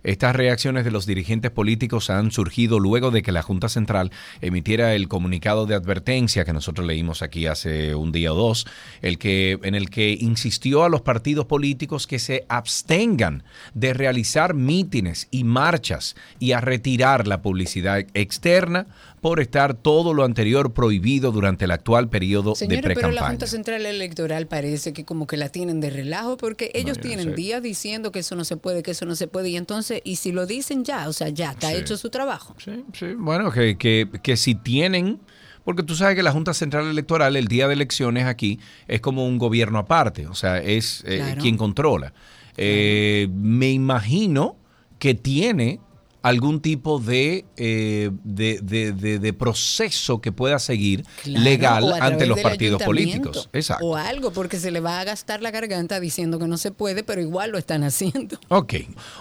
Estas 0.08 0.34
reacciones 0.34 0.86
de 0.86 0.90
los 0.90 1.04
dirigentes 1.04 1.50
políticos 1.50 2.08
han 2.08 2.30
surgido 2.30 2.80
luego 2.80 3.10
de 3.10 3.20
que 3.20 3.30
la 3.30 3.42
Junta 3.42 3.68
Central 3.68 4.10
emitiera 4.40 4.94
el 4.94 5.06
comunicado 5.06 5.66
de 5.66 5.74
advertencia 5.74 6.46
que 6.46 6.54
nosotros 6.54 6.86
leímos 6.86 7.20
aquí 7.20 7.44
hace 7.44 7.94
un 7.94 8.10
día 8.10 8.32
o 8.32 8.34
dos, 8.34 8.66
el 9.02 9.18
que, 9.18 9.58
en 9.62 9.74
el 9.74 9.90
que 9.90 10.16
insistió 10.18 10.84
a 10.84 10.88
los 10.88 11.02
partidos 11.02 11.44
políticos 11.44 12.06
que 12.06 12.18
se 12.18 12.46
abstengan 12.48 13.42
de 13.74 13.92
realizar 13.92 14.54
mítines 14.54 15.28
y 15.30 15.44
marchas 15.44 16.16
y 16.38 16.52
a 16.52 16.62
retirar 16.62 17.28
la 17.28 17.42
publicidad 17.42 17.98
externa 18.14 18.86
por 19.20 19.40
estar 19.40 19.74
todo 19.74 20.14
lo 20.14 20.24
anterior 20.24 20.72
prohibido 20.72 21.32
durante 21.32 21.64
el 21.64 21.70
actual 21.70 22.08
periodo 22.08 22.50
de 22.50 22.56
Señores, 22.56 22.80
pero 22.82 22.94
la 22.94 22.94
pre-campaña. 23.00 23.28
Junta 23.30 23.46
Central 23.46 23.86
Electoral 23.86 24.46
parece 24.46 24.92
que 24.92 25.04
como 25.04 25.26
que 25.26 25.36
la 25.36 25.48
tienen 25.48 25.80
de 25.80 25.90
relajo 25.90 26.36
porque 26.36 26.70
ellos 26.74 26.98
no 26.98 27.02
tienen 27.02 27.24
sé. 27.30 27.34
días 27.34 27.62
diciendo 27.62 28.12
que 28.12 28.20
eso 28.20 28.36
no 28.36 28.44
se 28.44 28.56
puede, 28.56 28.82
que 28.82 28.92
eso 28.92 29.06
no 29.06 29.14
se 29.16 29.26
puede 29.28 29.50
y 29.50 29.56
entonces, 29.56 30.00
y 30.04 30.16
si 30.16 30.32
lo 30.32 30.46
dicen 30.46 30.84
ya, 30.84 31.08
o 31.08 31.12
sea, 31.12 31.28
ya 31.28 31.50
está 31.52 31.70
Sí. 31.70 31.76
hecho 31.76 31.96
su 31.96 32.10
trabajo. 32.10 32.54
Sí, 32.58 33.06
bueno, 33.16 33.50
que, 33.50 33.76
que, 33.76 34.08
que 34.22 34.36
si 34.36 34.54
tienen, 34.54 35.20
porque 35.64 35.82
tú 35.82 35.94
sabes 35.94 36.14
que 36.16 36.22
la 36.22 36.32
Junta 36.32 36.54
Central 36.54 36.86
Electoral 36.88 37.36
el 37.36 37.46
día 37.48 37.66
de 37.68 37.74
elecciones 37.74 38.24
aquí 38.24 38.58
es 38.86 39.00
como 39.00 39.26
un 39.26 39.38
gobierno 39.38 39.78
aparte, 39.78 40.26
o 40.26 40.34
sea, 40.34 40.58
es 40.58 41.02
eh, 41.06 41.16
Claro. 41.18 41.40
quien 41.42 41.56
controla. 41.56 42.12
Eh, 42.56 43.28
me 43.32 43.70
imagino 43.70 44.56
que 44.98 45.14
tiene 45.14 45.80
algún 46.22 46.60
tipo 46.60 46.98
de, 46.98 47.44
eh, 47.56 48.10
de, 48.24 48.58
de- 48.62 48.92
de- 48.92 49.18
de 49.18 49.32
proceso 49.32 50.20
que 50.20 50.32
pueda 50.32 50.58
seguir 50.58 51.04
Claro, 51.22 51.44
legal 51.44 51.92
ante 52.00 52.26
los 52.26 52.40
partidos 52.40 52.82
políticos. 52.82 53.48
Exacto. 53.52 53.86
O 53.86 53.96
algo, 53.96 54.32
porque 54.32 54.58
se 54.58 54.70
le 54.70 54.80
va 54.80 55.00
a 55.00 55.04
gastar 55.04 55.42
la 55.42 55.50
garganta 55.50 56.00
diciendo 56.00 56.38
que 56.38 56.48
no 56.48 56.56
se 56.58 56.70
puede, 56.72 57.02
pero 57.04 57.20
igual 57.20 57.50
lo 57.52 57.58
están 57.58 57.84
haciendo. 57.84 58.38
Ok, 58.48 58.74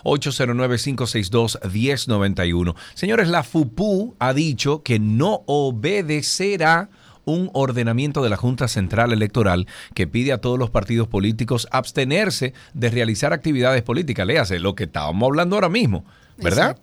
809-562-1091. 0.04 2.76
Señores, 2.94 3.28
la 3.30 3.44
FUPU 3.44 4.16
ha 4.20 4.34
dicho 4.34 4.84
que 4.84 5.00
no 5.00 5.44
obedecerá 5.46 6.90
un 7.26 7.50
ordenamiento 7.54 8.24
de 8.24 8.30
la 8.30 8.38
Junta 8.38 8.70
Central 8.70 9.12
Electoral 9.12 9.68
que 9.94 10.08
pide 10.08 10.32
a 10.32 10.38
todos 10.40 10.58
los 10.58 10.70
partidos 10.70 11.10
políticos 11.10 11.68
abstenerse 11.72 12.54
de 12.74 12.90
realizar 12.90 13.34
actividades 13.34 13.84
políticas. 13.84 14.26
Léase 14.26 14.60
lo 14.60 14.76
que 14.76 14.86
estábamos 14.86 15.28
hablando 15.28 15.58
ahora 15.58 15.68
mismo, 15.70 16.06
¿verdad? 16.38 16.78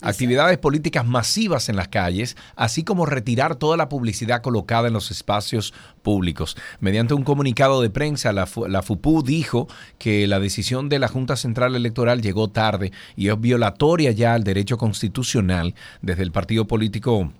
Actividades 0.00 0.56
políticas 0.58 1.06
masivas 1.06 1.68
en 1.68 1.76
las 1.76 1.88
calles, 1.88 2.36
así 2.56 2.84
como 2.84 3.06
retirar 3.06 3.56
toda 3.56 3.76
la 3.76 3.88
publicidad 3.88 4.40
colocada 4.40 4.88
en 4.88 4.94
los 4.94 5.10
espacios 5.10 5.74
públicos. 6.02 6.56
Mediante 6.80 7.14
un 7.14 7.24
comunicado 7.24 7.82
de 7.82 7.90
prensa, 7.90 8.32
la, 8.32 8.48
la 8.68 8.82
FUPU 8.82 9.22
dijo 9.22 9.68
que 9.98 10.26
la 10.26 10.40
decisión 10.40 10.88
de 10.88 10.98
la 10.98 11.08
Junta 11.08 11.36
Central 11.36 11.76
Electoral 11.76 12.22
llegó 12.22 12.48
tarde 12.48 12.92
y 13.16 13.28
es 13.28 13.40
violatoria 13.40 14.10
ya 14.12 14.34
al 14.34 14.44
derecho 14.44 14.78
constitucional 14.78 15.74
desde 16.00 16.22
el 16.22 16.32
partido 16.32 16.66
político 16.66 17.30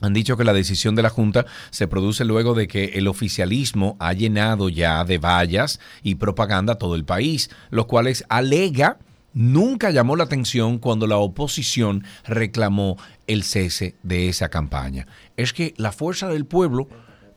han 0.00 0.12
dicho 0.12 0.36
que 0.36 0.44
la 0.44 0.52
decisión 0.52 0.94
de 0.94 1.02
la 1.02 1.10
Junta 1.10 1.46
se 1.70 1.88
produce 1.88 2.24
luego 2.24 2.54
de 2.54 2.68
que 2.68 2.84
el 2.94 3.08
oficialismo 3.08 3.96
ha 3.98 4.12
llenado 4.12 4.68
ya 4.68 5.04
de 5.04 5.18
vallas 5.18 5.80
y 6.04 6.14
propaganda 6.14 6.76
todo 6.76 6.94
el 6.94 7.04
país, 7.04 7.50
los 7.70 7.86
cuales 7.86 8.24
alega 8.28 8.98
nunca 9.38 9.92
llamó 9.92 10.16
la 10.16 10.24
atención 10.24 10.78
cuando 10.78 11.06
la 11.06 11.18
oposición 11.18 12.02
reclamó 12.24 12.96
el 13.28 13.44
cese 13.44 13.94
de 14.02 14.28
esa 14.28 14.48
campaña. 14.48 15.06
Es 15.36 15.52
que 15.52 15.74
la 15.76 15.92
fuerza 15.92 16.26
del 16.28 16.44
pueblo, 16.44 16.88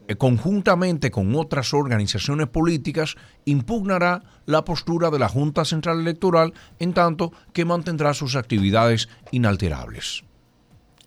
eh, 0.07 0.15
conjuntamente 0.15 1.11
con 1.11 1.35
otras 1.35 1.75
organizaciones 1.75 2.47
políticas, 2.47 3.17
impugnará 3.45 4.23
la 4.47 4.65
postura 4.65 5.11
de 5.11 5.19
la 5.19 5.29
Junta 5.29 5.63
Central 5.63 5.99
Electoral 5.99 6.55
en 6.79 6.93
tanto 6.93 7.33
que 7.53 7.65
mantendrá 7.65 8.15
sus 8.15 8.35
actividades 8.35 9.07
inalterables. 9.29 10.23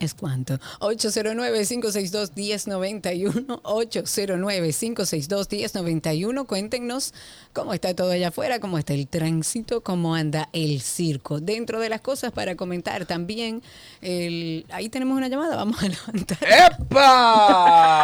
¿Es 0.01 0.15
cuánto? 0.15 0.59
809-562-1091. 0.81 3.61
809-562-1091. 3.63 6.47
Cuéntenos 6.47 7.13
cómo 7.53 7.75
está 7.75 7.95
todo 7.95 8.11
allá 8.11 8.29
afuera, 8.29 8.61
cómo 8.61 8.79
está 8.79 8.95
el 8.95 9.07
tránsito, 9.07 9.83
cómo 9.83 10.15
anda 10.15 10.49
el 10.53 10.81
circo. 10.81 11.41
Dentro 11.41 11.81
de 11.81 11.89
las 11.89 12.01
cosas 12.01 12.31
para 12.33 12.55
comentar 12.57 13.07
también, 13.07 13.63
el... 14.01 14.67
ahí 14.71 14.89
tenemos 14.89 15.17
una 15.17 15.29
llamada, 15.29 15.55
vamos 15.57 15.83
a 15.83 15.89
levantar. 15.89 16.39
¡Epa! 16.43 17.95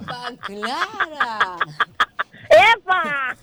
¡Epa, 0.02 0.32
Clara! 0.46 1.58
¡Epa! 2.50 3.36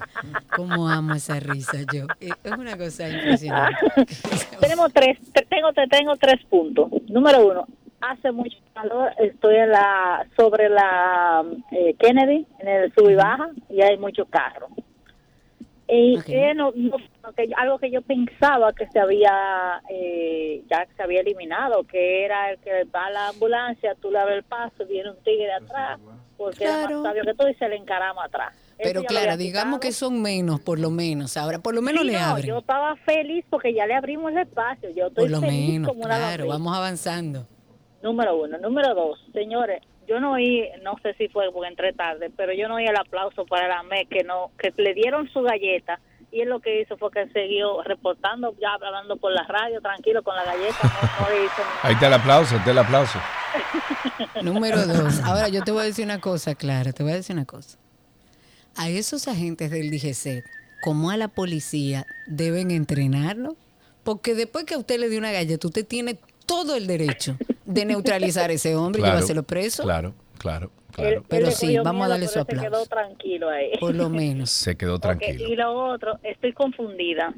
¿Cómo 0.55 0.87
amo 0.89 1.13
esa 1.13 1.39
risa 1.39 1.77
yo? 1.91 2.05
Eh, 2.19 2.31
Es 2.43 2.51
una 2.51 2.77
cosa 2.77 3.07
impresionante. 3.09 3.77
Tenemos 4.59 4.91
tres, 4.93 5.19
te- 5.31 5.45
tengo, 5.45 5.71
te 5.73 5.87
tengo 5.87 6.15
tres 6.15 6.43
puntos. 6.49 6.89
Número 7.07 7.45
uno, 7.47 7.67
hace 8.01 8.31
mucho 8.31 8.57
calor, 8.73 9.11
estoy 9.19 9.55
en 9.57 9.71
la, 9.71 10.25
sobre 10.35 10.69
la 10.69 11.43
eh, 11.71 11.95
Kennedy, 11.99 12.45
en 12.59 12.67
el 12.67 12.93
sub 12.93 13.09
y 13.09 13.15
baja, 13.15 13.49
y 13.69 13.81
hay 13.81 13.97
muchos 13.97 14.27
carros. 14.29 14.69
Y 15.87 16.19
que 16.23 16.55
no- 16.55 16.71
no- 16.75 16.97
que 17.35 17.47
algo 17.57 17.77
que 17.77 17.91
yo 17.91 18.01
pensaba 18.01 18.73
que 18.73 18.87
se 18.87 18.99
había, 18.99 19.81
eh, 19.89 20.63
ya 20.67 20.87
se 20.97 21.03
había 21.03 21.21
eliminado, 21.21 21.83
que 21.83 22.25
era 22.25 22.49
el 22.51 22.57
que 22.59 22.85
va 22.85 23.05
a 23.05 23.11
la 23.11 23.27
ambulancia, 23.29 23.93
tú 24.01 24.09
le 24.09 24.17
abres 24.19 24.37
el 24.37 24.43
paso, 24.43 24.83
viene 24.87 25.11
un 25.11 25.17
tigre 25.23 25.53
atrás, 25.53 25.99
porque 26.37 26.63
era 26.63 26.79
Claro. 26.79 26.95
más 27.01 27.03
sabio 27.03 27.23
que 27.23 27.33
tú 27.35 27.47
y 27.47 27.53
se 27.53 27.69
le 27.69 27.75
encarama 27.75 28.23
atrás. 28.25 28.53
Pero 28.77 29.01
había 29.07 29.37
digamos 29.37 29.79
que 29.79 29.91
son 29.91 30.21
menos, 30.21 30.59
por 30.59 30.79
lo 30.79 30.89
menos. 30.89 31.37
Ahora, 31.37 31.59
por 31.59 31.73
lo 31.73 31.81
menos 31.81 32.01
Sí, 32.01 32.07
le 32.07 32.13
no, 32.13 32.25
abren. 32.25 32.47
Yo 32.47 32.57
estaba 32.59 32.95
feliz 32.97 33.45
porque 33.49 33.73
ya 33.73 33.85
le 33.85 33.93
abrimos 33.93 34.31
el 34.31 34.39
espacio. 34.39 34.89
Yo 34.89 35.07
estoy 35.07 35.23
Por 35.23 35.31
lo 35.31 35.39
feliz 35.39 35.69
menos, 35.71 35.89
como 35.89 36.03
una 36.03 36.17
claro, 36.17 36.47
vamos 36.47 36.75
avanzando. 36.75 37.47
Número 38.03 38.35
uno. 38.35 38.57
Número 38.57 38.93
dos, 38.93 39.19
señores, 39.33 39.81
yo 40.07 40.19
no 40.19 40.33
oí, 40.33 40.69
no 40.83 40.95
sé 41.01 41.13
si 41.15 41.27
fue 41.29 41.51
porque 41.51 41.69
entré 41.69 41.93
tarde, 41.93 42.29
pero 42.35 42.53
yo 42.53 42.67
no 42.67 42.75
oí 42.75 42.85
el 42.85 42.95
aplauso 42.95 43.45
para 43.45 43.67
la 43.67 43.83
MEC 43.83 44.09
que 44.09 44.23
no, 44.23 44.51
que 44.57 44.71
le 44.77 44.93
dieron 44.93 45.27
su 45.29 45.41
galleta 45.41 45.99
y 46.31 46.41
él 46.41 46.49
lo 46.49 46.59
que 46.59 46.81
hizo 46.81 46.97
fue 46.97 47.11
que 47.11 47.27
siguió 47.29 47.81
reportando, 47.83 48.53
ya 48.59 48.73
hablando 48.73 49.15
por 49.15 49.31
la 49.31 49.43
radio, 49.43 49.79
tranquilo 49.79 50.21
con 50.21 50.35
la 50.35 50.43
galleta, 50.43 50.75
no, 50.83 51.25
no 51.25 51.29
le 51.29 51.45
hizo 51.45 51.59
nada. 51.59 51.79
Ahí 51.81 51.93
está 51.93 52.07
el 52.07 52.13
aplauso, 52.13 52.55
está 52.57 52.71
el 52.71 52.77
aplauso. 52.77 53.19
Número 54.43 54.85
dos. 54.85 55.19
Ahora 55.23 55.47
yo 55.47 55.63
te 55.63 55.71
voy 55.71 55.83
a 55.83 55.85
decir 55.85 56.03
una 56.03 56.19
cosa, 56.19 56.53
Clara, 56.53 56.91
te 56.91 57.03
voy 57.03 57.13
a 57.13 57.15
decir 57.15 57.35
una 57.35 57.45
cosa. 57.45 57.77
A 58.75 58.89
esos 58.89 59.27
agentes 59.27 59.71
del 59.71 59.89
DGC, 59.89 60.43
como 60.81 61.09
a 61.09 61.17
la 61.17 61.27
policía, 61.29 62.05
deben 62.27 62.71
entrenarlo, 62.71 63.55
porque 64.03 64.35
después 64.35 64.65
que 64.65 64.75
a 64.75 64.77
usted 64.77 64.99
le 64.99 65.09
dio 65.09 65.17
una 65.19 65.31
galleta, 65.31 65.67
usted 65.67 65.85
tiene 65.85 66.19
todo 66.45 66.75
el 66.75 66.85
derecho 66.87 67.37
de 67.65 67.85
neutralizar 67.85 68.49
a 68.49 68.53
ese 68.53 68.75
hombre 68.75 69.01
y 69.01 69.05
llevárselo 69.05 69.43
preso. 69.43 69.83
Claro, 69.83 70.13
claro, 70.37 70.71
claro. 70.91 71.09
él 71.17 71.23
Pero 71.27 71.51
sí, 71.51 71.77
vamos 71.77 72.05
a 72.05 72.09
darle 72.09 72.27
su 72.27 72.39
él 72.39 72.45
Se 72.47 72.55
quedó 72.55 72.85
tranquilo 72.85 73.49
ahí. 73.49 73.71
Por 73.79 73.95
lo 73.95 74.09
menos. 74.11 74.51
Se 74.51 74.75
quedó 74.75 74.99
tranquilo. 74.99 75.47
y 75.47 75.55
lo 75.55 75.73
otro, 75.91 76.19
estoy 76.23 76.53
confundida. 76.53 77.33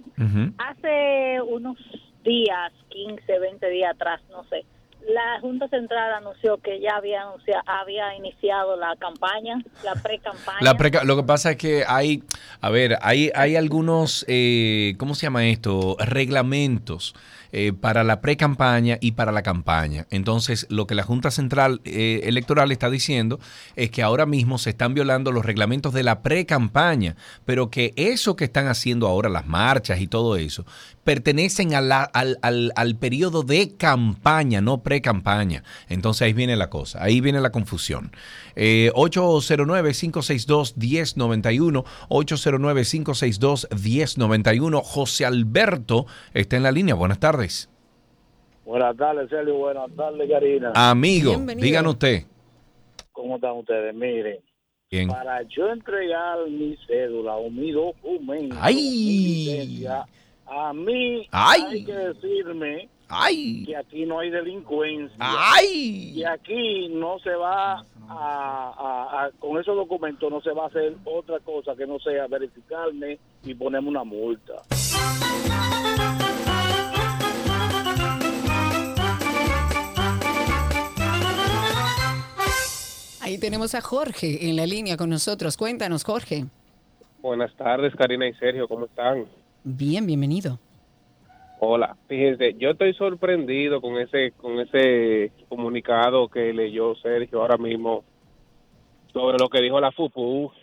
Hace 0.57 1.41
unos 1.41 1.77
días, 2.25 2.73
15, 2.89 3.39
20 3.39 3.69
días 3.69 3.91
atrás, 3.93 4.21
no 4.29 4.43
sé, 4.49 4.65
la 5.07 5.39
Junta 5.39 5.67
Central 5.69 6.13
anunció 6.13 6.57
que 6.57 6.79
ya 6.81 6.97
había, 6.97 7.21
anuncia- 7.23 7.63
había 7.65 8.15
iniciado 8.15 8.75
la 8.77 8.95
campaña, 8.97 9.55
la 9.83 9.95
pre-campaña. 9.95 10.57
La 10.61 10.75
preca- 10.77 11.03
lo 11.03 11.15
que 11.15 11.23
pasa 11.23 11.51
es 11.51 11.57
que 11.57 11.83
hay, 11.87 12.23
a 12.61 12.69
ver, 12.69 12.97
hay, 13.01 13.31
hay 13.33 13.55
algunos, 13.55 14.25
eh, 14.27 14.95
¿cómo 14.97 15.15
se 15.15 15.23
llama 15.27 15.45
esto? 15.47 15.95
Reglamentos 15.99 17.15
eh, 17.51 17.73
para 17.73 18.03
la 18.03 18.21
pre-campaña 18.21 18.97
y 19.01 19.11
para 19.13 19.31
la 19.31 19.41
campaña. 19.43 20.05
Entonces, 20.09 20.65
lo 20.69 20.87
que 20.87 20.95
la 20.95 21.03
Junta 21.03 21.31
Central 21.31 21.81
eh, 21.85 22.21
Electoral 22.25 22.71
está 22.71 22.89
diciendo 22.89 23.39
es 23.75 23.89
que 23.91 24.01
ahora 24.03 24.25
mismo 24.25 24.57
se 24.57 24.69
están 24.71 24.93
violando 24.93 25.31
los 25.31 25.45
reglamentos 25.45 25.93
de 25.93 26.03
la 26.03 26.21
pre-campaña, 26.21 27.15
pero 27.45 27.69
que 27.69 27.93
eso 27.95 28.35
que 28.35 28.43
están 28.45 28.67
haciendo 28.67 29.07
ahora, 29.07 29.29
las 29.29 29.47
marchas 29.47 29.99
y 30.01 30.07
todo 30.07 30.35
eso, 30.35 30.65
pertenecen 31.03 31.73
al, 31.73 31.91
al- 31.91 32.71
al 32.75 32.95
periodo 32.97 33.43
de 33.43 33.75
campaña, 33.77 34.59
no 34.61 34.83
pre-campaña. 34.83 35.63
Entonces 35.87 36.23
ahí 36.23 36.33
viene 36.33 36.55
la 36.57 36.69
cosa, 36.69 37.01
ahí 37.03 37.21
viene 37.21 37.39
la 37.41 37.51
confusión. 37.51 38.11
Eh, 38.55 38.91
809-562-1091, 38.95 41.83
809-562-1091. 42.09 44.81
José 44.83 45.25
Alberto 45.25 46.05
está 46.33 46.57
en 46.57 46.63
la 46.63 46.71
línea. 46.71 46.95
Buenas 46.95 47.19
tardes. 47.19 47.36
Buenas 48.65 48.97
tardes, 48.97 49.29
Sergio. 49.29 49.55
Buenas 49.55 49.89
tardes, 49.95 50.29
Karina. 50.29 50.71
Amigo, 50.75 51.35
díganos 51.55 51.93
usted. 51.93 52.23
¿Cómo 53.11 53.35
están 53.35 53.53
ustedes? 53.57 53.95
Miren, 53.95 54.39
Bien. 54.91 55.07
para 55.07 55.41
yo 55.43 55.69
entregar 55.71 56.37
mi 56.49 56.77
cédula 56.87 57.35
o 57.35 57.49
mi 57.49 57.71
documento, 57.71 58.55
¡Ay! 58.59 58.75
mi 58.75 58.81
licencia, 59.61 60.05
a 60.45 60.73
mí 60.73 61.27
¡Ay! 61.31 61.61
hay 61.69 61.85
que 61.85 61.93
decirme 61.93 62.89
¡Ay! 63.09 63.63
que 63.65 63.75
aquí 63.75 64.05
no 64.05 64.19
hay 64.19 64.29
delincuencia. 64.29 65.15
¡Ay! 65.19 66.11
Y 66.15 66.23
aquí 66.25 66.89
no 66.89 67.17
se 67.19 67.31
va 67.31 67.79
a, 67.79 67.83
a- 68.09 69.25
a- 69.25 69.31
con 69.39 69.59
esos 69.59 69.75
documentos 69.75 70.29
no 70.31 70.39
se 70.41 70.51
va 70.51 70.65
a 70.65 70.67
hacer 70.67 70.95
otra 71.05 71.39
cosa 71.39 71.75
que 71.75 71.87
no 71.87 71.99
sea 71.99 72.27
verificarme 72.27 73.17
y 73.43 73.53
ponerme 73.55 73.89
una 73.89 74.03
multa. 74.03 74.61
Ahí 83.27 83.37
tenemos 83.37 83.75
a 83.75 83.81
Jorge 83.81 84.47
en 84.49 84.55
la 84.55 84.65
línea 84.65 84.95
con 84.95 85.09
nosotros. 85.09 85.57
Cuéntanos, 85.57 86.05
Jorge. 86.05 86.45
Buenas 87.21 87.53
tardes, 87.57 87.93
Karina 87.93 88.25
y 88.25 88.33
Sergio, 88.35 88.69
¿cómo 88.69 88.85
están? 88.85 89.25
Bien, 89.65 90.07
bienvenido. 90.07 90.57
Hola, 91.59 91.97
fíjense, 92.07 92.53
yo 92.53 92.69
estoy 92.69 92.93
sorprendido 92.93 93.81
con 93.81 93.97
ese 93.97 94.31
con 94.31 94.61
ese 94.61 95.33
comunicado 95.49 96.29
que 96.29 96.53
leyó 96.53 96.95
Sergio 96.95 97.41
ahora 97.41 97.57
mismo 97.57 98.05
sobre 99.11 99.37
lo 99.37 99.49
que 99.49 99.59
dijo 99.59 99.81
la 99.81 99.91
FUPU, 99.91 100.53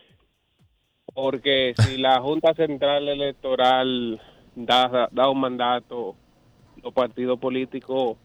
porque 1.12 1.74
si 1.77 1.99
la 1.99 2.19
Junta 2.23 2.55
Central 2.55 3.07
Electoral 3.11 4.19
da, 4.55 5.11
da 5.12 5.28
un 5.28 5.39
mandato, 5.39 6.16
los 6.82 6.95
partidos 6.95 7.39
políticos 7.39 8.16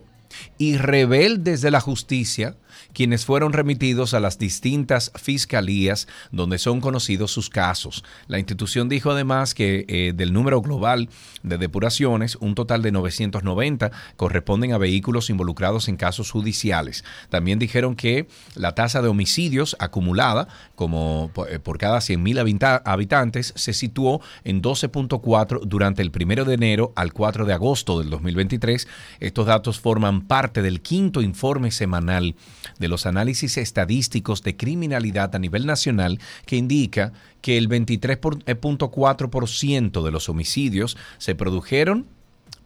y 0.59 0.77
rebeldes 0.77 1.61
de 1.61 1.71
la 1.71 1.81
justicia, 1.81 2.57
quienes 2.93 3.25
fueron 3.25 3.53
remitidos 3.53 4.15
a 4.15 4.21
las 4.21 4.39
distintas 4.39 5.13
fiscalías 5.15 6.07
donde 6.31 6.59
son 6.59 6.81
conocidos 6.81 7.31
sus 7.31 7.51
casos. 7.51 8.05
La 8.29 8.39
institución 8.39 8.89
dijo 8.89 9.11
además 9.11 9.55
que 9.55 9.85
eh, 9.89 10.13
del 10.15 10.33
número 10.33 10.61
global 10.61 11.09
de 11.43 11.59
depuraciones, 11.59 12.37
un 12.37 12.55
total 12.55 12.83
de 12.83 12.93
990 12.93 13.91
corresponden 14.17 14.73
a 14.73 14.79
vehículos 14.79 15.31
involucrados 15.31 15.89
en 15.89 15.97
casos 15.97 16.31
judiciales. 16.31 17.05
También 17.29 17.59
dijeron 17.59 17.97
que 17.97 18.29
la 18.55 18.75
tasa 18.75 19.03
de 19.03 19.09
homicidios 19.09 19.77
acumulada, 19.79 20.49
como 20.75 21.31
eh, 21.49 21.59
por 21.59 21.79
cada 21.79 21.99
100.000 21.99 22.39
habita- 22.41 22.83
habitantes, 22.85 23.53
se 23.57 23.73
situó 23.73 24.21
en 24.45 24.63
12.4 24.63 25.61
durante 25.65 26.03
el 26.03 26.11
primero 26.11 26.45
de 26.45 26.55
enero 26.55 26.93
al 26.97 27.13
4 27.13 27.45
de 27.47 27.53
agosto 27.53 27.99
del 27.99 28.11
2023. 28.11 28.89
Estos 29.21 29.47
datos 29.47 29.81
forman 29.81 30.23
parte 30.23 30.63
del 30.63 30.81
quinto 30.81 31.23
informe 31.23 31.71
semanal 31.71 32.35
de 32.79 32.89
los 32.89 33.07
análisis 33.07 33.57
estadísticos 33.57 34.43
de 34.43 34.57
criminalidad 34.57 35.35
a 35.35 35.39
nivel 35.39 35.65
nacional 35.67 36.19
que 36.47 36.57
indica 36.57 37.13
que 37.41 37.57
el 37.59 37.69
23.4% 37.69 40.03
de 40.03 40.11
los 40.11 40.29
homicidios 40.29 40.97
se 41.19 41.35
produjeron 41.35 42.07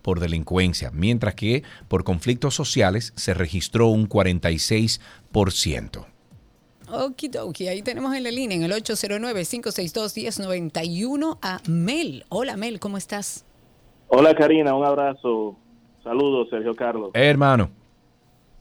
por 0.02 0.20
delincuencia, 0.20 0.90
mientras 0.92 1.34
que 1.34 1.62
por 1.88 2.04
conflictos 2.04 2.54
sociales 2.54 3.12
se 3.16 3.34
registró 3.34 3.88
un 3.88 4.08
46%. 4.08 6.06
Okidoki, 6.90 7.68
ahí 7.68 7.82
tenemos 7.82 8.14
en 8.14 8.24
la 8.24 8.30
línea, 8.30 8.56
en 8.56 8.64
el 8.64 8.72
809-562-1091 8.72 11.36
a 11.42 11.60
Mel. 11.68 12.24
Hola 12.30 12.56
Mel, 12.56 12.80
¿cómo 12.80 12.96
estás? 12.96 13.44
Hola 14.08 14.34
Karina, 14.34 14.74
un 14.74 14.86
abrazo. 14.86 15.54
Saludos, 16.02 16.48
Sergio 16.48 16.74
Carlos. 16.74 17.10
Eh, 17.12 17.26
hermano, 17.26 17.68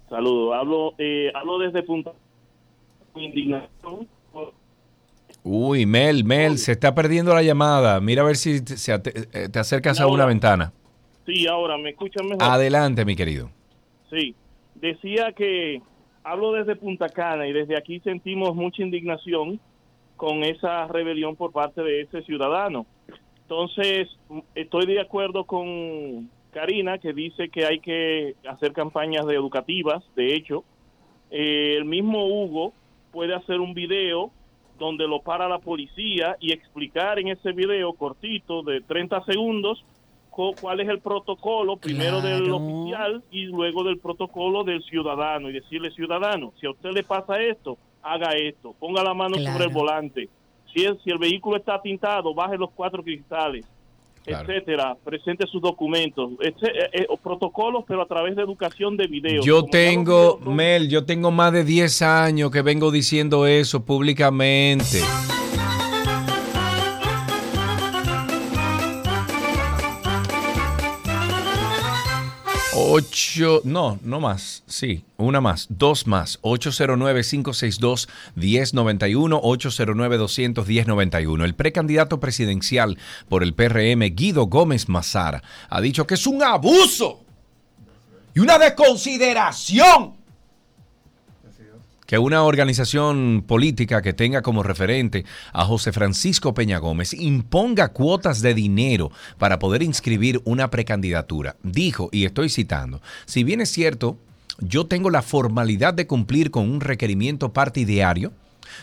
Saludos. 0.09 0.55
Hablo, 0.55 0.93
eh, 0.97 1.31
hablo 1.35 1.59
desde 1.59 1.83
Punta 1.83 2.11
Indignación. 3.15 4.07
uy, 5.43 5.85
Mel, 5.85 6.23
Mel, 6.23 6.57
se 6.57 6.73
está 6.73 6.93
perdiendo 6.93 7.33
la 7.33 7.41
llamada. 7.43 7.99
Mira 7.99 8.21
a 8.21 8.25
ver 8.25 8.35
si 8.35 8.63
te, 8.63 8.77
se 8.77 8.93
ate- 8.93 9.27
eh, 9.33 9.49
te 9.49 9.59
acercas 9.59 9.99
a 9.99 10.07
una 10.07 10.25
ventana. 10.25 10.71
Sí, 11.25 11.47
ahora 11.47 11.77
me 11.77 11.89
escuchan 11.89 12.25
mejor. 12.27 12.43
Adelante, 12.43 13.03
mi 13.05 13.15
querido. 13.15 13.49
Sí, 14.09 14.35
decía 14.75 15.31
que 15.33 15.81
hablo 16.23 16.53
desde 16.53 16.75
Punta 16.75 17.09
Cana 17.09 17.47
y 17.47 17.53
desde 17.53 17.77
aquí 17.77 17.99
sentimos 18.01 18.55
mucha 18.55 18.81
indignación 18.83 19.59
con 20.15 20.43
esa 20.43 20.87
rebelión 20.87 21.35
por 21.35 21.51
parte 21.51 21.81
de 21.81 22.01
ese 22.01 22.21
ciudadano. 22.23 22.85
Entonces, 23.41 24.09
estoy 24.55 24.85
de 24.85 24.99
acuerdo 25.01 25.45
con 25.45 26.29
Karina 26.51 26.97
que 26.97 27.13
dice 27.13 27.49
que 27.49 27.65
hay 27.65 27.79
que 27.79 28.35
hacer 28.47 28.73
campañas 28.73 29.25
de 29.25 29.35
educativas. 29.35 30.03
De 30.15 30.35
hecho, 30.35 30.63
eh, 31.29 31.75
el 31.77 31.85
mismo 31.85 32.25
Hugo 32.25 32.73
puede 33.11 33.35
hacer 33.35 33.59
un 33.59 33.73
video 33.73 34.31
donde 34.77 35.07
lo 35.07 35.21
para 35.21 35.47
la 35.47 35.59
policía 35.59 36.37
y 36.39 36.51
explicar 36.51 37.19
en 37.19 37.29
ese 37.29 37.51
video 37.51 37.93
cortito 37.93 38.61
de 38.61 38.81
30 38.81 39.23
segundos 39.25 39.83
cuál 40.61 40.79
es 40.79 40.87
el 40.87 40.99
protocolo, 40.99 41.77
primero 41.77 42.21
del 42.21 42.51
oficial 42.51 43.23
y 43.31 43.45
luego 43.45 43.83
del 43.83 43.97
protocolo 43.97 44.63
del 44.63 44.83
ciudadano. 44.83 45.49
Y 45.49 45.53
decirle, 45.53 45.89
ciudadano, 45.91 46.53
si 46.59 46.67
a 46.67 46.71
usted 46.71 46.91
le 46.91 47.03
pasa 47.03 47.41
esto, 47.41 47.77
haga 48.03 48.35
esto, 48.35 48.75
ponga 48.79 49.03
la 49.03 49.15
mano 49.15 49.35
sobre 49.35 49.65
el 49.65 49.73
volante. 49.73 50.29
Si 50.73 50.85
el, 50.85 50.99
si 51.03 51.09
el 51.09 51.17
vehículo 51.17 51.57
está 51.57 51.81
tintado, 51.81 52.35
baje 52.35 52.57
los 52.57 52.69
cuatro 52.71 53.01
cristales, 53.01 53.65
etcétera, 54.27 54.95
presente 55.03 55.47
sus 55.47 55.61
documentos. 55.61 56.31
Este, 56.41 56.67
eh, 56.67 56.89
eh, 56.93 57.07
protocolos, 57.23 57.85
pero 57.87 58.01
a 58.01 58.07
través 58.07 58.35
de 58.35 58.43
educación 58.43 58.97
de 58.97 59.07
video. 59.07 59.41
Yo 59.41 59.63
tengo, 59.63 60.39
Mel, 60.39 60.89
yo 60.89 61.05
tengo 61.05 61.31
más 61.31 61.53
de 61.53 61.63
10 61.63 62.01
años 62.01 62.51
que 62.51 62.61
vengo 62.61 62.91
diciendo 62.91 63.47
eso 63.47 63.85
públicamente. 63.85 64.99
Ocho, 72.89 73.59
no, 73.65 73.99
no 74.01 74.21
más, 74.21 74.63
sí, 74.65 75.03
una 75.17 75.41
más, 75.41 75.67
dos 75.69 76.07
más, 76.07 76.41
809-562-1091, 76.41 79.41
809-200-1091. 79.41 81.43
El 81.43 81.53
precandidato 81.53 82.21
presidencial 82.21 82.97
por 83.27 83.43
el 83.43 83.53
PRM, 83.53 84.15
Guido 84.15 84.45
Gómez 84.45 84.87
Mazara, 84.87 85.43
ha 85.69 85.81
dicho 85.81 86.07
que 86.07 86.13
es 86.13 86.25
un 86.27 86.41
abuso 86.41 87.25
y 88.33 88.39
una 88.39 88.57
desconsideración 88.57 90.13
que 92.07 92.17
una 92.17 92.43
organización 92.43 93.43
política 93.45 94.01
que 94.01 94.13
tenga 94.13 94.41
como 94.41 94.63
referente 94.63 95.25
a 95.53 95.65
José 95.65 95.91
Francisco 95.91 96.53
Peña 96.53 96.79
Gómez 96.79 97.13
imponga 97.13 97.89
cuotas 97.89 98.41
de 98.41 98.53
dinero 98.53 99.11
para 99.37 99.59
poder 99.59 99.83
inscribir 99.83 100.41
una 100.45 100.71
precandidatura. 100.71 101.57
Dijo, 101.61 102.09
y 102.11 102.25
estoy 102.25 102.49
citando, 102.49 103.01
si 103.25 103.43
bien 103.43 103.61
es 103.61 103.69
cierto, 103.69 104.17
yo 104.59 104.87
tengo 104.87 105.09
la 105.09 105.21
formalidad 105.21 105.93
de 105.93 106.07
cumplir 106.07 106.49
con 106.49 106.67
un 106.69 106.81
requerimiento 106.81 107.53
partidario, 107.53 108.31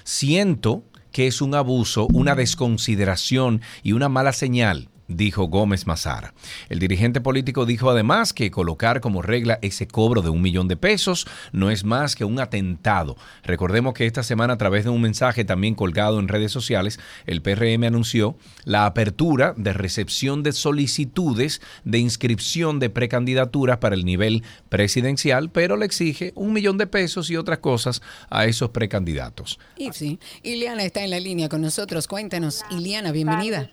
siento 0.05 0.85
que 1.11 1.27
es 1.27 1.41
un 1.41 1.55
abuso, 1.55 2.07
una 2.13 2.35
desconsideración 2.35 3.63
y 3.83 3.93
una 3.93 4.09
mala 4.09 4.33
señal 4.33 4.91
dijo 5.09 5.45
Gómez 5.49 5.87
Mazara. 5.87 6.35
El 6.69 6.79
dirigente 6.79 7.21
político 7.21 7.67
dijo 7.67 7.91
además 7.91 8.33
que 8.33 8.51
colocar 8.51 9.01
como 9.01 9.23
regla 9.23 9.59
ese 9.63 9.87
cobro 9.87 10.23
de 10.23 10.31
un 10.31 10.43
millón 10.43 10.69
de 10.69 10.77
pesos 10.77 11.27
no 11.53 11.71
es 11.71 11.85
más 11.85 12.15
que 12.15 12.25
un 12.25 12.41
atentado. 12.41 13.17
Recordemos 13.43 13.95
que 13.95 14.07
esta 14.07 14.23
semana 14.23 14.55
a 14.55 14.59
través 14.59 14.85
de 14.85 14.91
un 14.91 15.01
mensaje 15.01 15.45
también 15.45 15.75
colgado 15.75 16.19
en 16.19 16.29
redes 16.29 16.53
sociales, 16.53 16.99
el 17.27 17.43
PRM 17.43 17.85
anunció 17.85 18.37
la 18.65 18.87
apertura 18.87 19.55
de 19.57 19.73
recepción 19.73 20.43
de 20.43 20.53
solicitudes 20.53 21.61
de 21.85 21.99
inscripción 21.99 22.79
de 22.79 22.91
precandidaturas 22.91 23.79
para 23.79 23.95
el 23.95 24.05
nivel 24.05 24.43
presidencial, 24.69 25.51
pero 25.51 25.77
le 25.77 25.87
exige 25.87 26.33
un 26.35 26.53
millón 26.53 26.79
de 26.79 26.87
pesos 26.87 27.31
y 27.31 27.37
otras 27.37 27.59
cosas 27.59 28.03
a 28.31 28.47
esos 28.47 28.71
precandidatos. 28.71 29.59
Y 29.77 29.93
sí, 29.93 30.19
Iliana 30.43 30.85
está 30.85 31.03
en 31.05 31.11
la 31.11 31.21
línea 31.21 31.49
con 31.49 31.61
nosotros. 31.61 32.09
Cuéntanos, 32.09 32.63
Iliana, 32.71 33.13
bienvenida. 33.13 33.71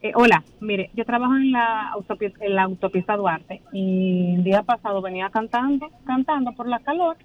Eh, 0.00 0.12
hola, 0.14 0.44
mire, 0.60 0.90
yo 0.94 1.04
trabajo 1.04 1.34
en 1.34 1.50
la, 1.50 1.90
autopista, 1.90 2.44
en 2.44 2.54
la 2.54 2.62
autopista 2.62 3.16
Duarte 3.16 3.62
y 3.72 4.36
el 4.36 4.44
día 4.44 4.62
pasado 4.62 5.02
venía 5.02 5.28
cantando, 5.30 5.90
cantando 6.04 6.52
por 6.52 6.68
la 6.68 6.78
calor 6.78 7.16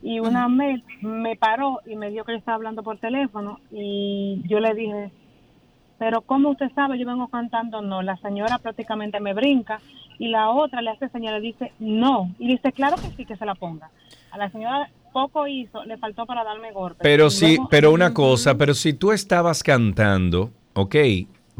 y 0.00 0.20
una 0.20 0.48
me, 0.48 0.82
me 1.02 1.36
paró 1.36 1.80
y 1.86 1.96
me 1.96 2.10
dijo 2.10 2.24
que 2.24 2.32
yo 2.32 2.38
estaba 2.38 2.54
hablando 2.54 2.84
por 2.84 2.98
teléfono 2.98 3.58
y 3.72 4.42
yo 4.46 4.60
le 4.60 4.74
dije, 4.74 5.10
pero 5.98 6.22
¿cómo 6.22 6.50
usted 6.50 6.70
sabe? 6.74 6.98
Yo 6.98 7.06
vengo 7.06 7.28
cantando, 7.28 7.82
no. 7.82 8.00
La 8.00 8.16
señora 8.18 8.58
prácticamente 8.58 9.20
me 9.20 9.34
brinca 9.34 9.80
y 10.18 10.28
la 10.28 10.50
otra 10.50 10.80
le 10.80 10.90
hace 10.90 11.08
señal, 11.08 11.34
le 11.34 11.40
dice, 11.40 11.72
no. 11.78 12.34
Y 12.38 12.48
dice, 12.48 12.72
claro 12.72 12.96
que 12.96 13.10
sí, 13.16 13.26
que 13.26 13.36
se 13.36 13.44
la 13.44 13.54
ponga. 13.54 13.90
A 14.30 14.38
la 14.38 14.50
señora 14.50 14.88
poco 15.12 15.46
hizo, 15.46 15.84
le 15.84 15.98
faltó 15.98 16.24
para 16.24 16.44
darme 16.44 16.72
golpe. 16.72 17.00
Pero 17.02 17.28
sí, 17.28 17.58
pero 17.68 17.92
una 17.92 18.14
cosa, 18.14 18.56
pero 18.56 18.72
si 18.72 18.94
tú 18.94 19.12
estabas 19.12 19.62
cantando, 19.62 20.52
ok, 20.74 20.94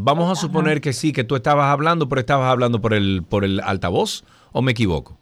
vamos 0.02 0.30
a 0.30 0.40
suponer 0.40 0.80
que 0.80 0.92
sí, 0.92 1.12
que 1.12 1.24
tú 1.24 1.36
estabas 1.36 1.66
hablando, 1.66 2.08
pero 2.08 2.20
estabas 2.20 2.50
hablando 2.50 2.80
por 2.80 2.94
el, 2.94 3.22
por 3.28 3.44
el 3.44 3.60
altavoz, 3.60 4.24
¿o 4.52 4.62
me 4.62 4.72
equivoco? 4.72 5.16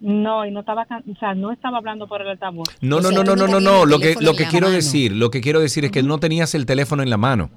No, 0.00 0.44
y 0.44 0.50
no 0.50 0.60
estaba, 0.60 0.82
o 0.82 1.18
sea, 1.18 1.34
no 1.34 1.52
estaba 1.52 1.78
hablando 1.78 2.06
por 2.06 2.20
el 2.20 2.28
altavoz. 2.28 2.68
No, 2.80 3.00
no, 3.00 3.10
no, 3.10 3.24
no, 3.24 3.34
no, 3.34 3.46
no, 3.46 3.60
no. 3.60 3.86
Lo 3.86 3.98
que, 3.98 4.14
lo 4.20 4.34
que 4.34 4.46
quiero 4.46 4.70
decir, 4.70 5.12
lo 5.12 5.30
que 5.30 5.40
quiero 5.40 5.60
decir 5.60 5.84
es 5.84 5.90
que 5.90 6.02
no 6.02 6.18
tenías 6.18 6.54
el 6.54 6.66
teléfono 6.66 7.02
en 7.02 7.10
la 7.10 7.16
mano. 7.16 7.50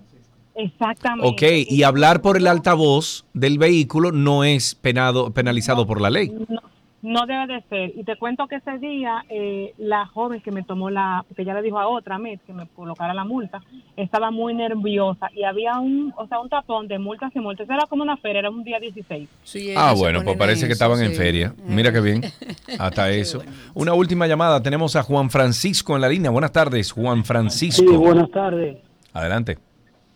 Exactamente. 0.56 1.28
Ok, 1.28 1.68
y 1.70 1.84
hablar 1.84 2.22
por 2.22 2.38
el 2.38 2.48
altavoz 2.48 3.26
del 3.34 3.58
vehículo 3.58 4.12
no 4.12 4.44
es 4.44 4.76
penado, 4.76 5.32
penalizado 5.32 5.86
por 5.86 6.02
la 6.02 6.10
ley. 6.10 6.34
No, 6.50 6.62
no 7.02 7.26
debe 7.26 7.48
de 7.48 7.62
ser. 7.70 7.92
Y 7.96 8.04
te 8.04 8.18
cuento 8.18 8.48
que 8.48 8.56
ese 8.56 8.78
día 8.78 9.24
eh, 9.30 9.74
la 9.78 10.06
joven 10.06 10.42
que 10.42 10.52
me 10.52 10.64
tomó 10.64 10.90
la, 10.90 11.24
porque 11.28 11.46
ya 11.46 11.54
le 11.54 11.62
dijo 11.62 11.80
a 11.80 11.88
otra 11.88 12.18
Met 12.18 12.42
que 12.46 12.54
me 12.54 12.68
colocara 12.68 13.14
la 13.14 13.24
multa, 13.24 13.62
estaba 13.96 14.32
muy 14.32 14.54
nerviosa 14.54 15.30
y 15.34 15.44
había 15.44 15.80
un, 15.80 16.14
o 16.18 16.28
sea, 16.28 16.40
un 16.40 16.50
tapón 16.50 16.88
de 16.88 17.00
multas 17.00 17.36
y 17.36 17.40
multas. 17.40 17.70
Era 17.70 17.86
como 17.88 18.04
una 18.04 18.18
feria, 18.18 18.40
era 18.40 18.50
un 18.50 18.64
día 18.64 18.80
16. 18.80 19.30
Ah, 19.78 19.94
bueno, 19.98 20.22
pues 20.24 20.38
parece 20.38 20.68
que 20.68 20.74
estaban 20.74 21.02
en 21.02 21.14
feria. 21.14 21.54
Mira 21.66 21.92
qué 21.92 22.02
bien. 22.02 22.22
Hasta 22.80 23.10
eso. 23.12 23.42
Una 23.74 23.94
última 23.94 24.28
llamada. 24.28 24.62
Tenemos 24.62 24.96
a 24.96 25.04
Juan 25.04 25.30
Francisco 25.30 25.96
en 25.96 26.02
la 26.02 26.10
línea. 26.10 26.32
Buenas 26.32 26.52
tardes, 26.52 26.92
Juan 26.92 27.24
Francisco. 27.24 27.90
Sí, 27.90 27.98
buenas 27.98 28.30
tardes. 28.32 28.78
Adelante. 29.14 29.58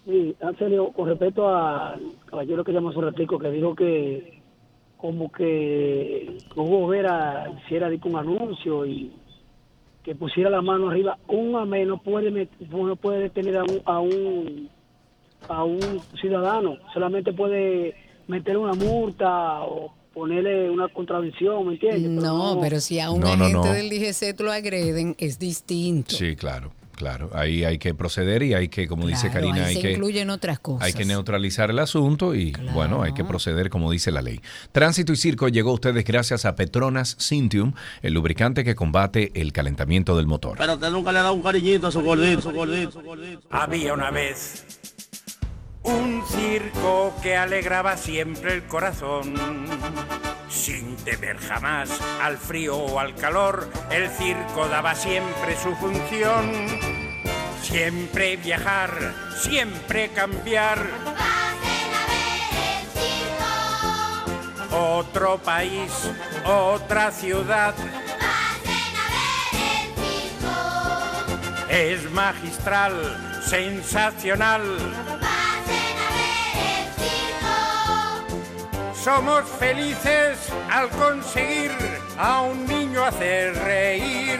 Sí, 0.05 0.35
Antonio, 0.41 0.89
con 0.89 1.07
respecto 1.07 1.47
al 1.47 2.01
caballero 2.25 2.63
que 2.63 2.73
llamó 2.73 2.89
un 2.89 3.03
ratico, 3.03 3.39
que 3.39 3.49
dijo 3.49 3.73
que 3.73 4.42
como 5.03 5.29
que 5.29 6.37
Hugo 6.55 6.87
Vera 6.87 7.51
hiciera 7.61 7.89
un 8.05 8.15
anuncio 8.15 8.85
y 8.85 9.11
que 10.01 10.15
pusiera 10.15 10.49
la 10.49 10.61
mano 10.61 10.87
arriba, 10.89 11.17
un 11.27 11.57
amén 11.57 11.89
no 11.89 11.97
puede, 11.97 12.47
no 12.71 12.95
puede 12.95 13.19
detener 13.23 13.57
a 13.57 13.63
un, 13.63 13.81
a 13.83 13.99
un 13.99 14.69
a 15.49 15.65
un 15.65 15.81
ciudadano, 16.21 16.77
solamente 16.93 17.33
puede 17.33 17.95
meter 18.29 18.57
una 18.57 18.75
multa 18.75 19.63
o 19.63 19.93
ponerle 20.13 20.69
una 20.69 20.87
contravención, 20.87 21.67
¿me 21.67 21.73
entiendes? 21.73 22.03
Pero 22.03 22.21
No, 22.21 22.57
pero 22.61 22.79
si 22.79 23.01
a 23.01 23.11
un 23.11 23.19
No, 23.19 23.35
no, 23.35 23.43
agente 23.43 23.67
no. 23.67 23.73
del 23.73 23.89
DGC 23.89 24.37
tú 24.37 24.45
lo 24.45 24.53
agreden, 24.53 25.17
es 25.19 25.37
distinto. 25.37 26.15
Sí, 26.15 26.37
claro, 26.37 26.71
claro. 26.95 27.29
Ahí 27.33 27.63
hay 27.63 27.77
que 27.77 27.93
proceder 27.93 28.43
y 28.43 28.53
hay 28.53 28.69
que, 28.69 28.87
como 28.87 29.07
dice 29.07 29.29
Karina, 29.29 29.55
ahí 29.55 29.61
hay 29.61 29.75
se 29.75 29.81
que, 29.81 29.91
incluyen 29.91 30.29
otras 30.29 30.59
cosas. 30.59 30.85
hay 30.87 30.93
que 30.93 31.05
neutralizar 31.05 31.69
el 31.69 31.79
asunto 31.79 32.35
y, 32.35 32.53
bueno, 32.73 33.03
hay 33.03 33.13
que 33.13 33.23
proceder 33.23 33.69
como 33.69 33.91
dice 33.91 34.11
la 34.11 34.21
ley. 34.21 34.41
Tránsito 34.71 35.13
y 35.13 35.17
Circo 35.17 35.47
llegó 35.47 35.71
a 35.71 35.73
ustedes 35.73 36.05
gracias 36.05 36.45
a 36.45 36.55
Petronas 36.55 37.17
Cintium, 37.19 37.73
el 38.01 38.13
lubricante 38.13 38.63
que 38.63 38.75
combate 38.75 39.31
el 39.35 39.51
calentamiento 39.51 40.15
del 40.17 40.27
motor. 40.27 40.57
Pero 40.57 40.73
usted 40.73 40.89
nunca 40.89 41.11
le 41.11 41.19
ha 41.19 41.23
dado 41.23 41.33
un 41.33 41.43
cariñito 41.43 41.87
a 41.87 41.91
su 41.91 42.01
gordito, 42.01 42.41
su 42.41 42.51
gordito, 42.51 42.91
su 42.91 43.01
gordito. 43.01 43.41
Había 43.49 43.93
una 43.93 44.11
vez 44.11 44.65
un 45.83 46.23
circo 46.27 47.13
que 47.21 47.35
alegraba 47.35 47.97
siempre 47.97 48.53
el 48.53 48.63
corazón. 48.63 49.33
Sin 50.53 50.95
temer 50.97 51.37
jamás 51.39 51.89
al 52.21 52.37
frío 52.37 52.77
o 52.77 52.99
al 52.99 53.15
calor, 53.15 53.69
el 53.89 54.07
circo 54.09 54.67
daba 54.69 54.93
siempre 54.93 55.57
su 55.57 55.75
función. 55.75 56.67
Siempre 57.61 58.37
viajar, 58.37 59.13
siempre 59.41 60.09
cambiar. 60.09 60.77
Otro 64.71 65.39
país, 65.39 65.91
otra 66.45 67.11
ciudad. 67.11 67.73
Es 71.67 72.09
magistral, 72.11 73.41
sensacional. 73.49 75.22
Somos 79.03 79.43
felices 79.59 80.47
al 80.71 80.87
conseguir 80.87 81.71
a 82.17 82.41
un 82.43 82.65
niño 82.65 83.03
hacer 83.03 83.53
reír. 83.53 84.39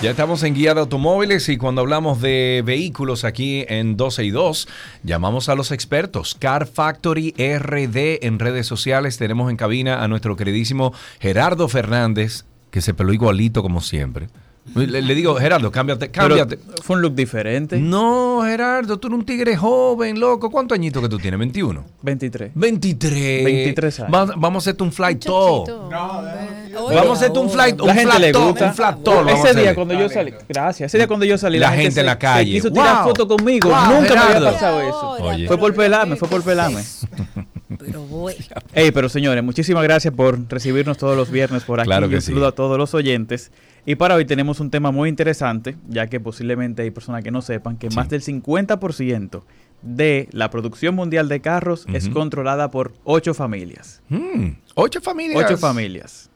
Ya 0.00 0.10
estamos 0.10 0.44
en 0.44 0.54
guía 0.54 0.74
de 0.74 0.80
automóviles 0.80 1.48
y 1.48 1.56
cuando 1.56 1.80
hablamos 1.80 2.20
de 2.20 2.62
vehículos 2.64 3.24
aquí 3.24 3.64
en 3.68 3.96
12 3.96 4.24
y 4.24 4.30
2, 4.30 4.68
llamamos 5.02 5.48
a 5.48 5.56
los 5.56 5.72
expertos. 5.72 6.36
Car 6.38 6.68
Factory 6.68 7.34
RD 7.36 8.24
en 8.24 8.38
redes 8.38 8.68
sociales. 8.68 9.18
Tenemos 9.18 9.50
en 9.50 9.56
cabina 9.56 10.04
a 10.04 10.08
nuestro 10.08 10.36
queridísimo 10.36 10.92
Gerardo 11.20 11.66
Fernández, 11.68 12.44
que 12.72 12.80
se 12.80 12.94
peló 12.94 13.12
igualito 13.12 13.62
como 13.62 13.80
siempre. 13.80 14.28
Le, 14.74 15.02
le 15.02 15.14
digo, 15.14 15.34
Gerardo, 15.36 15.70
cámbiate, 15.70 16.10
cámbiate. 16.10 16.58
fue 16.82 16.96
un 16.96 17.02
look 17.02 17.14
diferente. 17.14 17.78
No, 17.78 18.40
Gerardo, 18.44 18.98
tú 18.98 19.08
eres 19.08 19.18
un 19.18 19.24
tigre 19.26 19.56
joven, 19.56 20.18
loco. 20.18 20.50
¿Cuántos 20.50 20.76
añitos 20.76 21.02
que 21.02 21.08
tú 21.08 21.18
tienes? 21.18 21.38
¿21? 21.38 21.82
23. 22.02 22.52
23. 22.54 23.44
23 23.44 24.00
años. 24.00 24.14
Va- 24.14 24.34
vamos 24.36 24.62
a 24.62 24.70
hacerte 24.70 24.82
un 24.82 24.92
flight 24.92 25.24
todo. 25.24 25.64
Oh, 25.88 26.86
Oye, 26.86 26.96
Vamos 26.96 27.10
a 27.10 27.12
hacerte 27.20 27.38
un 27.38 27.50
flight, 27.50 27.80
un 27.80 27.86
La 27.86 27.94
gente 27.94 28.18
le 28.18 28.32
gusta. 28.32 28.66
un 28.68 28.74
flat 28.74 29.06
a 29.08 29.32
Ese 29.32 29.60
día 29.60 29.74
cuando 29.74 29.94
yo 29.94 30.08
salí, 30.08 30.32
gracias. 30.48 30.86
Ese 30.90 30.98
día 30.98 31.06
cuando 31.06 31.26
yo 31.26 31.36
salí, 31.36 31.58
La 31.58 31.70
gente 31.72 31.86
en 31.88 31.92
se- 31.92 32.02
la 32.02 32.18
calle. 32.18 32.46
se 32.52 32.52
quiso 32.56 32.72
tirar 32.72 32.96
Wow. 32.96 33.04
foto 33.08 33.28
conmigo. 33.28 33.68
Wow, 33.68 34.00
Nunca 34.00 34.14
me 34.14 34.20
había 34.20 34.52
pasado 34.52 34.80
eso. 34.80 35.10
Oye. 35.22 35.46
Fue 35.46 35.58
por 35.58 35.74
pelarme, 35.74 36.16
fue 36.16 36.28
por 36.28 36.42
pelarme. 36.42 36.82
Pero 37.78 38.02
bueno. 38.02 38.38
Ey, 38.74 38.90
pero 38.90 39.08
señores, 39.08 39.42
muchísimas 39.42 39.82
gracias 39.82 40.12
por 40.14 40.38
recibirnos 40.48 40.98
todos 40.98 41.16
los 41.16 41.30
viernes 41.30 41.64
por 41.64 41.80
aquí. 41.80 41.86
Claro 41.88 42.08
que 42.08 42.20
sí. 42.20 42.26
saludo 42.28 42.46
a 42.48 42.52
todos 42.52 42.76
los 42.78 42.92
oyentes. 42.94 43.50
Y 43.84 43.96
para 43.96 44.14
hoy 44.14 44.24
tenemos 44.24 44.60
un 44.60 44.70
tema 44.70 44.92
muy 44.92 45.08
interesante, 45.08 45.76
ya 45.88 46.06
que 46.06 46.20
posiblemente 46.20 46.82
hay 46.82 46.90
personas 46.90 47.24
que 47.24 47.30
no 47.32 47.42
sepan 47.42 47.76
que 47.76 47.90
más 47.90 48.08
del 48.08 48.22
50% 48.22 49.42
de 49.82 50.28
la 50.30 50.50
producción 50.50 50.94
mundial 50.94 51.28
de 51.28 51.40
carros 51.40 51.86
es 51.92 52.08
controlada 52.08 52.70
por 52.70 52.92
ocho 53.04 53.34
familias. 53.34 54.00
Mm, 54.08 54.50
ocho 54.74 55.00
familias. 55.00 55.44
Ocho 55.44 55.58
familias. 55.58 56.30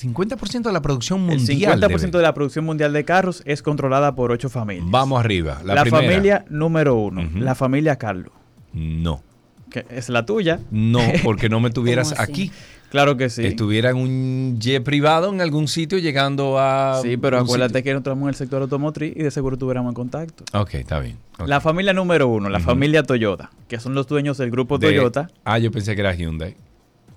50% 0.00 0.62
de 0.62 0.72
la 0.72 0.82
producción 0.82 1.20
El 1.30 1.38
mundial. 1.38 1.80
50% 1.80 1.88
debe. 1.98 2.18
de 2.18 2.22
la 2.22 2.34
producción 2.34 2.64
mundial 2.64 2.92
de 2.92 3.04
carros 3.04 3.42
es 3.46 3.62
controlada 3.62 4.14
por 4.14 4.30
ocho 4.30 4.48
familias. 4.48 4.86
Vamos 4.90 5.18
arriba. 5.18 5.60
La, 5.64 5.74
La, 5.74 5.82
primera. 5.82 6.02
familia 6.04 6.44
número 6.50 6.94
uno, 6.94 7.28
la 7.36 7.54
familia 7.54 7.96
Carlos. 7.96 8.32
No. 8.72 9.22
Que 9.70 9.84
es 9.90 10.08
la 10.08 10.24
tuya. 10.24 10.60
No, 10.70 11.00
porque 11.24 11.48
no 11.48 11.58
me 11.58 11.70
tuvieras 11.70 12.18
aquí. 12.18 12.52
Claro 12.94 13.16
que 13.16 13.28
sí. 13.28 13.44
Estuviera 13.44 13.90
en 13.90 13.96
un 13.96 14.56
jet 14.60 14.80
privado 14.84 15.28
en 15.28 15.40
algún 15.40 15.66
sitio 15.66 15.98
llegando 15.98 16.60
a. 16.60 17.00
Sí, 17.02 17.16
pero 17.16 17.40
acuérdate 17.40 17.80
sitio. 17.80 17.82
que 17.82 17.90
nosotros 17.92 18.12
estamos 18.12 18.22
en 18.22 18.28
el 18.28 18.34
sector 18.36 18.62
automotriz 18.62 19.16
y 19.16 19.22
de 19.24 19.32
seguro 19.32 19.56
tuviéramos 19.58 19.90
en 19.90 19.94
contacto. 19.94 20.44
Ok, 20.56 20.74
está 20.74 21.00
bien. 21.00 21.18
La 21.44 21.60
familia 21.60 21.92
número 21.92 22.28
uno, 22.28 22.48
la 22.48 22.60
familia 22.60 23.02
Toyota, 23.02 23.50
que 23.66 23.80
son 23.80 23.94
los 23.96 24.06
dueños 24.06 24.38
del 24.38 24.52
grupo 24.52 24.78
De- 24.78 24.86
Toyota. 24.86 25.28
Ah, 25.42 25.58
yo 25.58 25.72
pensé 25.72 25.96
que 25.96 26.02
era 26.02 26.14
Hyundai. 26.14 26.54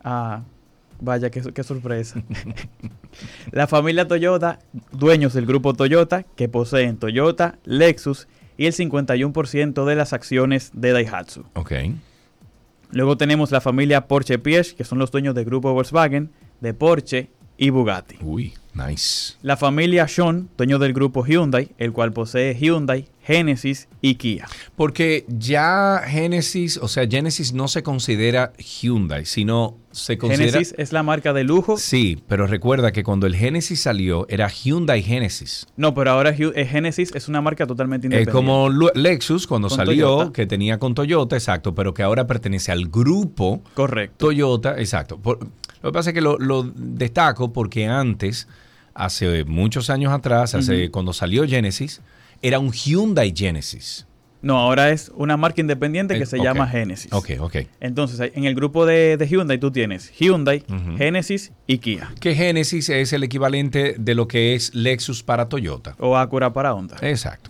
Ah, 0.04 0.42
vaya, 1.00 1.30
qué, 1.30 1.44
qué 1.54 1.64
sorpresa. 1.64 2.24
la 3.52 3.68
familia 3.68 4.08
Toyota, 4.08 4.58
dueños 4.92 5.34
del 5.36 5.46
grupo 5.46 5.76
Toyota, 5.76 6.24
que 6.24 6.50
poseen 6.50 6.98
Toyota, 6.98 7.60
Lexus 7.66 8.28
y 8.58 8.66
el 8.66 8.74
51% 8.74 9.86
de 9.86 9.96
las 9.96 10.12
acciones 10.14 10.72
de 10.74 10.92
Daihatsu. 10.94 11.44
Ok. 11.54 11.72
Luego 12.92 13.18
tenemos 13.18 13.52
la 13.52 13.62
familia 13.62 14.08
Porsche 14.08 14.40
Piech, 14.40 14.76
que 14.76 14.84
son 14.84 15.00
los 15.00 15.12
dueños 15.12 15.36
del 15.36 15.46
grupo 15.46 15.74
Volkswagen, 15.74 16.32
de 16.62 16.74
Porsche 16.74 17.30
y 17.58 17.70
Bugatti. 17.70 18.18
Uy, 18.22 18.54
nice. 18.78 19.34
La 19.42 19.58
familia 19.58 20.08
Sean, 20.08 20.50
dueño 20.58 20.80
del 20.80 20.94
grupo 20.94 21.26
Hyundai, 21.26 21.70
el 21.78 21.92
cual 21.94 22.14
posee 22.14 22.56
Hyundai, 22.60 23.08
Genesis 23.24 23.90
y 24.02 24.16
Kia. 24.16 24.48
Porque 24.76 25.26
ya 25.28 26.02
Genesis, 26.06 26.78
o 26.78 26.88
sea, 26.88 27.06
Genesis 27.08 27.52
no 27.54 27.68
se 27.68 27.84
considera 27.84 28.54
Hyundai, 28.58 29.26
sino 29.26 29.76
se 29.92 30.18
considera. 30.18 30.52
Genesis 30.54 30.76
es 30.78 30.94
la 30.94 31.04
marca 31.04 31.34
de 31.34 31.44
lujo. 31.44 31.78
Sí, 31.78 32.22
pero 32.28 32.48
recuerda 32.48 32.92
que 32.94 33.04
cuando 33.04 33.28
el 33.28 33.36
Genesis 33.36 33.82
salió 33.82 34.26
era 34.30 34.48
Hyundai 34.48 35.02
Genesis. 35.04 35.68
No, 35.76 35.94
pero 35.94 36.12
ahora 36.12 36.30
eh, 36.38 36.66
Genesis 36.66 37.12
es 37.16 37.28
una 37.28 37.42
marca 37.42 37.68
totalmente 37.68 38.08
Es 38.08 38.12
independiente. 38.14 38.32
como 38.32 38.70
Lu- 38.70 38.92
Lexus 38.96 39.46
cuando 39.48 39.68
Con 39.68 39.78
salió, 39.78 40.08
Toyota. 40.18 40.32
que 40.34 40.46
tenía 40.46 40.80
con 40.80 40.94
Toyota, 40.94 41.36
exacto, 41.36 41.76
pero 41.76 41.94
que 41.94 42.04
ahora 42.04 42.28
pertenece 42.28 42.72
al 42.72 42.88
grupo 42.88 43.62
Correcto. 43.74 44.28
Toyota, 44.28 44.80
exacto. 44.80 45.18
Por- 45.18 45.40
lo 45.84 45.92
que 45.92 45.94
pasa 45.94 46.10
es 46.10 46.14
que 46.16 46.22
lo, 46.22 46.38
lo 46.40 46.64
destaco 46.76 47.54
porque 47.54 47.86
antes, 47.88 48.48
hace 48.98 49.44
muchos 49.46 49.90
años 49.90 50.12
atrás, 50.12 50.56
hace, 50.56 50.90
cuando 50.92 51.14
salió 51.14 51.48
Genesis, 51.48 52.02
era 52.42 52.60
un 52.60 52.72
Hyundai 52.72 53.34
Genesis. 53.36 54.06
No, 54.42 54.58
ahora 54.60 54.92
es 54.92 55.12
una 55.16 55.36
marca 55.36 55.62
independiente 55.62 56.16
que 56.16 56.24
Eh, 56.24 56.28
se 56.28 56.38
llama 56.38 56.68
Genesis. 56.68 57.12
Ok, 57.12 57.32
ok. 57.40 57.56
Entonces, 57.80 58.32
en 58.36 58.46
el 58.46 58.54
grupo 58.54 58.86
de, 58.86 59.18
de 59.18 59.28
Hyundai 59.28 59.58
tú 59.60 59.72
tienes 59.72 60.12
Hyundai. 60.20 60.64
Genesis 60.98 61.52
y 61.66 61.80
Kia. 61.80 62.14
Que 62.20 62.36
Genesis 62.36 62.90
es 62.90 63.14
el 63.14 63.24
equivalente 63.24 63.96
de 63.98 64.14
lo 64.16 64.28
que 64.28 64.54
es 64.54 64.76
Lexus 64.76 65.24
para 65.24 65.50
Toyota. 65.50 65.96
O 66.00 66.16
Acura 66.18 66.54
para 66.54 66.74
Honda. 66.76 66.98
Exacto. 67.02 67.50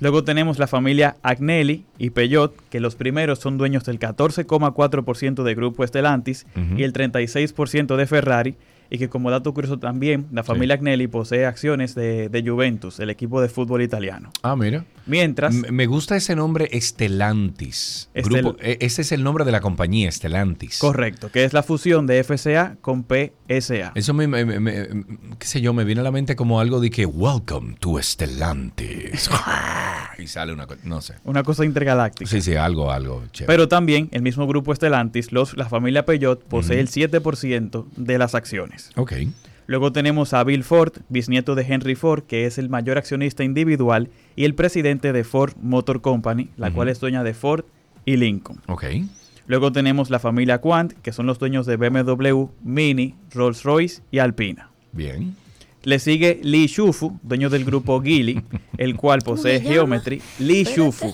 Luego 0.00 0.24
tenemos 0.24 0.58
la 0.58 0.66
familia 0.66 1.16
Agnelli 1.22 1.84
y 1.98 2.10
Peugeot, 2.10 2.52
que 2.68 2.80
los 2.80 2.96
primeros 2.96 3.38
son 3.38 3.56
dueños 3.56 3.84
del 3.84 4.00
14,4% 4.00 5.42
de 5.44 5.54
Grupo 5.54 5.86
Stellantis 5.86 6.46
Ujú. 6.56 6.78
y 6.78 6.82
el 6.82 6.92
36% 6.92 7.96
de 7.96 8.06
Ferrari, 8.06 8.56
y 8.90 8.98
que 8.98 9.08
como 9.08 9.30
dato 9.30 9.52
curioso 9.54 9.78
también, 9.78 10.26
la 10.32 10.42
familia 10.44 10.74
Agnelli 10.76 11.06
posee 11.08 11.46
acciones 11.46 11.94
de, 11.94 12.28
de 12.28 12.42
Juventus, 12.48 13.00
el 13.00 13.10
equipo 13.10 13.40
de 13.40 13.48
fútbol 13.48 13.82
italiano. 13.82 14.30
Ah, 14.42 14.56
mira. 14.56 14.84
Mientras, 15.06 15.54
M- 15.54 15.70
Me 15.72 15.86
gusta 15.86 16.16
ese 16.16 16.34
nombre 16.36 16.68
Stellantis. 16.80 18.08
Estel- 18.14 18.42
Grupo- 18.42 18.56
e- 18.60 18.78
ese 18.80 19.02
es 19.02 19.12
el 19.12 19.22
nombre 19.22 19.44
de 19.44 19.52
la 19.52 19.60
compañía, 19.60 20.10
Stellantis. 20.10 20.78
correcto, 20.78 21.30
que 21.30 21.44
es 21.44 21.52
la 21.52 21.62
fusión 21.62 22.06
de 22.06 22.22
FCA 22.24 22.76
con 22.80 23.04
PSA. 23.04 23.92
Eso 23.94 24.14
me, 24.14 24.26
me- 24.28 24.44
me- 24.44 24.60
me- 24.60 24.88
qué 25.38 25.46
sé 25.46 25.60
yo, 25.60 25.72
me 25.74 25.84
viene 25.84 26.00
a 26.00 26.04
la 26.04 26.10
mente 26.10 26.36
como 26.36 26.60
algo 26.60 26.80
de 26.80 26.90
que 26.90 27.04
Welcome 27.06 27.76
to 27.80 28.00
Stellantis. 28.02 29.28
y 30.18 30.26
sale 30.26 30.52
una 30.52 30.66
cosa, 30.66 30.80
no 30.84 31.00
sé. 31.00 31.14
Una 31.24 31.42
cosa 31.42 31.64
intergaláctica. 31.64 32.28
Sí, 32.30 32.40
sí, 32.40 32.54
algo, 32.56 32.90
algo 32.90 33.22
chévere. 33.32 33.46
Pero 33.52 33.68
también 33.68 34.08
el 34.12 34.22
mismo 34.22 34.46
grupo 34.46 34.74
Stellantis, 34.74 35.32
los, 35.32 35.56
la 35.56 35.68
familia 35.68 36.04
Peugeot, 36.04 36.42
posee 36.44 36.80
el 36.80 36.88
7% 36.88 37.86
de 37.96 38.18
las 38.18 38.34
acciones. 38.34 38.73
Ok. 38.96 39.12
Luego 39.66 39.92
tenemos 39.92 40.34
a 40.34 40.44
Bill 40.44 40.62
Ford, 40.62 40.92
bisnieto 41.08 41.54
de 41.54 41.62
Henry 41.62 41.94
Ford, 41.94 42.24
que 42.24 42.44
es 42.44 42.58
el 42.58 42.68
mayor 42.68 42.98
accionista 42.98 43.44
individual 43.44 44.10
y 44.36 44.44
el 44.44 44.54
presidente 44.54 45.12
de 45.12 45.24
Ford 45.24 45.54
Motor 45.60 46.02
Company, 46.02 46.48
la 46.58 46.70
cual 46.70 46.88
es 46.88 47.00
dueña 47.00 47.24
de 47.24 47.32
Ford 47.32 47.64
y 48.04 48.16
Lincoln. 48.18 48.60
Ok. 48.66 48.84
Luego 49.46 49.72
tenemos 49.72 50.10
la 50.10 50.18
familia 50.18 50.60
Quant, 50.60 50.92
que 50.92 51.12
son 51.12 51.26
los 51.26 51.38
dueños 51.38 51.64
de 51.66 51.76
BMW, 51.76 52.46
Mini, 52.62 53.14
Rolls-Royce 53.32 54.02
y 54.10 54.18
Alpina. 54.18 54.70
Bien. 54.92 55.34
Le 55.82 55.98
sigue 55.98 56.40
Lee 56.42 56.66
Shufu, 56.66 57.18
dueño 57.22 57.50
del 57.50 57.64
grupo 57.64 58.00
Geely, 58.02 58.42
el 58.78 58.96
cual 58.96 59.20
posee? 59.20 59.60
Geometry. 59.60 60.20
Lee 60.38 60.60
Espérate. 60.62 60.80
Shufu. 60.82 61.12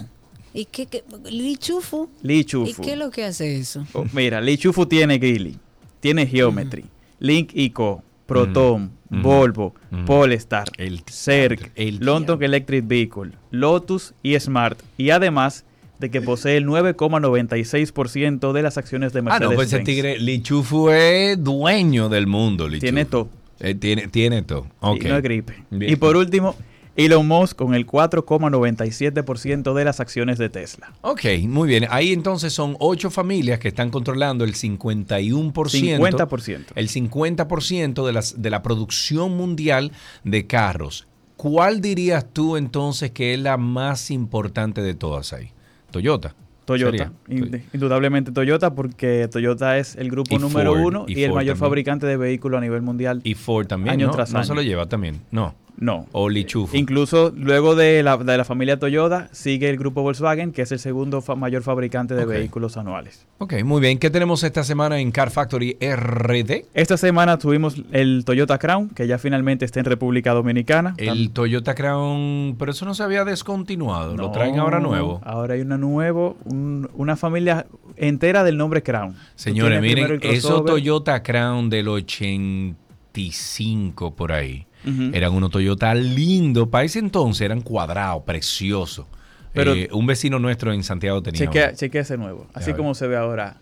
¿Y 0.52 0.64
qué? 0.64 0.86
qué 0.86 1.04
Lee 1.30 1.56
Chufu? 1.56 2.08
Lee 2.22 2.40
¿Y 2.40 2.44
Shufu. 2.44 2.82
qué 2.82 2.92
es 2.92 2.98
lo 2.98 3.10
que 3.10 3.24
hace 3.24 3.56
eso? 3.56 3.86
Oh, 3.92 4.04
mira, 4.12 4.40
Lee 4.40 4.58
Chufu 4.58 4.86
tiene 4.86 5.18
Geely, 5.20 5.56
tiene 6.00 6.26
Geometry, 6.26 6.84
Link 7.20 7.52
Co, 7.72 8.02
Proton. 8.26 8.90
Volvo. 9.12 9.74
Polestar, 10.06 10.68
El 10.76 11.00
Cerc, 11.10 11.72
London 11.98 12.40
Electric 12.42 12.86
Vehicle, 12.86 13.32
Lotus 13.50 14.14
y 14.22 14.38
Smart. 14.38 14.78
Y 14.96 15.10
además 15.10 15.64
de 15.98 16.10
que 16.12 16.20
posee 16.20 16.56
el 16.58 16.64
9,96% 16.66 18.52
de 18.52 18.62
las 18.62 18.78
acciones 18.78 19.12
de 19.12 19.18
Ah, 19.18 19.22
Mercedes. 19.22 19.50
no, 19.50 19.56
pues 19.56 19.72
ese 19.72 19.82
tigre, 19.84 20.18
Lichufu 20.18 20.90
es 20.90 21.42
dueño 21.42 22.08
del 22.08 22.26
mundo. 22.26 22.68
Lichufu. 22.68 22.80
Tiene 22.80 23.04
todo. 23.04 23.28
Eh, 23.58 23.74
tiene, 23.74 24.06
tiene 24.08 24.42
todo. 24.42 24.66
Y 24.98 25.00
no 25.04 25.16
es 25.16 25.22
gripe. 25.22 25.64
Bien. 25.70 25.92
Y 25.92 25.96
por 25.96 26.16
último, 26.16 26.54
Elon 26.96 27.26
Musk 27.26 27.56
con 27.56 27.74
el 27.74 27.86
4,97% 27.86 29.74
de 29.74 29.84
las 29.84 30.00
acciones 30.00 30.38
de 30.38 30.48
Tesla. 30.48 30.92
Ok, 31.02 31.24
muy 31.42 31.68
bien. 31.68 31.86
Ahí 31.90 32.12
entonces 32.12 32.52
son 32.52 32.76
ocho 32.78 33.10
familias 33.10 33.58
que 33.58 33.68
están 33.68 33.90
controlando 33.90 34.44
el 34.44 34.54
51%. 34.54 35.52
50%. 35.52 36.64
El 36.74 36.88
50% 36.88 38.06
de, 38.06 38.12
las, 38.12 38.42
de 38.42 38.50
la 38.50 38.62
producción 38.62 39.36
mundial 39.36 39.92
de 40.24 40.46
carros. 40.46 41.06
¿Cuál 41.36 41.80
dirías 41.80 42.26
tú 42.32 42.56
entonces 42.56 43.12
que 43.12 43.32
es 43.34 43.40
la 43.40 43.56
más 43.56 44.10
importante 44.10 44.82
de 44.82 44.94
todas 44.94 45.32
ahí? 45.32 45.52
Toyota. 45.90 46.34
Toyota, 46.66 47.12
Sería. 47.26 47.64
indudablemente 47.72 48.30
Toyota, 48.30 48.74
porque 48.74 49.26
Toyota 49.28 49.78
es 49.78 49.96
el 49.96 50.08
grupo 50.10 50.36
Y 50.36 50.38
número 50.38 50.72
Ford, 50.72 50.84
uno 50.84 51.04
y 51.08 51.18
y, 51.18 51.24
el 51.24 51.30
mayor 51.32 51.54
también. 51.54 51.56
fabricante 51.56 52.06
de 52.06 52.16
vehículos 52.16 52.58
a 52.58 52.60
nivel 52.60 52.82
mundial. 52.82 53.20
Y 53.24 53.34
Ford 53.34 53.66
también, 53.66 53.94
año 53.94 54.06
¿no? 54.06 54.12
tras 54.12 54.32
no 54.32 54.44
se 54.44 54.54
lo 54.54 54.62
lleva 54.62 54.86
también. 54.86 55.20
No. 55.32 55.54
No. 55.80 56.06
O 56.12 56.28
Lichufu. 56.28 56.76
Incluso 56.76 57.32
luego 57.34 57.74
de 57.74 58.02
la, 58.02 58.18
de 58.18 58.36
la 58.36 58.44
familia 58.44 58.78
Toyota 58.78 59.28
sigue 59.32 59.70
el 59.70 59.78
grupo 59.78 60.02
Volkswagen, 60.02 60.52
que 60.52 60.60
es 60.62 60.72
el 60.72 60.78
segundo 60.78 61.22
fa- 61.22 61.36
mayor 61.36 61.62
fabricante 61.62 62.14
de 62.14 62.26
vehículos 62.26 62.76
anuales. 62.76 63.26
Ok, 63.38 63.54
muy 63.64 63.80
bien. 63.80 63.98
¿Qué 63.98 64.10
tenemos 64.10 64.42
esta 64.44 64.62
semana 64.62 65.00
en 65.00 65.10
Car 65.10 65.30
Factory 65.30 65.78
RD? 65.80 66.66
Esta 66.74 66.98
semana 66.98 67.38
tuvimos 67.38 67.80
el 67.92 68.24
Toyota 68.26 68.58
Crown, 68.58 68.90
que 68.90 69.06
ya 69.06 69.16
finalmente 69.18 69.64
está 69.64 69.80
en 69.80 69.86
República 69.86 70.32
Dominicana. 70.34 70.94
El 70.98 71.30
Toyota 71.30 71.74
Crown, 71.74 72.56
pero 72.58 72.72
eso 72.72 72.84
no 72.84 72.92
se 72.94 73.02
había 73.02 73.24
descontinuado. 73.24 74.14
Lo 74.16 74.30
traen 74.32 74.58
ahora 74.58 74.80
nuevo. 74.80 75.22
Ahora 75.24 75.54
hay 75.54 75.62
una 75.62 75.78
nuevo, 75.78 76.36
un- 76.44 76.90
una 76.94 77.16
familia 77.16 77.64
entera 77.96 78.44
del 78.44 78.58
nombre 78.58 78.82
Crown. 78.82 79.14
Señores, 79.34 79.80
miren, 79.80 80.18
crossover. 80.20 80.66
Toyota 80.74 81.22
Crown 81.22 81.70
del 81.70 81.88
85 81.88 84.14
por 84.14 84.32
ahí, 84.32 84.66
Eran 85.12 85.32
unos 85.32 85.50
Toyota 85.50 85.94
lindos. 85.94 86.68
Para 86.68 86.84
ese 86.84 86.98
entonces 86.98 87.42
eran 87.42 87.60
cuadrados, 87.60 88.22
preciosos. 88.24 89.06
Pero- 89.52 89.74
Eh, 89.74 89.88
un 89.92 90.06
vecino 90.06 90.38
nuestro 90.38 90.72
en 90.72 90.82
Santiago 90.84 91.22
tenía 91.22 91.38
Chequea, 91.40 91.74
chequea 91.74 92.02
ese 92.02 92.16
nuevo. 92.16 92.46
Así 92.54 92.72
como 92.72 92.94
se 92.94 93.06
ve 93.08 93.16
ahora 93.16 93.56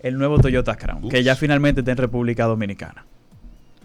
el 0.00 0.16
nuevo 0.18 0.38
Toyota 0.38 0.76
Crown, 0.76 1.08
que 1.08 1.22
ya 1.22 1.34
finalmente 1.36 1.80
está 1.80 1.90
en 1.92 1.98
República 1.98 2.44
Dominicana. 2.44 3.04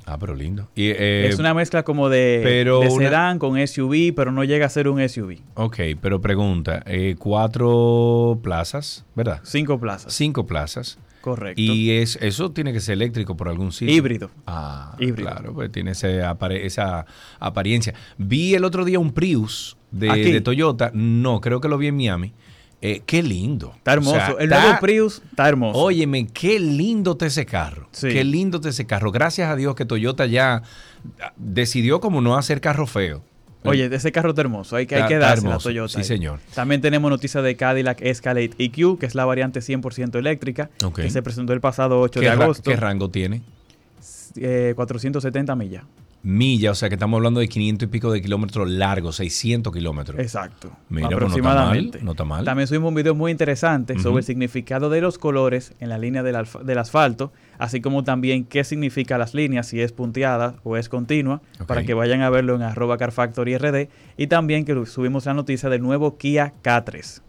Ah, 0.09 0.18
pero 0.18 0.34
lindo. 0.35 0.69
Y, 0.73 0.85
eh, 0.91 1.27
es 1.27 1.38
una 1.38 1.53
mezcla 1.53 1.84
como 1.84 2.07
de, 2.07 2.39
pero 2.41 2.80
de 2.80 2.88
una- 2.88 3.05
sedán 3.07 3.39
con 3.39 3.57
SUV, 3.57 4.14
pero 4.15 4.31
no 4.31 4.45
llega 4.45 4.65
a 4.65 4.69
ser 4.69 4.88
un 4.88 5.01
SUV. 5.01 5.41
Ok, 5.55 5.77
pero 6.01 6.22
pregunta, 6.22 6.81
eh, 6.85 7.15
cuatro 7.19 8.39
plazas, 8.41 9.05
¿verdad? 9.15 9.41
Cinco 9.43 9.80
plazas. 9.80 10.14
Cinco 10.14 10.45
plazas. 10.45 10.97
Correcto. 11.27 11.61
Y 11.61 11.91
es, 11.91 12.17
eso 12.21 12.51
tiene 12.51 12.71
que 12.71 12.79
ser 12.79 12.93
eléctrico 12.93 13.35
por 13.35 13.49
algún 13.49 13.73
sitio. 13.73 13.93
Híbrido. 13.93 14.31
Ah, 14.45 14.95
Híbrido. 14.97 15.29
claro, 15.29 15.53
pues 15.53 15.69
tiene 15.71 15.91
ese 15.91 16.21
esa 16.61 17.05
apariencia. 17.37 17.93
Vi 18.17 18.55
el 18.55 18.63
otro 18.63 18.85
día 18.85 18.97
un 18.97 19.11
Prius 19.11 19.75
de, 19.91 20.39
Toyota. 20.39 20.89
No, 20.93 21.41
creo 21.41 21.59
que 21.59 21.67
lo 21.67 21.77
vi 21.77 21.87
en 21.87 21.97
Miami. 21.97 22.33
Eh, 22.81 23.01
qué 23.05 23.21
lindo. 23.21 23.73
Está 23.75 23.91
hermoso. 23.91 24.15
O 24.15 24.19
sea, 24.19 24.35
el 24.39 24.43
está- 24.45 24.61
nuevo 24.61 24.79
Prius 24.79 25.21
está 25.29 25.49
hermoso. 25.49 25.77
Óyeme, 25.77 26.27
qué 26.27 26.61
lindo 26.61 27.11
está 27.11 27.25
ese 27.25 27.45
carro. 27.45 27.89
Sí. 27.91 28.07
Qué 28.07 28.23
lindo 28.23 28.57
está 28.57 28.69
ese 28.69 28.85
carro. 28.85 29.11
Gracias 29.11 29.49
a 29.49 29.57
Dios 29.57 29.75
que 29.75 29.83
Toyota 29.83 30.27
ya 30.27 30.61
decidió 31.35 31.99
como 31.99 32.21
no 32.21 32.37
hacer 32.37 32.61
carro 32.61 32.87
feo. 32.87 33.21
Oye, 33.63 33.89
ese 33.93 34.11
carro 34.11 34.29
está 34.29 34.41
hermoso. 34.41 34.75
Hay 34.75 34.85
que, 34.88 34.95
hay 34.95 35.07
que 35.07 35.17
darse 35.17 35.47
la. 35.47 35.57
Toyota. 35.57 35.89
Sí, 35.93 35.97
ahí. 35.99 36.03
señor. 36.03 36.39
También 36.55 36.79
tenemos 36.81 37.09
noticias 37.11 37.43
de 37.43 37.55
Cadillac 37.55 38.01
Escalade 38.01 38.51
EQ, 38.57 38.97
que 38.99 39.05
es 39.05 39.15
la 39.15 39.25
variante 39.25 39.59
100% 39.59 40.15
eléctrica, 40.17 40.69
que 40.95 41.09
se 41.09 41.21
presentó 41.21 41.53
el 41.53 41.59
pasado 41.61 41.99
8 41.99 42.19
de 42.19 42.25
¿Qué, 42.25 42.35
ra- 42.35 42.43
agosto. 42.43 42.69
qué 42.71 42.77
rango 42.77 43.09
tiene? 43.09 43.41
Eh, 44.35 44.73
470 44.75 45.55
millas. 45.55 45.84
Milla, 46.23 46.71
o 46.71 46.75
sea 46.75 46.89
que 46.89 46.95
estamos 46.95 47.17
hablando 47.17 47.39
de 47.39 47.47
500 47.47 47.88
y 47.88 47.91
pico 47.91 48.11
de 48.11 48.21
kilómetros 48.21 48.69
largos, 48.69 49.15
600 49.17 49.71
kilómetros. 49.71 50.19
Exacto. 50.19 50.71
Mira, 50.89 51.07
pues 51.09 51.19
no 51.21 51.27
está 51.27 51.39
aproximadamente. 51.39 51.97
mal, 51.99 52.05
no 52.05 52.11
está 52.11 52.23
mal. 52.25 52.43
También 52.45 52.67
subimos 52.67 52.89
un 52.89 52.95
video 52.95 53.15
muy 53.15 53.31
interesante 53.31 53.97
sobre 53.99 54.19
el 54.19 54.25
significado 54.25 54.89
de 54.89 54.99
los 54.99 55.17
colores 55.17 55.73
en 55.79 55.89
la 55.89 55.97
línea 55.97 56.23
del, 56.23 56.35
del 56.65 56.77
asfalto, 56.79 57.31
así 57.57 57.81
como 57.81 58.03
también 58.03 58.45
qué 58.45 58.63
significa 58.63 59.17
las 59.17 59.34
líneas, 59.34 59.67
si 59.67 59.81
es 59.81 59.91
punteada 59.91 60.55
o 60.63 60.77
es 60.77 60.89
continua, 60.89 61.41
para 61.65 61.84
que 61.84 61.93
vayan 61.93 62.21
a 62.21 62.29
verlo 62.29 62.55
en 62.55 62.61
arroba 62.61 62.97
carfactory 62.97 63.57
RD. 63.57 63.89
Y 64.17 64.27
también 64.27 64.65
que 64.65 64.85
subimos 64.85 65.25
la 65.25 65.34
noticia 65.34 65.69
del 65.69 65.81
nuevo 65.81 66.17
Kia 66.17 66.53
K3. 66.63 67.21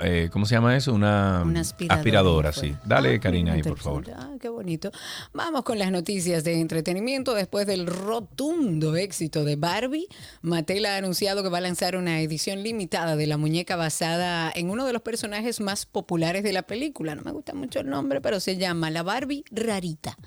eh, 0.00 0.28
¿cómo 0.32 0.44
se 0.44 0.56
llama 0.56 0.76
eso? 0.76 0.92
Una, 0.92 1.42
Una 1.44 1.60
aspiradora, 1.60 2.52
sí. 2.52 2.74
Dale, 2.84 3.20
Karina, 3.20 3.52
ahí, 3.52 3.62
por 3.62 3.78
favor. 3.78 4.04
Ah, 4.14 4.30
qué 4.40 4.48
bonito. 4.48 4.90
Vamos 5.32 5.62
con 5.62 5.78
las 5.78 5.92
noticias 5.92 6.42
de 6.42 6.60
entretenimiento. 6.60 7.34
Después 7.34 7.66
del 7.66 7.86
rotundo 7.86 8.96
éxito 8.96 9.44
de 9.44 9.54
Barbie, 9.54 10.08
Mattel 10.42 10.86
ha 10.86 10.96
anunciado 10.96 11.44
que 11.44 11.48
va 11.48 11.58
a 11.58 11.60
lanzar 11.60 11.96
una 11.96 12.20
edición 12.20 12.62
limitada 12.64 13.14
de 13.14 13.26
la 13.28 13.36
muñeca 13.36 13.76
basada 13.76 14.50
en 14.54 14.68
uno 14.68 14.84
de 14.84 14.92
los 14.92 15.02
personajes 15.02 15.60
más 15.60 15.86
populares 15.86 16.42
de 16.42 16.52
la 16.52 16.62
película. 16.62 17.14
No 17.14 17.22
me 17.22 17.30
gusta 17.30 17.54
mucho 17.54 17.80
el 17.80 17.88
nombre, 17.88 18.20
pero 18.20 18.40
se 18.40 18.56
llama 18.56 18.90
La 18.90 19.04
Barbie 19.04 19.44
Rarita. 19.52 20.18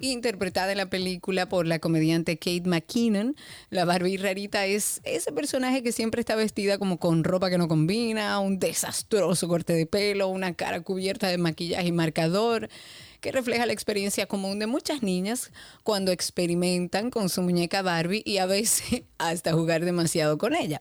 Interpretada 0.00 0.72
en 0.72 0.78
la 0.78 0.90
película 0.90 1.48
por 1.48 1.66
la 1.66 1.78
comediante 1.78 2.36
Kate 2.36 2.64
McKinnon, 2.66 3.36
la 3.70 3.86
Barbie 3.86 4.18
Rarita 4.18 4.66
es 4.66 5.00
ese 5.04 5.32
personaje 5.32 5.82
que 5.82 5.93
siempre 5.94 6.20
está 6.20 6.36
vestida 6.36 6.78
como 6.78 6.98
con 6.98 7.24
ropa 7.24 7.48
que 7.48 7.58
no 7.58 7.68
combina, 7.68 8.38
un 8.40 8.58
desastroso 8.58 9.48
corte 9.48 9.72
de 9.72 9.86
pelo, 9.86 10.28
una 10.28 10.54
cara 10.54 10.82
cubierta 10.82 11.28
de 11.28 11.38
maquillaje 11.38 11.86
y 11.88 11.92
marcador 11.92 12.68
que 13.24 13.32
refleja 13.32 13.64
la 13.64 13.72
experiencia 13.72 14.26
común 14.26 14.58
de 14.58 14.66
muchas 14.66 15.02
niñas 15.02 15.50
cuando 15.82 16.12
experimentan 16.12 17.08
con 17.08 17.30
su 17.30 17.40
muñeca 17.40 17.80
Barbie 17.80 18.22
y 18.26 18.36
a 18.36 18.44
veces 18.44 19.04
hasta 19.18 19.54
jugar 19.54 19.82
demasiado 19.82 20.36
con 20.36 20.54
ella. 20.54 20.78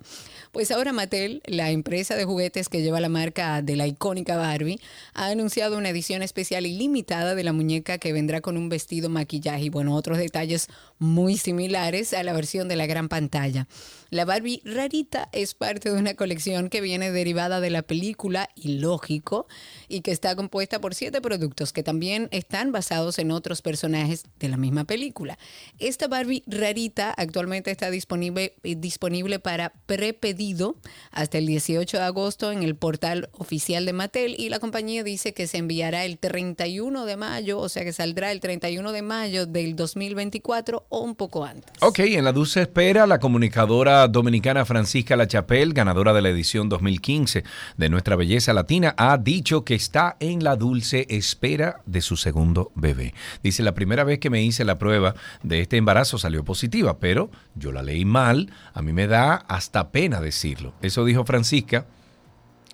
Pues 0.52 0.70
ahora 0.70 0.92
Mattel, 0.92 1.42
la 1.46 1.72
empresa 1.72 2.18
de 2.18 2.26
juguetes 2.26 2.68
que 2.68 2.82
lleva 2.82 3.00
la 3.00 3.08
marca 3.08 3.62
de 3.62 3.78
la 3.78 3.88
icónica 3.88 4.36
Barbie, 4.36 4.82
ha 5.14 5.28
anunciado 5.28 5.78
una 5.78 5.88
edición 5.88 6.22
especial 6.22 6.66
y 6.66 6.78
limitada 6.78 7.34
de 7.34 7.46
la 7.46 7.54
muñeca 7.54 7.98
que 7.98 8.12
vendrá 8.12 8.42
con 8.42 8.58
un 8.58 8.68
vestido, 8.68 9.08
maquillaje 9.08 9.64
y 9.64 9.70
bueno, 9.70 9.96
otros 9.96 10.18
detalles 10.18 10.68
muy 11.00 11.38
similares 11.38 12.14
a 12.14 12.24
la 12.24 12.34
versión 12.34 12.68
de 12.68 12.76
la 12.76 12.88
gran 12.88 13.08
pantalla. 13.08 13.70
La 14.10 14.26
Barbie 14.26 14.62
Rarita 14.66 15.30
es 15.32 15.54
parte 15.54 15.92
de 15.92 15.98
una 15.98 16.16
colección 16.16 16.70
que 16.70 16.82
viene 16.82 17.12
derivada 17.12 17.60
de 17.60 17.70
la 17.70 17.82
película 17.82 18.50
y 18.56 18.80
lógico 18.80 19.48
y 19.88 20.02
que 20.02 20.12
está 20.12 20.36
compuesta 20.36 20.80
por 20.82 20.96
siete 20.96 21.22
productos 21.22 21.74
que 21.74 21.84
también 21.84 22.28
están 22.32 22.72
basados 22.72 23.20
en 23.20 23.32
otros 23.32 23.62
personajes 23.62 24.26
de 24.40 24.50
la 24.50 24.58
misma 24.58 24.86
película. 24.86 25.38
Esta 25.80 26.08
Barbie 26.08 26.44
Rarita 26.48 27.14
actualmente 27.16 27.72
está 27.72 27.90
disponible, 27.90 28.56
eh, 28.64 28.76
disponible 28.76 29.40
para 29.40 29.74
prepedido 29.86 30.76
hasta 31.12 31.38
el 31.38 31.48
18 31.48 31.98
de 31.98 32.04
agosto 32.04 32.52
en 32.52 32.64
el 32.64 32.76
portal 32.76 33.30
oficial 33.34 33.86
de 33.86 33.94
Mattel 33.94 34.36
y 34.38 34.50
la 34.50 34.60
compañía 34.60 35.04
dice 35.04 35.34
que 35.34 35.48
se 35.48 35.58
enviará 35.58 36.06
el 36.06 36.18
31 36.18 37.06
de 37.06 37.18
mayo, 37.18 37.60
o 37.60 37.70
sea 37.70 37.84
que 37.84 37.94
saldrá 37.94 38.32
el 38.32 38.40
31 38.40 38.92
de 38.92 39.02
mayo 39.02 39.46
del 39.46 39.76
2024 39.76 40.86
o 40.90 41.00
un 41.00 41.16
poco 41.16 41.46
antes. 41.46 41.72
Ok, 41.82 42.00
en 42.00 42.24
la 42.24 42.32
dulce 42.32 42.62
espera, 42.62 43.08
la 43.08 43.20
comunicadora 43.20 44.03
dominicana 44.08 44.66
Francisca 44.66 45.16
Lachapel, 45.16 45.74
ganadora 45.74 46.14
de 46.14 46.22
la 46.22 46.30
edición 46.30 46.70
2015 46.70 47.44
de 47.78 47.90
Nuestra 47.90 48.16
Belleza 48.16 48.54
Latina, 48.54 48.94
ha 48.98 49.18
dicho 49.18 49.64
que 49.64 49.76
está 49.76 50.18
en 50.20 50.44
la 50.44 50.56
dulce 50.56 51.06
espera 51.10 51.82
de 51.86 52.02
su 52.02 52.18
segundo 52.18 52.72
bebé. 52.76 53.14
Dice, 53.42 53.64
la 53.64 53.74
primera 53.74 54.04
vez 54.04 54.20
que 54.20 54.30
me 54.30 54.44
hice 54.44 54.66
la 54.66 54.78
prueba 54.78 55.16
de 55.42 55.62
este 55.62 55.78
embarazo 55.78 56.18
salió 56.18 56.44
positiva, 56.44 57.00
pero 57.00 57.30
yo 57.56 57.72
la 57.72 57.84
leí 57.84 58.06
mal, 58.06 58.52
a 58.74 58.82
mí 58.82 58.94
me 58.94 59.08
da 59.08 59.36
hasta 59.36 59.92
pena 59.92 60.22
decirlo. 60.22 60.74
Eso 60.82 61.06
dijo 61.06 61.26
Francisca. 61.26 61.86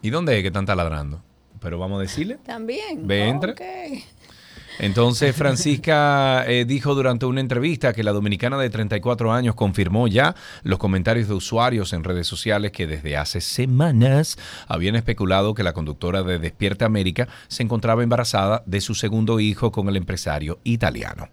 ¿Y 0.01 0.09
dónde 0.09 0.35
es 0.37 0.41
que 0.41 0.47
están 0.47 0.65
taladrando? 0.65 1.21
Pero 1.59 1.77
vamos 1.77 1.99
a 1.99 2.01
decirle. 2.01 2.37
También. 2.45 3.05
Ve, 3.05 3.27
entra. 3.27 3.55
Entonces 4.79 5.35
Francisca 5.35 6.45
eh, 6.47 6.63
dijo 6.65 6.95
durante 6.95 7.25
una 7.25 7.41
entrevista 7.41 7.91
que 7.91 8.01
la 8.01 8.13
dominicana 8.13 8.57
de 8.57 8.69
34 8.69 9.33
años 9.33 9.53
confirmó 9.53 10.07
ya 10.07 10.35
los 10.63 10.79
comentarios 10.79 11.27
de 11.27 11.33
usuarios 11.33 11.91
en 11.91 12.05
redes 12.05 12.27
sociales 12.27 12.71
que 12.71 12.87
desde 12.87 13.17
hace 13.17 13.41
semanas 13.41 14.37
habían 14.69 14.95
especulado 14.95 15.53
que 15.53 15.63
la 15.63 15.73
conductora 15.73 16.23
de 16.23 16.39
Despierta 16.39 16.85
América 16.85 17.27
se 17.49 17.63
encontraba 17.63 18.03
embarazada 18.03 18.63
de 18.65 18.79
su 18.79 18.95
segundo 18.95 19.41
hijo 19.41 19.73
con 19.73 19.89
el 19.89 19.97
empresario 19.97 20.59
italiano. 20.63 21.27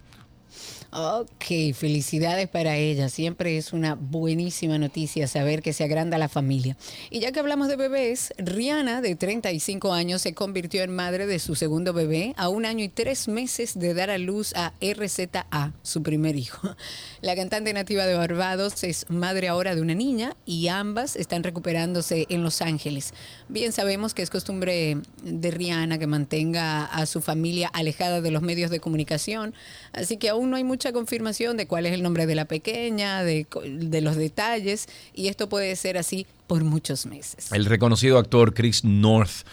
Ok, 0.98 1.74
felicidades 1.74 2.48
para 2.48 2.78
ella. 2.78 3.10
Siempre 3.10 3.58
es 3.58 3.74
una 3.74 3.96
buenísima 3.96 4.78
noticia 4.78 5.28
saber 5.28 5.60
que 5.60 5.74
se 5.74 5.84
agranda 5.84 6.16
la 6.16 6.30
familia. 6.30 6.78
Y 7.10 7.20
ya 7.20 7.32
que 7.32 7.40
hablamos 7.40 7.68
de 7.68 7.76
bebés, 7.76 8.32
Rihanna, 8.38 9.02
de 9.02 9.14
35 9.14 9.92
años, 9.92 10.22
se 10.22 10.32
convirtió 10.32 10.82
en 10.82 10.96
madre 10.96 11.26
de 11.26 11.38
su 11.38 11.54
segundo 11.54 11.92
bebé 11.92 12.32
a 12.38 12.48
un 12.48 12.64
año 12.64 12.82
y 12.82 12.88
tres 12.88 13.28
meses 13.28 13.78
de 13.78 13.92
dar 13.92 14.08
a 14.08 14.16
luz 14.16 14.54
a 14.56 14.72
RZA, 14.80 15.74
su 15.82 16.02
primer 16.02 16.34
hijo. 16.34 16.74
La 17.20 17.36
cantante 17.36 17.74
nativa 17.74 18.06
de 18.06 18.14
Barbados 18.14 18.82
es 18.82 19.04
madre 19.10 19.48
ahora 19.48 19.74
de 19.74 19.82
una 19.82 19.94
niña 19.94 20.34
y 20.46 20.68
ambas 20.68 21.14
están 21.16 21.42
recuperándose 21.42 22.24
en 22.30 22.42
Los 22.42 22.62
Ángeles. 22.62 23.12
Bien 23.50 23.72
sabemos 23.72 24.14
que 24.14 24.22
es 24.22 24.30
costumbre 24.30 24.96
de 25.22 25.50
Rihanna 25.50 25.98
que 25.98 26.06
mantenga 26.06 26.86
a 26.86 27.04
su 27.04 27.20
familia 27.20 27.68
alejada 27.74 28.22
de 28.22 28.30
los 28.30 28.40
medios 28.40 28.70
de 28.70 28.80
comunicación, 28.80 29.52
así 29.92 30.16
que 30.16 30.30
aún 30.30 30.48
no 30.48 30.56
hay 30.56 30.64
mucha 30.64 30.85
confirmación 30.92 31.56
de 31.56 31.66
cuál 31.66 31.86
es 31.86 31.92
el 31.92 32.02
nombre 32.02 32.26
de 32.26 32.34
la 32.34 32.44
pequeña, 32.44 33.22
de, 33.22 33.46
de 33.64 34.00
los 34.00 34.16
detalles, 34.16 34.88
y 35.14 35.28
esto 35.28 35.48
puede 35.48 35.74
ser 35.76 35.98
así 35.98 36.26
por 36.46 36.64
muchos 36.64 37.06
meses. 37.06 37.52
El 37.52 37.64
reconocido 37.64 38.18
actor 38.18 38.54
Chris 38.54 38.84
North, 38.84 39.46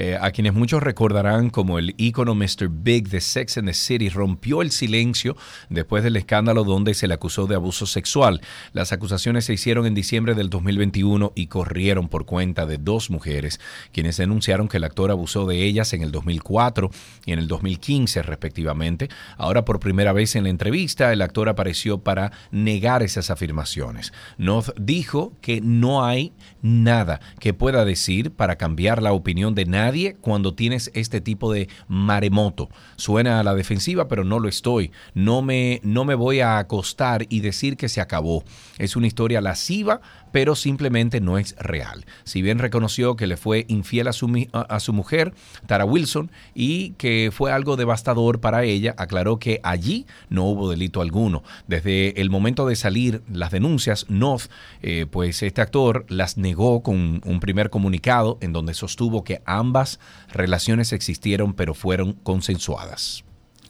eh, 0.00 0.16
a 0.20 0.30
quienes 0.30 0.54
muchos 0.54 0.80
recordarán 0.80 1.50
como 1.50 1.76
el 1.76 1.92
ícono 1.96 2.36
Mr. 2.36 2.68
Big 2.70 3.08
de 3.08 3.20
Sex 3.20 3.58
and 3.58 3.66
the 3.66 3.74
City, 3.74 4.08
rompió 4.08 4.62
el 4.62 4.70
silencio 4.70 5.36
después 5.70 6.04
del 6.04 6.14
escándalo 6.14 6.62
donde 6.62 6.94
se 6.94 7.08
le 7.08 7.14
acusó 7.14 7.48
de 7.48 7.56
abuso 7.56 7.84
sexual. 7.84 8.40
Las 8.72 8.92
acusaciones 8.92 9.46
se 9.46 9.54
hicieron 9.54 9.86
en 9.86 9.94
diciembre 9.94 10.36
del 10.36 10.50
2021 10.50 11.32
y 11.34 11.48
corrieron 11.48 12.08
por 12.08 12.26
cuenta 12.26 12.64
de 12.64 12.78
dos 12.78 13.10
mujeres, 13.10 13.58
quienes 13.90 14.18
denunciaron 14.18 14.68
que 14.68 14.76
el 14.76 14.84
actor 14.84 15.10
abusó 15.10 15.46
de 15.46 15.64
ellas 15.64 15.92
en 15.92 16.02
el 16.02 16.12
2004 16.12 16.92
y 17.26 17.32
en 17.32 17.40
el 17.40 17.48
2015 17.48 18.22
respectivamente. 18.22 19.08
Ahora 19.36 19.64
por 19.64 19.80
primera 19.80 20.12
vez 20.12 20.36
en 20.36 20.44
la 20.44 20.50
entrevista, 20.50 21.12
el 21.12 21.22
actor 21.22 21.48
apareció 21.48 21.98
para 21.98 22.30
negar 22.52 23.02
esas 23.02 23.32
afirmaciones. 23.32 24.12
North 24.36 24.70
dijo 24.78 25.32
que 25.40 25.60
no 25.60 26.04
hay 26.04 26.32
nada 26.62 27.18
que 27.40 27.52
pueda 27.52 27.84
decir 27.84 28.30
para 28.30 28.54
cambiar 28.54 29.02
la 29.02 29.12
opinión 29.12 29.56
de 29.56 29.64
nadie 29.64 29.87
cuando 30.20 30.54
tienes 30.54 30.90
este 30.94 31.20
tipo 31.20 31.52
de 31.52 31.68
maremoto. 31.88 32.68
Suena 32.96 33.40
a 33.40 33.42
la 33.42 33.54
defensiva, 33.54 34.08
pero 34.08 34.24
no 34.24 34.38
lo 34.38 34.48
estoy. 34.48 34.92
No 35.14 35.42
me, 35.42 35.80
no 35.82 36.04
me 36.04 36.14
voy 36.14 36.40
a 36.40 36.58
acostar 36.58 37.26
y 37.28 37.40
decir 37.40 37.76
que 37.76 37.88
se 37.88 38.00
acabó. 38.00 38.44
Es 38.78 38.96
una 38.96 39.06
historia 39.06 39.40
lasciva, 39.40 40.00
pero 40.32 40.54
simplemente 40.54 41.20
no 41.20 41.38
es 41.38 41.56
real. 41.58 42.04
Si 42.24 42.42
bien 42.42 42.58
reconoció 42.58 43.16
que 43.16 43.26
le 43.26 43.36
fue 43.36 43.64
infiel 43.68 44.08
a 44.08 44.12
su, 44.12 44.46
a 44.52 44.80
su 44.80 44.92
mujer, 44.92 45.34
Tara 45.66 45.84
Wilson, 45.84 46.30
y 46.54 46.90
que 46.92 47.30
fue 47.32 47.52
algo 47.52 47.76
devastador 47.76 48.40
para 48.40 48.64
ella, 48.64 48.94
aclaró 48.98 49.38
que 49.38 49.60
allí 49.62 50.06
no 50.28 50.44
hubo 50.44 50.70
delito 50.70 51.00
alguno. 51.00 51.42
Desde 51.66 52.20
el 52.20 52.30
momento 52.30 52.66
de 52.66 52.76
salir 52.76 53.22
las 53.32 53.50
denuncias, 53.50 54.06
North, 54.08 54.50
eh, 54.82 55.06
pues 55.10 55.42
este 55.42 55.60
actor 55.60 56.04
las 56.08 56.36
negó 56.36 56.82
con 56.82 57.20
un 57.24 57.40
primer 57.40 57.70
comunicado 57.70 58.38
en 58.40 58.52
donde 58.52 58.74
sostuvo 58.74 59.24
que 59.24 59.42
ambas 59.44 59.98
relaciones 60.32 60.92
existieron 60.92 61.54
pero 61.54 61.74
fueron 61.74 62.14
consensuadas. 62.22 63.24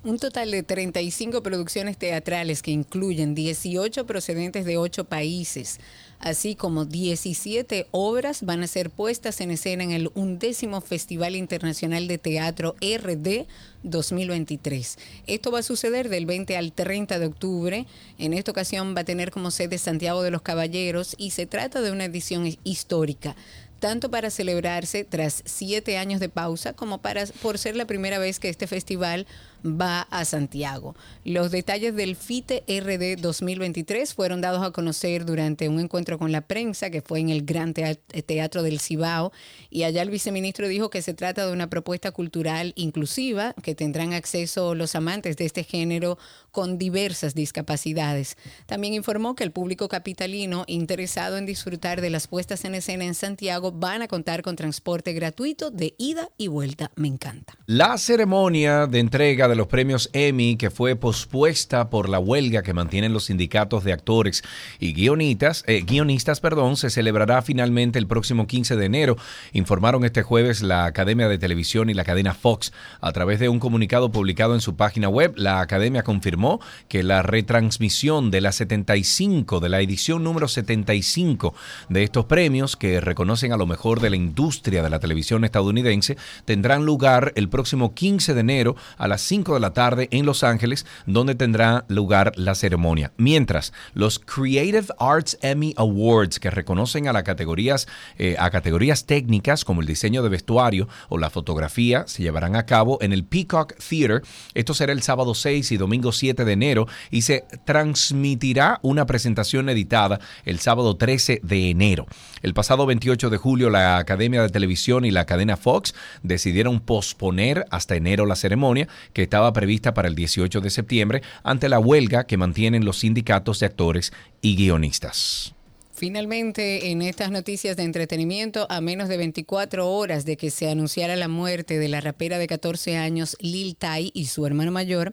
Un 0.05 0.18
total 0.18 0.52
de 0.52 0.62
35 0.62 1.43
producciones 1.43 1.98
teatrales 1.98 2.62
que 2.62 2.70
incluyen 2.70 3.35
18 3.35 4.06
procedentes 4.06 4.64
de 4.64 4.76
8 4.76 5.05
países, 5.05 5.80
así 6.20 6.55
como 6.55 6.85
17 6.85 7.86
obras 7.90 8.43
van 8.43 8.62
a 8.62 8.66
ser 8.66 8.90
puestas 8.90 9.40
en 9.40 9.51
escena 9.51 9.85
en 9.85 9.93
el 9.93 10.11
undécimo 10.15 10.81
Festival 10.81 11.36
Internacional 11.36 12.09
de 12.09 12.19
Teatro 12.19 12.74
RD 12.81 13.47
2023. 13.82 14.99
Esto 15.27 15.51
va 15.51 15.61
a 15.61 15.62
suceder 15.62 16.09
del 16.09 16.27
20 16.27 16.57
al 16.57 16.73
30 16.73 17.19
de 17.19 17.27
octubre. 17.27 17.86
En 18.19 18.32
esta 18.35 18.51
ocasión 18.51 18.95
va 18.97 19.03
a 19.03 19.05
tener 19.05 19.31
como 19.31 19.51
sede 19.51 19.78
Santiago 19.78 20.23
de 20.23 20.31
los 20.31 20.43
Caballeros 20.43 21.15
y 21.19 21.31
se 21.31 21.47
trata 21.47 21.81
de 21.81 21.93
una 21.93 22.05
edición 22.05 22.57
histórica 22.65 23.36
tanto 23.78 24.11
para 24.11 24.31
celebrarse 24.31 25.05
tras 25.05 25.43
siete 25.45 25.99
años 25.99 26.20
de 26.20 26.28
pausa 26.28 26.73
como 26.73 26.99
para 26.99 27.27
por 27.40 27.59
ser 27.59 27.77
la 27.77 27.86
primera 27.86 28.19
vez 28.19 28.40
que 28.40 28.49
este 28.49 28.66
festival 28.66 29.27
va 29.64 30.02
a 30.02 30.24
Santiago. 30.24 30.94
Los 31.24 31.51
detalles 31.51 31.94
del 31.94 32.16
FITE 32.16 32.64
RD 32.68 33.20
2023 33.20 34.14
fueron 34.14 34.40
dados 34.40 34.62
a 34.64 34.70
conocer 34.70 35.24
durante 35.24 35.68
un 35.68 35.80
encuentro 35.80 36.18
con 36.18 36.32
la 36.32 36.43
prensa 36.43 36.90
que 36.90 37.02
fue 37.02 37.20
en 37.20 37.30
el 37.30 37.43
Gran 37.44 37.74
Tea- 37.74 37.97
Teatro 38.26 38.62
del 38.62 38.80
Cibao 38.80 39.32
y 39.70 39.82
allá 39.82 40.02
el 40.02 40.10
viceministro 40.10 40.68
dijo 40.68 40.90
que 40.90 41.02
se 41.02 41.14
trata 41.14 41.47
de 41.47 41.52
una 41.52 41.68
propuesta 41.68 42.12
cultural 42.12 42.72
inclusiva 42.76 43.55
que 43.62 43.74
tendrán 43.74 44.12
acceso 44.12 44.74
los 44.74 44.94
amantes 44.94 45.36
de 45.36 45.44
este 45.47 45.64
género 45.64 46.18
con 46.51 46.78
diversas 46.78 47.35
discapacidades. 47.35 48.36
También 48.66 48.94
informó 48.94 49.35
que 49.35 49.44
el 49.44 49.52
público 49.52 49.89
capitalino 49.89 50.64
interesado 50.66 51.36
en 51.36 51.47
disfrutar 51.47 52.01
de 52.01 52.10
las 52.10 52.26
puestas 52.26 52.64
en 52.64 52.74
escena 52.74 53.05
en 53.05 53.14
Santiago 53.14 53.72
van 53.72 54.02
a 54.02 54.09
contar 54.09 54.43
con 54.43 54.56
transporte 54.56 55.12
gratuito 55.12 55.70
de 55.70 55.94
ida 55.98 56.28
y 56.36 56.48
vuelta. 56.48 56.90
Me 56.97 57.09
encanta. 57.09 57.55
La 57.66 57.98
ceremonia 57.98 58.86
de 58.86 58.98
entrega 59.01 59.47
de 59.48 59.56
los 59.56 59.66
premios 59.66 60.10
Emmy, 60.12 60.56
que 60.56 60.70
fue 60.70 60.96
pospuesta 60.96 61.90
por 61.90 62.08
la 62.08 62.18
huelga 62.18 62.62
que 62.62 62.74
mantienen 62.74 63.12
los 63.12 63.24
sindicatos 63.24 63.84
de 63.84 63.92
actores 63.92 64.42
y 64.78 64.92
guionistas, 64.92 65.64
eh, 65.66 65.82
guionistas 65.86 66.40
perdón, 66.40 66.76
se 66.76 66.90
celebrará 66.90 67.42
finalmente 67.42 67.98
el 67.98 68.06
próximo 68.06 68.46
15 68.46 68.76
de 68.76 68.86
enero, 68.86 69.16
informaron 69.52 70.04
este 70.04 70.22
jueves 70.22 70.62
la 70.62 70.84
Academia 70.84 71.28
de 71.28 71.38
Televisión 71.38 71.90
y 71.90 71.94
la 71.94 72.04
cadena 72.04 72.34
Fox. 72.34 72.72
A 73.00 73.12
través 73.12 73.40
de 73.40 73.48
un 73.48 73.58
comunicado 73.58 74.10
publicado 74.10 74.54
en 74.54 74.60
su 74.60 74.76
página 74.76 75.08
web, 75.08 75.32
la 75.36 75.60
Academia 75.60 76.02
confirmó 76.02 76.60
que 76.88 77.02
la 77.02 77.22
retransmisión 77.22 78.30
de 78.30 78.40
la 78.40 78.52
75, 78.52 79.60
de 79.60 79.68
la 79.68 79.80
edición 79.80 80.24
número 80.24 80.48
75 80.48 81.54
de 81.88 82.02
estos 82.02 82.26
premios, 82.26 82.76
que 82.76 83.00
reconocen 83.00 83.52
a 83.52 83.56
lo 83.56 83.66
mejor 83.66 84.00
de 84.00 84.10
la 84.10 84.16
industria 84.16 84.82
de 84.82 84.90
la 84.90 85.00
televisión 85.00 85.44
estadounidense, 85.44 86.16
tendrán 86.44 86.84
lugar 86.84 87.32
el 87.36 87.48
próximo 87.48 87.94
15 87.94 88.34
de 88.34 88.40
enero 88.40 88.76
a 88.96 89.08
las 89.08 89.22
5 89.22 89.38
de 89.44 89.60
la 89.60 89.73
tarde 89.73 90.09
en 90.10 90.27
Los 90.27 90.43
Ángeles, 90.43 90.85
donde 91.06 91.35
tendrá 91.35 91.85
lugar 91.89 92.32
la 92.36 92.55
ceremonia. 92.55 93.12
Mientras, 93.16 93.73
los 93.94 94.19
Creative 94.19 94.86
Arts 94.98 95.39
Emmy 95.43 95.74
Awards, 95.77 96.40
que 96.40 96.51
reconocen 96.51 97.06
a 97.06 97.12
las 97.12 97.23
categorías, 97.23 97.86
eh, 98.19 98.36
a 98.39 98.51
categorías 98.51 99.06
técnicas 99.06 99.65
como 99.65 99.81
el 99.81 99.86
diseño 99.86 100.23
de 100.23 100.28
vestuario 100.28 100.89
o 101.09 101.19
la 101.19 101.31
fotografía, 101.31 102.05
se 102.06 102.23
llevarán 102.23 102.56
a 102.56 102.66
cabo 102.66 102.98
en 103.01 103.12
el 103.12 103.24
Peacock 103.24 103.74
Theater. 103.77 104.23
Esto 104.55 104.74
será 104.74 104.93
el 104.93 105.02
sábado 105.02 105.35
6 105.35 105.70
y 105.73 105.77
domingo 105.77 106.12
7 106.12 106.44
de 106.44 106.52
enero 106.52 106.86
y 107.10 107.23
se 107.23 107.44
transmitirá 107.65 108.81
una 108.82 109.06
presentación 109.06 109.69
editada 109.69 110.19
el 110.44 110.59
sábado 110.59 110.97
13 110.97 111.40
de 111.43 111.70
enero. 111.70 112.06
El 112.43 112.55
pasado 112.55 112.86
28 112.86 113.31
de 113.31 113.36
julio, 113.36 113.70
la 113.70 113.98
Academia 113.98 114.43
de 114.43 114.48
Televisión 114.48 115.05
y 115.05 115.10
la 115.10 115.27
cadena 115.27 115.56
Fox 115.56 115.94
decidieron 116.23 116.81
posponer 116.81 117.66
hasta 117.70 117.97
enero 117.97 118.27
la 118.27 118.36
ceremonia, 118.36 118.89
que 119.12 119.23
estaba 119.23 119.52
prevista 119.52 119.94
para 119.94 120.09
el 120.09 120.15
18 120.15 120.60
de 120.60 120.70
septiembre, 120.70 121.23
ante 121.43 121.69
la 121.69 121.78
huelga 121.78 122.24
que 122.24 122.36
mantienen 122.36 122.85
los 122.85 122.98
sindicatos 122.98 123.60
de 123.60 123.66
actores 123.66 124.12
y 124.40 124.56
guionistas. 124.56 125.55
Finalmente, 125.98 126.93
en 126.93 127.02
estas 127.02 127.32
noticias 127.32 127.77
de 127.77 127.82
entretenimiento, 127.82 128.69
a 128.70 128.81
menos 128.81 129.09
de 129.09 129.16
24 129.16 129.90
horas 129.90 130.24
de 130.24 130.36
que 130.36 130.51
se 130.51 130.70
anunciara 130.70 131.16
la 131.16 131.27
muerte 131.27 131.77
de 131.77 131.89
la 131.89 132.01
rapera 132.01 132.39
de 132.39 132.47
14 132.47 132.97
años 132.97 133.36
Lil 133.40 133.74
Tay 133.74 134.12
y 134.15 134.27
su 134.27 134.47
hermano 134.47 134.70
mayor, 134.70 135.12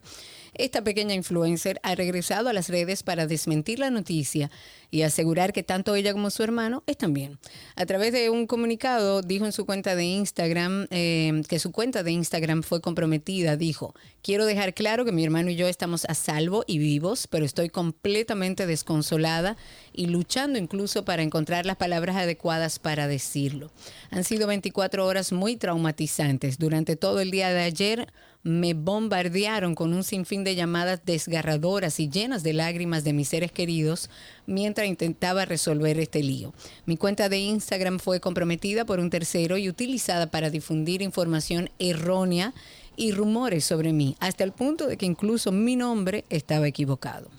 esta 0.57 0.83
pequeña 0.83 1.13
influencer 1.13 1.79
ha 1.83 1.95
regresado 1.95 2.49
a 2.49 2.53
las 2.53 2.69
redes 2.69 3.03
para 3.03 3.27
desmentir 3.27 3.79
la 3.79 3.89
noticia 3.89 4.51
y 4.91 5.01
asegurar 5.01 5.53
que 5.53 5.63
tanto 5.63 5.95
ella 5.95 6.13
como 6.13 6.29
su 6.29 6.43
hermano 6.43 6.83
están 6.87 7.13
bien. 7.13 7.37
A 7.75 7.85
través 7.85 8.13
de 8.13 8.29
un 8.29 8.47
comunicado, 8.47 9.21
dijo 9.21 9.45
en 9.45 9.51
su 9.51 9.65
cuenta 9.65 9.95
de 9.95 10.05
Instagram 10.05 10.87
eh, 10.89 11.41
que 11.49 11.59
su 11.59 11.71
cuenta 11.71 12.03
de 12.03 12.11
Instagram 12.11 12.63
fue 12.63 12.81
comprometida. 12.81 13.57
Dijo, 13.57 13.93
quiero 14.21 14.45
dejar 14.45 14.73
claro 14.73 15.03
que 15.03 15.11
mi 15.11 15.23
hermano 15.23 15.49
y 15.49 15.55
yo 15.55 15.67
estamos 15.67 16.05
a 16.05 16.15
salvo 16.15 16.63
y 16.67 16.77
vivos, 16.77 17.27
pero 17.27 17.45
estoy 17.45 17.69
completamente 17.69 18.67
desconsolada 18.67 19.57
y 19.91 20.07
luchando 20.07 20.59
incluso 20.59 21.03
para 21.03 21.23
encontrar 21.23 21.65
las 21.65 21.77
palabras 21.77 22.15
adecuadas 22.15 22.79
para 22.79 23.07
decirlo. 23.07 23.71
Han 24.11 24.23
sido 24.23 24.47
24 24.47 25.05
horas 25.05 25.31
muy 25.31 25.57
traumatizantes. 25.57 26.57
Durante 26.57 26.95
todo 26.95 27.19
el 27.19 27.31
día 27.31 27.49
de 27.51 27.63
ayer 27.63 28.07
me 28.45 28.75
bombardearon 28.75 29.73
con 29.73 29.91
un 29.91 30.03
sinfín 30.03 30.43
de 30.43 30.53
llamadas 30.53 31.01
desgarradoras 31.03 31.99
y 31.99 32.09
llenas 32.09 32.43
de 32.43 32.53
lágrimas 32.53 33.03
de 33.03 33.11
mis 33.11 33.27
seres 33.27 33.51
queridos 33.51 34.11
mientras 34.45 34.87
intentaba 34.87 35.45
resolver 35.45 35.99
este 35.99 36.21
lío. 36.21 36.53
Mi 36.85 36.95
cuenta 36.95 37.27
de 37.27 37.39
Instagram 37.39 37.97
fue 37.97 38.19
comprometida 38.19 38.85
por 38.85 38.99
un 38.99 39.09
tercero 39.09 39.57
y 39.57 39.67
utilizada 39.67 40.27
para 40.27 40.51
difundir 40.51 41.01
información 41.01 41.71
errónea 41.79 42.53
y 42.95 43.13
rumores 43.13 43.65
sobre 43.65 43.93
mí, 43.93 44.15
hasta 44.19 44.43
el 44.43 44.51
punto 44.51 44.85
de 44.85 44.97
que 44.97 45.07
incluso 45.07 45.51
mi 45.51 45.75
nombre 45.75 46.23
estaba 46.29 46.67
equivocado. 46.67 47.29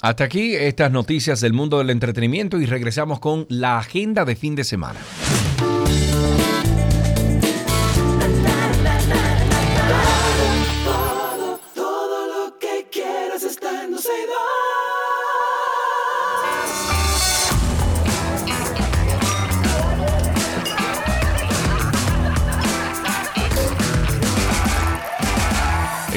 Hasta 0.00 0.24
aquí 0.24 0.54
estas 0.54 0.90
noticias 0.90 1.42
del 1.42 1.52
mundo 1.52 1.76
del 1.76 1.90
entretenimiento 1.90 2.58
y 2.58 2.64
regresamos 2.64 3.20
con 3.20 3.44
la 3.50 3.78
agenda 3.78 4.24
de 4.24 4.34
fin 4.34 4.54
de 4.54 4.64
semana. 4.64 4.98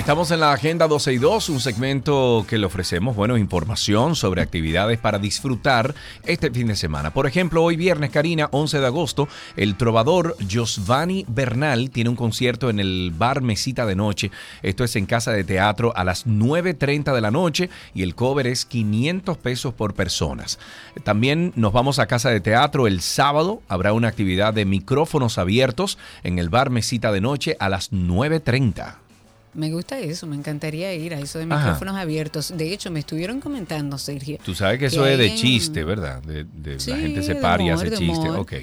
Estamos 0.08 0.32
en 0.32 0.40
la 0.40 0.54
Agenda 0.54 0.88
12 0.88 1.12
y 1.12 1.18
2, 1.18 1.50
un 1.50 1.60
segmento 1.60 2.46
que 2.48 2.58
le 2.58 2.66
ofrecemos, 2.66 3.14
bueno, 3.14 3.36
información 3.36 4.16
sobre 4.16 4.42
actividades 4.42 5.00
para 5.00 5.20
disfrutar 5.20 5.94
este 6.26 6.50
fin 6.50 6.68
de 6.68 6.78
semana. 6.78 7.12
Por 7.12 7.28
ejemplo, 7.28 7.62
hoy 7.62 7.76
viernes, 7.76 8.12
Karina, 8.12 8.48
11 8.54 8.80
de 8.80 8.86
agosto, 8.86 9.28
el 9.58 9.76
trovador 9.76 10.38
Giovanni 10.40 11.26
Bernal 11.28 11.90
tiene 11.90 12.10
un 12.10 12.16
concierto 12.16 12.70
en 12.70 12.80
el 12.80 13.12
bar 13.18 13.42
Mesita 13.42 13.86
de 13.86 13.98
Noche. 13.98 14.32
Esto 14.64 14.86
es 14.86 14.96
en 14.96 15.08
Casa 15.08 15.34
de 15.34 15.44
Teatro 15.44 15.92
a 15.94 16.06
las 16.06 16.26
9.30 16.26 17.14
de 17.14 17.20
la 17.20 17.30
noche 17.30 17.70
y 17.94 18.04
el 18.04 18.16
cover 18.16 18.48
es 18.48 18.64
500 18.64 19.38
pesos 19.40 19.74
por 19.74 19.94
personas. 19.94 20.58
También 21.04 21.52
nos 21.58 21.74
vamos 21.74 22.00
a 22.00 22.08
Casa 22.08 22.30
de 22.30 22.40
Teatro 22.40 22.88
el 22.88 23.02
sábado. 23.02 23.62
Habrá 23.68 23.92
una 23.92 24.08
actividad 24.08 24.54
de 24.54 24.64
micrófonos 24.64 25.38
abiertos 25.38 25.98
en 26.24 26.40
el 26.40 26.48
bar 26.48 26.70
Mesita 26.70 27.12
de 27.12 27.20
Noche 27.20 27.58
a 27.60 27.68
las 27.68 27.92
9.30. 27.92 29.07
Me 29.58 29.72
gusta 29.72 30.00
eso, 30.00 30.28
me 30.28 30.36
encantaría 30.36 30.94
ir 30.94 31.14
a 31.16 31.20
eso 31.20 31.40
de 31.40 31.46
Ajá. 31.46 31.58
micrófonos 31.58 31.96
abiertos. 31.96 32.54
De 32.56 32.72
hecho, 32.72 32.92
me 32.92 33.00
estuvieron 33.00 33.42
comentando, 33.42 33.98
Sergio. 33.98 34.38
Tú 34.46 34.54
sabes 34.54 34.78
que 34.80 34.86
eso 34.86 35.06
es 35.06 35.18
de 35.18 35.28
en- 35.32 35.36
chiste, 35.36 35.84
¿verdad? 35.84 36.22
De, 36.22 36.44
de 36.46 36.80
Sí, 36.80 36.92
la 36.92 36.98
gente 36.98 37.24
se 37.24 37.34
de 37.34 37.42
para 37.42 37.64
y 37.64 37.70
hace 37.70 37.90
chiste. 37.90 38.04
humor. 38.06 38.38
Ok. 38.40 38.54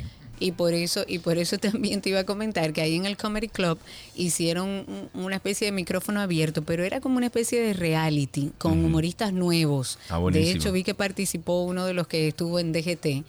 Y 0.40 0.52
por 0.52 0.72
eso, 0.72 1.04
y 1.08 1.18
por 1.18 1.36
eso 1.38 1.58
también 1.58 2.00
te 2.00 2.10
iba 2.10 2.20
a 2.20 2.24
comentar 2.24 2.72
que 2.72 2.80
ahí 2.80 2.94
en 2.94 3.06
el 3.06 3.16
Comedy 3.16 3.48
Club 3.48 3.78
hicieron 4.14 4.68
un- 4.86 5.08
una 5.14 5.36
especie 5.36 5.64
de 5.66 5.72
micrófono 5.72 6.20
abierto, 6.20 6.62
pero 6.62 6.84
era 6.84 7.00
como 7.00 7.16
una 7.16 7.26
especie 7.26 7.60
de 7.60 7.72
reality 7.72 8.52
con 8.58 8.84
humoristas 8.84 9.32
nuevos. 9.32 9.98
Ah, 10.08 10.20
de 10.32 10.50
hecho, 10.52 10.70
vi 10.70 10.84
que 10.84 10.94
participó 10.94 11.62
uno 11.64 11.86
de 11.86 11.94
los 11.94 12.06
que 12.06 12.28
estuvo 12.28 12.58
en 12.60 12.72
DGT. 12.72 13.24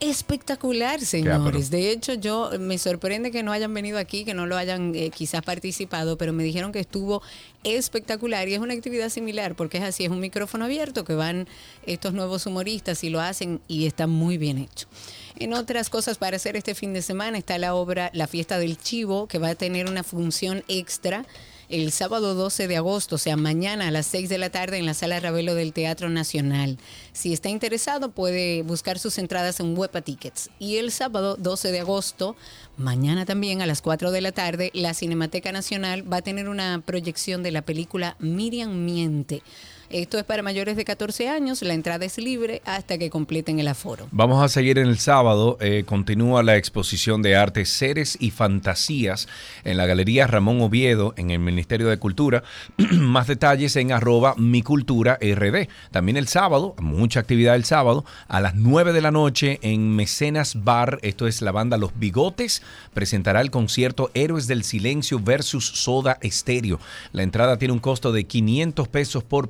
Espectacular, 0.00 1.00
señores. 1.00 1.70
De 1.70 1.90
hecho, 1.90 2.14
yo 2.14 2.50
me 2.58 2.78
sorprende 2.78 3.30
que 3.30 3.42
no 3.42 3.52
hayan 3.52 3.72
venido 3.72 3.98
aquí, 3.98 4.24
que 4.24 4.34
no 4.34 4.46
lo 4.46 4.56
hayan 4.56 4.94
eh, 4.94 5.10
quizás 5.10 5.42
participado, 5.42 6.18
pero 6.18 6.32
me 6.32 6.42
dijeron 6.42 6.72
que 6.72 6.80
estuvo 6.80 7.22
espectacular 7.62 8.48
y 8.48 8.54
es 8.54 8.60
una 8.60 8.74
actividad 8.74 9.08
similar, 9.08 9.54
porque 9.54 9.78
es 9.78 9.84
así, 9.84 10.04
es 10.04 10.10
un 10.10 10.20
micrófono 10.20 10.64
abierto 10.64 11.04
que 11.04 11.14
van 11.14 11.46
estos 11.86 12.12
nuevos 12.12 12.44
humoristas 12.46 13.04
y 13.04 13.08
lo 13.08 13.20
hacen 13.20 13.60
y 13.68 13.86
está 13.86 14.06
muy 14.06 14.36
bien 14.36 14.58
hecho. 14.58 14.88
En 15.36 15.54
otras 15.54 15.90
cosas 15.90 16.18
para 16.18 16.36
hacer 16.36 16.56
este 16.56 16.74
fin 16.74 16.92
de 16.92 17.00
semana 17.00 17.38
está 17.38 17.56
la 17.58 17.74
obra 17.74 18.10
La 18.12 18.26
Fiesta 18.26 18.58
del 18.58 18.78
Chivo, 18.78 19.26
que 19.26 19.38
va 19.38 19.50
a 19.50 19.54
tener 19.54 19.88
una 19.88 20.02
función 20.02 20.64
extra 20.68 21.24
el 21.68 21.92
sábado 21.92 22.34
12 22.34 22.68
de 22.68 22.76
agosto, 22.76 23.16
o 23.16 23.18
sea, 23.18 23.36
mañana 23.36 23.88
a 23.88 23.90
las 23.90 24.06
6 24.06 24.28
de 24.28 24.38
la 24.38 24.50
tarde 24.50 24.78
en 24.78 24.86
la 24.86 24.94
Sala 24.94 25.20
Ravelo 25.20 25.54
del 25.54 25.72
Teatro 25.72 26.08
Nacional. 26.08 26.78
Si 27.12 27.32
está 27.32 27.48
interesado, 27.48 28.10
puede 28.10 28.62
buscar 28.62 28.98
sus 28.98 29.18
entradas 29.18 29.60
en 29.60 29.76
Huepa 29.76 30.02
Tickets. 30.02 30.50
Y 30.58 30.76
el 30.76 30.90
sábado 30.92 31.36
12 31.36 31.72
de 31.72 31.80
agosto, 31.80 32.36
mañana 32.76 33.24
también 33.26 33.62
a 33.62 33.66
las 33.66 33.82
4 33.82 34.10
de 34.10 34.20
la 34.20 34.32
tarde, 34.32 34.70
la 34.74 34.94
Cinemateca 34.94 35.52
Nacional 35.52 36.10
va 36.10 36.18
a 36.18 36.22
tener 36.22 36.48
una 36.48 36.82
proyección 36.84 37.42
de 37.42 37.50
la 37.50 37.62
película 37.62 38.16
Miriam 38.18 38.84
Miente. 38.84 39.42
Esto 39.90 40.18
es 40.18 40.24
para 40.24 40.42
mayores 40.42 40.76
de 40.76 40.84
14 40.84 41.28
años, 41.28 41.62
la 41.62 41.74
entrada 41.74 42.04
es 42.04 42.18
libre 42.18 42.62
hasta 42.64 42.98
que 42.98 43.10
completen 43.10 43.58
el 43.58 43.68
aforo. 43.68 44.08
Vamos 44.10 44.42
a 44.42 44.48
seguir 44.48 44.78
en 44.78 44.88
el 44.88 44.98
sábado. 44.98 45.58
eh, 45.60 45.84
continúa 45.86 46.42
la 46.42 46.56
exposición 46.56 47.22
de 47.22 47.36
arte 47.36 47.64
Seres 47.64 48.16
y 48.20 48.30
Fantasías 48.30 49.28
en 49.64 49.76
la 49.76 49.86
Galería 49.86 50.26
Ramón 50.26 50.60
Oviedo 50.60 51.14
en 51.16 51.30
el 51.30 51.38
Ministerio 51.38 51.88
de 51.88 51.98
Cultura. 51.98 52.42
Más 52.92 53.26
detalles 53.26 53.76
en 53.76 53.92
arroba 53.92 54.34
mi 54.36 54.62
cultura 54.62 55.18
rd. 55.20 55.68
También 55.90 56.16
el 56.16 56.28
sábado, 56.28 56.74
mucha 56.80 57.20
actividad 57.20 57.54
el 57.54 57.64
sábado, 57.64 58.04
a 58.28 58.40
las 58.40 58.54
9 58.54 58.92
de 58.92 59.00
la 59.00 59.10
noche 59.10 59.58
en 59.62 59.94
Mecenas 59.94 60.64
Bar, 60.64 60.98
esto 61.02 61.26
es 61.26 61.42
la 61.42 61.52
banda 61.52 61.76
Los 61.76 61.98
Bigotes, 61.98 62.62
presentará 62.92 63.40
el 63.40 63.50
concierto 63.50 64.10
Héroes 64.14 64.46
del 64.46 64.64
Silencio 64.64 65.20
versus 65.20 65.66
Soda 65.66 66.18
Estéreo. 66.20 66.80
La 67.12 67.22
entrada 67.22 67.58
tiene 67.58 67.72
un 67.72 67.80
costo 67.80 68.12
de 68.12 68.24
500 68.24 68.88
pesos 68.88 69.24
por 69.24 69.48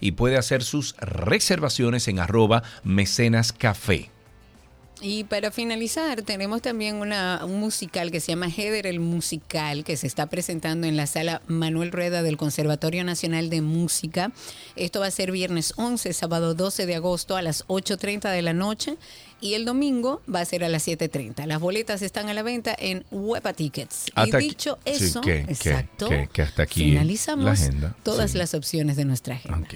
y 0.00 0.12
puede 0.12 0.36
hacer 0.36 0.62
sus 0.62 0.96
reservaciones 0.98 2.08
en 2.08 2.18
arroba 2.18 2.62
mecenas 2.84 3.52
café. 3.52 4.10
Y 5.02 5.24
para 5.24 5.50
finalizar, 5.50 6.22
tenemos 6.22 6.62
también 6.62 6.96
una, 6.96 7.42
un 7.44 7.60
musical 7.60 8.10
que 8.10 8.18
se 8.18 8.28
llama 8.32 8.48
Heather 8.48 8.86
el 8.86 8.98
Musical, 8.98 9.84
que 9.84 9.94
se 9.98 10.06
está 10.06 10.26
presentando 10.26 10.86
en 10.86 10.96
la 10.96 11.06
sala 11.06 11.42
Manuel 11.48 11.92
Rueda 11.92 12.22
del 12.22 12.38
Conservatorio 12.38 13.04
Nacional 13.04 13.50
de 13.50 13.60
Música. 13.60 14.32
Esto 14.74 15.00
va 15.00 15.06
a 15.08 15.10
ser 15.10 15.32
viernes 15.32 15.74
11, 15.76 16.14
sábado 16.14 16.54
12 16.54 16.86
de 16.86 16.94
agosto 16.94 17.36
a 17.36 17.42
las 17.42 17.66
8.30 17.66 18.32
de 18.32 18.40
la 18.40 18.54
noche 18.54 18.96
y 19.40 19.54
el 19.54 19.64
domingo 19.64 20.22
va 20.32 20.40
a 20.40 20.44
ser 20.44 20.64
a 20.64 20.68
las 20.68 20.86
7.30. 20.86 21.46
Las 21.46 21.60
boletas 21.60 22.02
están 22.02 22.28
a 22.28 22.34
la 22.34 22.42
venta 22.42 22.74
en 22.78 23.04
Huepa 23.10 23.52
Tickets. 23.52 24.06
Hasta 24.14 24.40
y 24.40 24.48
dicho 24.48 24.78
eso, 24.84 25.20
que- 25.20 25.40
exacto, 25.40 26.08
que- 26.08 26.28
que 26.32 26.42
hasta 26.42 26.62
aquí 26.62 26.84
finalizamos 26.84 27.44
la 27.44 27.52
agenda, 27.52 27.96
todas 28.02 28.32
sí. 28.32 28.38
las 28.38 28.54
opciones 28.54 28.96
de 28.96 29.04
nuestra 29.04 29.34
agenda. 29.34 29.68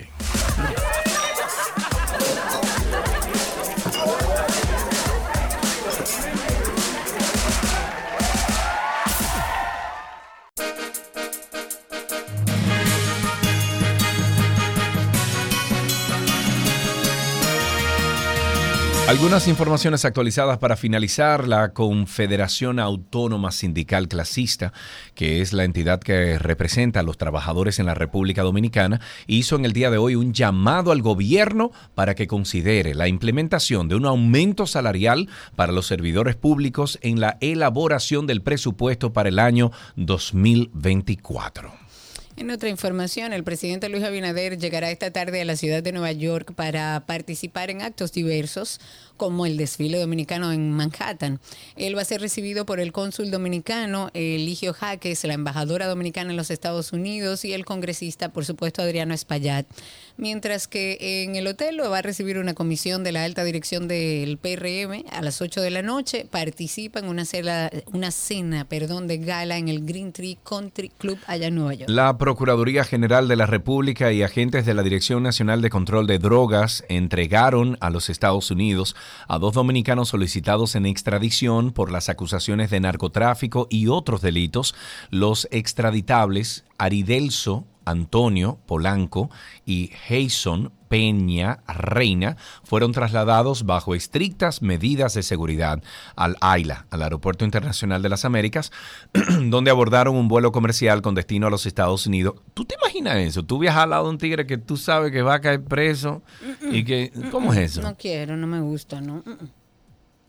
Algunas 19.10 19.48
informaciones 19.48 20.04
actualizadas 20.04 20.58
para 20.58 20.76
finalizar. 20.76 21.48
La 21.48 21.72
Confederación 21.72 22.78
Autónoma 22.78 23.50
Sindical 23.50 24.06
Clasista, 24.06 24.72
que 25.16 25.40
es 25.40 25.52
la 25.52 25.64
entidad 25.64 25.98
que 25.98 26.38
representa 26.38 27.00
a 27.00 27.02
los 27.02 27.18
trabajadores 27.18 27.80
en 27.80 27.86
la 27.86 27.94
República 27.94 28.44
Dominicana, 28.44 29.00
hizo 29.26 29.56
en 29.56 29.64
el 29.64 29.72
día 29.72 29.90
de 29.90 29.98
hoy 29.98 30.14
un 30.14 30.32
llamado 30.32 30.92
al 30.92 31.02
gobierno 31.02 31.72
para 31.96 32.14
que 32.14 32.28
considere 32.28 32.94
la 32.94 33.08
implementación 33.08 33.88
de 33.88 33.96
un 33.96 34.06
aumento 34.06 34.68
salarial 34.68 35.28
para 35.56 35.72
los 35.72 35.88
servidores 35.88 36.36
públicos 36.36 36.96
en 37.02 37.18
la 37.18 37.36
elaboración 37.40 38.28
del 38.28 38.42
presupuesto 38.42 39.12
para 39.12 39.28
el 39.28 39.40
año 39.40 39.72
2024. 39.96 41.89
En 42.40 42.50
otra 42.50 42.70
información, 42.70 43.34
el 43.34 43.44
presidente 43.44 43.90
Luis 43.90 44.02
Abinader 44.02 44.56
llegará 44.56 44.90
esta 44.90 45.10
tarde 45.10 45.42
a 45.42 45.44
la 45.44 45.56
ciudad 45.56 45.82
de 45.82 45.92
Nueva 45.92 46.10
York 46.10 46.54
para 46.54 47.04
participar 47.04 47.68
en 47.68 47.82
actos 47.82 48.12
diversos 48.12 48.80
como 49.20 49.44
el 49.44 49.59
desfile 49.59 50.01
dominicano 50.01 50.51
en 50.51 50.72
Manhattan. 50.72 51.40
Él 51.76 51.94
va 51.94 52.01
a 52.01 52.06
ser 52.06 52.22
recibido 52.22 52.64
por 52.64 52.80
el 52.80 52.90
cónsul 52.90 53.30
dominicano 53.30 54.09
Eligio 54.14 54.72
Jaques, 54.72 55.24
la 55.24 55.34
embajadora 55.34 55.88
dominicana 55.88 56.30
en 56.30 56.38
los 56.38 56.51
Estados 56.51 56.94
Unidos 56.94 57.44
y 57.44 57.52
el 57.52 57.66
congresista, 57.66 58.32
por 58.32 58.47
supuesto, 58.47 58.80
Adriano 58.80 59.12
Espaillat. 59.12 59.66
Mientras 60.16 60.68
que 60.68 61.24
en 61.24 61.36
el 61.36 61.47
hotel 61.48 61.76
lo 61.76 61.90
va 61.90 61.98
a 61.98 62.02
recibir 62.02 62.38
una 62.38 62.55
comisión 62.55 63.05
de 63.05 63.12
la 63.12 63.24
alta 63.24 63.44
dirección 63.44 63.88
del 63.88 64.38
PRM 64.38 65.05
a 65.10 65.20
las 65.20 65.42
8 65.42 65.60
de 65.60 65.70
la 65.70 65.82
noche. 65.82 66.26
Participa 66.30 67.01
en 67.01 67.09
una 67.09 67.26
cena, 67.26 67.70
una 67.92 68.12
cena 68.12 68.64
perdón, 68.64 69.06
de 69.06 69.18
gala 69.18 69.59
en 69.59 69.68
el 69.68 69.84
Green 69.84 70.12
Tree 70.12 70.38
Country 70.42 70.88
Club 70.97 71.18
allá 71.26 71.48
en 71.48 71.56
Nueva 71.56 71.74
York. 71.74 71.90
La 71.90 72.16
Procuraduría 72.16 72.84
General 72.84 73.28
de 73.28 73.36
la 73.36 73.44
República 73.44 74.12
y 74.12 74.22
agentes 74.22 74.64
de 74.64 74.72
la 74.72 74.82
Dirección 74.82 75.22
Nacional 75.22 75.60
de 75.60 75.68
Control 75.68 76.06
de 76.06 76.18
Drogas 76.18 76.84
entregaron 76.88 77.76
a 77.80 77.90
los 77.90 78.09
Estados 78.09 78.51
Unidos 78.51 78.97
a 79.28 79.38
dos 79.38 79.54
dominicanos 79.54 80.08
solicitados 80.08 80.74
en 80.74 80.86
extradición 80.86 81.72
por 81.72 81.90
las 81.90 82.08
acusaciones 82.08 82.70
de 82.70 82.80
narcotráfico 82.80 83.66
y 83.70 83.88
otros 83.88 84.20
delitos. 84.20 84.74
Los 85.10 85.48
extraditables 85.50 86.64
Aridelso 86.78 87.64
Antonio 87.85 88.59
Polanco 88.66 89.31
y 89.65 89.90
Jason 90.09 90.73
Peña 90.89 91.61
Reina 91.69 92.36
fueron 92.65 92.90
trasladados 92.90 93.65
bajo 93.65 93.94
estrictas 93.94 94.61
medidas 94.61 95.15
de 95.15 95.23
seguridad 95.23 95.82
al 96.16 96.36
AILA, 96.40 96.86
al 96.90 97.02
Aeropuerto 97.02 97.44
Internacional 97.44 98.02
de 98.02 98.09
las 98.09 98.24
Américas, 98.24 98.73
donde 99.44 99.70
abordaron 99.70 100.16
un 100.16 100.27
vuelo 100.27 100.51
comercial 100.51 101.01
con 101.01 101.15
destino 101.15 101.47
a 101.47 101.51
los 101.51 101.65
Estados 101.65 102.07
Unidos. 102.09 102.35
¿Tú 102.55 102.65
te 102.65 102.74
imaginas 102.74 103.16
eso? 103.19 103.44
Tú 103.44 103.61
viajas 103.61 103.85
al 103.85 103.90
lado 103.90 104.05
de 104.05 104.11
un 104.11 104.19
tigre 104.19 104.47
que 104.47 104.59
tú 104.59 104.77
sabes 104.77 105.12
que 105.12 105.23
va 105.23 105.35
a 105.35 105.40
caer 105.40 105.62
preso 105.62 106.23
y 106.73 106.82
que... 106.82 107.12
¿Cómo 107.31 107.52
es 107.52 107.59
eso? 107.61 107.82
No 107.82 107.97
quiero, 107.97 108.36
no 108.36 108.48
me 108.48 108.61
gusta, 108.61 109.01
no. 109.01 109.23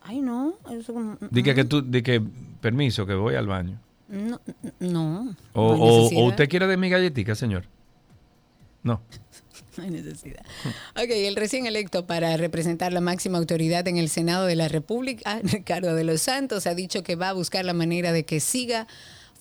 Ay, 0.00 0.20
no. 0.20 0.54
Eso 0.70 0.94
como- 0.94 1.16
Di 1.30 1.42
que, 1.42 1.52
mm. 1.52 1.56
que 1.56 1.64
tú, 1.64 1.82
di 1.82 2.02
que, 2.02 2.22
permiso, 2.60 3.04
que 3.04 3.14
voy 3.14 3.34
al 3.34 3.48
baño. 3.48 3.80
No, 4.12 4.40
no. 4.78 5.34
O, 5.54 5.74
no 5.76 5.82
o- 5.84 6.26
usted 6.28 6.48
quiere 6.48 6.66
de 6.66 6.76
mi 6.76 6.90
galletica, 6.90 7.34
señor. 7.34 7.64
No. 8.82 9.00
No 9.78 9.84
hay 9.84 9.90
necesidad. 9.90 10.44
Ok, 10.96 11.08
el 11.08 11.34
recién 11.34 11.64
electo 11.66 12.04
para 12.06 12.36
representar 12.36 12.92
la 12.92 13.00
máxima 13.00 13.38
autoridad 13.38 13.88
en 13.88 13.96
el 13.96 14.10
Senado 14.10 14.44
de 14.44 14.54
la 14.54 14.68
República, 14.68 15.40
Ricardo 15.44 15.94
de 15.94 16.04
los 16.04 16.20
Santos, 16.20 16.66
ha 16.66 16.74
dicho 16.74 17.02
que 17.02 17.16
va 17.16 17.30
a 17.30 17.32
buscar 17.32 17.64
la 17.64 17.72
manera 17.72 18.12
de 18.12 18.26
que 18.26 18.38
siga 18.40 18.86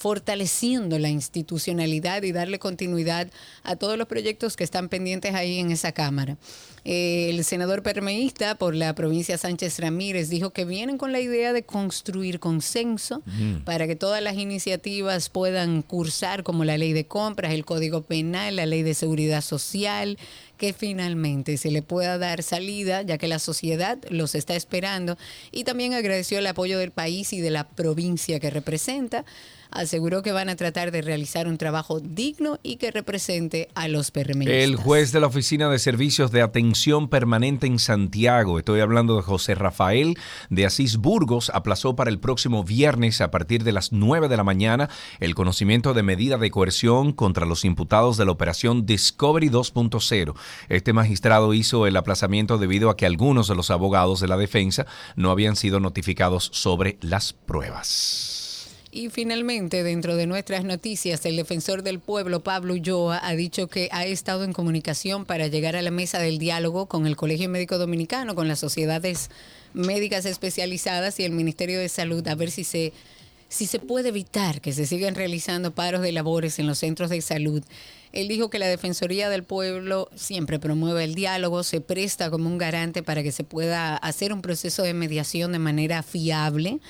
fortaleciendo 0.01 0.97
la 0.97 1.09
institucionalidad 1.09 2.23
y 2.23 2.31
darle 2.31 2.57
continuidad 2.57 3.27
a 3.61 3.75
todos 3.75 3.99
los 3.99 4.07
proyectos 4.07 4.55
que 4.55 4.63
están 4.63 4.89
pendientes 4.89 5.35
ahí 5.35 5.59
en 5.59 5.69
esa 5.69 5.91
Cámara. 5.91 6.37
Eh, 6.85 7.29
El 7.29 7.43
senador 7.43 7.83
permeísta 7.83 8.55
por 8.55 8.73
la 8.73 8.95
provincia 8.95 9.37
Sánchez 9.37 9.77
Ramírez 9.77 10.29
dijo 10.29 10.49
que 10.49 10.65
vienen 10.65 10.97
con 10.97 11.11
la 11.11 11.19
idea 11.19 11.53
de 11.53 11.61
construir 11.61 12.39
consenso 12.39 13.21
Mm. 13.27 13.63
para 13.63 13.85
que 13.85 13.95
todas 13.95 14.23
las 14.23 14.35
iniciativas 14.37 15.29
puedan 15.29 15.83
cursar 15.83 16.41
como 16.41 16.65
la 16.65 16.79
ley 16.79 16.93
de 16.93 17.05
compras, 17.05 17.53
el 17.53 17.63
código 17.63 18.01
penal, 18.01 18.55
la 18.55 18.65
ley 18.65 18.81
de 18.81 18.95
seguridad 18.95 19.41
social, 19.41 20.17
que 20.57 20.73
finalmente 20.73 21.57
se 21.57 21.69
le 21.69 21.83
pueda 21.83 22.17
dar 22.17 22.41
salida, 22.41 23.03
ya 23.03 23.19
que 23.19 23.27
la 23.27 23.37
sociedad 23.37 23.99
los 24.09 24.33
está 24.33 24.55
esperando. 24.55 25.15
Y 25.51 25.63
también 25.63 25.93
agradeció 25.93 26.39
el 26.39 26.47
apoyo 26.47 26.79
del 26.79 26.89
país 26.91 27.33
y 27.33 27.39
de 27.41 27.51
la 27.51 27.67
provincia 27.69 28.39
que 28.39 28.49
representa. 28.49 29.25
Aseguró 29.71 30.21
que 30.21 30.31
van 30.31 30.49
a 30.49 30.55
tratar 30.55 30.91
de 30.91 31.01
realizar 31.01 31.47
un 31.47 31.57
trabajo 31.57 31.99
digno 31.99 32.59
y 32.61 32.75
que 32.75 32.91
represente 32.91 33.69
a 33.73 33.87
los 33.87 34.11
permeístas. 34.11 34.57
El 34.57 34.75
juez 34.75 35.11
de 35.11 35.19
la 35.21 35.27
Oficina 35.27 35.69
de 35.69 35.79
Servicios 35.79 36.31
de 36.31 36.41
Atención 36.41 37.07
Permanente 37.07 37.67
en 37.67 37.79
Santiago, 37.79 38.59
estoy 38.59 38.81
hablando 38.81 39.15
de 39.15 39.21
José 39.21 39.55
Rafael 39.55 40.17
de 40.49 40.65
Asís 40.65 40.97
Burgos, 40.97 41.51
aplazó 41.53 41.95
para 41.95 42.09
el 42.09 42.19
próximo 42.19 42.63
viernes 42.63 43.21
a 43.21 43.31
partir 43.31 43.63
de 43.63 43.71
las 43.71 43.91
9 43.91 44.27
de 44.27 44.37
la 44.37 44.43
mañana 44.43 44.89
el 45.19 45.35
conocimiento 45.35 45.93
de 45.93 46.03
medida 46.03 46.37
de 46.37 46.51
coerción 46.51 47.13
contra 47.13 47.45
los 47.45 47.63
imputados 47.63 48.17
de 48.17 48.25
la 48.25 48.31
operación 48.31 48.85
Discovery 48.85 49.49
2.0. 49.49 50.35
Este 50.69 50.93
magistrado 50.93 51.53
hizo 51.53 51.87
el 51.87 51.95
aplazamiento 51.95 52.57
debido 52.57 52.89
a 52.89 52.97
que 52.97 53.05
algunos 53.05 53.47
de 53.47 53.55
los 53.55 53.71
abogados 53.71 54.19
de 54.19 54.27
la 54.27 54.37
defensa 54.37 54.85
no 55.15 55.31
habían 55.31 55.55
sido 55.55 55.79
notificados 55.79 56.49
sobre 56.53 56.97
las 57.01 57.33
pruebas. 57.33 58.40
Y 58.93 59.09
finalmente, 59.09 59.83
dentro 59.83 60.17
de 60.17 60.27
nuestras 60.27 60.65
noticias, 60.65 61.25
el 61.25 61.37
defensor 61.37 61.81
del 61.81 61.99
pueblo, 61.99 62.41
Pablo 62.41 62.73
Ulloa, 62.73 63.25
ha 63.25 63.33
dicho 63.35 63.67
que 63.67 63.87
ha 63.93 64.05
estado 64.05 64.43
en 64.43 64.51
comunicación 64.51 65.23
para 65.23 65.47
llegar 65.47 65.77
a 65.77 65.81
la 65.81 65.91
mesa 65.91 66.19
del 66.19 66.39
diálogo 66.39 66.87
con 66.87 67.07
el 67.07 67.15
Colegio 67.15 67.47
Médico 67.47 67.77
Dominicano, 67.77 68.35
con 68.35 68.49
las 68.49 68.59
sociedades 68.59 69.29
médicas 69.73 70.25
especializadas 70.25 71.21
y 71.21 71.23
el 71.23 71.31
Ministerio 71.31 71.79
de 71.79 71.87
Salud, 71.87 72.27
a 72.27 72.35
ver 72.35 72.51
si 72.51 72.65
se, 72.65 72.91
si 73.47 73.65
se 73.65 73.79
puede 73.79 74.09
evitar 74.09 74.59
que 74.59 74.73
se 74.73 74.85
sigan 74.85 75.15
realizando 75.15 75.71
paros 75.71 76.01
de 76.01 76.11
labores 76.11 76.59
en 76.59 76.67
los 76.67 76.79
centros 76.79 77.09
de 77.09 77.21
salud. 77.21 77.63
Él 78.11 78.27
dijo 78.27 78.49
que 78.49 78.59
la 78.59 78.67
Defensoría 78.67 79.29
del 79.29 79.43
Pueblo 79.43 80.09
siempre 80.15 80.59
promueve 80.59 81.05
el 81.05 81.15
diálogo, 81.15 81.63
se 81.63 81.79
presta 81.79 82.29
como 82.29 82.49
un 82.49 82.57
garante 82.57 83.03
para 83.03 83.23
que 83.23 83.31
se 83.31 83.45
pueda 83.45 83.95
hacer 83.95 84.33
un 84.33 84.41
proceso 84.41 84.83
de 84.83 84.93
mediación 84.93 85.53
de 85.53 85.59
manera 85.59 86.03
fiable. 86.03 86.81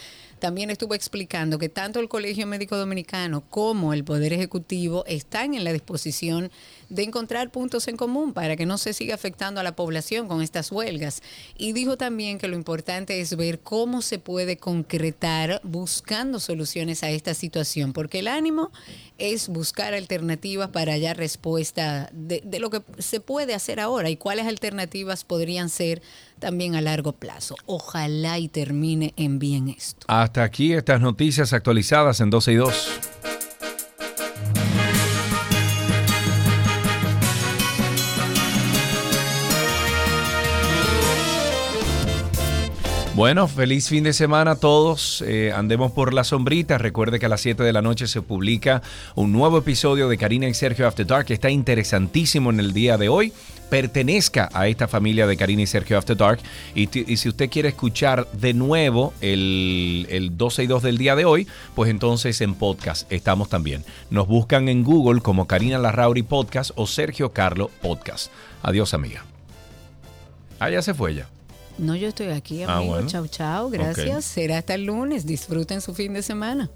También 0.41 0.71
estuvo 0.71 0.95
explicando 0.95 1.59
que 1.59 1.69
tanto 1.69 1.99
el 1.99 2.09
Colegio 2.09 2.47
Médico 2.47 2.75
Dominicano 2.75 3.43
como 3.51 3.93
el 3.93 4.03
Poder 4.03 4.33
Ejecutivo 4.33 5.05
están 5.05 5.53
en 5.53 5.63
la 5.63 5.71
disposición 5.71 6.49
de 6.91 7.03
encontrar 7.03 7.51
puntos 7.51 7.87
en 7.87 7.95
común 7.95 8.33
para 8.33 8.57
que 8.57 8.65
no 8.65 8.77
se 8.77 8.93
siga 8.93 9.15
afectando 9.15 9.61
a 9.61 9.63
la 9.63 9.75
población 9.77 10.27
con 10.27 10.41
estas 10.41 10.71
huelgas. 10.71 11.23
Y 11.57 11.71
dijo 11.71 11.97
también 11.97 12.37
que 12.37 12.49
lo 12.49 12.57
importante 12.57 13.21
es 13.21 13.35
ver 13.37 13.61
cómo 13.61 14.01
se 14.01 14.19
puede 14.19 14.57
concretar 14.57 15.61
buscando 15.63 16.39
soluciones 16.39 17.03
a 17.03 17.09
esta 17.09 17.33
situación, 17.33 17.93
porque 17.93 18.19
el 18.19 18.27
ánimo 18.27 18.71
es 19.17 19.47
buscar 19.47 19.93
alternativas 19.93 20.69
para 20.69 20.91
hallar 20.91 21.15
respuesta 21.15 22.09
de, 22.11 22.41
lo 22.59 22.69
que 22.69 22.81
se 22.99 23.21
puede 23.21 23.53
hacer 23.53 23.79
ahora 23.79 24.09
y 24.09 24.17
cuáles 24.17 24.45
alternativas 24.45 25.23
podrían 25.23 25.69
ser 25.69 26.01
también 26.39 26.75
a 26.75 26.81
largo 26.81 27.13
plazo. 27.13 27.55
Ojalá 27.67 28.37
y 28.37 28.49
termine 28.49 29.13
en 29.15 29.39
bien 29.39 29.69
esto. 29.69 30.05
Hasta 30.09 30.43
aquí 30.43 30.73
estas 30.73 30.99
noticias 30.99 31.53
actualizadas 31.53 32.19
en 32.19 32.29
12 32.29 32.51
y 32.51 32.55
2. 32.55 32.89
Bueno, 43.13 43.49
feliz 43.49 43.89
fin 43.89 44.05
de 44.05 44.13
semana 44.13 44.51
a 44.51 44.55
todos. 44.55 45.21
Eh, 45.27 45.51
andemos 45.53 45.91
por 45.91 46.13
la 46.13 46.23
sombrita. 46.23 46.77
Recuerde 46.77 47.19
que 47.19 47.25
a 47.25 47.29
las 47.29 47.41
7 47.41 47.61
de 47.61 47.73
la 47.73 47.81
noche 47.81 48.07
se 48.07 48.21
publica 48.21 48.81
un 49.15 49.33
nuevo 49.33 49.57
episodio 49.57 50.07
de 50.07 50.17
Karina 50.17 50.47
y 50.47 50.53
Sergio 50.53 50.87
After 50.87 51.05
Dark 51.05 51.25
que 51.25 51.33
está 51.33 51.49
interesantísimo 51.49 52.51
en 52.51 52.61
el 52.61 52.71
día 52.71 52.97
de 52.97 53.09
hoy. 53.09 53.33
Pertenezca 53.69 54.47
a 54.53 54.69
esta 54.69 54.87
familia 54.87 55.27
de 55.27 55.35
Karina 55.35 55.61
y 55.61 55.67
Sergio 55.67 55.97
After 55.97 56.15
Dark. 56.15 56.39
Y, 56.73 56.87
si 56.87 57.27
usted 57.27 57.49
quiere 57.49 57.69
escuchar 57.69 58.27
de 58.31 58.53
nuevo 58.53 59.13
el, 59.19 60.07
el 60.09 60.37
12 60.37 60.63
y 60.63 60.67
2 60.67 60.81
del 60.81 60.97
día 60.97 61.17
de 61.17 61.25
hoy, 61.25 61.47
pues 61.75 61.91
entonces 61.91 62.39
en 62.39 62.53
podcast 62.53 63.11
estamos 63.11 63.49
también. 63.49 63.83
Nos 64.09 64.25
buscan 64.25 64.69
en 64.69 64.85
Google 64.85 65.19
como 65.19 65.47
Karina 65.47 65.77
Larrauri 65.79 66.23
Podcast 66.23 66.71
o 66.75 66.87
Sergio 66.87 67.33
Carlo 67.33 67.71
Podcast. 67.81 68.31
Adiós, 68.63 68.93
amiga. 68.93 69.25
Ah, 70.59 70.69
ya 70.69 70.81
se 70.81 70.93
fue 70.93 71.13
ya. 71.13 71.27
No, 71.81 71.95
yo 71.95 72.07
estoy 72.09 72.27
aquí, 72.27 72.63
Ah, 72.63 72.77
amigo. 72.77 72.93
bueno. 72.93 73.07
Chao, 73.09 73.27
chao. 73.27 73.69
Gracias. 73.69 74.23
Será 74.25 74.59
hasta 74.59 74.75
el 74.75 74.85
lunes. 74.85 75.25
Disfruten 75.25 75.81
su 75.81 75.93
fin 75.93 76.13
de 76.13 76.21
semana. 76.21 76.69